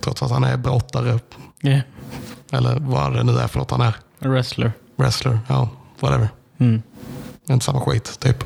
Trots 0.00 0.22
att 0.22 0.30
han 0.30 0.44
är 0.44 0.56
brottare. 0.56 1.18
Yeah. 1.62 1.80
Eller 2.52 2.76
vad 2.80 3.12
det 3.12 3.22
nu 3.22 3.38
är 3.38 3.46
för 3.46 3.58
något 3.58 3.70
han 3.70 3.80
är. 3.80 3.94
Wrestler. 4.18 4.72
Wrestler, 4.96 5.38
ja, 5.48 5.68
whatever. 6.00 6.28
Mm. 6.58 6.82
Det 7.50 7.52
är 7.52 7.54
inte 7.54 7.64
samma 7.66 7.80
skit, 7.80 8.20
typ. 8.20 8.44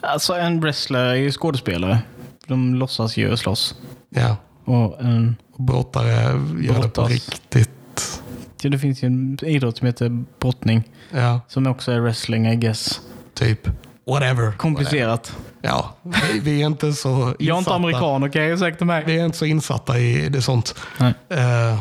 Alltså 0.00 0.34
en 0.34 0.60
wrestler 0.60 1.04
är 1.04 1.14
ju 1.14 1.32
skådespelare. 1.32 1.98
De 2.46 2.74
låtsas 2.74 3.16
ju 3.16 3.36
slåss. 3.36 3.74
Ja. 4.08 4.36
Och 4.64 5.00
en, 5.00 5.36
Brottare 5.58 6.12
gör 6.12 6.74
det 6.74 6.74
på 6.74 6.80
Brottas. 6.80 7.08
riktigt. 7.10 8.22
Det 8.62 8.78
finns 8.78 9.02
ju 9.02 9.06
en 9.06 9.38
idrott 9.42 9.76
som 9.78 9.86
heter 9.86 10.24
brottning. 10.40 10.82
Ja, 11.10 11.40
Som 11.48 11.66
också 11.66 11.92
är 11.92 12.00
wrestling, 12.00 12.46
I 12.46 12.56
guess. 12.56 13.00
typ. 13.34 13.68
Whatever. 14.06 14.52
Komplicerat. 14.52 15.36
Ja, 15.62 15.94
vi, 16.02 16.38
vi 16.38 16.62
är 16.62 16.66
inte 16.66 16.92
så 16.92 17.08
insatta. 17.10 17.36
Jag 17.44 17.54
är 17.54 17.58
inte 17.58 17.74
amerikan, 17.74 18.24
okej? 18.24 18.50
Ursäkta 18.50 18.84
mig. 18.84 19.04
Vi 19.06 19.18
är 19.20 19.24
inte 19.24 19.38
så 19.38 19.44
insatta 19.44 19.98
i 19.98 20.28
det 20.28 20.42
sånt. 20.42 20.74
Nej. 20.98 21.14
Eh, 21.28 21.78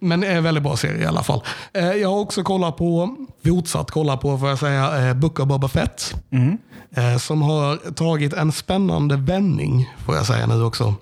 men 0.00 0.20
det 0.20 0.26
är 0.26 0.36
en 0.36 0.44
väldigt 0.44 0.62
bra 0.62 0.76
serie 0.76 1.02
i 1.02 1.06
alla 1.06 1.22
fall. 1.22 1.42
Eh, 1.72 1.92
jag 1.92 2.08
har 2.08 2.18
också 2.18 2.42
kollat 2.42 2.76
på, 2.76 3.16
fortsatt 3.44 3.90
kolla 3.90 4.16
på 4.16 4.38
får 4.38 4.48
jag 4.48 4.58
säga, 4.58 5.08
eh, 5.08 5.14
Book 5.14 5.40
of 5.40 5.48
Boba 5.48 5.68
Fett. 5.68 6.14
Mm. 6.30 6.58
Eh, 6.96 7.16
som 7.16 7.42
har 7.42 7.92
tagit 7.92 8.32
en 8.32 8.52
spännande 8.52 9.16
vändning, 9.16 9.90
får 10.06 10.16
jag 10.16 10.26
säga 10.26 10.46
nu 10.46 10.62
också. 10.62 10.94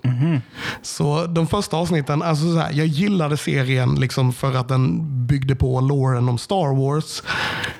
Så 0.81 1.25
de 1.25 1.47
första 1.47 1.77
avsnitten, 1.77 2.21
alltså 2.21 2.53
så 2.53 2.59
här, 2.59 2.71
jag 2.73 2.87
gillade 2.87 3.37
serien 3.37 3.95
liksom 3.95 4.33
för 4.33 4.55
att 4.55 4.67
den 4.67 4.99
byggde 5.27 5.55
på 5.55 5.81
loren 5.81 6.29
om 6.29 6.37
Star 6.37 6.75
Wars. 6.75 7.23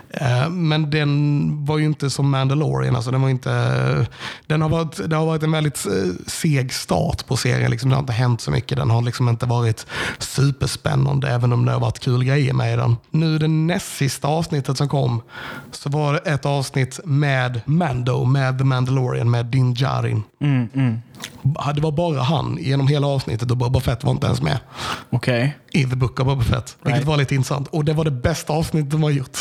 Eh, 0.09 0.49
men 0.49 0.89
den 0.89 1.65
var 1.65 1.77
ju 1.77 1.85
inte 1.85 2.09
som 2.09 2.29
Mandalorian. 2.29 2.95
Alltså 2.95 3.11
den 3.11 3.21
var 3.21 3.29
inte, 3.29 4.07
den 4.47 4.61
har 4.61 4.69
varit, 4.69 5.09
det 5.09 5.15
har 5.15 5.25
varit 5.25 5.43
en 5.43 5.51
väldigt 5.51 5.85
eh, 5.85 5.91
seg 6.27 6.73
start 6.73 7.27
på 7.27 7.37
serien. 7.37 7.71
Liksom. 7.71 7.89
Det 7.89 7.95
har 7.95 8.01
inte 8.01 8.13
hänt 8.13 8.41
så 8.41 8.51
mycket. 8.51 8.77
Den 8.77 8.89
har 8.89 9.01
liksom 9.01 9.29
inte 9.29 9.45
varit 9.45 9.85
superspännande, 10.19 11.29
även 11.29 11.53
om 11.53 11.65
det 11.65 11.71
har 11.71 11.79
varit 11.79 11.99
kul 11.99 12.23
grejer 12.23 12.53
med 12.53 12.79
den. 12.79 12.95
Nu 13.11 13.37
det 13.37 13.47
näst 13.47 13.97
sista 13.97 14.27
avsnittet 14.27 14.77
som 14.77 14.89
kom, 14.89 15.21
så 15.71 15.89
var 15.89 16.13
det 16.13 16.19
ett 16.19 16.45
avsnitt 16.45 16.99
med 17.05 17.61
Mando, 17.99 18.25
med 18.25 18.57
The 18.57 18.63
Mandalorian, 18.63 19.29
med 19.31 19.45
Din 19.45 19.73
Djarin. 19.73 20.23
Mm, 20.41 20.69
mm. 20.73 21.01
Det 21.75 21.81
var 21.81 21.91
bara 21.91 22.21
han 22.21 22.57
genom 22.61 22.87
hela 22.87 23.07
avsnittet 23.07 23.51
och 23.51 23.57
Boba 23.57 23.79
Fett 23.79 24.03
var 24.03 24.11
inte 24.11 24.27
ens 24.27 24.41
med 24.41 24.59
Okej. 25.09 25.57
i 25.71 25.83
The 25.83 25.95
Book 25.95 26.19
of 26.19 26.25
Boba 26.25 26.43
Fett. 26.43 26.77
Vilket 26.81 26.95
Right. 26.99 27.07
var 27.07 27.17
lite 27.17 27.35
intressant. 27.35 27.67
Och 27.67 27.85
det 27.85 27.93
var 27.93 28.05
det 28.05 28.11
bästa 28.11 28.53
avsnittet 28.53 28.91
de 28.91 29.03
har 29.03 29.09
gjort. 29.09 29.37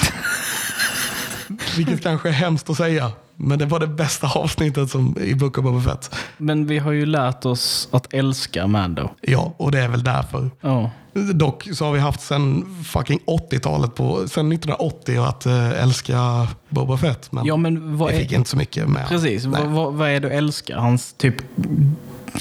vilket 1.77 2.03
kanske 2.03 2.29
är 2.29 2.33
hemskt 2.33 2.71
att 2.71 2.77
säga. 2.77 3.13
Men 3.41 3.59
det 3.59 3.67
var 3.67 3.81
det 3.81 3.87
bästa 3.87 4.27
avsnittet 4.35 4.91
som, 4.91 5.17
i 5.21 5.35
Book 5.35 5.59
of 5.59 5.65
Boba 5.65 5.81
Fett. 5.81 6.15
Men 6.37 6.67
vi 6.67 6.79
har 6.79 6.93
ju 6.93 7.07
lärt 7.07 7.45
oss 7.45 7.89
att 7.91 8.15
älska 8.15 8.67
Mando. 8.67 9.11
Ja, 9.21 9.55
och 9.57 9.73
det 9.73 9.81
är 9.81 9.89
väl 9.89 10.05
därför. 10.05 10.51
Ja. 10.61 10.91
Dock 11.35 11.69
så 11.73 11.85
har 11.85 11.93
vi 11.93 11.99
haft 11.99 12.21
sen 12.21 12.65
fucking 12.85 13.21
80-talet, 13.27 13.95
på, 13.95 14.29
sen 14.29 14.53
1980 14.53 15.23
att 15.23 15.47
äh, 15.47 15.83
älska 15.83 16.49
Boba 16.69 16.97
Fett. 16.97 17.33
Men 17.33 17.45
Ja, 17.47 17.57
men 17.57 17.97
vad 17.97 18.11
det 18.11 18.19
fick 18.19 18.33
är... 18.33 18.37
inte 18.37 18.51
så 18.51 18.57
mycket 18.57 18.89
med. 18.89 19.09
Precis. 19.09 19.45
Vad, 19.45 19.93
vad 19.93 20.09
är 20.09 20.13
det 20.13 20.29
du 20.29 20.29
älskar? 20.31 20.77
Hans 20.77 21.13
typ 21.13 21.35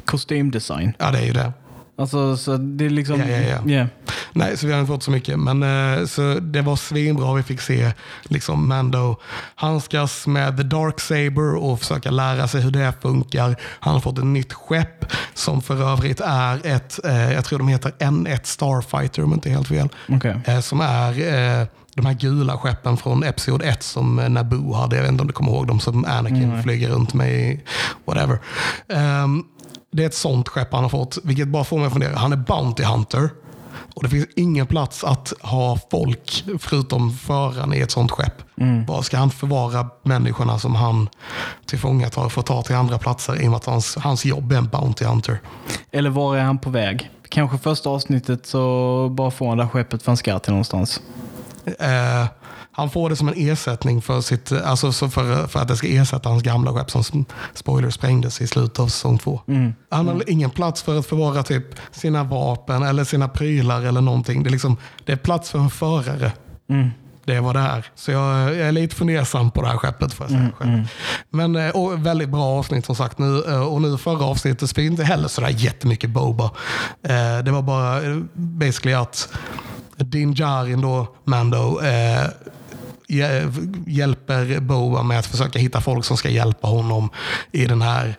kostymdesign. 0.05 0.93
Ja, 0.99 1.11
det 1.11 1.19
är 1.19 1.25
ju 1.25 1.33
det. 1.33 1.53
Alltså, 1.97 2.37
så 2.37 2.57
det 2.57 2.85
är 2.85 2.89
liksom... 2.89 3.19
Ja, 3.19 3.27
ja, 3.27 3.59
ja. 3.65 3.71
Yeah. 3.71 3.87
Nej, 4.33 4.57
så 4.57 4.67
vi 4.67 4.73
har 4.73 4.79
inte 4.79 4.91
fått 4.91 5.03
så 5.03 5.11
mycket. 5.11 5.39
Men 5.39 5.63
eh, 5.63 6.05
så 6.05 6.39
det 6.39 6.61
var 6.61 6.75
svinbra. 6.75 7.33
Vi 7.33 7.43
fick 7.43 7.61
se 7.61 7.91
liksom 8.23 8.69
Mando 8.69 9.15
handskas 9.55 10.27
med 10.27 10.57
The 10.57 10.63
Dark 10.63 10.99
Saber 10.99 11.55
och 11.55 11.79
försöka 11.79 12.11
lära 12.11 12.47
sig 12.47 12.61
hur 12.61 12.71
det 12.71 12.93
funkar. 13.01 13.55
Han 13.61 13.93
har 13.93 14.01
fått 14.01 14.17
ett 14.17 14.25
nytt 14.25 14.53
skepp 14.53 15.13
som 15.33 15.61
för 15.61 15.91
övrigt 15.91 16.21
är 16.25 16.65
ett, 16.65 16.99
eh, 17.05 17.33
jag 17.33 17.45
tror 17.45 17.59
de 17.59 17.67
heter 17.67 17.91
N1 17.99 18.39
Starfighter 18.43 19.23
om 19.23 19.33
inte 19.33 19.49
helt 19.49 19.67
fel. 19.67 19.89
Okej. 20.09 20.41
Eh, 20.45 20.59
som 20.59 20.81
är 20.81 21.67
de 21.95 22.05
här 22.05 22.13
gula 22.13 22.57
skeppen 22.57 22.97
från 22.97 23.23
Episod 23.23 23.61
1 23.63 23.83
som 23.83 24.15
Naboo 24.15 24.73
hade. 24.73 24.95
Jag 24.95 25.03
vet 25.03 25.11
inte 25.11 25.21
om 25.21 25.27
du 25.27 25.33
kommer 25.33 25.51
ihåg 25.51 25.67
dem 25.67 25.79
som 25.79 26.05
Anakin 26.05 26.63
flyger 26.63 26.89
runt 26.89 27.13
med 27.13 27.59
whatever. 28.05 28.39
Ehm, 28.89 29.43
det 29.97 30.03
är 30.03 30.07
ett 30.07 30.13
sånt 30.13 30.49
skepp 30.49 30.73
han 30.73 30.83
har 30.83 30.89
fått, 30.89 31.17
vilket 31.23 31.47
bara 31.47 31.63
får 31.63 31.77
mig 31.77 31.85
att 31.85 31.93
fundera. 31.93 32.17
Han 32.17 32.33
är 32.33 32.37
Bounty 32.37 32.83
Hunter. 32.83 33.29
Och 33.93 34.03
det 34.03 34.09
finns 34.09 34.27
ingen 34.35 34.67
plats 34.67 35.03
att 35.03 35.33
ha 35.41 35.77
folk 35.91 36.45
förutom 36.59 37.11
föraren 37.11 37.73
i 37.73 37.79
ett 37.79 37.91
sånt 37.91 38.11
skepp. 38.11 38.33
Var 38.87 39.01
ska 39.01 39.17
han 39.17 39.29
förvara 39.29 39.89
människorna 40.03 40.59
som 40.59 40.75
han 40.75 41.09
tillfångatar 41.65 42.25
och 42.25 42.31
får 42.31 42.41
ta 42.41 42.61
till 42.61 42.75
andra 42.75 42.97
platser 42.97 43.41
i 43.41 43.47
och 43.47 43.51
med 43.51 43.57
att 43.57 43.65
hans, 43.65 43.95
hans 43.95 44.25
jobb 44.25 44.51
är 44.51 44.57
en 44.57 44.67
Bounty 44.67 45.05
Hunter? 45.05 45.41
Eller 45.91 46.09
var 46.09 46.37
är 46.37 46.43
han 46.43 46.57
på 46.57 46.69
väg? 46.69 47.11
Kanske 47.29 47.57
första 47.57 47.89
avsnittet 47.89 48.45
så 48.45 49.09
bara 49.09 49.31
får 49.31 49.49
han 49.49 49.57
det 49.57 49.63
här 49.63 49.71
skeppet 49.71 50.03
för 50.03 50.11
han 50.11 50.17
ska 50.17 50.39
till 50.39 50.51
någonstans. 50.51 51.01
Eh, 51.79 52.25
han 52.77 52.89
får 52.89 53.09
det 53.09 53.15
som 53.15 53.27
en 53.27 53.33
ersättning 53.37 54.01
för, 54.01 54.21
sitt, 54.21 54.51
alltså 54.51 54.91
så 54.91 55.09
för, 55.09 55.47
för 55.47 55.59
att 55.59 55.67
det 55.67 55.75
ska 55.77 55.87
ersätta 55.87 56.29
hans 56.29 56.43
gamla 56.43 56.73
skepp 56.73 56.91
som 56.91 57.25
spoiler 57.53 57.89
sprängdes 57.89 58.41
i 58.41 58.47
slutet 58.47 58.79
av 58.79 58.87
säsong 58.87 59.17
två. 59.17 59.41
Han 59.89 60.07
har 60.07 60.29
ingen 60.29 60.49
plats 60.49 60.81
för 60.81 60.99
att 60.99 61.05
förvara 61.05 61.43
typ 61.43 61.65
sina 61.91 62.23
vapen 62.23 62.83
eller 62.83 63.03
sina 63.03 63.27
prylar 63.27 63.81
eller 63.81 64.01
någonting. 64.01 64.43
Det 64.43 64.49
är, 64.49 64.51
liksom, 64.51 64.77
det 65.05 65.11
är 65.11 65.15
plats 65.17 65.49
för 65.51 65.59
en 65.59 65.69
förare. 65.69 66.31
Det 67.25 67.35
är 67.35 67.41
vad 67.41 67.55
det 67.55 67.59
är. 67.61 67.85
Så 67.95 68.11
jag, 68.11 68.39
jag 68.55 68.67
är 68.67 68.71
lite 68.71 68.95
fundersam 68.95 69.51
på 69.51 69.61
det 69.61 69.67
här 69.67 69.77
skeppet. 69.77 70.13
Får 70.13 70.23
jag 70.25 70.31
säga 70.31 70.49
själv. 70.57 70.87
Men 71.29 71.55
eh, 71.55 71.89
väldigt 71.97 72.29
bra 72.29 72.43
avsnitt 72.43 72.85
som 72.85 72.95
sagt. 72.95 73.17
Nu, 73.19 73.43
eh, 73.47 73.61
och 73.61 73.81
nu 73.81 73.97
förra 73.97 74.25
avsnittet 74.25 74.69
spelade 74.69 74.91
inte 74.91 75.03
heller 75.03 75.27
sådär 75.27 75.49
jättemycket 75.49 76.09
Boba. 76.09 76.45
Eh, 77.03 77.43
Det 77.43 77.51
var 77.51 77.61
bara 77.61 77.99
basically 78.33 78.93
att 78.95 79.29
Din 79.97 80.33
Djarin 80.33 80.81
då, 80.81 81.07
Mando, 81.23 81.81
eh, 81.81 82.27
hjälper 83.87 84.59
Boba 84.59 85.03
med 85.03 85.19
att 85.19 85.25
försöka 85.25 85.59
hitta 85.59 85.81
folk 85.81 86.05
som 86.05 86.17
ska 86.17 86.29
hjälpa 86.29 86.67
honom 86.67 87.09
i, 87.51 87.65
den 87.65 87.81
här, 87.81 88.15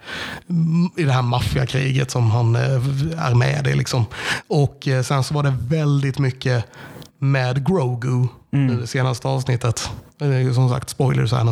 i 0.96 1.04
det 1.04 1.12
här 1.12 1.22
maffiakriget 1.22 2.10
som 2.10 2.30
han 2.30 2.56
eh, 2.56 2.62
är 3.26 3.34
med 3.34 3.66
i. 3.66 3.74
Liksom. 3.74 4.04
Och 4.48 4.88
eh, 4.88 5.02
sen 5.02 5.24
så 5.24 5.34
var 5.34 5.42
det 5.42 5.54
väldigt 5.68 6.18
mycket 6.18 6.64
med 7.18 7.66
Grogu 7.66 8.28
i 8.52 8.80
det 8.80 8.86
senaste 8.86 9.28
avsnittet. 9.28 9.90
Som 10.54 10.68
sagt 10.68 10.90
spoilers 10.90 11.32
här 11.32 11.44
nu. 11.44 11.50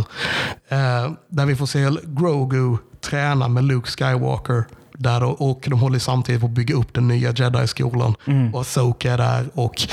Eh, 0.69 1.13
där 1.29 1.47
vi 1.47 1.57
får 1.57 1.67
se 1.67 1.91
Grogu 2.05 2.77
träna 3.01 3.49
med 3.49 3.65
Luke 3.65 3.91
Skywalker. 3.91 4.65
Där 4.99 5.21
då, 5.21 5.27
och 5.27 5.67
de 5.71 5.81
håller 5.81 5.99
samtidigt 5.99 6.41
på 6.41 6.47
att 6.47 6.53
bygga 6.53 6.75
upp 6.75 6.95
den 6.95 7.09
nya 7.09 7.33
Jedi-skolan. 7.33 8.15
Och 8.53 8.61
Ahsoka 8.61 9.13
är 9.13 9.19
där. 9.19 9.49
Och 9.55 9.89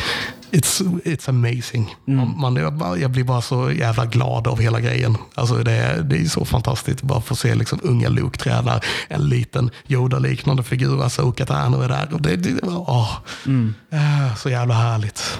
it's, 0.54 0.82
it's 1.04 1.30
amazing. 1.30 1.96
Man, 2.06 2.40
man, 2.40 2.56
jag 3.02 3.12
blir 3.12 3.24
bara 3.24 3.42
så 3.42 3.72
jävla 3.72 4.06
glad 4.06 4.48
av 4.48 4.60
hela 4.60 4.80
grejen. 4.80 5.18
Alltså 5.36 5.56
det, 5.56 5.72
är, 5.72 6.02
det 6.02 6.18
är 6.18 6.26
så 6.26 6.46
fantastiskt 6.46 7.02
bara 7.02 7.22
få 7.22 7.36
se 7.36 7.56
liksom 7.56 7.80
unga 7.84 8.10
Luke 8.10 8.38
träna 8.38 8.80
en 9.08 9.30
liten 9.30 9.70
Yoda-liknande 9.88 10.64
figur. 10.64 10.94
Tränar 11.46 11.78
och 11.78 11.84
är 11.84 11.90
där. 11.90 12.14
Och 12.14 12.22
det, 12.22 12.36
det, 12.36 12.60
åh, 12.64 13.18
Eh, 13.46 13.83
så 14.38 14.50
jävla 14.50 14.74
härligt. 14.74 15.40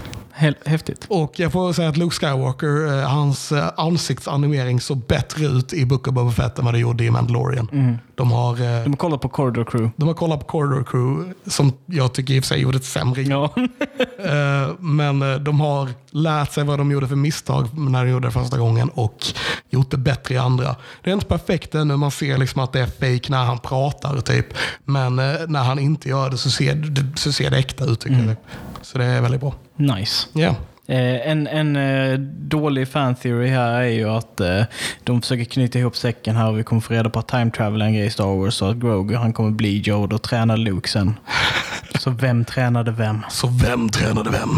Häftigt. 0.66 1.06
Och 1.10 1.40
jag 1.40 1.52
får 1.52 1.74
säga 1.74 1.90
att 1.90 1.98
Luke 1.98 2.16
Skywalker, 2.16 3.00
eh, 3.00 3.10
hans 3.10 3.52
eh, 3.52 3.70
ansiktsanimering 3.78 4.82
såg 4.82 4.98
bättre 5.08 5.46
ut 5.46 5.74
i 5.74 5.86
Book 5.86 6.08
of 6.08 6.14
Boba 6.14 6.32
Fett 6.32 6.60
än 6.60 6.66
vad 6.66 6.74
det 6.74 6.80
gjorde 6.80 7.04
i 7.04 7.12
Mandalorian. 7.12 7.98
De, 8.16 8.32
har, 8.32 8.54
eh, 8.54 8.84
De 8.84 8.90
har 8.90 8.98
kollat 8.98 9.22
på 9.22 9.30
Corridor 9.30 9.64
Crew. 9.64 9.92
de 9.98 10.08
har 10.08 10.16
kollat 10.16 10.40
på 10.40 10.46
Corridor 10.46 10.84
Crew, 10.84 11.34
som 11.48 11.74
jag 11.86 12.14
tycker 12.14 12.34
i 12.34 12.40
och 12.40 12.44
för 12.44 12.48
sig 12.48 12.62
gjorde 12.62 12.78
ett 12.78 12.86
sämre 12.86 13.22
jobb. 13.24 13.52
Ja. 13.56 13.68
Eh, 14.24 14.70
Men 14.80 15.22
eh, 15.22 15.36
de 15.36 15.60
har 15.60 15.90
lärt 16.12 16.52
sig 16.52 16.64
vad 16.64 16.80
de 16.80 16.92
gjorde 16.92 17.08
för 17.08 17.16
misstag 17.16 17.68
när 17.80 18.06
de 18.06 18.12
gjorde 18.12 18.28
det 18.28 18.32
första 18.32 18.58
gången 18.58 18.90
och 18.90 19.26
gjort 19.70 19.92
det 19.92 19.98
bättre 19.98 20.36
i 20.36 20.38
andra. 20.38 20.76
Det 21.04 21.10
är 21.10 21.14
inte 21.14 21.26
perfekt 21.26 21.76
ännu, 21.76 21.96
man 21.98 22.12
ser 22.12 22.38
liksom 22.38 22.62
att 22.62 22.74
det 22.74 22.80
är 22.80 22.86
fake 22.86 23.32
när 23.32 23.44
han 23.44 23.60
pratar 23.60 24.22
typ. 24.22 24.46
Men 24.86 25.20
eh, 25.20 25.36
när 25.48 25.64
han 25.64 25.80
inte 25.80 26.10
gör 26.10 26.30
det 26.30 26.38
så 26.38 26.50
ser 26.52 26.76
det, 26.76 27.20
så 27.20 27.32
ser 27.32 27.50
det 27.52 27.58
äkta 27.58 27.86
ut 27.86 28.00
tycker 28.00 28.16
jag. 28.28 28.36
Så 28.82 28.98
det 28.98 29.06
är 29.06 29.22
väldigt 29.22 29.42
bra. 29.42 29.54
Nice. 29.76 30.28
Ja. 30.34 30.56
Eh, 30.88 31.30
en 31.30 31.48
en 31.48 31.76
eh, 31.76 32.20
dålig 32.20 32.88
fan 32.88 33.16
theory 33.16 33.48
här 33.48 33.82
är 33.82 33.88
ju 33.88 34.10
att 34.10 34.40
eh, 34.40 34.64
de 35.04 35.22
försöker 35.22 35.44
knyta 35.44 35.80
ihop 35.80 35.98
säcken 35.98 36.36
här 36.36 36.50
och 36.50 36.60
vi 36.60 36.64
kommer 36.64 36.82
få 36.82 36.94
reda 36.94 37.10
på 37.10 37.20
att 37.20 37.28
time 37.28 37.52
travel 37.52 37.82
är 37.82 37.86
en 37.86 37.94
grej 37.94 38.06
i 38.06 38.10
Star 38.10 38.38
Wars 38.40 38.62
och 38.62 38.70
att 38.70 38.78
Grogu 38.78 39.16
han 39.16 39.34
kommer 39.34 39.52
bli 39.52 39.84
Yoda 39.88 40.16
och 40.16 40.22
träna 40.22 40.56
Luke 40.56 40.90
sen. 40.90 41.16
Så 42.00 42.10
vem 42.10 42.46
tränade 42.46 42.92
vem? 42.92 43.22
Så 43.30 43.48
vem 43.48 43.90
tränade 43.90 44.30
vem? 44.30 44.50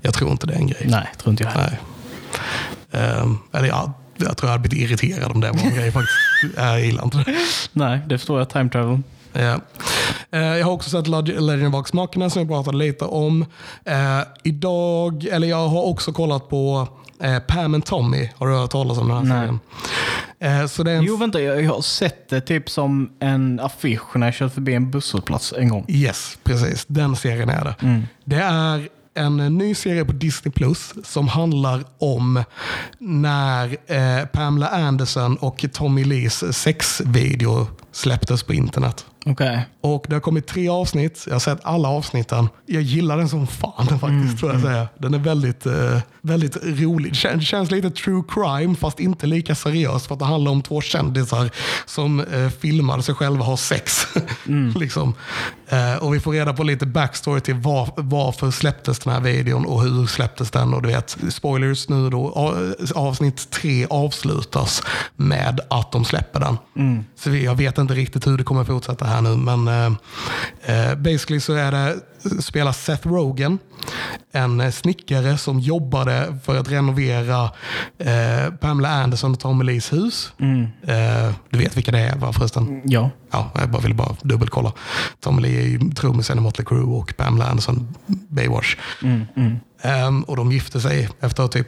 Jag 0.00 0.14
tror 0.14 0.30
inte 0.30 0.46
det 0.46 0.52
är 0.52 0.58
en 0.58 0.66
grej. 0.66 0.86
Nej, 0.88 1.08
tror 1.18 1.30
inte 1.30 1.44
jag 1.44 1.50
heller. 1.50 1.78
Ehm, 2.92 3.38
eller 3.52 3.68
ja, 3.68 3.92
jag 4.16 4.36
tror 4.36 4.48
jag 4.48 4.58
hade 4.58 4.68
blivit 4.68 4.90
irriterad 4.90 5.30
om 5.32 5.40
det 5.40 5.50
var 5.50 5.60
en 5.60 5.74
grej 5.74 5.92
faktiskt. 5.92 6.18
Jag 6.56 6.80
gillar 6.80 7.04
inte 7.04 7.16
det. 7.16 7.36
Nej, 7.72 8.00
det 8.06 8.18
förstår 8.18 8.38
jag. 8.38 8.48
Time 8.48 8.70
travel. 8.70 9.02
Ja. 9.32 9.60
Eh, 10.30 10.40
Jag 10.40 10.64
har 10.64 10.72
också 10.72 10.90
sett 10.90 11.06
Leg- 11.06 11.40
Legend 11.40 11.66
of 11.68 11.74
Vox 11.74 11.92
Machina 11.92 12.30
som 12.30 12.40
jag 12.42 12.48
pratade 12.48 12.76
lite 12.78 13.04
om. 13.04 13.44
Eh, 13.84 14.20
idag, 14.44 15.24
eller 15.24 15.48
jag 15.48 15.68
har 15.68 15.82
också 15.82 16.12
kollat 16.12 16.48
på 16.48 16.88
eh, 17.22 17.38
Pam 17.38 17.74
and 17.74 17.84
Tommy. 17.84 18.28
Har 18.38 18.46
du 18.46 18.54
hört 18.54 18.70
talas 18.70 18.98
om 18.98 19.08
den 19.08 19.16
här 19.30 19.38
serien? 19.40 20.68
Så 20.68 20.82
det 20.82 20.90
är 20.92 20.96
en 20.96 21.04
Jo, 21.04 21.16
vänta. 21.16 21.40
Jag, 21.40 21.72
har 21.74 21.82
sett 21.82 22.28
det 22.28 22.40
typ 22.40 22.70
som 22.70 23.12
en 23.20 23.60
affisch 23.60 24.16
när 24.16 24.26
jag 24.26 24.34
kört 24.34 24.54
förbi 24.54 24.74
en 24.74 24.90
busshållplats 24.90 25.54
en 25.58 25.68
gång. 25.68 25.84
Yes, 25.88 26.38
precis. 26.44 26.84
Den 26.88 27.16
serien 27.16 27.48
är 27.48 27.64
det. 27.64 28.02
Det 28.24 28.36
är 28.36 28.88
en 29.14 29.36
ny 29.58 29.74
serie 29.74 30.04
på 30.04 30.12
Disney 30.12 30.52
Plus 30.52 30.94
som 31.04 31.28
handlar 31.28 31.84
om 31.98 32.44
när 32.98 33.76
eh, 33.86 34.26
Pamela 34.26 34.68
Anderson 34.68 35.36
och 35.36 35.64
Tommy 35.72 36.04
Lees 36.04 36.56
sexvideo 36.58 37.66
släpptes 37.92 38.42
på 38.42 38.54
internet. 38.54 39.06
Okej. 39.26 39.66
Och 39.80 40.04
det 40.08 40.14
har 40.14 40.20
kommit 40.20 40.46
tre 40.46 40.68
avsnitt. 40.68 41.24
Jag 41.26 41.34
har 41.34 41.40
sett 41.40 41.58
alla 41.64 41.88
avsnitten. 41.88 42.48
Jag 42.66 42.82
gillar 42.82 43.16
den 43.16 43.28
som 43.28 43.46
fan 43.46 43.86
faktiskt, 44.00 44.40
får 44.40 44.52
jag 44.52 44.60
säga. 44.60 44.88
Den 44.98 45.14
är 45.14 45.18
väldigt, 45.18 45.66
eh, 45.66 45.98
väldigt 46.22 46.56
rolig. 46.64 47.12
Det 47.12 47.16
kän- 47.16 47.40
känns 47.40 47.70
lite 47.70 47.90
true 47.90 48.22
crime, 48.28 48.74
fast 48.74 49.00
inte 49.00 49.26
lika 49.26 49.54
seriöst. 49.54 50.06
För 50.06 50.14
att 50.14 50.18
det 50.18 50.24
handlar 50.26 50.52
om 50.52 50.62
två 50.62 50.80
kändisar 50.80 51.50
som 51.86 52.20
eh, 52.20 52.48
filmar 52.48 53.00
sig 53.00 53.14
själva 53.14 53.44
ha 53.44 53.56
sex. 53.56 54.06
liksom. 54.80 55.14
eh, 55.68 55.94
och 56.02 56.14
vi 56.14 56.20
får 56.20 56.32
reda 56.32 56.52
på 56.52 56.62
lite 56.62 56.86
backstory 56.86 57.40
till 57.40 57.54
var, 57.54 57.88
varför 57.96 58.50
släpptes 58.50 58.98
den 58.98 59.12
här 59.12 59.20
videon 59.20 59.66
och 59.66 59.82
hur 59.82 60.06
släpptes 60.06 60.50
den. 60.50 60.74
Och 60.74 60.82
du 60.82 60.88
vet, 60.88 61.16
spoilers 61.28 61.88
nu 61.88 62.10
då. 62.10 62.54
Avsnitt 62.94 63.50
tre 63.50 63.86
avslutas 63.90 64.82
med 65.16 65.60
att 65.70 65.92
de 65.92 66.04
släpper 66.04 66.40
den. 66.40 66.58
Så 67.16 67.30
vi- 67.30 67.44
jag 67.44 67.54
vet 67.54 67.78
inte 67.78 67.94
riktigt 67.94 68.26
hur 68.26 68.38
det 68.38 68.44
kommer 68.44 68.64
fortsätta 68.64 69.04
här 69.12 69.20
nu. 69.22 69.36
Men 69.36 69.68
eh, 69.68 69.92
eh, 70.90 70.94
basically 70.94 71.40
så 71.40 71.52
är 71.52 71.72
det 71.72 71.96
spelar 72.42 72.72
Seth 72.72 73.08
Rogen, 73.08 73.58
en 74.32 74.60
eh, 74.60 74.70
snickare 74.70 75.38
som 75.38 75.60
jobbade 75.60 76.38
för 76.44 76.58
att 76.58 76.70
renovera 76.70 77.50
eh, 77.98 78.54
Pamela 78.60 78.88
Anderson 78.88 79.32
och 79.32 79.40
Tommy 79.40 79.64
Lees 79.64 79.92
hus. 79.92 80.32
Eh, 80.86 81.32
du 81.50 81.58
vet 81.58 81.76
vilka 81.76 81.90
det 81.92 81.98
är 81.98 82.16
va 82.16 82.32
förresten? 82.32 82.82
Ja. 82.84 83.10
Ja, 83.30 83.50
jag 83.54 83.70
bara 83.70 83.82
ville 83.82 83.94
bara 83.94 84.16
dubbelkolla. 84.22 84.72
Tommy 85.20 85.42
Lee 85.42 85.60
är 85.62 85.66
ju 85.66 85.78
trummisen 85.90 86.38
i 86.38 86.40
Motley 86.40 86.64
Crue 86.64 86.82
och 86.82 87.16
Pamela 87.16 87.46
Anderson 87.46 87.94
Baywatch. 88.06 88.76
Ehm, 89.02 89.26
och 90.26 90.36
de 90.36 90.52
gifte 90.52 90.80
sig 90.80 91.08
efter 91.20 91.42
att 91.42 91.54
ha 91.54 91.62
typ 91.62 91.66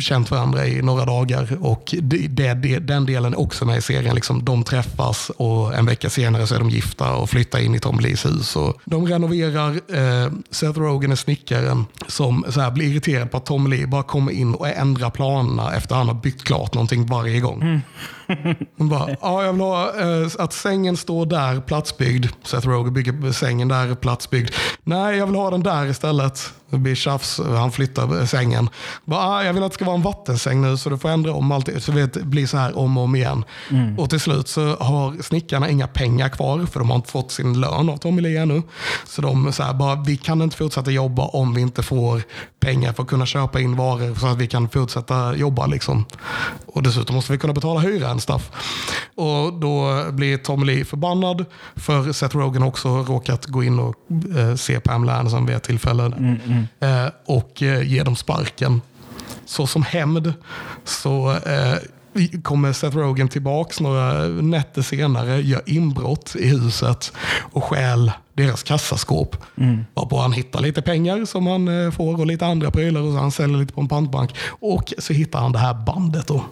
känt 0.00 0.30
varandra 0.30 0.66
i 0.66 0.82
några 0.82 1.04
dagar. 1.04 1.58
Och 1.60 1.94
det, 2.02 2.28
det, 2.28 2.78
den 2.78 3.06
delen 3.06 3.32
är 3.32 3.40
också 3.40 3.64
med 3.64 3.78
i 3.78 3.80
serien. 3.80 4.14
Liksom, 4.14 4.44
de 4.44 4.64
träffas 4.64 5.30
och 5.36 5.74
en 5.74 5.86
vecka 5.86 6.10
senare 6.10 6.46
så 6.46 6.54
är 6.54 6.58
de 6.58 6.70
gifta 6.70 7.14
och 7.14 7.30
flyttar 7.30 7.58
in 7.58 7.74
i 7.74 7.78
Tom 7.78 8.00
Lees 8.00 8.26
hus. 8.26 8.56
Och 8.56 8.80
de 8.84 9.06
renoverar. 9.06 9.70
Eh, 9.70 10.32
Seth 10.50 10.78
Rogen 10.78 11.12
är 11.12 11.16
snickaren 11.16 11.84
som 12.06 12.44
så 12.48 12.60
här, 12.60 12.70
blir 12.70 12.86
irriterad 12.86 13.30
på 13.30 13.36
att 13.36 13.46
Tom 13.46 13.66
Lee 13.66 13.86
bara 13.86 14.02
kommer 14.02 14.32
in 14.32 14.54
och 14.54 14.68
ändrar 14.68 15.10
planerna 15.10 15.74
efter 15.74 15.94
att 15.94 15.98
han 15.98 16.08
har 16.08 16.14
byggt 16.14 16.44
klart 16.44 16.74
någonting 16.74 17.06
varje 17.06 17.40
gång. 17.40 17.82
Hon 18.76 18.88
bara, 18.88 19.16
ja, 19.20 19.44
jag 19.44 19.52
vill 19.52 19.62
ha 19.62 20.00
eh, 20.00 20.28
att 20.38 20.52
sängen 20.52 20.96
står 20.96 21.26
där, 21.26 21.60
platsbyggd. 21.60 22.26
Seth 22.42 22.68
Rogen 22.68 22.94
bygger 22.94 23.32
sängen 23.32 23.68
där, 23.68 23.94
platsbyggd. 23.94 24.50
Nej, 24.84 25.16
jag 25.16 25.26
vill 25.26 25.36
ha 25.36 25.50
den 25.50 25.62
där 25.62 25.86
istället. 25.86 26.52
Det 26.70 26.78
blir 26.78 26.94
tjafs, 26.94 27.40
han 27.56 27.72
flyttar 27.72 28.26
sängen. 28.26 28.68
Bara, 29.04 29.20
ah, 29.20 29.44
jag 29.44 29.52
vill 29.52 29.62
att 29.62 29.70
det 29.70 29.74
ska 29.74 29.84
vara 29.84 29.96
en 29.96 30.02
vattensäng 30.02 30.62
nu 30.62 30.76
så 30.76 30.90
du 30.90 30.98
får 30.98 31.08
ändra 31.08 31.32
om 31.32 31.52
allt. 31.52 31.82
Så 31.82 31.92
det 31.92 32.24
blir 32.24 32.46
så 32.46 32.56
här 32.56 32.78
om 32.78 32.96
och 32.96 33.04
om 33.04 33.16
igen. 33.16 33.44
Och 33.98 34.10
till 34.10 34.20
slut 34.20 34.48
så 34.48 34.76
har 34.76 35.22
snickarna 35.22 35.70
inga 35.70 35.86
pengar 35.86 36.28
kvar 36.28 36.66
för 36.66 36.80
de 36.80 36.90
har 36.90 36.96
inte 36.96 37.10
fått 37.10 37.30
sin 37.32 37.60
lön 37.60 37.88
av 37.88 37.96
Tommy 37.96 38.22
Lee 38.22 38.42
ännu. 38.42 38.62
Så 39.06 39.22
de 39.22 39.52
så 39.52 39.62
här, 39.62 39.74
bara, 39.74 39.94
vi 39.94 40.16
kan 40.16 40.42
inte 40.42 40.56
fortsätta 40.56 40.90
jobba 40.90 41.22
om 41.22 41.54
vi 41.54 41.60
inte 41.60 41.82
får 41.82 42.22
pengar 42.60 42.92
för 42.92 43.02
att 43.02 43.08
kunna 43.08 43.26
köpa 43.26 43.60
in 43.60 43.76
varor 43.76 44.14
så 44.14 44.26
att 44.26 44.38
vi 44.38 44.46
kan 44.46 44.68
fortsätta 44.68 45.36
jobba. 45.36 45.66
Liksom. 45.66 46.04
Och 46.66 46.82
dessutom 46.82 47.16
måste 47.16 47.32
vi 47.32 47.38
kunna 47.38 47.52
betala 47.52 47.80
hyran 47.80 48.20
stuff. 48.20 48.50
Och 49.14 49.52
då 49.52 50.04
blir 50.10 50.36
Tommy 50.36 50.66
Lee 50.66 50.84
förbannad 50.84 51.44
för 51.76 52.12
Seth 52.12 52.36
Rogen 52.36 52.62
också 52.62 52.88
råkat 52.88 53.46
gå 53.46 53.64
in 53.64 53.78
och 53.78 53.94
eh, 54.38 54.54
se 54.54 54.80
Pamela 54.80 55.16
Anderson 55.18 55.46
vid 55.46 55.56
ett 55.56 55.62
tillfälle. 55.62 56.12
Mm. 56.80 57.06
Eh, 57.06 57.12
och 57.24 57.62
eh, 57.62 57.82
ge 57.82 58.02
dem 58.02 58.16
sparken. 58.16 58.80
Så 59.46 59.66
som 59.66 59.82
hämnd 59.82 60.32
så 60.84 61.32
eh, 61.32 61.76
kommer 62.42 62.72
Seth 62.72 62.96
Rogen 62.96 63.28
tillbaks 63.28 63.80
några 63.80 64.26
nätter 64.28 64.82
senare, 64.82 65.40
gör 65.40 65.62
inbrott 65.66 66.36
i 66.38 66.48
huset 66.48 67.12
och 67.52 67.64
stjäl 67.64 68.12
deras 68.34 68.62
kassaskåp. 68.62 69.36
Mm. 69.56 69.84
Varpå 69.94 70.18
han 70.20 70.32
hittar 70.32 70.60
lite 70.60 70.82
pengar 70.82 71.24
som 71.24 71.46
han 71.46 71.84
eh, 71.84 71.90
får 71.90 72.20
och 72.20 72.26
lite 72.26 72.46
andra 72.46 72.70
prylar 72.70 73.00
och 73.00 73.12
så 73.12 73.18
han 73.18 73.32
säljer 73.32 73.58
lite 73.58 73.72
på 73.74 73.80
en 73.80 73.88
pantbank. 73.88 74.30
Och 74.48 74.92
så 74.98 75.12
hittar 75.12 75.40
han 75.40 75.52
det 75.52 75.58
här 75.58 75.74
bandet 75.74 76.26
då. 76.26 76.44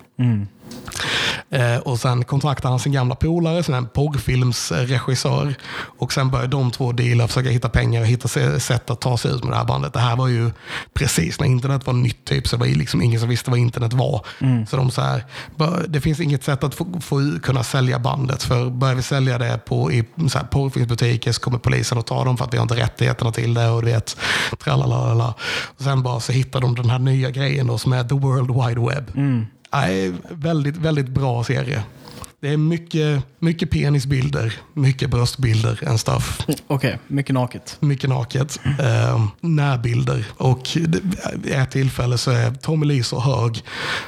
Eh, 1.50 1.76
och 1.76 2.00
sen 2.00 2.24
kontaktar 2.24 2.68
han 2.70 2.78
sin 2.78 2.92
gamla 2.92 3.14
polare, 3.14 3.62
som 3.62 3.74
är 3.74 3.78
en 3.78 3.86
porrfilmsregissör. 3.88 5.54
Och 5.98 6.12
sen 6.12 6.30
börjar 6.30 6.46
de 6.46 6.70
två 6.70 6.92
deala, 6.92 7.28
försöka 7.28 7.50
hitta 7.50 7.68
pengar 7.68 8.00
och 8.00 8.06
hitta 8.06 8.28
sätt 8.60 8.90
att 8.90 9.00
ta 9.00 9.16
sig 9.18 9.30
ut 9.32 9.44
med 9.44 9.52
det 9.52 9.56
här 9.56 9.64
bandet. 9.64 9.92
Det 9.92 9.98
här 10.00 10.16
var 10.16 10.28
ju 10.28 10.50
precis 10.94 11.40
när 11.40 11.46
internet 11.46 11.86
var 11.86 11.94
nytt, 11.94 12.24
typ, 12.24 12.48
så 12.48 12.56
det 12.56 12.60
var 12.60 12.66
ju 12.66 12.74
liksom 12.74 13.02
ingen 13.02 13.20
som 13.20 13.28
visste 13.28 13.50
vad 13.50 13.58
internet 13.58 13.92
var. 13.92 14.26
Så 14.66 14.76
de 14.76 14.90
så 14.90 15.00
här, 15.02 15.24
"Bör- 15.56 15.84
det 15.88 16.00
finns 16.00 16.20
inget 16.20 16.44
sätt 16.44 16.64
att 16.64 16.74
få, 16.74 17.00
få 17.00 17.38
kunna 17.42 17.62
sälja 17.64 17.98
bandet. 17.98 18.42
För 18.42 18.70
börjar 18.70 18.94
vi 18.94 19.02
sälja 19.02 19.38
det 19.38 19.58
på, 19.66 19.92
i 19.92 20.04
så 20.30 20.38
här, 20.38 20.46
porrfilmsbutiker 20.46 21.32
så 21.32 21.40
kommer 21.40 21.58
polisen 21.72 21.98
att 21.98 22.06
ta 22.06 22.24
dem 22.24 22.36
för 22.36 22.44
att 22.44 22.52
vi 22.54 22.58
har 22.58 22.62
inte 22.62 22.76
rättigheterna 22.76 23.32
till 23.32 23.54
det. 23.54 23.68
Och 23.68 23.82
du 23.82 23.90
vet, 23.90 24.16
tralalala. 24.58 25.34
Och 25.76 25.82
sen 25.82 26.02
bara 26.02 26.20
så 26.20 26.32
hittar 26.32 26.60
de 26.60 26.74
den 26.74 26.90
här 26.90 26.98
nya 26.98 27.30
grejen 27.30 27.66
då, 27.66 27.78
som 27.78 27.92
är 27.92 28.04
the 28.04 28.14
world 28.14 28.50
wide 28.50 28.80
web. 28.88 29.10
Nej, 29.72 30.12
väldigt, 30.30 30.76
väldigt 30.76 31.08
bra 31.08 31.44
serie. 31.44 31.82
Det 32.40 32.48
är 32.48 32.56
mycket, 32.56 33.22
mycket 33.38 33.70
penisbilder, 33.70 34.54
mycket 34.74 35.10
bröstbilder 35.10 35.88
and 35.88 36.00
stuff. 36.00 36.40
Okej, 36.66 36.98
mycket 37.06 37.34
naket. 37.34 37.76
Mycket 37.80 38.10
naket. 38.10 38.60
Eh, 38.78 39.26
närbilder. 39.40 40.24
Och 40.36 40.68
vid 40.74 41.52
ett 41.52 41.70
tillfälle 41.70 42.18
så 42.18 42.30
är 42.30 42.50
Tommy 42.50 42.86
Lee 42.86 43.04
så 43.04 43.20
hög 43.20 43.64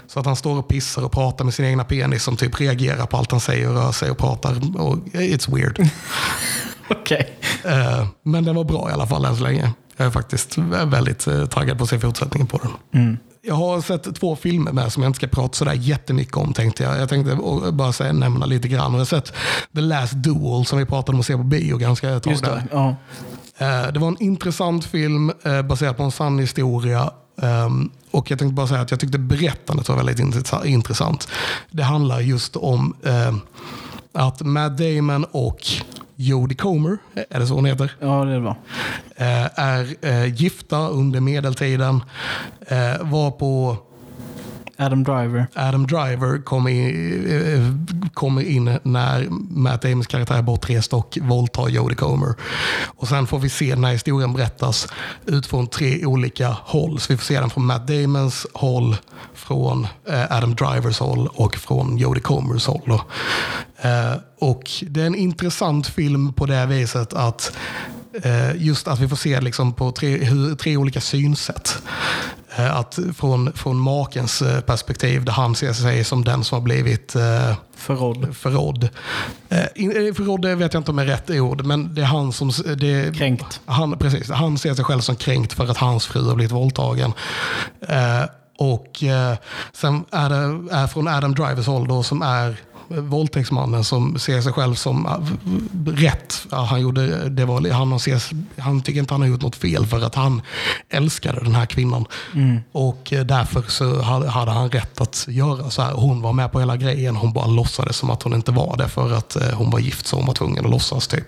så 0.07 0.21
att 0.21 0.27
han 0.27 0.37
står 0.37 0.59
och 0.59 0.69
pissar 0.69 1.03
och 1.05 1.13
pratar 1.13 1.45
med 1.45 1.55
sin 1.55 1.65
egna 1.65 1.85
penis 1.85 2.23
som 2.23 2.37
typ 2.37 2.61
reagerar 2.61 3.07
på 3.07 3.17
allt 3.17 3.31
han 3.31 3.41
säger 3.41 3.69
och 3.69 3.75
rör 3.75 3.93
sig 3.93 4.11
och 4.11 4.19
pratar. 4.19 4.79
Och 4.81 4.97
it's 5.13 5.55
weird. 5.55 5.89
Okej. 6.91 7.39
Eh, 7.65 8.07
men 8.23 8.45
den 8.45 8.55
var 8.57 8.65
bra 8.65 8.91
i 8.91 8.93
alla 8.93 9.07
fall 9.07 9.25
än 9.25 9.37
så 9.37 9.43
länge. 9.43 9.73
Jag 9.97 10.07
är 10.07 10.11
faktiskt 10.11 10.59
väldigt 10.85 11.27
eh, 11.27 11.47
taggad 11.47 11.79
på 11.79 11.85
att 11.85 11.91
se 11.91 11.99
fortsättningen 12.01 12.47
på 12.47 12.61
den. 12.93 13.19
Jag 13.47 13.55
har 13.55 13.81
sett 13.81 14.15
två 14.15 14.37
filmer 14.37 14.73
med 14.73 14.93
som 14.93 15.03
jag 15.03 15.11
inte 15.11 15.17
ska 15.17 15.27
prata 15.27 15.53
sådär 15.55 15.73
jättemycket 15.73 16.37
om 16.37 16.53
tänkte 16.53 16.83
jag. 16.83 16.99
Jag 17.01 17.09
tänkte 17.09 17.39
bara 17.73 17.93
säga, 17.93 18.13
nämna 18.13 18.47
lite 18.47 18.69
grann. 18.69 18.93
Jag 18.93 18.99
har 19.01 19.05
sett 19.05 19.33
The 19.75 19.81
Last 19.81 20.13
Duel 20.15 20.65
som 20.67 20.79
vi 20.79 20.85
pratade 20.85 21.17
om 21.17 21.21
att 21.21 21.27
se 21.27 21.37
på 21.37 21.43
bio 21.43 21.77
ganska 21.79 22.11
ett 22.11 22.23
tag 22.23 22.31
Just 22.33 22.45
det. 22.45 22.65
Ja. 22.73 22.97
Eh, 23.59 23.93
Det 23.93 23.99
var 24.01 24.09
en 24.09 24.23
intressant 24.23 24.85
film 24.85 25.33
baserad 25.69 25.97
på 25.97 26.03
en 26.03 26.11
sann 26.11 26.39
historia. 26.39 27.11
Ehm, 27.43 27.91
Och 28.11 28.31
jag 28.31 28.39
tänkte 28.39 28.55
bara 28.55 28.67
säga 28.67 28.81
att 28.81 28.91
jag 28.91 29.01
tyckte 29.01 29.19
berättandet 29.19 29.89
var 29.89 29.97
väldigt 29.97 30.19
intressa- 30.19 30.65
intressant. 30.67 31.29
Det 31.71 31.83
handlar 31.83 32.21
just 32.21 32.57
om 32.57 32.95
att 34.15 34.43
Matt 34.43 34.79
Damon 34.79 35.25
och 35.31 35.63
Jodie 36.17 36.57
Comer, 36.57 36.99
är 37.31 37.41
det 37.41 37.47
så 37.47 37.55
hon 37.55 37.65
heter? 37.65 37.93
ja, 38.01 38.25
det 38.25 38.41
var. 38.41 38.57
eh, 39.17 39.59
är 39.59 39.87
eh, 40.07 40.35
gifta 40.35 40.89
under 40.89 41.21
medeltiden. 41.21 42.03
Eh, 42.67 43.03
var 43.03 43.31
på 43.31 43.77
Adam 44.77 45.05
Driver. 45.05 45.47
Adam 45.55 45.87
Driver 45.87 46.45
kommer 46.45 46.71
in, 46.71 47.27
eh, 47.27 48.09
kommer 48.15 48.43
in 48.43 48.79
när 48.83 49.27
Matt 49.51 49.83
Damons 49.83 50.07
karaktär 50.07 50.39
är 50.39 50.43
bortrest 50.43 50.93
och 50.93 51.19
våldtar 51.23 51.69
Jodie 51.69 51.97
Comer. 51.97 52.35
Och 52.85 53.09
sen 53.09 53.27
får 53.27 53.39
vi 53.39 53.49
se 53.49 53.77
när 53.77 53.93
historien 53.93 54.33
berättas 54.33 54.89
utifrån 55.27 55.67
tre 55.67 56.07
olika 56.07 56.57
håll. 56.63 57.01
Så 57.01 57.13
vi 57.13 57.17
får 57.17 57.25
se 57.25 57.41
den 57.41 57.51
från 57.51 57.67
Matt 57.67 57.87
Damons 57.87 58.47
håll, 58.53 58.97
från 59.35 59.87
eh, 60.09 60.37
Adam 60.37 60.55
Drivers 60.55 60.99
håll 60.99 61.29
och 61.35 61.55
från 61.55 61.97
Jodie 61.97 62.23
Comers 62.23 62.67
håll. 62.67 63.01
Eh, 63.83 64.15
och 64.39 64.71
det 64.83 65.03
är 65.03 65.07
en 65.07 65.15
intressant 65.15 65.87
film 65.87 66.33
på 66.33 66.47
det 66.47 66.67
viset 66.67 67.13
att 67.13 67.57
just 68.57 68.89
att 68.89 69.01
vi 69.01 69.09
får 69.09 69.17
se 69.17 69.41
liksom 69.41 69.73
på 69.73 69.93
tre, 69.93 70.25
hur, 70.25 70.55
tre 70.55 70.77
olika 70.77 71.01
synsätt. 71.01 71.83
Eh, 72.57 72.77
Att 72.77 72.99
från, 73.17 73.53
från 73.53 73.77
makens 73.77 74.43
eh, 74.43 74.61
perspektiv 74.61 75.25
där 75.25 75.33
han 75.33 75.55
ser 75.55 75.73
sig 75.73 76.05
som 76.05 76.25
den 76.25 76.45
som 76.45 76.57
har 76.57 76.63
blivit 76.63 77.15
eh, 77.15 77.57
Förrådd. 77.77 78.37
förrådd. 78.37 78.89
Eh, 79.49 79.59
eh, 79.59 80.15
Förrådd 80.15 80.47
vet 80.47 80.75
jag 80.75 80.81
inte 80.81 80.91
om 80.91 80.99
är 80.99 81.07
rätt 81.07 81.31
ord, 81.31 81.65
men 81.65 81.95
det 81.95 82.01
är 82.01 82.07
han 82.07 82.33
som... 82.33 82.51
Det, 82.77 83.17
Kränkt. 83.17 83.61
Han, 83.67 83.99
precis, 83.99 84.31
han 84.31 84.59
ser 84.59 84.75
sig 84.75 84.85
själv 84.85 85.01
som 85.01 85.17
kränkt 85.17 85.53
för 85.53 85.71
att 85.71 85.77
hans 85.77 86.07
fru 86.07 86.29
har 86.29 86.35
blivit 86.35 86.53
våldtagen. 86.53 87.13
Eh, 87.89 88.23
och 88.59 89.03
eh, 89.03 89.37
sen 89.73 90.05
är 90.11 90.29
det 90.31 90.75
är 90.75 90.87
från 90.87 91.09
Adam 91.09 91.35
Drivers 91.35 91.67
håll 91.67 91.89
då, 91.89 92.03
som 92.03 92.23
är 92.23 92.57
våldtäktsmannen 92.89 93.85
som 93.85 94.19
ser 94.19 94.41
sig 94.41 94.53
själv 94.53 94.75
som 94.75 95.07
eh, 95.07 95.91
rätt. 95.91 96.47
Ja, 96.51 96.65
han, 96.65 96.81
gjorde, 96.81 97.29
det 97.29 97.45
var, 97.45 97.71
han, 97.71 97.93
ses, 97.93 98.31
han 98.59 98.83
tycker 98.83 99.01
inte 99.01 99.15
han 99.15 99.21
har 99.21 99.29
gjort 99.29 99.43
något 99.43 99.57
fel 99.57 99.87
för 99.87 100.01
att 100.01 100.15
han 100.15 100.43
älskade 100.89 101.41
den 101.41 101.55
här 101.55 101.67
kvinnan. 101.67 102.05
Och 102.73 103.13
eh, 103.13 103.27
därför 103.27 103.63
så 103.69 104.03
hade, 104.03 104.51
han 104.51 104.71
rätt 104.71 105.01
att 105.01 105.27
göra 105.29 105.71
så 105.71 105.83
här. 105.83 105.93
Hon 105.93 106.23
var 106.23 106.33
med 106.33 106.53
på 106.53 106.61
hela 106.61 106.77
grejen. 106.77 107.17
Hon 107.17 107.33
bara 107.33 107.47
låtsades 107.47 107.97
som 107.97 108.11
att 108.11 108.23
hon 108.23 108.35
inte 108.35 108.53
var 108.53 108.77
det 108.77 108.89
för 108.89 109.13
att 109.13 109.37
eh, 109.37 109.51
hon 109.51 109.71
var 109.71 109.79
gift 109.79 110.07
så 110.07 110.17
hon 110.17 110.27
var 110.27 110.35
tvungen 110.35 110.65
att 110.65 110.71
låtsas 110.71 111.09
typ. 111.09 111.27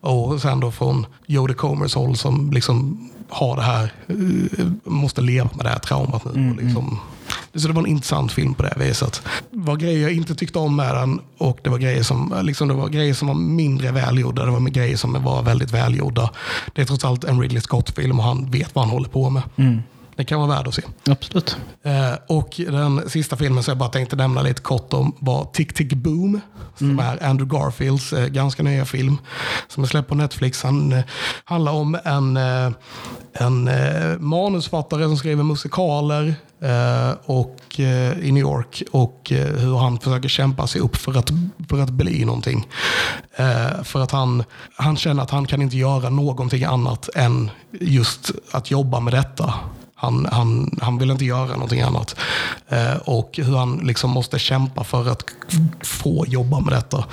Och 0.00 0.40
sen 0.40 0.60
då 0.60 0.70
från 0.70 1.06
Jodie 1.26 1.54
Comers 1.54 1.94
håll 1.94 2.16
som 2.16 2.50
liksom 2.52 3.08
har 3.28 3.56
det 3.56 3.62
här, 3.62 3.92
eh, 4.06 4.66
måste 4.84 5.20
leva 5.20 5.50
med 5.54 5.66
det 5.66 5.70
här 5.70 5.78
traumat 5.78 6.24
nu. 6.24 6.50
och 6.50 6.62
liksom, 6.62 6.98
så 7.54 7.68
det 7.68 7.74
var 7.74 7.82
en 7.82 7.88
intressant 7.88 8.32
film 8.32 8.54
på 8.54 8.62
det 8.62 8.74
viset. 8.76 9.22
Det 9.50 9.58
var 9.58 9.76
grejer 9.76 10.02
jag 10.02 10.12
inte 10.12 10.34
tyckte 10.34 10.58
om 10.58 10.76
med 10.76 10.94
den 10.94 11.20
och 11.38 11.58
det 11.62 11.70
var 11.70 11.78
grejer 11.78 12.02
som, 12.02 12.34
liksom, 12.42 12.68
det 12.68 12.74
var, 12.74 12.88
grejer 12.88 13.14
som 13.14 13.28
var 13.28 13.34
mindre 13.34 13.92
välgjorda. 13.92 14.44
Det 14.44 14.50
var 14.50 14.60
grejer 14.60 14.96
som 14.96 15.22
var 15.24 15.42
väldigt 15.42 15.70
välgjorda. 15.70 16.30
Det 16.74 16.82
är 16.82 16.86
trots 16.86 17.04
allt 17.04 17.24
en 17.24 17.40
Ridley 17.40 17.60
Scott-film 17.60 18.18
och 18.18 18.24
han 18.24 18.50
vet 18.50 18.74
vad 18.74 18.84
han 18.84 18.92
håller 18.92 19.08
på 19.08 19.30
med. 19.30 19.42
Mm. 19.56 19.82
Det 20.16 20.24
kan 20.24 20.40
vara 20.40 20.48
värd 20.48 20.68
att 20.68 20.74
se. 20.74 20.82
Absolut. 21.06 21.56
Eh, 21.82 22.14
och 22.26 22.54
den 22.56 23.10
sista 23.10 23.36
filmen 23.36 23.62
som 23.62 23.70
jag 23.72 23.78
bara 23.78 23.88
tänkte 23.88 24.16
nämna 24.16 24.42
lite 24.42 24.62
kort 24.62 24.92
om 24.92 25.16
var 25.18 25.44
Tick 25.44 25.74
Tick 25.74 25.92
Boom. 25.92 26.40
Som 26.78 26.98
är 26.98 27.24
Andrew 27.24 27.58
Garfields 27.58 28.12
eh, 28.12 28.26
ganska 28.26 28.62
nya 28.62 28.84
film. 28.84 29.16
Som 29.68 29.82
är 29.82 29.88
släppt 29.88 30.08
på 30.08 30.14
Netflix. 30.14 30.62
Han 30.62 30.92
eh, 30.92 31.04
handlar 31.44 31.72
om 31.72 31.98
en, 32.04 32.36
en 33.32 33.70
manusfattare 34.28 35.04
som 35.04 35.16
skriver 35.16 35.42
musikaler 35.42 36.34
och, 37.24 37.60
i 38.22 38.32
New 38.32 38.40
York. 38.40 38.82
Och 38.90 39.32
hur 39.56 39.76
han 39.76 39.98
försöker 39.98 40.28
kämpa 40.28 40.66
sig 40.66 40.80
upp 40.80 40.96
för 40.96 41.18
att, 41.18 41.30
för 41.68 41.80
att 41.80 41.90
bli 41.90 42.24
någonting. 42.24 42.68
För 43.82 44.02
att 44.02 44.10
han, 44.10 44.44
han 44.76 44.96
känner 44.96 45.22
att 45.22 45.30
han 45.30 45.46
kan 45.46 45.62
inte 45.62 45.76
göra 45.76 46.10
någonting 46.10 46.64
annat 46.64 47.08
än 47.14 47.50
just 47.80 48.30
att 48.50 48.70
jobba 48.70 49.00
med 49.00 49.12
detta. 49.12 49.54
Han, 49.96 50.28
han, 50.32 50.78
han 50.82 50.98
vill 50.98 51.10
inte 51.10 51.24
göra 51.24 51.52
någonting 51.52 51.80
annat. 51.80 52.16
Eh, 52.68 52.96
och 52.96 53.30
hur 53.42 53.56
han 53.56 53.76
liksom 53.76 54.10
måste 54.10 54.38
kämpa 54.38 54.84
för 54.84 55.08
att 55.10 55.24
få 55.82 56.24
jobba 56.28 56.60
med 56.60 56.72
detta. 56.72 57.04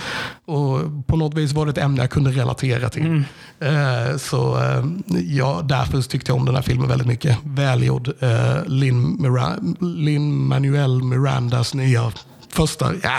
Och 0.45 0.79
på 1.07 1.15
något 1.17 1.34
vis 1.34 1.53
var 1.53 1.65
det 1.65 1.69
ett 1.69 1.77
ämne 1.77 2.01
jag 2.01 2.09
kunde 2.11 2.32
relatera 2.32 2.89
till. 2.89 3.23
Eh, 3.59 4.17
så 4.17 4.57
eh, 4.63 4.84
ja, 5.21 5.61
därför 5.63 6.01
tyckte 6.01 6.32
jag 6.32 6.38
om 6.39 6.45
den 6.45 6.55
här 6.55 6.61
filmen 6.61 6.88
väldigt 6.88 7.07
mycket. 7.07 7.38
Välgjord. 7.43 8.07
Eh, 8.19 8.65
Lin, 8.65 9.17
Mira- 9.19 9.75
Lin 9.79 10.47
Manuel 10.47 11.03
Mirandas 11.03 11.73
nya 11.73 12.11
första, 12.49 12.91
ja, 13.03 13.17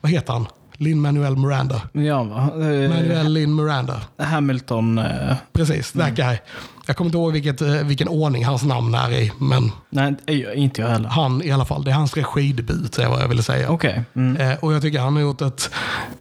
vad 0.00 0.12
heter 0.12 0.32
han? 0.32 0.46
Lin 0.78 1.00
Manuel 1.00 1.36
Miranda. 1.36 1.82
Ja, 1.92 2.22
va? 2.22 2.42
Eh, 2.54 2.88
Manuel 2.88 3.32
Lin 3.32 3.54
Miranda. 3.54 4.00
Hamilton. 4.18 4.98
Eh, 4.98 5.36
Precis, 5.52 5.92
that 5.92 6.14
guy. 6.14 6.38
Jag 6.86 6.96
kommer 6.96 7.08
inte 7.08 7.18
ihåg 7.18 7.32
vilket, 7.32 7.60
eh, 7.62 7.68
vilken 7.72 8.08
ordning 8.08 8.44
hans 8.44 8.64
namn 8.64 8.94
är 8.94 9.10
i, 9.10 9.32
men 9.38 9.70
nej, 9.90 10.14
inte 10.54 10.80
jag 10.80 10.88
heller. 10.88 11.08
han 11.08 11.42
i 11.42 11.50
alla 11.50 11.64
fall. 11.64 11.84
Det 11.84 11.90
är 11.90 11.94
hans 11.94 12.16
regidebut, 12.16 12.98
är 12.98 13.08
vad 13.08 13.20
jag 13.22 13.28
ville 13.28 13.42
säga. 13.42 13.70
Okej. 13.70 14.04
Mm. 14.14 14.36
Eh, 14.50 14.58
och 14.58 14.72
jag 14.74 14.82
tycker 14.82 15.00
han 15.00 15.14
har 15.14 15.22
gjort 15.22 15.40
ett, 15.42 15.70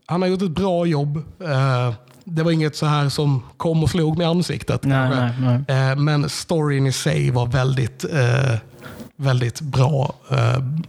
han 0.05 0.21
har 0.21 0.29
gjort 0.29 0.41
ett 0.41 0.51
bra 0.51 0.85
jobb. 0.85 1.17
Eh, 1.43 1.93
det 2.23 2.43
var 2.43 2.51
inget 2.51 2.75
så 2.75 2.85
här 2.85 3.09
som 3.09 3.43
kom 3.57 3.83
och 3.83 3.89
slog 3.89 4.17
mig 4.17 4.27
i 4.27 4.29
ansiktet. 4.29 4.83
Nej, 4.83 5.09
nej, 5.09 5.31
nej. 5.67 5.89
Eh, 5.91 5.95
men 5.95 6.29
storyn 6.29 6.87
i 6.87 6.91
sig 6.91 7.31
var 7.31 7.45
väldigt, 7.45 8.05
väldigt 9.17 9.61
bra. 9.61 10.15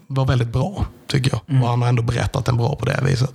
Var 0.07 0.25
väldigt 0.27 0.53
bra, 0.53 0.87
tycker 1.09 1.31
jag. 1.31 1.41
Mm. 1.49 1.63
Och 1.63 1.69
han 1.69 1.83
har 1.83 1.89
ändå 1.89 2.03
berättat 2.03 2.45
den 2.45 2.57
bra 2.57 2.77
på 2.77 2.85
det 2.85 3.01
viset. 3.03 3.31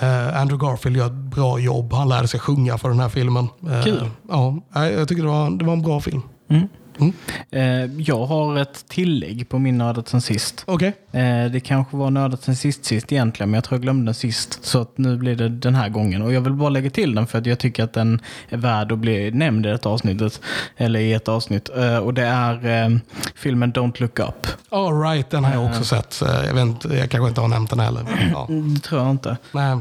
Eh, 0.00 0.40
Andrew 0.40 0.66
Garfield 0.66 0.96
gör 0.96 1.06
ett 1.06 1.12
bra 1.12 1.58
jobb. 1.58 1.92
Han 1.92 2.08
lärde 2.08 2.28
sig 2.28 2.40
sjunga 2.40 2.78
för 2.78 2.88
den 2.88 3.00
här 3.00 3.08
filmen. 3.08 3.48
Eh, 3.70 3.84
Kul. 3.84 4.10
Ja, 4.28 4.58
nej, 4.74 4.92
jag 4.92 5.08
tycker 5.08 5.22
det 5.22 5.28
var, 5.28 5.50
det 5.50 5.64
var 5.64 5.72
en 5.72 5.82
bra 5.82 6.00
film. 6.00 6.22
Mm. 6.50 6.68
Mm. 7.00 7.12
Eh, 7.50 8.00
jag 8.02 8.26
har 8.26 8.56
ett 8.58 8.84
tillägg 8.88 9.48
på 9.48 9.58
min 9.58 9.78
nördat 9.78 10.08
sen 10.08 10.20
sist. 10.20 10.62
Okej. 10.66 10.92
Eh, 11.12 11.44
det 11.52 11.60
kanske 11.64 11.96
var 11.96 12.10
nördat 12.10 12.42
sen 12.42 12.56
sist 12.56 12.84
sist 12.84 13.12
egentligen, 13.12 13.50
men 13.50 13.54
jag 13.58 13.64
tror 13.64 13.76
jag 13.76 13.82
glömde 13.82 14.04
den 14.04 14.14
sist. 14.14 14.58
Så 14.64 14.80
att 14.80 14.98
nu 14.98 15.16
blir 15.16 15.34
det 15.36 15.48
den 15.48 15.74
här 15.74 15.88
gången. 15.88 16.22
Och 16.22 16.32
jag 16.32 16.40
vill 16.40 16.52
bara 16.52 16.68
lägga 16.68 16.90
till 16.90 17.14
den 17.14 17.26
för 17.26 17.38
att 17.38 17.46
jag 17.46 17.58
tycker 17.58 17.84
att 17.84 17.92
den 17.92 18.20
är 18.48 18.56
värd 18.56 18.92
att 18.92 18.98
bli 18.98 19.30
nämnd 19.30 19.66
i 19.66 19.68
ett 19.68 19.86
avsnittet. 19.86 20.40
Eller 20.76 21.00
i 21.00 21.12
ett 21.12 21.28
avsnitt. 21.28 21.68
Eh, 21.76 21.96
och 21.98 22.14
det 22.14 22.22
är 22.26 23.00
filmen 23.34 23.72
Don't 23.72 24.00
Look 24.00 24.18
Up. 24.18 24.46
All 24.68 25.00
right, 25.00 25.30
den 25.30 25.44
har 25.44 25.52
jag 25.54 25.64
också 25.64 25.84
sett. 25.84 26.22
Jag, 26.46 26.54
vet 26.54 26.62
inte, 26.62 26.88
jag 26.88 27.10
kanske 27.10 27.28
inte 27.28 27.40
har 27.40 27.48
nämnt 27.48 27.70
den 27.70 27.80
heller. 27.80 28.30
Ja. 28.32 28.46
Det 28.74 28.80
tror 28.80 29.00
jag 29.02 29.10
inte. 29.10 29.36
Nej. 29.52 29.76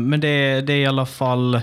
Men 0.00 0.20
det, 0.20 0.28
är- 0.28 0.62
det 0.62 0.72
är 0.72 0.76
i 0.80 0.86
alla 0.86 1.06
fall 1.06 1.60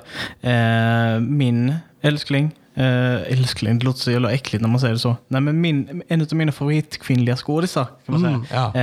min 1.19 1.75
älskling. 2.01 2.51
Eh, 2.79 3.33
älskling, 3.33 3.79
det 3.79 3.85
låter 3.85 3.99
så 3.99 4.11
jävla 4.11 4.31
äckligt 4.31 4.61
när 4.61 4.69
man 4.69 4.79
säger 4.79 4.93
det 4.93 4.99
så. 4.99 5.15
Nej, 5.27 5.41
men 5.41 5.61
min, 5.61 6.01
en 6.07 6.21
av 6.21 6.27
mina 6.33 6.51
favoritkvinnliga 6.51 7.35
skådisar 7.37 7.85
kan 8.05 8.21
man 8.21 8.25
Mm, 8.25 8.45
säga. 8.45 8.71
ja. 8.73 8.81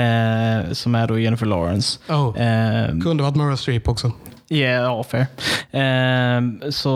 Eh, 0.66 0.72
som 0.72 0.94
är 0.94 1.06
då 1.08 1.18
Jennifer 1.18 1.46
Lawrence. 1.46 1.98
Oh. 2.08 2.40
Eh, 2.40 2.88
Kunde 3.02 3.22
varit 3.22 3.36
Meryl 3.36 3.56
Streep 3.56 3.88
också. 3.88 4.12
Yeah, 4.48 4.82
ja, 4.82 5.04
fair. 5.04 5.26
Ehm, 5.70 6.62
så, 6.70 6.92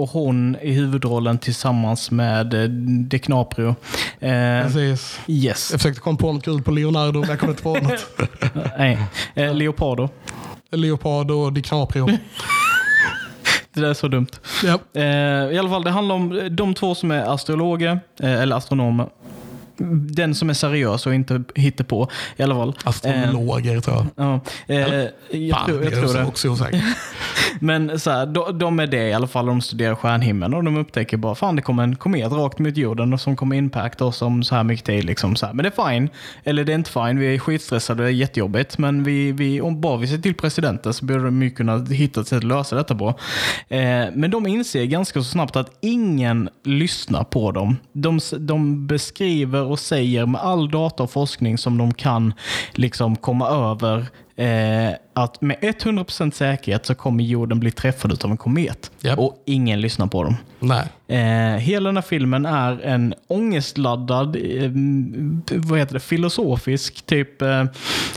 och 0.00 0.08
hon 0.08 0.56
i 0.62 0.72
huvudrollen 0.72 1.38
tillsammans 1.38 2.10
med 2.10 2.54
eh, 2.54 2.68
DiCaprio. 3.08 3.74
Ehm, 4.20 4.62
Precis. 4.72 5.20
yes. 5.26 5.68
Jag 5.72 5.80
försökte 5.80 6.00
komma 6.00 6.18
på 6.18 6.32
något 6.32 6.44
kul 6.44 6.62
på 6.62 6.70
Leonardo, 6.70 7.20
men 7.20 7.28
jag 7.28 7.40
kom 7.40 7.50
inte 7.50 7.62
på 7.62 7.74
något. 7.74 8.06
Nej. 8.78 8.98
Eh, 9.34 9.54
Leopardo. 9.54 10.08
Leopardo 10.70 11.34
och 11.34 11.52
DiCaprio. 11.52 12.08
Det 13.74 13.80
där 13.80 13.88
är 13.88 13.94
så 13.94 14.08
dumt. 14.08 14.26
ja. 14.64 14.78
Eh, 15.00 15.52
I 15.54 15.58
alla 15.58 15.68
fall, 15.68 15.84
det 15.84 15.90
handlar 15.90 16.14
om 16.14 16.48
de 16.50 16.74
två 16.74 16.94
som 16.94 17.10
är 17.10 17.34
astrologer, 17.34 18.00
eh, 18.20 18.40
eller 18.42 18.56
astronomer. 18.56 19.06
Den 19.76 20.34
som 20.34 20.50
är 20.50 20.54
seriös 20.54 21.06
och 21.06 21.14
inte 21.14 21.42
hittar 21.54 21.84
på 21.84 22.08
i 22.36 22.42
alla 22.42 22.54
fall. 22.54 22.74
Astrologer 22.84 23.80
tror 23.80 23.96
jag. 23.96 24.06
Ja, 24.26 24.40
eh, 24.66 24.78
jag, 25.30 25.56
Fan, 25.56 25.66
tror, 25.66 25.84
jag 25.84 25.92
det 25.92 26.00
tror 26.00 26.14
det. 26.14 26.24
också 26.24 26.48
osäkert. 26.48 26.84
Men 27.60 28.00
så 28.00 28.10
här, 28.10 28.26
de, 28.26 28.58
de 28.58 28.80
är 28.80 28.86
det 28.86 29.08
i 29.08 29.12
alla 29.12 29.26
fall. 29.26 29.46
De 29.46 29.60
studerar 29.60 29.94
stjärnhimlen 29.94 30.54
och 30.54 30.64
de 30.64 30.76
upptäcker 30.76 31.16
bara 31.16 31.34
fan 31.34 31.56
det 31.56 31.62
kommer 31.62 31.82
en 31.82 31.96
komet 31.96 32.32
rakt 32.32 32.58
mot 32.58 32.76
jorden 32.76 33.12
och 33.12 33.20
som 33.20 33.36
kommer 33.36 33.56
impacta 33.56 34.04
oss 34.04 34.22
om 34.22 34.42
så 34.42 34.54
här 34.54 34.64
mycket 34.64 34.86
tid. 34.86 35.04
Liksom, 35.04 35.36
så 35.36 35.46
här. 35.46 35.52
Men 35.52 35.62
det 35.62 35.72
är 35.78 35.90
fine. 35.90 36.08
Eller 36.44 36.64
det 36.64 36.72
är 36.72 36.74
inte 36.74 36.90
fine. 36.90 37.18
Vi 37.18 37.34
är 37.34 37.38
skitstressade. 37.38 38.02
Det 38.02 38.08
är 38.08 38.12
jättejobbigt. 38.12 38.78
Men 38.78 39.04
vi, 39.04 39.32
vi, 39.32 39.60
om 39.60 39.80
bara 39.80 39.96
vi 39.96 40.06
ser 40.06 40.18
till 40.18 40.34
presidenten 40.34 40.94
så 40.94 41.04
borde 41.04 41.24
de 41.24 41.50
kunna 41.50 41.84
hitta 41.84 42.20
ett 42.20 42.28
sätt 42.28 42.38
att 42.38 42.44
lösa 42.44 42.76
detta 42.76 42.94
på. 42.94 43.08
Eh, 43.68 44.04
men 44.14 44.30
de 44.30 44.46
inser 44.46 44.84
ganska 44.84 45.20
så 45.20 45.24
snabbt 45.24 45.56
att 45.56 45.70
ingen 45.80 46.48
lyssnar 46.64 47.24
på 47.24 47.50
dem. 47.52 47.76
De, 47.92 48.20
de 48.38 48.86
beskriver 48.86 49.63
och 49.64 49.78
säger 49.78 50.26
med 50.26 50.40
all 50.40 50.70
data 50.70 51.02
och 51.02 51.10
forskning 51.10 51.58
som 51.58 51.78
de 51.78 51.94
kan 51.94 52.34
liksom 52.72 53.16
komma 53.16 53.48
över 53.48 54.06
eh, 54.36 54.94
att 55.14 55.40
med 55.40 55.56
100% 55.60 56.30
säkerhet 56.30 56.86
så 56.86 56.94
kommer 56.94 57.24
jorden 57.24 57.60
bli 57.60 57.70
träffad 57.70 58.24
av 58.24 58.30
en 58.30 58.36
komet. 58.36 58.90
Japp. 59.00 59.18
Och 59.18 59.42
ingen 59.46 59.80
lyssnar 59.80 60.06
på 60.06 60.24
dem. 60.24 60.36
Nej. 60.58 60.88
Eh, 61.08 61.58
hela 61.58 61.88
den 61.88 61.96
här 61.96 62.02
filmen 62.02 62.46
är 62.46 62.80
en 62.80 63.14
ångestladdad, 63.26 64.36
eh, 64.36 64.70
vad 65.50 65.78
heter 65.78 65.94
det, 65.94 66.00
filosofisk 66.00 67.06
typ 67.06 67.42
eh, 67.42 67.64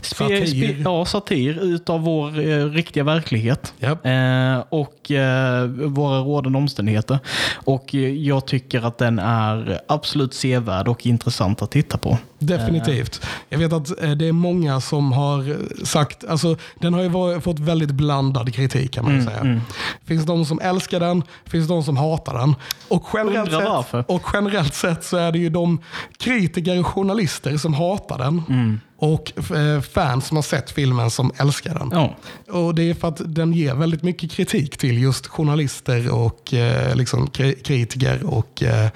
Satir. 0.01 0.81
ja, 0.85 1.05
satir 1.05 1.59
utav 1.63 2.01
vår 2.01 2.39
eh, 2.39 2.65
riktiga 2.65 3.03
verklighet. 3.03 3.73
Japp. 3.79 4.05
Eh, 4.05 4.59
och 4.69 5.11
eh, 5.11 5.65
våra 5.67 6.19
rådande 6.19 6.57
omständigheter. 6.57 7.19
Och 7.53 7.95
eh, 7.95 8.13
jag 8.13 8.45
tycker 8.45 8.87
att 8.87 8.97
den 8.97 9.19
är 9.19 9.81
absolut 9.87 10.33
sevärd 10.33 10.87
och 10.87 11.05
intressant 11.05 11.61
att 11.61 11.71
titta 11.71 11.97
på. 11.97 12.17
Definitivt. 12.39 13.25
Jag 13.49 13.59
vet 13.59 13.73
att 13.73 14.03
eh, 14.03 14.11
det 14.11 14.27
är 14.27 14.31
många 14.31 14.81
som 14.81 15.11
har 15.11 15.49
eh, 15.49 15.55
sagt, 15.83 16.23
alltså 16.29 16.55
den 16.79 16.93
har 16.93 17.01
ju 17.01 17.09
varit, 17.09 17.43
fått 17.43 17.59
väldigt 17.59 17.91
blandad 17.91 18.53
kritik 18.53 18.93
kan 18.93 19.03
man 19.05 19.13
Mm, 19.13 19.25
säga. 19.25 19.61
finns 20.05 20.25
de 20.25 20.45
som 20.45 20.59
älskar 20.59 20.99
den, 20.99 21.23
finns 21.45 21.67
de 21.67 21.83
som 21.83 21.97
hatar 21.97 22.33
den. 22.33 22.55
Och 22.87 23.03
generellt, 23.13 23.51
sett, 23.91 24.09
och 24.09 24.21
generellt 24.33 24.73
sett 24.75 25.03
så 25.03 25.17
är 25.17 25.31
det 25.31 25.39
ju 25.39 25.49
de 25.49 25.79
kritiker 26.19 26.79
och 26.79 26.87
journalister 26.87 27.57
som 27.57 27.73
hatar 27.73 28.17
den. 28.17 28.41
Mm. 28.49 28.79
Och 28.99 29.51
eh, 29.55 29.81
fans 29.81 30.27
som 30.27 30.37
har 30.37 30.41
sett 30.41 30.71
filmen 30.71 31.09
som 31.11 31.31
älskar 31.37 31.73
den. 31.73 31.89
Ja. 31.93 32.15
Och 32.53 32.75
Det 32.75 32.89
är 32.89 32.93
för 32.93 33.07
att 33.07 33.21
den 33.35 33.53
ger 33.53 33.75
väldigt 33.75 34.03
mycket 34.03 34.31
kritik 34.31 34.77
till 34.77 34.97
just 35.01 35.27
journalister 35.27 36.11
och 36.13 36.53
eh, 36.53 36.95
liksom, 36.95 37.27
kri- 37.27 37.63
kritiker 37.63 38.23
och 38.25 38.63
eh, 38.63 38.89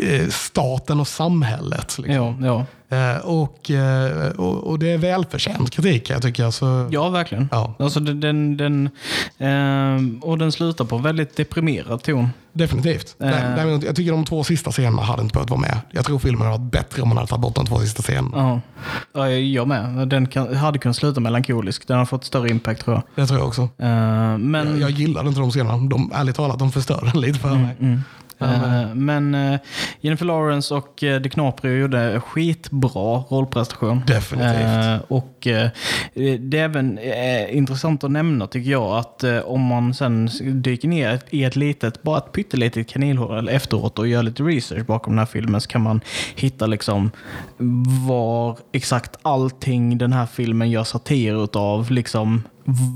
eh, 0.00 0.28
staten 0.28 1.00
och 1.00 1.08
samhället. 1.08 1.98
Liksom. 1.98 2.14
Ja, 2.14 2.36
ja. 2.42 2.66
Eh, 2.92 3.16
och, 3.16 3.70
eh, 3.70 4.28
och, 4.30 4.70
och 4.70 4.78
det 4.78 4.90
är 4.90 4.98
välförtjänt 4.98 5.70
kritik 5.70 6.10
jag 6.10 6.22
tycker. 6.22 6.50
Så, 6.50 6.88
ja, 6.90 7.08
verkligen. 7.08 7.48
Ja. 7.52 7.74
Alltså, 7.78 8.00
den, 8.00 8.56
den, 8.56 8.90
ehm, 9.38 10.18
och 10.22 10.38
den 10.38 10.52
slutar 10.52 10.84
på 10.84 10.96
en 10.96 11.02
väldigt 11.02 11.36
deprimerad 11.36 12.02
ton. 12.02 12.28
Definitivt. 12.52 13.16
Eh. 13.20 13.28
Däremot, 13.28 13.84
jag 13.84 13.96
tycker 13.96 14.12
de 14.12 14.24
två 14.24 14.44
sista 14.44 14.70
scenerna 14.70 15.02
hade 15.02 15.22
inte 15.22 15.32
behövt 15.32 15.50
vara 15.50 15.60
med. 15.60 15.78
Jag 15.90 16.04
tror 16.04 16.18
filmen 16.18 16.46
hade 16.46 16.58
varit 16.58 16.72
bättre 16.72 17.02
om 17.02 17.08
man 17.08 17.16
hade 17.16 17.28
tagit 17.28 17.42
bort 17.42 17.54
de 17.54 17.66
två 17.66 17.78
sista 17.78 18.02
scenerna. 18.02 18.36
Ja. 18.36 18.60
Ja, 19.12 19.30
jag 19.30 19.68
med. 19.68 20.08
Den 20.08 20.26
kan, 20.26 20.56
hade 20.56 20.78
kunnat 20.78 20.96
sluta 20.96 21.20
melankolisk. 21.20 21.88
Den 21.88 21.98
har 21.98 22.04
fått 22.04 22.24
större 22.24 22.48
impact 22.48 22.84
tror 22.84 22.96
jag. 22.96 23.02
Det 23.14 23.26
tror 23.26 23.40
jag 23.40 23.48
också. 23.48 23.62
Eh, 23.62 24.38
men... 24.38 24.68
Jag, 24.68 24.78
jag 24.78 24.90
gillade 24.90 25.28
inte 25.28 25.40
de 25.40 25.50
scenerna. 25.50 25.76
De, 25.76 26.12
ärligt 26.14 26.36
talat, 26.36 26.58
de 26.58 26.72
förstörde 26.72 27.18
lite 27.18 27.38
för 27.38 27.54
mig. 27.54 27.76
Mm. 27.80 28.00
Eh, 28.44 28.94
Men 28.94 29.34
eh, 29.34 29.60
Jennifer 30.00 30.24
Lawrence 30.26 30.74
och 30.74 31.02
eh, 31.02 31.20
DiCaprio 31.20 31.72
gjorde 31.72 32.20
skitbra 32.20 33.22
rollprestation. 33.28 34.02
Definitivt. 34.06 34.86
Eh, 34.86 34.96
och 35.08 35.46
eh, 35.46 35.68
det 36.40 36.58
är 36.58 36.64
även 36.64 36.98
eh, 36.98 37.56
intressant 37.56 38.04
att 38.04 38.10
nämna 38.10 38.46
tycker 38.46 38.70
jag 38.70 38.98
att 38.98 39.24
eh, 39.24 39.38
om 39.38 39.60
man 39.60 39.94
sen 39.94 40.28
dyker 40.42 40.88
ner 40.88 41.20
i 41.30 41.44
ett 41.44 41.56
litet, 41.56 42.02
bara 42.02 42.18
ett 42.18 42.32
pyttelitet 42.32 42.88
kaninhål 42.88 43.48
efteråt 43.48 43.98
och 43.98 44.08
gör 44.08 44.22
lite 44.22 44.42
research 44.42 44.86
bakom 44.86 45.12
den 45.12 45.18
här 45.18 45.26
filmen 45.26 45.60
så 45.60 45.68
kan 45.68 45.82
man 45.82 46.00
hitta 46.36 46.66
liksom 46.66 47.10
var 48.08 48.58
exakt 48.72 49.16
allting 49.22 49.98
den 49.98 50.12
här 50.12 50.26
filmen 50.26 50.70
gör 50.70 50.84
satir 50.84 51.44
utav, 51.44 51.90
liksom 51.90 52.42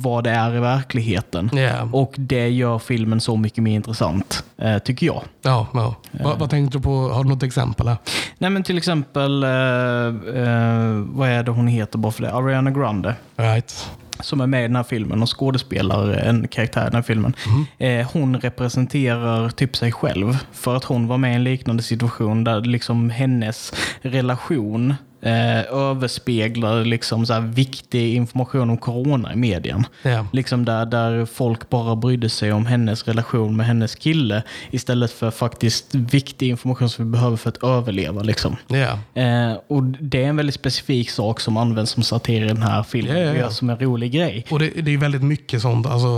vad 0.02 0.24
det 0.24 0.30
är 0.30 0.56
i 0.56 0.60
verkligheten. 0.60 1.50
Ja. 1.52 1.88
Och 1.92 2.14
det 2.16 2.48
gör 2.48 2.78
filmen 2.78 3.20
så 3.20 3.36
mycket 3.36 3.62
mer 3.64 3.74
intressant, 3.74 4.44
eh, 4.58 4.78
tycker 4.78 5.06
jag. 5.06 5.22
Ja, 5.42 5.66
ja. 5.74 5.94
Vad, 6.10 6.38
vad 6.38 6.50
tänkte 6.50 6.78
du 6.78 6.82
på? 6.82 7.08
Har 7.08 7.24
du 7.24 7.28
något 7.28 7.42
exempel? 7.42 7.88
Här? 7.88 7.96
Nej 8.38 8.50
men 8.50 8.62
till 8.62 8.78
exempel, 8.78 9.42
eh, 9.42 9.50
eh, 9.50 11.04
vad 11.06 11.28
är 11.28 11.42
det 11.42 11.50
hon 11.50 11.66
heter 11.66 11.98
bara 11.98 12.12
för 12.12 12.22
det? 12.22 12.32
Ariana 12.32 12.70
Grande. 12.70 13.14
Right. 13.36 13.90
Som 14.20 14.40
är 14.40 14.46
med 14.46 14.60
i 14.60 14.66
den 14.66 14.76
här 14.76 14.82
filmen 14.82 15.22
och 15.22 15.38
skådespelar 15.38 16.12
en 16.12 16.48
karaktär 16.48 16.82
i 16.82 16.84
den 16.84 16.94
här 16.94 17.02
filmen. 17.02 17.34
Eh, 17.78 18.10
hon 18.12 18.36
representerar 18.36 19.48
typ 19.48 19.76
sig 19.76 19.92
själv. 19.92 20.38
För 20.52 20.76
att 20.76 20.84
hon 20.84 21.06
var 21.06 21.18
med 21.18 21.32
i 21.32 21.34
en 21.34 21.44
liknande 21.44 21.82
situation 21.82 22.44
där 22.44 22.60
liksom 22.60 23.10
hennes 23.10 23.72
relation 24.02 24.94
eh, 25.22 25.60
överspeglar 25.60 26.84
liksom 26.84 27.26
så 27.26 27.40
viktig 27.40 28.14
information 28.14 28.70
om 28.70 28.76
corona 28.78 29.32
i 29.32 29.36
medien. 29.36 29.86
Ja. 30.02 30.26
Liksom 30.32 30.64
där, 30.64 30.86
där 30.86 31.26
folk 31.26 31.70
bara 31.70 31.96
brydde 31.96 32.28
sig 32.28 32.52
om 32.52 32.66
hennes 32.66 33.04
relation 33.08 33.56
med 33.56 33.66
hennes 33.66 33.94
kille 33.94 34.42
istället 34.70 35.12
för 35.12 35.30
faktiskt 35.30 35.94
viktig 35.94 36.48
information 36.48 36.88
som 36.90 37.04
vi 37.04 37.10
behöver 37.10 37.36
för 37.36 37.48
att 37.48 37.64
överleva. 37.64 38.22
Liksom. 38.22 38.56
Ja. 38.68 38.98
Eh, 39.22 39.56
och 39.68 39.82
Det 39.82 40.24
är 40.24 40.28
en 40.28 40.36
väldigt 40.36 40.54
specifik 40.54 41.10
sak 41.10 41.40
som 41.40 41.56
används 41.56 41.90
som 41.92 42.02
satir 42.02 42.44
i 42.44 42.48
den 42.48 42.62
här 42.62 42.82
filmen. 42.82 43.16
Ja, 43.18 43.34
ja, 43.34 43.50
som 43.50 43.70
en 43.70 43.78
rolig 43.78 44.12
grej. 44.12 44.44
Och 44.50 44.58
det, 44.58 44.68
det 44.82 44.94
är 44.94 44.98
väldigt 44.98 45.22
mycket 45.22 45.62
sånt. 45.62 45.86
Alltså, 45.86 46.08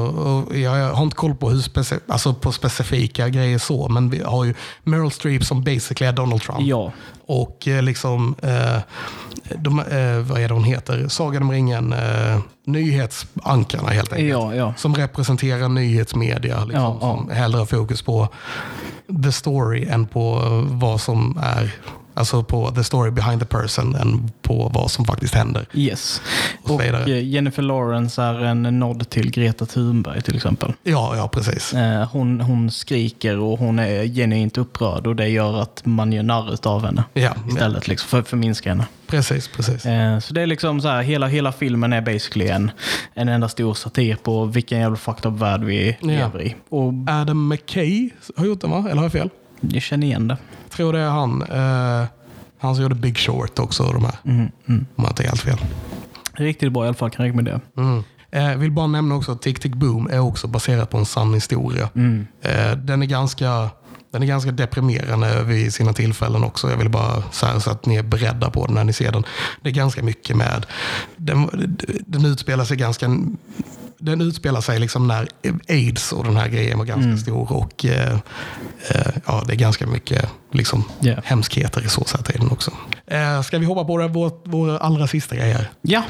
jag 0.54 0.94
har 0.94 1.02
inte 1.02 1.16
koll 1.16 1.34
på, 1.34 1.50
hur 1.50 1.58
speci- 1.58 2.00
alltså 2.08 2.34
på 2.34 2.52
specifika 2.52 3.28
grejer 3.28 3.58
så, 3.58 3.88
men 3.88 4.10
vi 4.10 4.22
har 4.22 4.44
ju 4.44 4.54
Meryl 4.82 5.10
Streep 5.10 5.44
som 5.44 5.64
basically 5.64 6.08
är 6.08 6.12
Donald 6.12 6.42
Trump. 6.42 6.60
Ja, 6.62 6.92
Och 7.28 7.68
eh, 7.68 7.82
liksom, 7.82 8.34
eh, 8.42 8.78
de, 9.56 9.78
eh, 9.78 10.18
vad 10.18 10.40
är 10.40 10.48
det 10.48 10.54
hon 10.54 10.64
heter? 10.64 11.08
Sagan 11.08 11.42
om 11.42 11.50
ringen, 11.52 11.92
eh, 11.92 12.38
nyhetsankarna 12.66 13.88
helt 13.88 14.12
enkelt. 14.12 14.30
ja, 14.30 14.54
ja. 14.54 14.74
Som 14.76 14.94
representerar 14.94 15.68
nyhetsmedia. 15.68 16.64
Liksom, 16.64 16.82
Ja. 16.82 16.98
Som 17.00 17.30
hellre 17.30 17.58
har 17.58 17.66
fokus 17.66 18.02
på 18.02 18.28
the 19.24 19.32
story 19.32 19.84
än 19.84 20.06
på 20.06 20.40
vad 20.70 21.00
som 21.00 21.38
är, 21.42 21.74
alltså 22.18 22.42
på 22.42 22.70
the 22.70 22.84
story 22.84 23.10
behind 23.10 23.40
the 23.40 23.46
person 23.46 23.94
än 23.94 24.30
på 24.42 24.70
vad 24.74 24.90
som 24.90 25.04
faktiskt 25.04 25.34
händer. 25.34 25.66
Yes. 25.74 26.22
Och 26.62 26.70
Och 26.74 26.82
eh, 26.82 27.24
Jennifer 27.28 27.62
Lawrence 27.62 28.22
är 28.22 28.44
en 28.44 28.62
nod 28.62 29.10
till 29.10 29.30
Greta 29.30 29.66
Thunberg 29.66 30.22
till 30.22 30.36
exempel. 30.36 30.72
Ja, 30.82 31.16
ja 31.16 31.28
precis. 31.28 31.74
Eh, 31.74 32.08
Hon, 32.12 32.40
hon 32.40 32.70
skriker 32.70 33.38
och 33.38 33.58
hon 33.58 33.78
är 33.78 34.04
genuint 34.04 34.58
upprörd 34.58 35.06
och 35.06 35.16
det 35.16 35.28
gör 35.28 35.62
att 35.62 35.80
man 35.86 36.12
gör 36.12 36.22
narr 36.22 36.66
av 36.68 36.84
henne 36.84 37.04
Ja, 37.14 37.30
istället 37.48 37.88
liksom, 37.88 38.08
för 38.08 38.18
att 38.18 38.28
förminska 38.28 38.68
henne. 38.70 38.86
precis, 39.06 39.48
precis. 39.48 39.86
Eh, 39.86 40.18
Så 40.18 40.34
det 40.34 40.42
är 40.42 40.46
liksom 40.46 40.80
så 40.80 40.88
här, 40.88 41.02
hela, 41.02 41.26
hela 41.26 41.52
filmen 41.52 41.92
är 41.92 42.00
basically 42.00 42.48
en, 42.48 42.70
en 43.14 43.28
enda 43.28 43.48
stor 43.48 43.74
satir 43.74 44.16
på 44.16 44.44
vilken 44.44 44.80
jävla 44.80 44.96
fucked 44.96 45.32
up 45.32 45.38
värld 45.40 45.64
vi 45.64 45.96
Ja. 46.00 46.06
lever 46.06 46.42
i. 46.42 46.54
Och 46.68 46.92
Adam 47.08 47.48
McKay 47.48 48.10
har 48.36 48.46
gjort 48.46 48.60
den 48.60 48.70
va? 48.70 48.78
Eller 48.78 48.96
har 48.96 49.02
jag 49.02 49.12
fel? 49.12 49.30
Jag 49.60 49.82
känner 49.82 50.06
igen 50.06 50.28
det. 50.28 50.36
tror 50.70 50.92
det 50.92 50.98
är 50.98 51.10
han. 51.10 51.42
Eh, 51.42 52.06
han 52.58 52.74
som 52.74 52.82
gjorde 52.82 52.94
Big 52.94 53.18
Short 53.18 53.58
också. 53.58 53.92
De 53.92 54.04
här. 54.04 54.14
Mm, 54.24 54.50
mm. 54.68 54.86
Om 54.96 55.04
jag 55.04 55.10
inte 55.10 55.22
är 55.22 55.26
helt 55.26 55.40
fel. 55.40 55.58
Riktigt 56.32 56.72
bra 56.72 56.84
i 56.84 56.86
alla 56.86 56.94
fall, 56.94 57.10
kan 57.10 57.24
jag 57.24 57.28
rekommendera. 57.28 57.60
Mm. 57.76 58.02
Eh, 58.30 58.56
vill 58.56 58.72
bara 58.72 58.86
nämna 58.86 59.14
också 59.14 59.32
att 59.32 59.42
Tick 59.42 59.60
Tick 59.60 59.74
Boom 59.74 60.08
är 60.10 60.18
också 60.18 60.46
baserat 60.46 60.90
på 60.90 60.98
en 60.98 61.06
sann 61.06 61.34
historia. 61.34 61.88
Mm. 61.94 62.26
Eh, 62.42 62.72
den, 62.72 63.02
är 63.02 63.06
ganska, 63.06 63.70
den 64.10 64.22
är 64.22 64.26
ganska 64.26 64.50
deprimerande 64.50 65.42
vid 65.42 65.74
sina 65.74 65.92
tillfällen 65.92 66.44
också. 66.44 66.70
Jag 66.70 66.76
vill 66.76 66.88
bara 66.88 67.22
här, 67.42 67.58
så 67.58 67.70
att 67.70 67.86
ni 67.86 67.96
är 67.96 68.02
beredda 68.02 68.50
på 68.50 68.66
den 68.66 68.74
när 68.74 68.84
ni 68.84 68.92
ser 68.92 69.12
den. 69.12 69.24
Det 69.62 69.68
är 69.68 69.74
ganska 69.74 70.02
mycket 70.02 70.36
med... 70.36 70.66
Den, 71.16 71.48
den 72.06 72.24
utspelar 72.24 72.64
sig 72.64 72.76
ganska... 72.76 73.06
Den 73.98 74.20
utspelar 74.20 74.60
sig 74.60 74.78
liksom 74.80 75.06
när 75.08 75.28
aids 75.68 76.12
och 76.12 76.24
den 76.24 76.36
här 76.36 76.48
grejen 76.48 76.78
var 76.78 76.84
ganska 76.84 77.16
stor. 77.16 77.52
Och 77.52 77.84
eh, 77.84 78.12
eh, 78.88 79.12
ja, 79.26 79.44
Det 79.46 79.52
är 79.52 79.56
ganska 79.56 79.86
mycket 79.86 80.30
liksom, 80.52 80.84
Ja. 81.00 81.14
hemskheter 81.24 81.84
i 81.84 81.88
så 81.88 82.04
sätt 82.04 82.30
i 82.34 82.38
den 82.38 82.50
också. 82.50 82.70
Eh, 83.06 83.42
ska 83.42 83.58
vi 83.58 83.66
hoppa 83.66 83.84
på 83.84 83.98
det, 83.98 84.08
vår, 84.08 84.32
vår 84.44 84.76
allra 84.78 85.06
sista 85.06 85.36
grej 85.36 85.52
här? 85.52 85.70
Ja, 85.82 86.02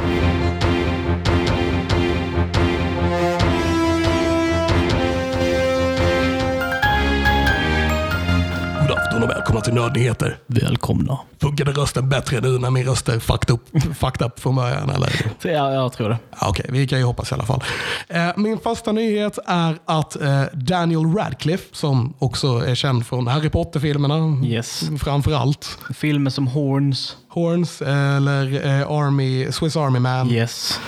välkomna 9.49 9.61
till 9.65 9.75
Nördnyheter. 9.75 10.39
välkomna. 10.47 11.19
Funkade 11.41 11.73
rösten 11.73 12.09
bättre 12.09 12.41
nu 12.41 12.59
när 12.59 12.71
min 12.71 12.85
röst 12.87 13.09
är 13.09 13.19
fucked 13.19 13.51
up, 13.55 13.61
fucked 13.99 14.27
up 14.27 14.41
från 14.41 14.57
början? 14.57 14.91
Eller? 14.91 15.13
Ja, 15.43 15.73
jag 15.73 15.93
tror 15.93 16.09
det. 16.09 16.19
Okej, 16.41 16.67
vi 16.69 16.87
kan 16.89 16.99
ju 16.99 17.05
hoppas 17.05 17.31
i 17.31 17.35
alla 17.35 17.45
fall. 17.45 17.65
Eh, 18.09 18.29
min 18.37 18.59
första 18.59 18.93
nyhet 18.93 19.39
är 19.47 19.79
att 19.85 20.17
eh, 20.23 20.43
Daniel 20.53 21.15
Radcliffe, 21.15 21.65
som 21.77 22.15
också 22.19 22.47
är 22.67 22.75
känd 22.75 23.07
från 23.07 23.27
Harry 23.27 23.49
Potter-filmerna, 23.51 24.47
Yes. 24.47 24.83
framför 25.01 25.33
allt. 25.33 25.79
Filmer 25.95 26.31
som 26.31 26.47
Horns. 26.47 27.17
Horns 27.29 27.83
eller 27.83 28.67
eh, 28.67 28.91
Army, 28.91 29.53
Swiss 29.53 29.77
Army 29.77 29.99
Man 29.99 30.31
Yes. 30.31 30.81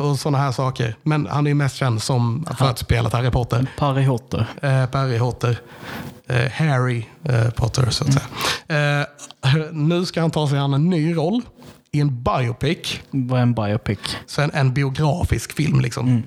och 0.00 0.18
sådana 0.18 0.38
här 0.38 0.52
saker. 0.52 0.96
Men 1.02 1.26
han 1.30 1.46
är 1.46 1.50
ju 1.50 1.54
mest 1.54 1.76
känd 1.76 2.02
som 2.02 2.46
för 2.58 2.66
att 2.70 2.78
spela 2.78 3.08
Harry 3.08 3.30
Potter. 3.30 3.66
Harry 3.78 4.06
Potter. 4.06 4.46
Barry 4.92 5.18
Potter. 5.18 5.60
Eh, 6.28 6.50
Harry 6.52 7.04
eh, 7.24 7.50
Potter 7.50 7.90
så 7.90 8.04
att 8.04 8.12
säga. 8.12 9.00
Eh, 9.00 9.06
nu 9.72 10.06
ska 10.06 10.20
han 10.20 10.30
ta 10.30 10.48
sig 10.48 10.58
an 10.58 10.74
en 10.74 10.90
ny 10.90 11.16
roll 11.16 11.42
i 11.92 12.00
en 12.00 12.22
biopic. 12.22 13.00
Vad 13.10 13.38
är 13.38 13.42
en 13.42 13.54
biopic? 13.54 13.98
Så 14.26 14.42
en, 14.42 14.50
en 14.54 14.74
biografisk 14.74 15.52
film 15.52 15.80
liksom. 15.80 16.22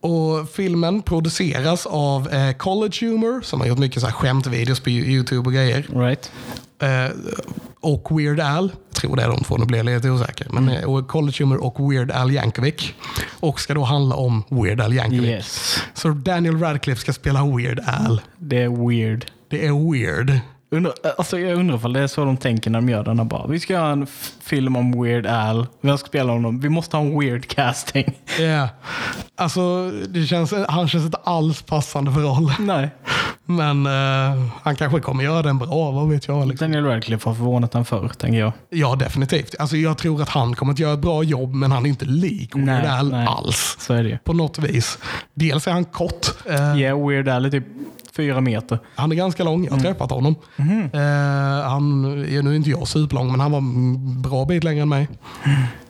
Och 0.00 0.50
filmen 0.50 1.02
produceras 1.02 1.86
av 1.86 2.28
eh, 2.28 2.52
College 2.52 2.96
Humor 3.00 3.40
som 3.40 3.60
har 3.60 3.66
gjort 3.66 3.78
mycket 3.78 4.00
så 4.00 4.06
här 4.06 4.14
skämtvideos 4.14 4.80
på 4.80 4.90
YouTube 4.90 5.46
och 5.48 5.52
grejer. 5.52 5.86
Right? 5.94 6.30
Eh, 6.78 7.16
och 7.80 8.18
Weird 8.18 8.40
Al, 8.40 8.72
jag 8.88 8.96
tror 8.96 9.16
det 9.16 9.22
är 9.22 9.28
de 9.28 9.44
två, 9.44 9.56
nu 9.56 9.64
blir 9.64 9.78
jag 9.78 9.86
lite 9.86 10.10
osäker. 10.10 10.46
Men 10.50 10.68
eh, 10.68 10.84
och 10.84 11.08
College 11.08 11.36
Humor 11.38 11.64
och 11.64 11.90
Weird 11.92 12.10
Al 12.10 12.32
Yankovic. 12.32 12.92
Och 13.40 13.60
ska 13.60 13.74
då 13.74 13.84
handla 13.84 14.14
om 14.14 14.44
Weird 14.48 14.80
Al 14.80 14.94
Yankovic. 14.94 15.24
Yes. 15.24 15.78
Så 15.94 16.08
Daniel 16.08 16.58
Radcliffe 16.58 17.00
ska 17.00 17.12
spela 17.12 17.46
Weird 17.56 17.80
Al. 17.86 18.20
Det 18.38 18.62
är 18.62 18.88
weird. 18.88 19.26
Det 19.48 19.66
är 19.66 19.92
weird. 19.92 20.32
Undrar, 20.70 20.92
alltså 21.18 21.38
jag 21.38 21.58
undrar 21.58 21.76
ifall 21.76 21.92
det 21.92 22.00
är 22.00 22.06
så 22.06 22.24
de 22.24 22.36
tänker 22.36 22.70
när 22.70 22.78
de 22.80 22.88
gör 22.88 23.04
den 23.04 23.18
här 23.18 23.24
bara. 23.24 23.46
Vi 23.46 23.60
ska 23.60 23.72
göra 23.72 23.90
en 23.92 24.06
film 24.40 24.76
om 24.76 25.02
Weird 25.02 25.26
Al. 25.26 25.66
Vem 25.80 25.98
ska 25.98 26.06
spela 26.08 26.32
honom? 26.32 26.60
Vi 26.60 26.68
måste 26.68 26.96
ha 26.96 27.04
en 27.04 27.18
weird 27.20 27.46
casting. 27.48 28.14
Ja. 28.40 28.68
Alltså, 29.36 29.90
det 30.08 30.26
känns, 30.26 30.54
han 30.68 30.88
känns 30.88 31.04
inte 31.04 31.18
alls 31.24 31.62
passande 31.62 32.12
för 32.12 32.20
rollen. 32.20 32.54
Nej. 32.58 32.88
Men 33.44 33.86
eh, 33.86 34.42
han 34.62 34.76
kanske 34.76 35.00
kommer 35.00 35.24
göra 35.24 35.42
den 35.42 35.58
bra, 35.58 35.90
vad 35.90 36.08
vet 36.08 36.28
jag. 36.28 36.48
Liksom. 36.48 36.72
Daniel 36.72 36.84
Radcliffe 36.84 37.28
har 37.28 37.34
förvånat 37.34 37.72
den 37.72 37.84
förr, 37.84 38.08
tänker 38.18 38.38
jag. 38.38 38.52
Ja, 38.70 38.94
definitivt. 38.96 39.54
Alltså, 39.58 39.76
jag 39.76 39.98
tror 39.98 40.22
att 40.22 40.28
han 40.28 40.54
kommer 40.54 40.72
att 40.72 40.78
göra 40.78 40.92
ett 40.92 40.98
bra 41.00 41.22
jobb, 41.22 41.54
men 41.54 41.72
han 41.72 41.84
är 41.86 41.88
inte 41.90 42.04
lik 42.04 42.54
Weird 42.54 42.66
Nej, 42.66 42.88
Al 42.88 43.10
nej. 43.10 43.26
alls. 43.26 43.76
Så 43.80 43.94
är 43.94 44.04
det. 44.04 44.18
På 44.24 44.32
något 44.32 44.58
vis. 44.58 44.98
Dels 45.34 45.66
är 45.66 45.72
han 45.72 45.84
kort. 45.84 46.26
eh, 46.50 46.80
Ja, 46.80 46.96
Weird 47.08 47.28
Al 47.28 47.44
är 47.44 47.50
typ 47.50 47.64
fyra 48.16 48.40
meter. 48.40 48.78
Han 48.94 49.12
är 49.12 49.16
ganska 49.16 49.44
lång. 49.44 49.64
Jag 49.64 49.72
har 49.72 49.80
träffat 49.80 50.10
honom. 50.10 50.34
Eh, 50.92 51.00
han 51.70 52.04
är 52.28 52.42
nu 52.42 52.56
inte 52.56 52.70
jag 52.70 52.88
superlång, 52.88 53.30
men 53.30 53.40
han 53.40 53.50
var 53.52 53.58
en 53.58 54.22
bra 54.22 54.44
bit 54.44 54.64
längre 54.64 54.82
än 54.82 54.88
mig. 54.88 55.08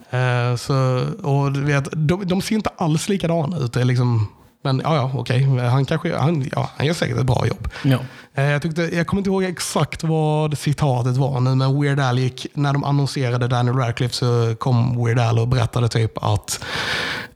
Eh, 0.09 0.55
så, 0.55 1.05
och 1.23 1.51
du 1.51 1.63
vet, 1.63 1.87
de, 1.91 2.27
de 2.27 2.41
ser 2.41 2.55
inte 2.55 2.69
alls 2.77 3.09
likadana 3.09 3.57
ut. 3.57 3.73
Det 3.73 3.81
är 3.81 3.85
liksom, 3.85 4.27
men 4.63 4.81
ja, 4.83 4.95
ja, 4.95 5.11
okej. 5.15 5.43
Han, 5.69 5.85
kanske, 5.85 6.17
han, 6.17 6.49
ja, 6.55 6.69
han 6.77 6.85
gör 6.87 6.93
säkert 6.93 7.17
ett 7.17 7.25
bra 7.25 7.47
jobb. 7.47 7.69
Ja. 7.83 7.97
Eh, 8.35 8.43
Jag, 8.43 8.61
tyckte, 8.61 8.81
jag 8.81 9.07
kommer 9.07 9.19
inte 9.19 9.29
ihåg 9.29 9.43
exakt 9.43 10.03
vad 10.03 10.57
citatet 10.57 11.17
var 11.17 11.39
nu, 11.39 11.55
men 11.55 11.81
Weird 11.81 11.99
Al 11.99 12.19
gick, 12.19 12.47
när 12.53 12.73
de 12.73 12.83
annonserade 12.83 13.47
Daniel 13.47 13.75
Radcliffe 13.77 14.15
så 14.15 14.55
kom 14.59 15.05
Weird 15.05 15.19
Al 15.19 15.39
och 15.39 15.47
berättade 15.47 15.87
typ 15.89 16.23
att 16.23 16.63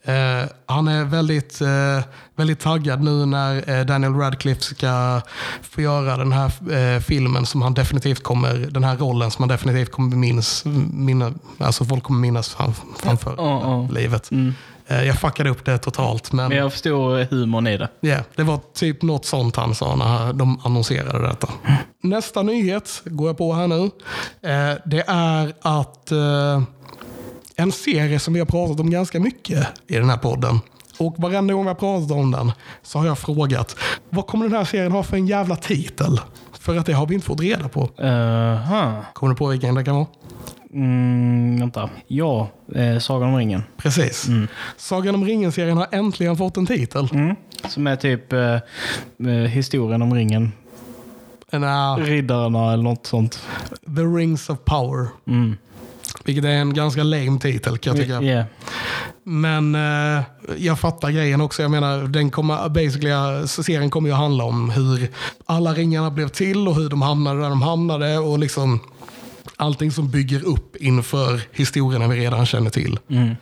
eh, 0.06 0.49
han 0.66 0.88
är 0.88 1.04
väldigt, 1.06 1.62
eh, 1.62 2.04
väldigt 2.36 2.60
taggad 2.60 3.04
nu 3.04 3.26
när 3.26 3.70
eh, 3.80 3.86
Daniel 3.86 4.14
Radcliffe 4.14 4.62
ska 4.62 5.22
få 5.62 5.82
göra 5.82 6.18
den 6.18 6.32
här 6.32 6.52
eh, 6.74 6.99
filmen 6.99 7.45
som 7.45 7.62
han 7.62 7.74
definitivt 7.74 8.24
kommer, 8.24 8.54
den 8.72 8.84
här 8.84 8.97
rollen 8.97 9.32
som 9.32 9.41
han 9.43 9.49
definitivt 9.49 9.91
kommer 9.91 10.16
minnas, 10.16 10.64
minna, 10.93 11.34
alltså 11.58 11.86
folk 11.86 12.04
kommer 12.04 12.20
minnas 12.20 12.49
fram- 12.49 12.74
framför 12.97 13.34
Ja, 13.38 13.62
ja. 13.62 13.88
livet. 13.99 14.32
Mm. 14.32 14.54
Eh, 14.88 15.04
Jag 15.04 15.20
fuckade 15.20 15.49
upp 15.49 15.66
det 15.66 15.78
totalt, 15.78 16.32
men 16.32 16.47
Men 16.49 16.58
jag 16.58 16.72
förstår 16.72 17.24
humorn 17.30 17.68
i 17.68 17.78
det. 17.78 17.89
ja, 17.99 18.18
det 18.36 18.43
var 18.43 18.60
typ 18.74 19.02
något 19.02 19.26
sånt 19.26 19.56
han 19.56 19.76
sa 19.76 19.95
när 19.95 20.34
de 20.34 20.60
annonserade 20.64 21.28
detta. 21.28 21.47
Nästa 22.04 22.41
nyhet 22.43 23.02
går 23.06 23.28
jag 23.30 23.38
på 23.38 23.54
här 23.54 23.68
nu. 23.68 23.89
Det 24.86 25.04
är 25.08 25.54
att 25.62 26.12
en 27.62 27.72
serie 27.72 28.20
som 28.20 28.34
vi 28.34 28.39
har 28.39 28.45
pratat 28.45 28.80
om 28.80 28.89
ganska 28.89 29.20
mycket 29.20 29.68
i 29.88 29.95
den 29.95 30.09
här 30.09 30.18
podden. 30.18 30.59
Och 30.97 31.16
varenda 31.18 31.53
gång 31.53 31.64
vi 31.64 31.68
har 31.68 31.76
pratat 31.76 32.12
om 32.12 32.32
den 32.32 32.51
så 32.82 32.99
har 32.99 33.05
jag 33.05 33.20
frågat 33.20 33.76
vad 34.09 34.28
kommer 34.28 34.45
den 34.45 34.57
här 34.57 34.66
serien 34.66 34.91
ha 34.91 35.03
för 35.03 35.18
en 35.18 35.28
jävla 35.28 35.55
titel? 35.55 36.20
För 36.59 36.78
att 36.78 36.86
det 36.86 36.93
har 36.93 37.07
vi 37.07 37.16
inte 37.16 37.28
fått 37.28 37.41
reda 37.41 37.70
på. 37.70 37.89
Aha. 38.03 39.05
Kommer 39.14 39.34
du 39.34 39.38
på 39.38 39.47
vilken 39.47 39.76
det 39.76 39.84
kan 39.84 39.95
vara? 39.95 40.07
Mm, 40.74 41.59
vänta. 41.59 41.89
Ja, 42.07 42.47
eh, 42.76 42.99
Sagan 42.99 43.30
om 43.30 43.38
ringen. 43.38 43.64
Precis. 43.78 44.28
Sagan 44.78 45.16
om 45.16 45.26
ringen-serien 45.26 45.78
har 45.78 45.88
äntligen 45.91 46.38
fått 46.38 46.57
en 46.57 46.66
titel. 46.66 47.07
Mm. 47.14 47.36
Som 47.70 47.88
är 47.88 47.95
typ 47.95 48.34
eh, 48.34 48.55
eh, 49.20 49.28
historien 49.28 50.01
om 50.01 50.14
ringen. 50.14 50.51
Nja, 51.51 51.97
Riddarna 51.99 52.74
eller 52.74 52.84
något 52.84 53.05
sånt. 53.05 53.43
The 53.86 54.01
Rings 54.01 54.49
of 54.49 54.57
Power. 54.66 55.07
Mm. 55.28 55.57
Vilket 56.24 56.45
är 56.45 56.49
en 56.49 56.74
ganska 56.74 57.04
lame 57.04 57.39
titel 57.39 57.78
kan 57.78 57.95
jag 57.95 58.06
tycka. 58.06 58.22
Yeah. 58.22 58.45
Men 59.24 59.76
eh, 59.76 60.24
jag 60.58 60.80
fattar 60.80 61.12
grejen 61.12 61.41
också. 61.41 61.62
Jag 61.62 61.72
menar, 61.72 62.04
den 62.04 62.30
kommer, 62.30 62.70
basically, 62.70 63.10
eh, 63.10 63.45
serien 63.45 63.89
kommer 63.89 64.10
ju 64.10 64.16
handla 64.16 64.43
om 64.43 64.70
hur 64.70 65.12
alla 65.45 65.74
ringarna 65.74 66.12
blev 66.12 66.28
till 66.28 66.68
och 66.68 66.76
hur 66.76 66.89
de 66.89 67.02
hamnade 67.02 67.41
där 67.41 67.49
de 67.49 67.62
hamnade. 67.62 68.18
Och 68.18 68.39
liksom 68.39 68.80
allting 69.56 69.91
som 69.91 70.10
bygger 70.10 70.45
upp 70.45 70.76
inför 70.76 71.41
historierna 71.52 72.08
vi 72.08 72.20
redan 72.20 72.45
känner 72.45 72.70
till. 72.70 72.99
Mm. 73.08 73.36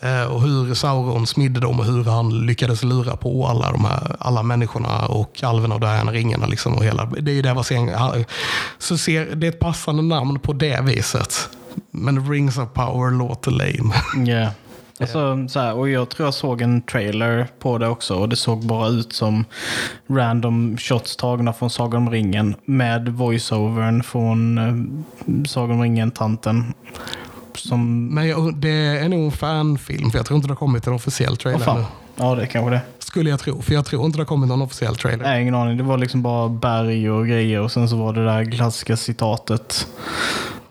Eh, 0.00 0.24
och 0.24 0.42
hur 0.42 0.74
Sauron 0.74 1.26
smidde 1.26 1.60
dem 1.60 1.80
och 1.80 1.86
hur 1.86 2.04
han 2.04 2.46
lyckades 2.46 2.82
lura 2.82 3.16
på 3.16 3.46
alla 3.46 3.72
de 3.72 3.84
här 3.84 4.16
alla 4.18 4.42
människorna 4.42 5.06
och 5.06 5.42
alverna 5.42 5.74
och 5.74 5.80
Diana 5.80 6.12
ringarna. 6.12 6.46
Liksom 6.46 6.74
och 6.74 6.84
hela, 6.84 7.04
det 7.04 7.30
är 7.30 7.34
ju 7.34 7.42
det 7.42 7.54
vad 7.54 7.66
serien, 7.66 8.24
så 8.78 8.98
ser, 8.98 9.34
det 9.34 9.46
är 9.46 9.48
ett 9.48 9.60
passande 9.60 10.02
namn 10.02 10.38
på 10.38 10.52
det 10.52 10.80
viset. 10.82 11.48
Men 11.90 12.30
Rings 12.30 12.58
of 12.58 12.72
Power 12.72 13.10
låter 13.10 13.50
lame. 13.50 13.94
Yeah. 14.30 14.50
Alltså, 15.00 15.48
så 15.48 15.60
här, 15.60 15.74
och 15.74 15.88
jag 15.88 16.08
tror 16.08 16.26
jag 16.26 16.34
såg 16.34 16.60
en 16.60 16.82
trailer 16.82 17.48
på 17.58 17.78
det 17.78 17.88
också 17.88 18.14
och 18.14 18.28
det 18.28 18.36
såg 18.36 18.66
bara 18.66 18.88
ut 18.88 19.12
som 19.12 19.44
random 20.08 20.76
shots 20.78 21.16
tagna 21.16 21.52
från 21.52 21.70
Sagan 21.70 22.02
om 22.02 22.10
ringen 22.10 22.54
med 22.64 23.08
voiceovern 23.08 24.02
från 24.02 24.58
eh, 24.58 25.44
Sagan 25.46 25.70
om 25.76 25.82
ringen-tanten. 25.82 26.74
Som... 27.54 28.08
Men 28.14 28.28
jag, 28.28 28.56
det 28.56 28.68
är 28.68 29.08
nog 29.08 29.24
en 29.24 29.32
fanfilm, 29.32 30.10
för 30.10 30.18
jag 30.18 30.26
tror 30.26 30.36
inte 30.36 30.48
det 30.48 30.52
har 30.52 30.56
kommit 30.56 30.86
en 30.86 30.92
officiell 30.92 31.36
trailer 31.36 31.64
fan? 31.64 31.76
ännu. 31.76 31.86
Ja, 32.16 32.34
det 32.34 32.42
är 32.42 32.46
kanske 32.46 32.70
det. 32.70 32.80
Skulle 32.98 33.30
jag 33.30 33.40
tro, 33.40 33.62
för 33.62 33.74
jag 33.74 33.84
tror 33.84 34.06
inte 34.06 34.18
det 34.18 34.20
har 34.20 34.26
kommit 34.26 34.48
någon 34.48 34.62
officiell 34.62 34.96
trailer. 34.96 35.24
Nej, 35.24 35.42
ingen 35.42 35.54
aning. 35.54 35.76
Det 35.76 35.82
var 35.82 35.98
liksom 35.98 36.22
bara 36.22 36.48
berg 36.48 37.10
och 37.10 37.26
grejer 37.26 37.60
och 37.60 37.72
sen 37.72 37.88
så 37.88 37.96
var 37.96 38.12
det 38.12 38.24
där 38.24 38.52
klassiska 38.52 38.96
citatet. 38.96 39.86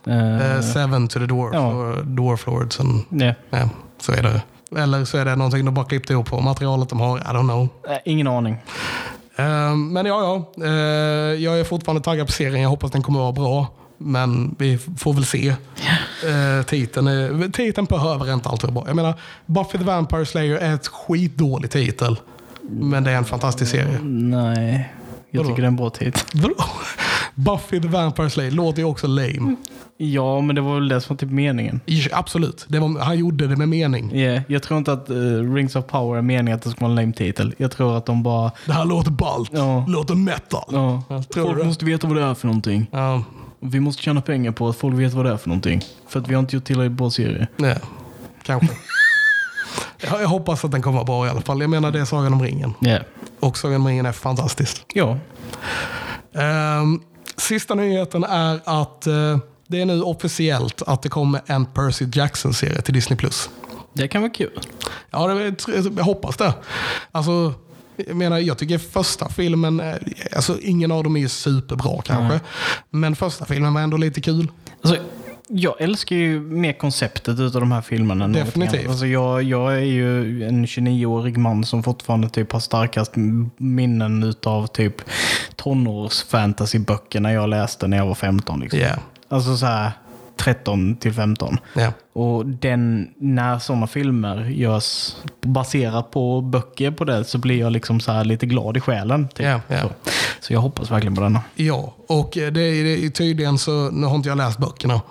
Eh, 0.07 0.61
seven 0.61 1.07
to 1.07 1.19
the 1.19 1.25
Dwarf, 1.25 1.53
Ja. 1.53 1.67
och 1.67 2.05
Dwarf 2.07 2.47
Lords, 2.47 2.79
and, 2.79 3.03
nej. 3.09 3.35
ja, 3.49 3.69
så 3.99 4.11
är 4.11 4.23
det. 4.23 4.41
Eller 4.81 5.05
så 5.05 5.17
är 5.17 5.25
det 5.25 5.35
någonting 5.35 5.65
de 5.65 5.73
bara 5.73 5.85
klippt 5.85 6.09
ihop 6.09 6.29
på 6.29 6.41
materialet 6.41 6.89
de 6.89 6.99
har, 6.99 7.17
I 7.17 7.21
don't 7.21 7.41
know. 7.49 7.67
Eh, 7.89 7.97
ingen 8.05 8.27
aning. 8.27 8.53
Eh, 9.35 9.75
men 9.75 10.05
ja, 10.05 10.45
ja. 10.57 10.65
Jag 11.35 11.59
är 11.59 11.63
fortfarande 11.63 12.01
taggad 12.03 12.25
på 12.27 12.31
serien. 12.33 12.61
Jag 12.61 12.69
hoppas 12.69 12.91
den 12.91 13.01
kommer 13.03 13.19
att 13.29 13.37
vara 13.37 13.47
bra. 13.47 13.67
Men 13.97 14.55
vi 14.59 14.77
får 14.97 15.13
väl 15.13 15.25
se. 15.25 15.47
Eh, 15.49 16.65
titeln, 16.65 17.07
är, 17.07 17.51
titeln 17.51 17.85
behöver 17.87 18.33
inte 18.33 18.49
alltid 18.49 18.69
vara 18.69 18.73
bra. 18.83 18.89
Jag 18.89 18.95
menar, 18.95 19.13
Buffy 19.45 19.77
the 19.77 19.83
Vampire 19.83 20.25
Slayer 20.25 20.55
är 20.57 20.73
ett 20.75 20.87
skitdålig 20.87 21.71
titel. 21.71 22.19
Men 22.69 23.03
det 23.03 23.11
är 23.11 23.15
en 23.15 23.25
fantastisk 23.25 23.71
serie. 23.71 23.99
Nej, 24.03 24.93
jag 25.31 25.39
Vadå? 25.39 25.49
tycker 25.49 25.61
det 25.61 25.65
är 25.65 25.67
en 25.67 25.75
bra 25.75 25.89
tid. 25.89 26.17
Vadå? 26.33 26.55
Buffy 27.35 27.81
the 27.81 27.87
Vampire 27.87 28.29
Slayer 28.29 28.51
låter 28.51 28.79
ju 28.79 28.85
också 28.85 29.07
lame. 29.07 29.55
Ja, 30.11 30.41
men 30.41 30.55
det 30.55 30.61
var 30.61 30.75
väl 30.75 30.87
det 30.87 31.01
som 31.01 31.15
var 31.15 31.19
typ 31.19 31.29
meningen. 31.31 31.79
Ja, 31.85 32.09
Absolut, 32.11 32.65
det 32.67 32.79
var, 32.79 32.99
han 32.99 33.17
gjorde 33.17 33.47
det 33.47 33.55
med 33.55 33.69
mening. 33.69 34.15
Yeah, 34.15 34.41
jag 34.47 34.63
tror 34.63 34.77
inte 34.77 34.93
att 34.93 35.09
eh, 35.09 35.15
Rings 35.53 35.75
of 35.75 35.85
Power 35.87 36.17
är 36.17 36.21
meningen 36.21 36.55
att 36.57 36.61
det 36.63 36.69
ska 36.69 36.79
vara 36.85 36.89
en 36.91 36.95
lame 36.95 37.13
titel. 37.13 37.53
Jag 37.57 37.71
tror 37.71 37.97
att 37.97 38.05
de 38.05 38.23
bara... 38.23 38.51
Det 38.65 38.73
här 38.73 38.85
låter 38.85 39.11
ballt. 39.11 39.49
Ja. 39.53 39.85
Låter 39.87 40.15
metal. 40.15 40.63
Ja, 40.71 41.03
Jag 41.09 41.29
tror 41.29 41.45
folk 41.45 41.57
det. 41.57 41.63
måste 41.65 41.85
veta 41.85 42.07
vad 42.07 42.17
det 42.17 42.23
är 42.23 42.33
för 42.33 42.47
någonting. 42.47 42.87
Ja, 42.91 43.23
Vi 43.59 43.79
måste 43.79 44.03
tjäna 44.03 44.21
pengar 44.21 44.51
på 44.51 44.69
att 44.69 44.75
folk 44.77 44.95
vet 44.99 45.13
vad 45.13 45.25
det 45.25 45.31
är 45.31 45.37
för 45.37 45.49
någonting. 45.49 45.81
För 46.07 46.19
att 46.19 46.27
vi 46.27 46.33
har 46.33 46.39
inte 46.39 46.55
gjort 46.55 46.65
tillräckligt 46.65 46.97
bra 46.97 47.09
serie. 47.11 47.47
nej. 47.57 47.77
Kanske. 48.45 48.67
jag, 50.09 50.21
jag 50.21 50.27
hoppas 50.27 50.65
att 50.65 50.71
den 50.71 50.81
kommer 50.81 50.95
vara 50.95 51.05
bra 51.05 51.27
i 51.27 51.29
alla 51.29 51.41
fall. 51.41 51.61
Jag 51.61 51.69
menar, 51.69 51.91
det 51.91 51.99
är 51.99 52.05
Sagan 52.05 52.33
om 52.33 52.41
ringen. 52.41 52.73
Yeah. 52.85 53.01
Och 53.39 53.57
Sagan 53.57 53.81
om 53.81 53.87
ringen 53.87 54.05
är 54.05 54.11
fantastiskt. 54.11 54.85
Ja. 54.93 55.17
Ehm, 56.33 56.99
sista 57.37 57.75
nyheten 57.75 58.23
är 58.23 58.59
att 58.65 59.07
eh, 59.07 59.37
det 59.67 59.81
är 59.81 59.85
nu 59.85 60.01
officiellt 60.01 60.81
att 60.81 61.01
det 61.01 61.09
kommer 61.09 61.41
en 61.45 61.65
Percy 61.65 62.05
Jackson-serie 62.13 62.81
till 62.81 62.93
Disney+. 62.93 63.17
Det 63.93 64.07
kan 64.07 64.21
vara 64.21 64.31
kul. 64.31 64.59
Ja, 65.09 65.27
det, 65.27 65.65
jag 65.97 66.03
hoppas 66.03 66.37
det. 66.37 66.53
Alltså, 67.11 67.53
jag 67.95 68.15
menar, 68.15 68.37
jag 68.37 68.57
tycker 68.57 68.77
första 68.77 69.29
filmen, 69.29 69.79
eh, 69.79 69.95
alltså 70.35 70.59
ingen 70.61 70.91
av 70.91 71.03
dem 71.03 71.17
är 71.17 71.27
superbra 71.27 72.01
kanske. 72.01 72.39
Men 72.89 73.15
första 73.15 73.45
filmen 73.45 73.73
var 73.73 73.81
ändå 73.81 73.97
lite 73.97 74.21
kul. 74.21 74.51
Alltså, 74.81 75.01
jag 75.47 75.81
älskar 75.81 76.15
ju 76.15 76.39
mer 76.39 76.73
konceptet 76.73 77.39
utav 77.39 77.61
de 77.61 77.71
här 77.71 77.81
filmerna. 77.81 78.27
Definitivt. 78.27 78.89
Alltså, 78.89 79.05
jag, 79.05 79.43
jag 79.43 79.73
är 79.73 79.85
ju 79.85 80.43
en 80.43 80.65
29-årig 80.65 81.37
man 81.37 81.65
som 81.65 81.83
fortfarande 81.83 82.29
typ 82.29 82.51
har 82.51 82.59
starkast 82.59 83.11
minnen 83.57 84.23
utav 84.23 84.67
typ 84.67 85.01
tonårs-fantasyböckerna 85.55 87.33
jag 87.33 87.49
läste 87.49 87.87
när 87.87 87.97
jag 87.97 88.05
var 88.05 88.15
15. 88.15 88.59
Liksom. 88.59 88.79
Ja. 88.79 88.95
Alltså 89.33 89.57
så 89.57 89.65
här 89.65 89.91
13 90.37 90.95
till 90.95 91.13
15. 91.13 91.57
Ja. 91.73 91.93
Och 92.13 92.45
den, 92.45 93.09
när 93.17 93.59
sådana 93.59 93.87
filmer 93.87 94.45
görs 94.45 95.15
baserat 95.41 96.11
på 96.11 96.41
böcker 96.41 96.91
på 96.91 97.05
det 97.05 97.23
så 97.23 97.37
blir 97.37 97.59
jag 97.59 97.71
liksom 97.71 97.99
så 97.99 98.23
lite 98.23 98.45
glad 98.45 98.77
i 98.77 98.79
själen. 98.79 99.27
Typ. 99.27 99.45
Ja, 99.45 99.61
ja. 99.67 99.81
Så. 99.81 99.89
så 100.39 100.53
jag 100.53 100.59
hoppas 100.59 100.91
verkligen 100.91 101.15
på 101.15 101.21
denna. 101.21 101.41
Ja, 101.55 101.93
och 102.07 102.37
eh, 102.37 102.51
det 102.51 102.61
är, 102.61 103.09
tydligen 103.09 103.57
så, 103.57 103.89
nu 103.91 104.07
har 104.07 104.15
inte 104.15 104.29
jag 104.29 104.37
läst 104.37 104.57
böckerna, 104.57 105.01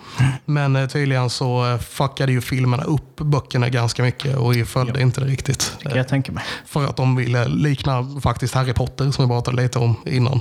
men 0.45 0.77
eh, 0.77 0.87
tydligen 0.87 1.31
så 1.31 1.73
eh, 1.73 1.79
fuckade 1.79 2.33
ju 2.33 2.41
filmerna 2.41 2.83
upp 2.83 3.16
böckerna 3.16 3.68
ganska 3.68 4.03
mycket 4.03 4.37
och 4.37 4.55
följde 4.66 5.03
inte 5.03 5.20
det 5.20 5.27
riktigt. 5.27 5.77
Det 5.79 5.89
kan 5.89 5.99
jag 5.99 6.09
tänka 6.09 6.33
mig. 6.33 6.45
För 6.66 6.85
att 6.85 6.97
de 6.97 7.16
ville 7.16 7.49
likna 7.49 8.20
faktiskt 8.23 8.55
Harry 8.55 8.73
Potter 8.73 9.11
som 9.11 9.25
vi 9.25 9.29
pratade 9.29 9.62
lite 9.62 9.79
om 9.79 9.97
innan. 10.07 10.41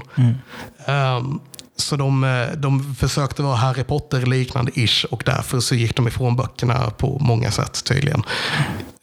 Ehm, 0.86 1.40
så 1.76 1.96
de, 1.96 2.24
eh, 2.24 2.58
de 2.58 2.96
försökte 2.96 3.44
vara 3.44 3.56
Harry 3.56 3.84
Potter-liknande-ish 3.84 5.06
och 5.06 5.24
därför 5.26 5.60
så 5.60 5.76
gick 5.76 5.96
de 5.96 6.08
ifrån 6.08 6.36
böckerna 6.36 6.90
på 6.90 7.20
många 7.20 7.52
sätt 7.52 7.84
tydligen. 7.84 8.24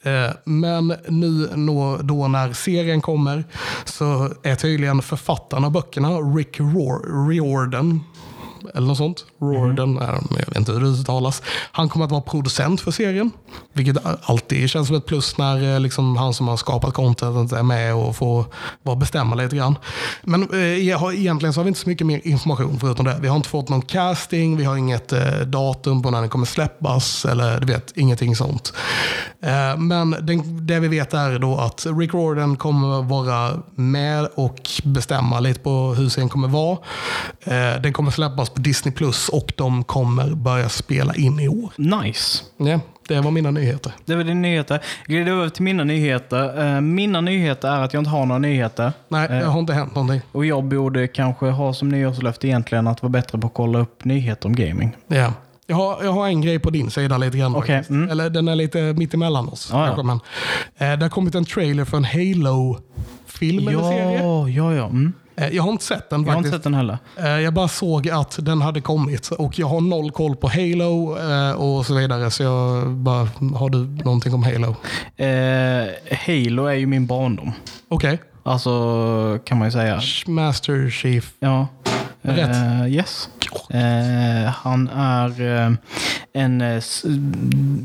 Eh, 0.03 0.31
men 0.43 0.93
nu 1.07 1.49
då 2.03 2.27
när 2.27 2.53
serien 2.53 3.01
kommer 3.01 3.43
så 3.85 4.33
är 4.43 4.55
tydligen 4.55 5.01
författarna 5.01 5.67
av 5.67 5.73
böckerna 5.73 6.09
Rick 6.09 6.59
Riordan 7.29 8.03
eller 8.73 8.87
något 8.87 8.97
sånt. 8.97 9.25
Riordan, 9.41 9.93
nej, 9.93 10.07
jag 10.29 10.45
vet 10.45 10.57
inte 10.57 10.71
hur 10.71 10.79
det 10.79 10.87
uttalas. 10.87 11.41
Han 11.71 11.89
kommer 11.89 12.05
att 12.05 12.11
vara 12.11 12.21
producent 12.21 12.81
för 12.81 12.91
serien. 12.91 13.31
Vilket 13.73 13.97
alltid 14.29 14.69
känns 14.69 14.87
som 14.87 14.95
ett 14.95 15.05
plus 15.05 15.37
när 15.37 15.73
eh, 15.73 15.79
liksom, 15.79 16.17
han 16.17 16.33
som 16.33 16.47
har 16.47 16.57
skapat 16.57 16.93
content 16.93 17.51
är 17.51 17.63
med 17.63 17.95
och 17.95 18.15
får 18.15 18.45
vara 18.83 18.95
bestämma 18.95 19.35
lite 19.35 19.55
grann. 19.55 19.75
Men 20.23 20.53
eh, 20.53 21.15
egentligen 21.15 21.53
så 21.53 21.59
har 21.59 21.63
vi 21.63 21.67
inte 21.67 21.79
så 21.79 21.89
mycket 21.89 22.07
mer 22.07 22.21
information 22.23 22.79
förutom 22.79 23.05
det. 23.05 23.17
Vi 23.21 23.27
har 23.27 23.35
inte 23.35 23.49
fått 23.49 23.69
någon 23.69 23.81
casting, 23.81 24.57
vi 24.57 24.63
har 24.63 24.77
inget 24.77 25.11
eh, 25.11 25.39
datum 25.45 26.01
på 26.01 26.11
när 26.11 26.19
den 26.19 26.29
kommer 26.29 26.45
släppas 26.45 27.25
eller 27.25 27.59
du 27.59 27.73
vet, 27.73 27.97
ingenting 27.97 28.35
sånt. 28.35 28.73
Eh, 29.43 29.77
men 29.77 30.15
den, 30.21 30.67
det 30.67 30.79
vi 30.79 30.87
vet 30.87 31.13
är 31.13 31.39
då 31.39 31.57
att 31.57 31.85
Rick 31.99 32.13
Riordan 32.13 32.57
kommer 32.57 33.01
vara 33.01 33.53
med 33.75 34.27
och 34.35 34.59
bestämma 34.83 35.39
lite 35.39 35.59
på 35.59 35.93
hur 35.97 36.09
serien 36.09 36.29
kommer 36.29 36.47
vara. 36.47 36.77
Eh, 37.43 37.81
den 37.81 37.93
kommer 37.93 38.11
släppas 38.11 38.49
på 38.49 38.61
Disney 38.61 38.93
Plus 38.93 39.28
och 39.29 39.53
de 39.57 39.83
kommer 39.83 40.35
börja 40.35 40.69
spela 40.69 41.15
in 41.15 41.39
i 41.39 41.47
år. 41.47 41.69
Nice. 41.75 42.43
Ja, 42.57 42.79
det 43.07 43.19
var 43.21 43.31
mina 43.31 43.51
nyheter. 43.51 43.91
Det 44.05 44.15
var 44.15 44.23
dina 44.23 44.39
nyheter. 44.41 44.79
Glider 45.05 45.31
över 45.31 45.49
till 45.49 45.63
mina 45.63 45.83
nyheter. 45.83 46.75
Eh, 46.75 46.81
Mina 46.81 47.21
nyheter 47.21 47.67
är 47.67 47.81
att 47.81 47.93
jag 47.93 48.01
inte 48.01 48.09
har 48.09 48.25
några 48.25 48.39
nyheter. 48.39 48.91
Nej, 49.09 49.25
Eh. 49.31 49.37
det 49.39 49.45
har 49.45 49.59
inte 49.59 49.73
hänt 49.73 49.95
någonting. 49.95 50.21
Och 50.31 50.45
jag 50.45 50.63
borde 50.63 51.07
kanske 51.07 51.45
ha 51.49 51.73
som 51.73 51.89
nyårslöfte 51.89 52.47
egentligen 52.47 52.87
att 52.87 53.01
vara 53.03 53.09
bättre 53.09 53.37
på 53.37 53.47
att 53.47 53.53
kolla 53.53 53.79
upp 53.79 54.05
nyheter 54.05 54.47
om 54.47 54.55
gaming. 54.55 54.95
Ja. 55.07 55.33
Jag 55.67 55.75
har, 55.75 56.03
jag 56.03 56.11
har 56.11 56.27
en 56.27 56.41
grej 56.41 56.59
på 56.59 56.69
din 56.69 56.91
sida 56.91 57.17
lite 57.17 57.37
grann. 57.37 57.53
Faktiskt. 57.53 57.89
mm. 57.89 58.09
Eller 58.09 58.29
den 58.29 58.47
är 58.47 58.55
lite 58.55 58.79
mitt 58.93 59.13
emellan 59.13 59.49
oss. 59.49 59.69
Ja, 59.71 59.79
ja. 59.79 59.85
kanske, 59.95 60.03
Men, 60.03 60.19
eh, 60.91 60.97
det 60.99 61.05
har 61.05 61.09
kommit 61.09 61.35
en 61.35 61.45
trailer 61.45 61.85
för 61.85 61.97
en 61.97 62.05
Halo-film 62.05 63.67
eller 63.67 63.81
serie. 63.83 64.23
Ja, 64.23 64.49
ja, 64.49 64.73
ja. 64.73 64.85
Mm. 64.85 65.13
Eh, 65.39 65.47
jag 65.55 65.63
har 65.63 65.71
inte 65.71 65.83
sett 65.83 66.09
den 66.09 66.21
Jag 66.21 66.27
har 66.27 66.33
faktiskt. 66.33 66.45
inte 66.53 66.57
sett 66.57 66.63
den 66.63 66.73
heller. 66.73 66.97
Eh, 67.17 67.27
Jag 67.41 67.53
bara 67.53 67.67
såg 67.67 68.09
att 68.09 68.37
den 68.41 68.61
hade 68.61 68.81
kommit 68.81 69.27
och 69.27 69.59
jag 69.59 69.67
har 69.67 69.81
noll 69.81 70.11
koll 70.11 70.35
på 70.35 70.47
Halo 70.47 71.17
eh, 71.31 71.51
och 71.51 71.85
så 71.85 71.93
vidare. 71.93 72.31
Så 72.31 72.43
jag 72.43 72.87
bara, 72.89 73.27
har 73.55 73.69
du 73.69 73.77
någonting 74.03 74.33
om 74.33 74.43
Halo? 74.43 74.75
Eh, 75.17 75.87
Halo 76.27 76.65
är 76.65 76.73
ju 76.73 76.85
min 76.85 77.05
barndom. 77.07 77.51
Okej. 77.89 78.19
Alltså, 78.43 79.39
kan 79.45 79.57
man 79.57 79.67
ju 79.67 79.71
säga. 79.71 80.01
Master 80.27 80.89
Chief. 80.89 81.31
Ja. 81.39 81.67
Rätt. 82.35 82.55
Eh, 82.55 82.87
yes. 82.87 83.29
Eh, 83.69 84.51
han 84.51 84.87
är 84.87 85.41
eh, 85.41 85.71
en... 86.33 86.59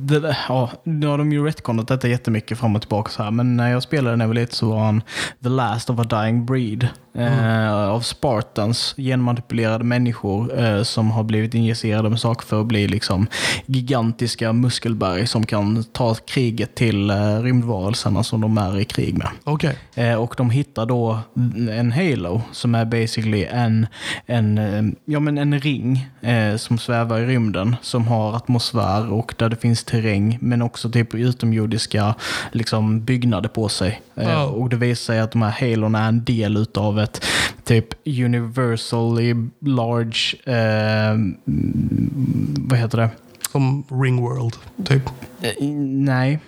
det, 0.07 0.37
ja, 0.49 0.71
nu 0.85 1.07
har 1.07 1.19
de 1.19 1.33
ju 1.33 1.45
retconat 1.45 1.89
detta 1.89 2.09
jättemycket 2.09 2.59
fram 2.59 2.77
och 2.77 2.83
tillbaka 2.83 3.11
så 3.11 3.23
här, 3.23 3.31
men 3.31 3.57
när 3.57 3.71
jag 3.71 3.83
spelade 3.83 4.17
när 4.17 4.25
jag 4.25 4.29
var 4.29 4.35
liten 4.35 4.55
så 4.55 4.71
var 4.71 4.85
han 4.85 5.03
the 5.43 5.49
last 5.49 5.91
of 5.91 5.99
a 5.99 6.05
dying 6.05 6.47
breed. 6.47 6.89
Eh, 7.19 7.75
Av 7.75 8.01
Spartans, 8.01 8.95
genmanipulerade 8.97 9.85
människor 9.85 10.85
som 10.85 11.11
har 11.11 11.23
blivit 11.23 11.55
injicerade 11.55 12.11
med 12.11 12.21
saker 12.21 12.47
för 12.47 12.61
att 12.61 12.67
bli 12.67 12.89
liksom 12.89 13.27
gigantiska 13.67 14.53
muskelberg 14.53 15.27
som 15.27 15.47
kan 15.47 15.85
ta 15.85 16.15
kriget 16.15 16.75
till 16.75 17.11
eh, 17.11 17.43
rymdvarelserna 17.43 18.23
som 18.23 18.41
de 18.41 18.59
är 18.59 18.79
i 18.79 18.85
krig 18.85 19.19
med. 19.19 19.29
Eh, 19.95 20.15
och 20.15 20.35
de 20.37 20.51
hittar 20.51 20.87
då 20.87 21.19
en 21.71 21.93
Halo 21.93 22.43
som 22.53 22.75
är 22.75 22.85
basically 22.85 23.45
en, 23.45 23.87
en, 24.35 24.59
eh, 24.59 24.83
ja, 25.05 25.21
men 25.21 25.39
en 25.39 25.61
ring 25.61 26.07
eh, 26.21 26.57
som 26.57 26.79
svävar 26.79 27.21
i 27.21 27.27
rymden 27.27 27.77
som 27.83 28.07
har 28.07 28.37
atmosfär 28.37 29.13
och 29.13 29.35
där 29.39 29.49
det 29.49 29.57
finns 29.57 29.85
terräng 29.85 30.39
men 30.41 30.63
också 30.63 30.91
typ 30.91 31.15
utomjordiska 31.15 32.15
liksom, 32.53 33.05
byggnader 33.05 33.49
på 33.49 33.69
sig. 33.69 34.01
Eh, 34.17 34.31
Ja. 34.31 34.45
Och 34.45 34.69
det 34.69 34.77
visar 34.77 35.13
sig 35.15 35.21
att 35.21 35.33
de 35.33 35.43
här 35.43 35.51
Halon 35.71 35.95
är 35.95 36.09
en 36.09 36.25
del 36.25 36.57
utav 36.57 37.01
ett 37.01 37.25
typ 37.65 37.87
universally 38.07 39.35
large, 39.61 40.35
eh, 40.45 41.19
vad 42.69 42.79
heter 42.79 42.99
det? 42.99 43.09
Som 43.53 43.85
Ringworld, 43.91 44.55
typ. 44.85 45.03
Eh, 45.43 45.69
nej, 45.69 46.39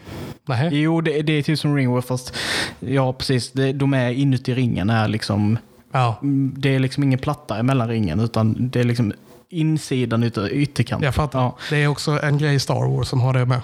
Nej. 0.49 0.69
Jo, 0.73 1.01
det, 1.01 1.23
det 1.23 1.33
är 1.33 1.43
typ 1.43 1.59
som 1.59 1.77
Ringworld 1.77 2.05
fast 2.05 2.35
ja, 2.81 3.13
precis. 3.13 3.53
Det, 3.53 3.73
de 3.73 3.95
är 3.95 4.11
inuti 4.11 4.55
ringen. 4.55 4.91
Är 4.91 5.09
liksom, 5.09 5.59
Ja. 5.97 6.19
mm, 6.23 6.55
det 6.59 6.75
är 6.75 6.79
liksom 6.79 7.03
ingen 7.05 7.19
platta 7.19 7.59
emellan 7.59 7.89
ringen 7.89 8.21
utan 8.21 8.57
det 8.71 8.81
är 8.81 8.85
liksom 8.85 9.13
insidan 9.49 10.23
utav 10.23 10.49
ytterkanten. 10.51 11.05
Jag 11.05 11.15
fattar. 11.15 11.39
Ja, 11.41 11.57
Det 11.71 11.77
är 11.77 11.89
också 11.89 12.23
en 12.23 12.39
grej 12.39 12.55
i 12.55 12.59
Star 12.59 12.97
Wars 12.97 13.09
som 13.09 13.21
har 13.21 13.33
det 13.33 13.45
med. 13.47 13.61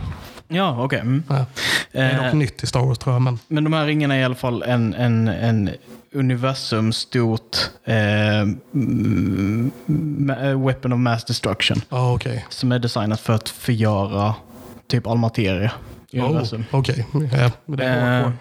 ja 0.49 0.85
okej. 0.85 1.01
Mm. 1.01 1.23
Ja. 1.29 1.47
Det 1.93 1.99
är 1.99 2.17
dock 2.17 2.25
Eh, 2.27 2.35
nytt 2.35 2.63
i 2.63 2.67
Star 2.67 2.81
Wars 2.81 2.99
tror 2.99 3.15
jag. 3.15 3.23
Men 3.23 3.39
men 3.49 3.65
de 3.65 3.73
här 3.73 3.87
ringarna 3.87 4.15
är 4.15 4.21
i 4.21 4.25
alla 4.25 4.35
fall 4.35 4.63
en, 4.63 4.95
en, 4.95 5.29
en 5.29 5.71
universum 6.15 6.93
stort 6.93 7.57
eh, 7.85 8.41
eh, 8.41 8.47
weapon 10.67 10.93
of 10.93 10.99
mass 10.99 11.25
destruction 11.25 11.81
ja, 11.89 12.15
okej. 12.15 12.47
som 12.49 12.73
är 12.73 12.79
designat 12.79 13.21
för 13.21 13.33
att 13.33 13.49
förgöra 13.49 14.35
typ 14.87 15.07
all 15.07 15.19
materia 15.19 15.73
Oh, 16.15 16.25
universum. 16.25 16.65
Okej. 16.71 17.07
Ja, 17.33 17.51
det 17.67 17.85
är 17.85 17.97
Eh, 17.97 18.13
hardcore. 18.15 18.33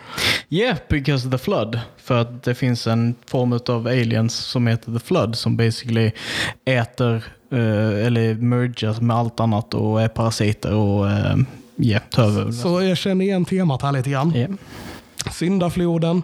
yeah, 0.49 0.77
because 0.89 1.27
of 1.27 1.31
the 1.31 1.37
flood. 1.37 1.79
För 1.97 2.21
att 2.21 2.43
det 2.43 2.55
finns 2.55 2.87
en 2.87 3.15
form 3.25 3.59
av 3.69 3.87
aliens 3.87 4.35
som 4.35 4.67
heter 4.67 4.93
the 4.93 4.99
flood 5.05 5.35
som 5.35 5.57
basically 5.57 6.11
äter 6.65 7.15
eh, 7.51 8.05
eller 8.05 8.33
mergas 8.35 9.01
med 9.01 9.15
allt 9.17 9.39
annat 9.39 9.73
och 9.73 10.01
är 10.01 10.07
parasiter 10.07 10.73
och 10.73 11.05
uh, 11.05 11.35
yeah, 11.77 12.01
tar 12.09 12.23
över. 12.23 12.51
Så 12.51 12.81
jag 12.81 12.97
känner 12.97 13.25
igen 13.25 13.45
temat 13.45 13.81
här 13.81 13.91
lite 13.91 14.09
grann. 14.09 14.35
Yeah. 14.35 14.51
Syndafloden, 15.31 16.21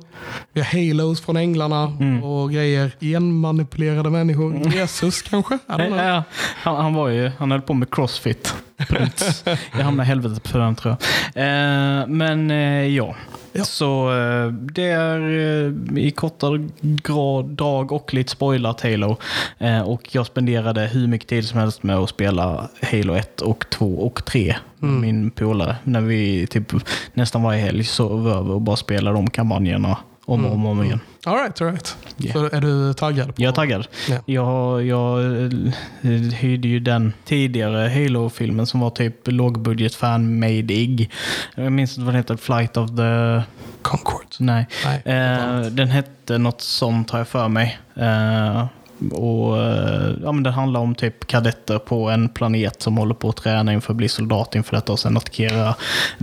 vi 0.53 0.61
har 0.61 0.87
halos 0.87 1.21
från 1.21 1.37
änglarna 1.37 1.83
Mm. 1.99 2.23
och 2.23 2.51
grejer. 2.51 2.91
Genmanipulerade 2.99 4.09
människor. 4.09 4.73
Jesus 4.73 5.21
kanske? 5.21 5.57
Ja, 5.67 6.23
han, 6.63 6.75
han 6.75 6.93
var 6.93 7.09
ju, 7.09 7.31
han 7.37 7.51
höll 7.51 7.61
på 7.61 7.73
med 7.73 7.91
crossfit. 7.91 8.53
Punkt. 8.77 9.43
Jag 9.77 9.83
hamnade 9.83 10.05
i 10.05 10.09
helvetet 10.09 10.47
för 10.47 10.59
den 10.59 10.75
tror 10.75 10.95
jag. 11.33 11.43
Eh, 11.43 12.07
men 12.07 12.51
eh, 12.51 12.87
ja. 12.87 13.15
Ja. 13.53 13.63
Så 13.63 14.11
eh, 14.17 14.47
det 14.51 14.83
är 14.87 15.19
eh, 15.21 15.97
i 16.03 16.11
korta 16.11 16.47
grad, 16.81 17.45
drag 17.45 17.91
och 17.91 18.13
lite 18.13 18.31
spoilat 18.31 18.81
Halo. 18.81 19.17
Eh, 19.57 19.81
och 19.81 20.15
jag 20.15 20.25
spenderade 20.25 20.81
hur 20.81 21.07
mycket 21.07 21.27
tid 21.29 21.45
som 21.47 21.59
helst 21.59 21.83
med 21.83 21.95
att 21.97 22.09
spela 22.09 22.69
Halo 22.91 23.13
1 23.13 23.41
och 23.41 23.69
2 23.69 23.85
och 23.85 24.25
3 24.25 24.55
med 24.79 24.89
Mm. 24.89 25.01
min 25.01 25.31
polare. 25.31 25.75
När 25.83 26.01
vi 26.01 26.47
typ 26.47 26.73
nästan 27.13 27.43
varje 27.43 27.61
helg 27.61 27.83
sov 27.83 28.29
över 28.29 28.51
och 28.53 28.61
bara 28.61 28.75
spelade 28.75 29.17
de 29.17 29.29
kampanjerna 29.29 29.97
om 30.25 30.45
och 30.45 30.53
om, 30.53 30.65
om 30.65 30.83
igen. 30.83 30.99
All 31.03 31.16
right, 31.35 31.61
all 31.61 31.67
right. 31.67 31.97
Yeah. 32.17 32.33
Så 32.33 32.55
är 32.55 32.61
du 32.61 32.93
taggad? 32.93 33.35
På? 33.35 33.41
Jag 33.41 33.49
är 33.49 33.53
taggad. 33.53 33.87
Ja. 34.09 34.17
Jag, 34.25 34.85
jag 34.85 35.19
eh, 35.25 36.11
hyrde 36.11 36.67
ju 36.67 36.79
den 36.79 37.13
tidigare 37.25 37.89
Halo-filmen 37.89 38.65
som 38.65 38.79
var 38.79 38.89
typ 38.89 39.15
lågbudget 39.25 39.95
fan-made-ig. 39.95 41.11
Jag 41.55 41.71
minns 41.71 41.97
inte 41.97 42.05
vad 42.05 42.13
den 42.13 42.21
heter. 42.21 42.37
Flight 42.37 42.77
of 42.77 42.89
the... 42.89 43.41
Concord. 43.81 44.25
Nej. 44.39 44.67
Nej. 44.85 45.01
Eh, 45.05 45.61
den 45.61 45.87
hette 45.87 46.37
något 46.37 46.61
sånt 46.61 47.09
har 47.09 47.19
jag 47.19 47.27
för 47.27 47.47
mig. 47.47 47.79
Eh, 47.95 48.65
och 49.11 49.57
eh, 49.57 50.11
ja, 50.23 50.31
men 50.31 50.43
Den 50.43 50.53
handlar 50.53 50.79
om 50.79 50.95
typ 50.95 51.27
kadetter 51.27 51.79
på 51.79 52.09
en 52.09 52.29
planet 52.29 52.81
som 52.81 52.97
håller 52.97 53.13
på 53.13 53.29
att 53.29 53.35
träna 53.35 53.73
inför 53.73 53.93
att 53.93 53.97
bli 53.97 54.09
soldat 54.09 54.55
inför 54.55 54.75
detta 54.75 54.91
och 54.91 54.99
sen 54.99 55.17
attackera 55.17 55.75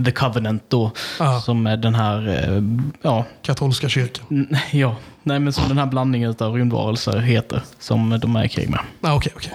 The 0.05 0.11
Covenant 0.11 0.63
då. 0.67 0.91
Ja. 1.19 1.39
Som 1.39 1.67
är 1.67 1.77
den 1.77 1.95
här, 1.95 2.27
eh, 2.27 2.63
ja, 3.01 3.25
Katolska 3.41 3.89
kyrkan. 3.89 4.47
ja, 4.71 4.95
nej 5.23 5.39
men 5.39 5.53
som 5.53 5.67
den 5.67 5.77
här 5.77 5.85
blandningen 5.85 6.35
av 6.39 6.53
rymdvarelser 6.55 7.19
heter. 7.19 7.61
Som 7.79 8.19
de 8.21 8.35
är 8.35 8.43
i 8.43 8.49
krig 8.49 8.69
med. 8.69 8.79
Ah, 9.01 9.13
Okej, 9.15 9.33
okej. 9.35 9.53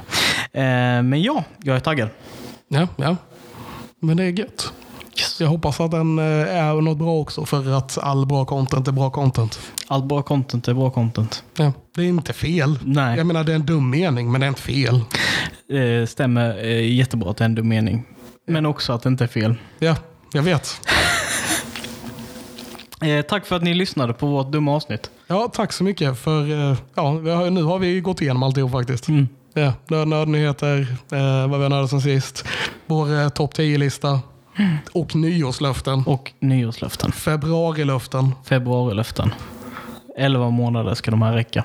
Eh, 0.53 1.03
men 1.03 1.23
ja, 1.23 1.45
jag 1.63 1.77
är 1.77 1.81
taggad. 1.81 2.09
Ja, 2.69 2.89
ja. 2.97 3.17
Men 4.01 4.17
det 4.17 4.25
är 4.25 4.29
gött. 4.39 4.73
Jag 5.41 5.49
hoppas 5.49 5.81
att 5.81 5.91
den 5.91 6.19
eh, 6.19 6.25
är 6.59 6.81
något 6.81 6.99
bra 6.99 7.19
också 7.21 7.45
för 7.45 7.73
att 7.79 7.99
all 7.99 8.27
bra 8.27 8.45
content 8.45 8.89
är 8.89 8.93
bra 8.93 9.11
content. 9.11 9.61
Allt 9.87 10.05
bra 10.05 10.23
content 10.23 10.69
är 10.69 10.75
bra 10.75 10.91
content. 10.91 11.45
Ja, 11.57 11.73
det 11.95 12.03
är 12.03 12.07
inte 12.07 12.33
fel. 12.33 12.79
Nej, 12.85 13.17
Jag 13.19 13.27
menar 13.27 13.45
det 13.45 13.53
är 13.53 13.57
en 13.57 13.67
dum 13.67 13.91
mening 13.91 14.33
men 14.33 14.41
det 14.41 14.47
är 14.47 14.49
inte 14.49 14.63
fel. 14.63 15.01
det 15.69 16.11
stämmer 16.11 16.65
eh, 16.65 16.93
jättebra 16.95 17.31
att 17.31 17.37
det 17.37 17.45
är 17.45 17.47
en 17.47 17.55
dum 17.55 17.69
mening. 17.69 18.05
Men 18.47 18.67
också 18.67 18.93
att 18.93 19.03
det 19.03 19.09
inte 19.09 19.25
är 19.25 19.29
fel. 19.29 19.55
Ja, 19.79 19.97
jag 20.33 20.43
vet. 20.43 20.81
Eh, 23.03 23.23
tack 23.23 23.47
för 23.47 23.57
att 23.57 23.63
ni 23.63 23.75
lyssnade 23.75 24.13
på 24.13 24.27
vårt 24.27 24.53
dumma 24.53 24.75
avsnitt. 24.77 25.11
Ja, 25.27 25.51
tack 25.55 25.73
så 25.73 25.85
mycket 25.85 26.19
för 26.19 26.51
eh, 26.71 26.77
ja, 26.95 27.03
har, 27.03 27.51
nu 27.51 27.63
har 27.63 27.79
vi 27.79 28.01
gått 28.01 28.21
igenom 28.23 28.43
alltihop 28.43 28.73
faktiskt. 28.73 29.09
Mm. 29.09 29.29
Ja, 29.55 29.73
nörd, 29.89 30.09
nördnyheter, 30.09 30.97
eh, 31.13 31.49
vad 31.49 31.59
vi 31.59 31.63
har 31.63 31.69
nördat 31.69 31.91
sen 31.91 32.01
sist, 32.01 32.45
vår 32.87 33.21
eh, 33.21 33.29
topp 33.29 33.55
10-lista 33.55 34.21
och 34.93 35.17
nyårslöften. 35.17 36.03
Och 36.07 36.33
nyårslöften. 36.41 37.13
Februarilöften. 37.13 38.35
Februarilöften. 38.45 39.35
11 40.17 40.51
månader 40.51 40.95
ska 40.95 41.11
de 41.11 41.23
här 41.23 41.33
räcka. 41.33 41.65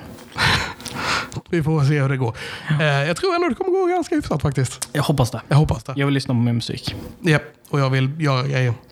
Vi 1.50 1.62
får 1.62 1.84
se 1.84 2.00
hur 2.00 2.08
det 2.08 2.16
går. 2.16 2.36
Eh, 2.80 2.86
jag 2.86 3.16
tror 3.16 3.34
ändå 3.34 3.48
det 3.48 3.54
kommer 3.54 3.70
gå 3.70 3.86
ganska 3.86 4.14
hyfsat 4.14 4.42
faktiskt. 4.42 4.88
Jag 4.92 5.02
hoppas 5.02 5.30
det. 5.30 5.40
Jag 5.48 5.56
hoppas 5.56 5.84
det. 5.84 5.92
Jag 5.96 6.06
vill 6.06 6.14
lyssna 6.14 6.34
på 6.34 6.40
min 6.40 6.54
musik. 6.54 6.94
Ja, 7.20 7.38
och 7.70 7.80
jag 7.80 7.90
vill 7.90 8.20
göra 8.20 8.42
grejer. 8.42 8.74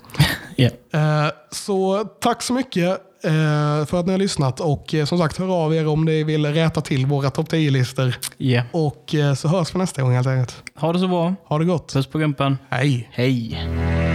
Eh, 0.92 1.26
så 1.50 2.04
tack 2.04 2.42
så 2.42 2.52
mycket 2.52 3.00
för 3.86 4.00
att 4.00 4.06
ni 4.06 4.12
har 4.12 4.18
lyssnat 4.18 4.60
och 4.60 4.94
eh, 4.94 5.04
som 5.04 5.18
sagt 5.18 5.38
hör 5.38 5.64
av 5.64 5.74
er 5.74 5.88
om 5.88 6.04
ni 6.04 6.24
vill 6.24 6.46
rätta 6.46 6.80
till 6.80 7.06
våra 7.06 7.30
topp 7.30 7.48
10-listor. 7.52 8.14
Ja. 8.36 8.62
Och 8.72 9.14
eh, 9.14 9.34
så 9.34 9.48
hörs 9.48 9.74
vi 9.74 9.78
nästa 9.78 10.02
gång 10.02 10.12
helt 10.12 10.26
enkelt. 10.26 10.62
Ha 10.74 10.92
det 10.92 10.98
så 10.98 11.08
bra. 11.08 11.34
Ha 11.44 11.58
det 11.58 11.64
gott. 11.64 11.92
Puss 11.92 12.06
på 12.06 12.18
gumpen. 12.18 12.58
Hej! 12.70 13.08
Hej. 13.12 14.13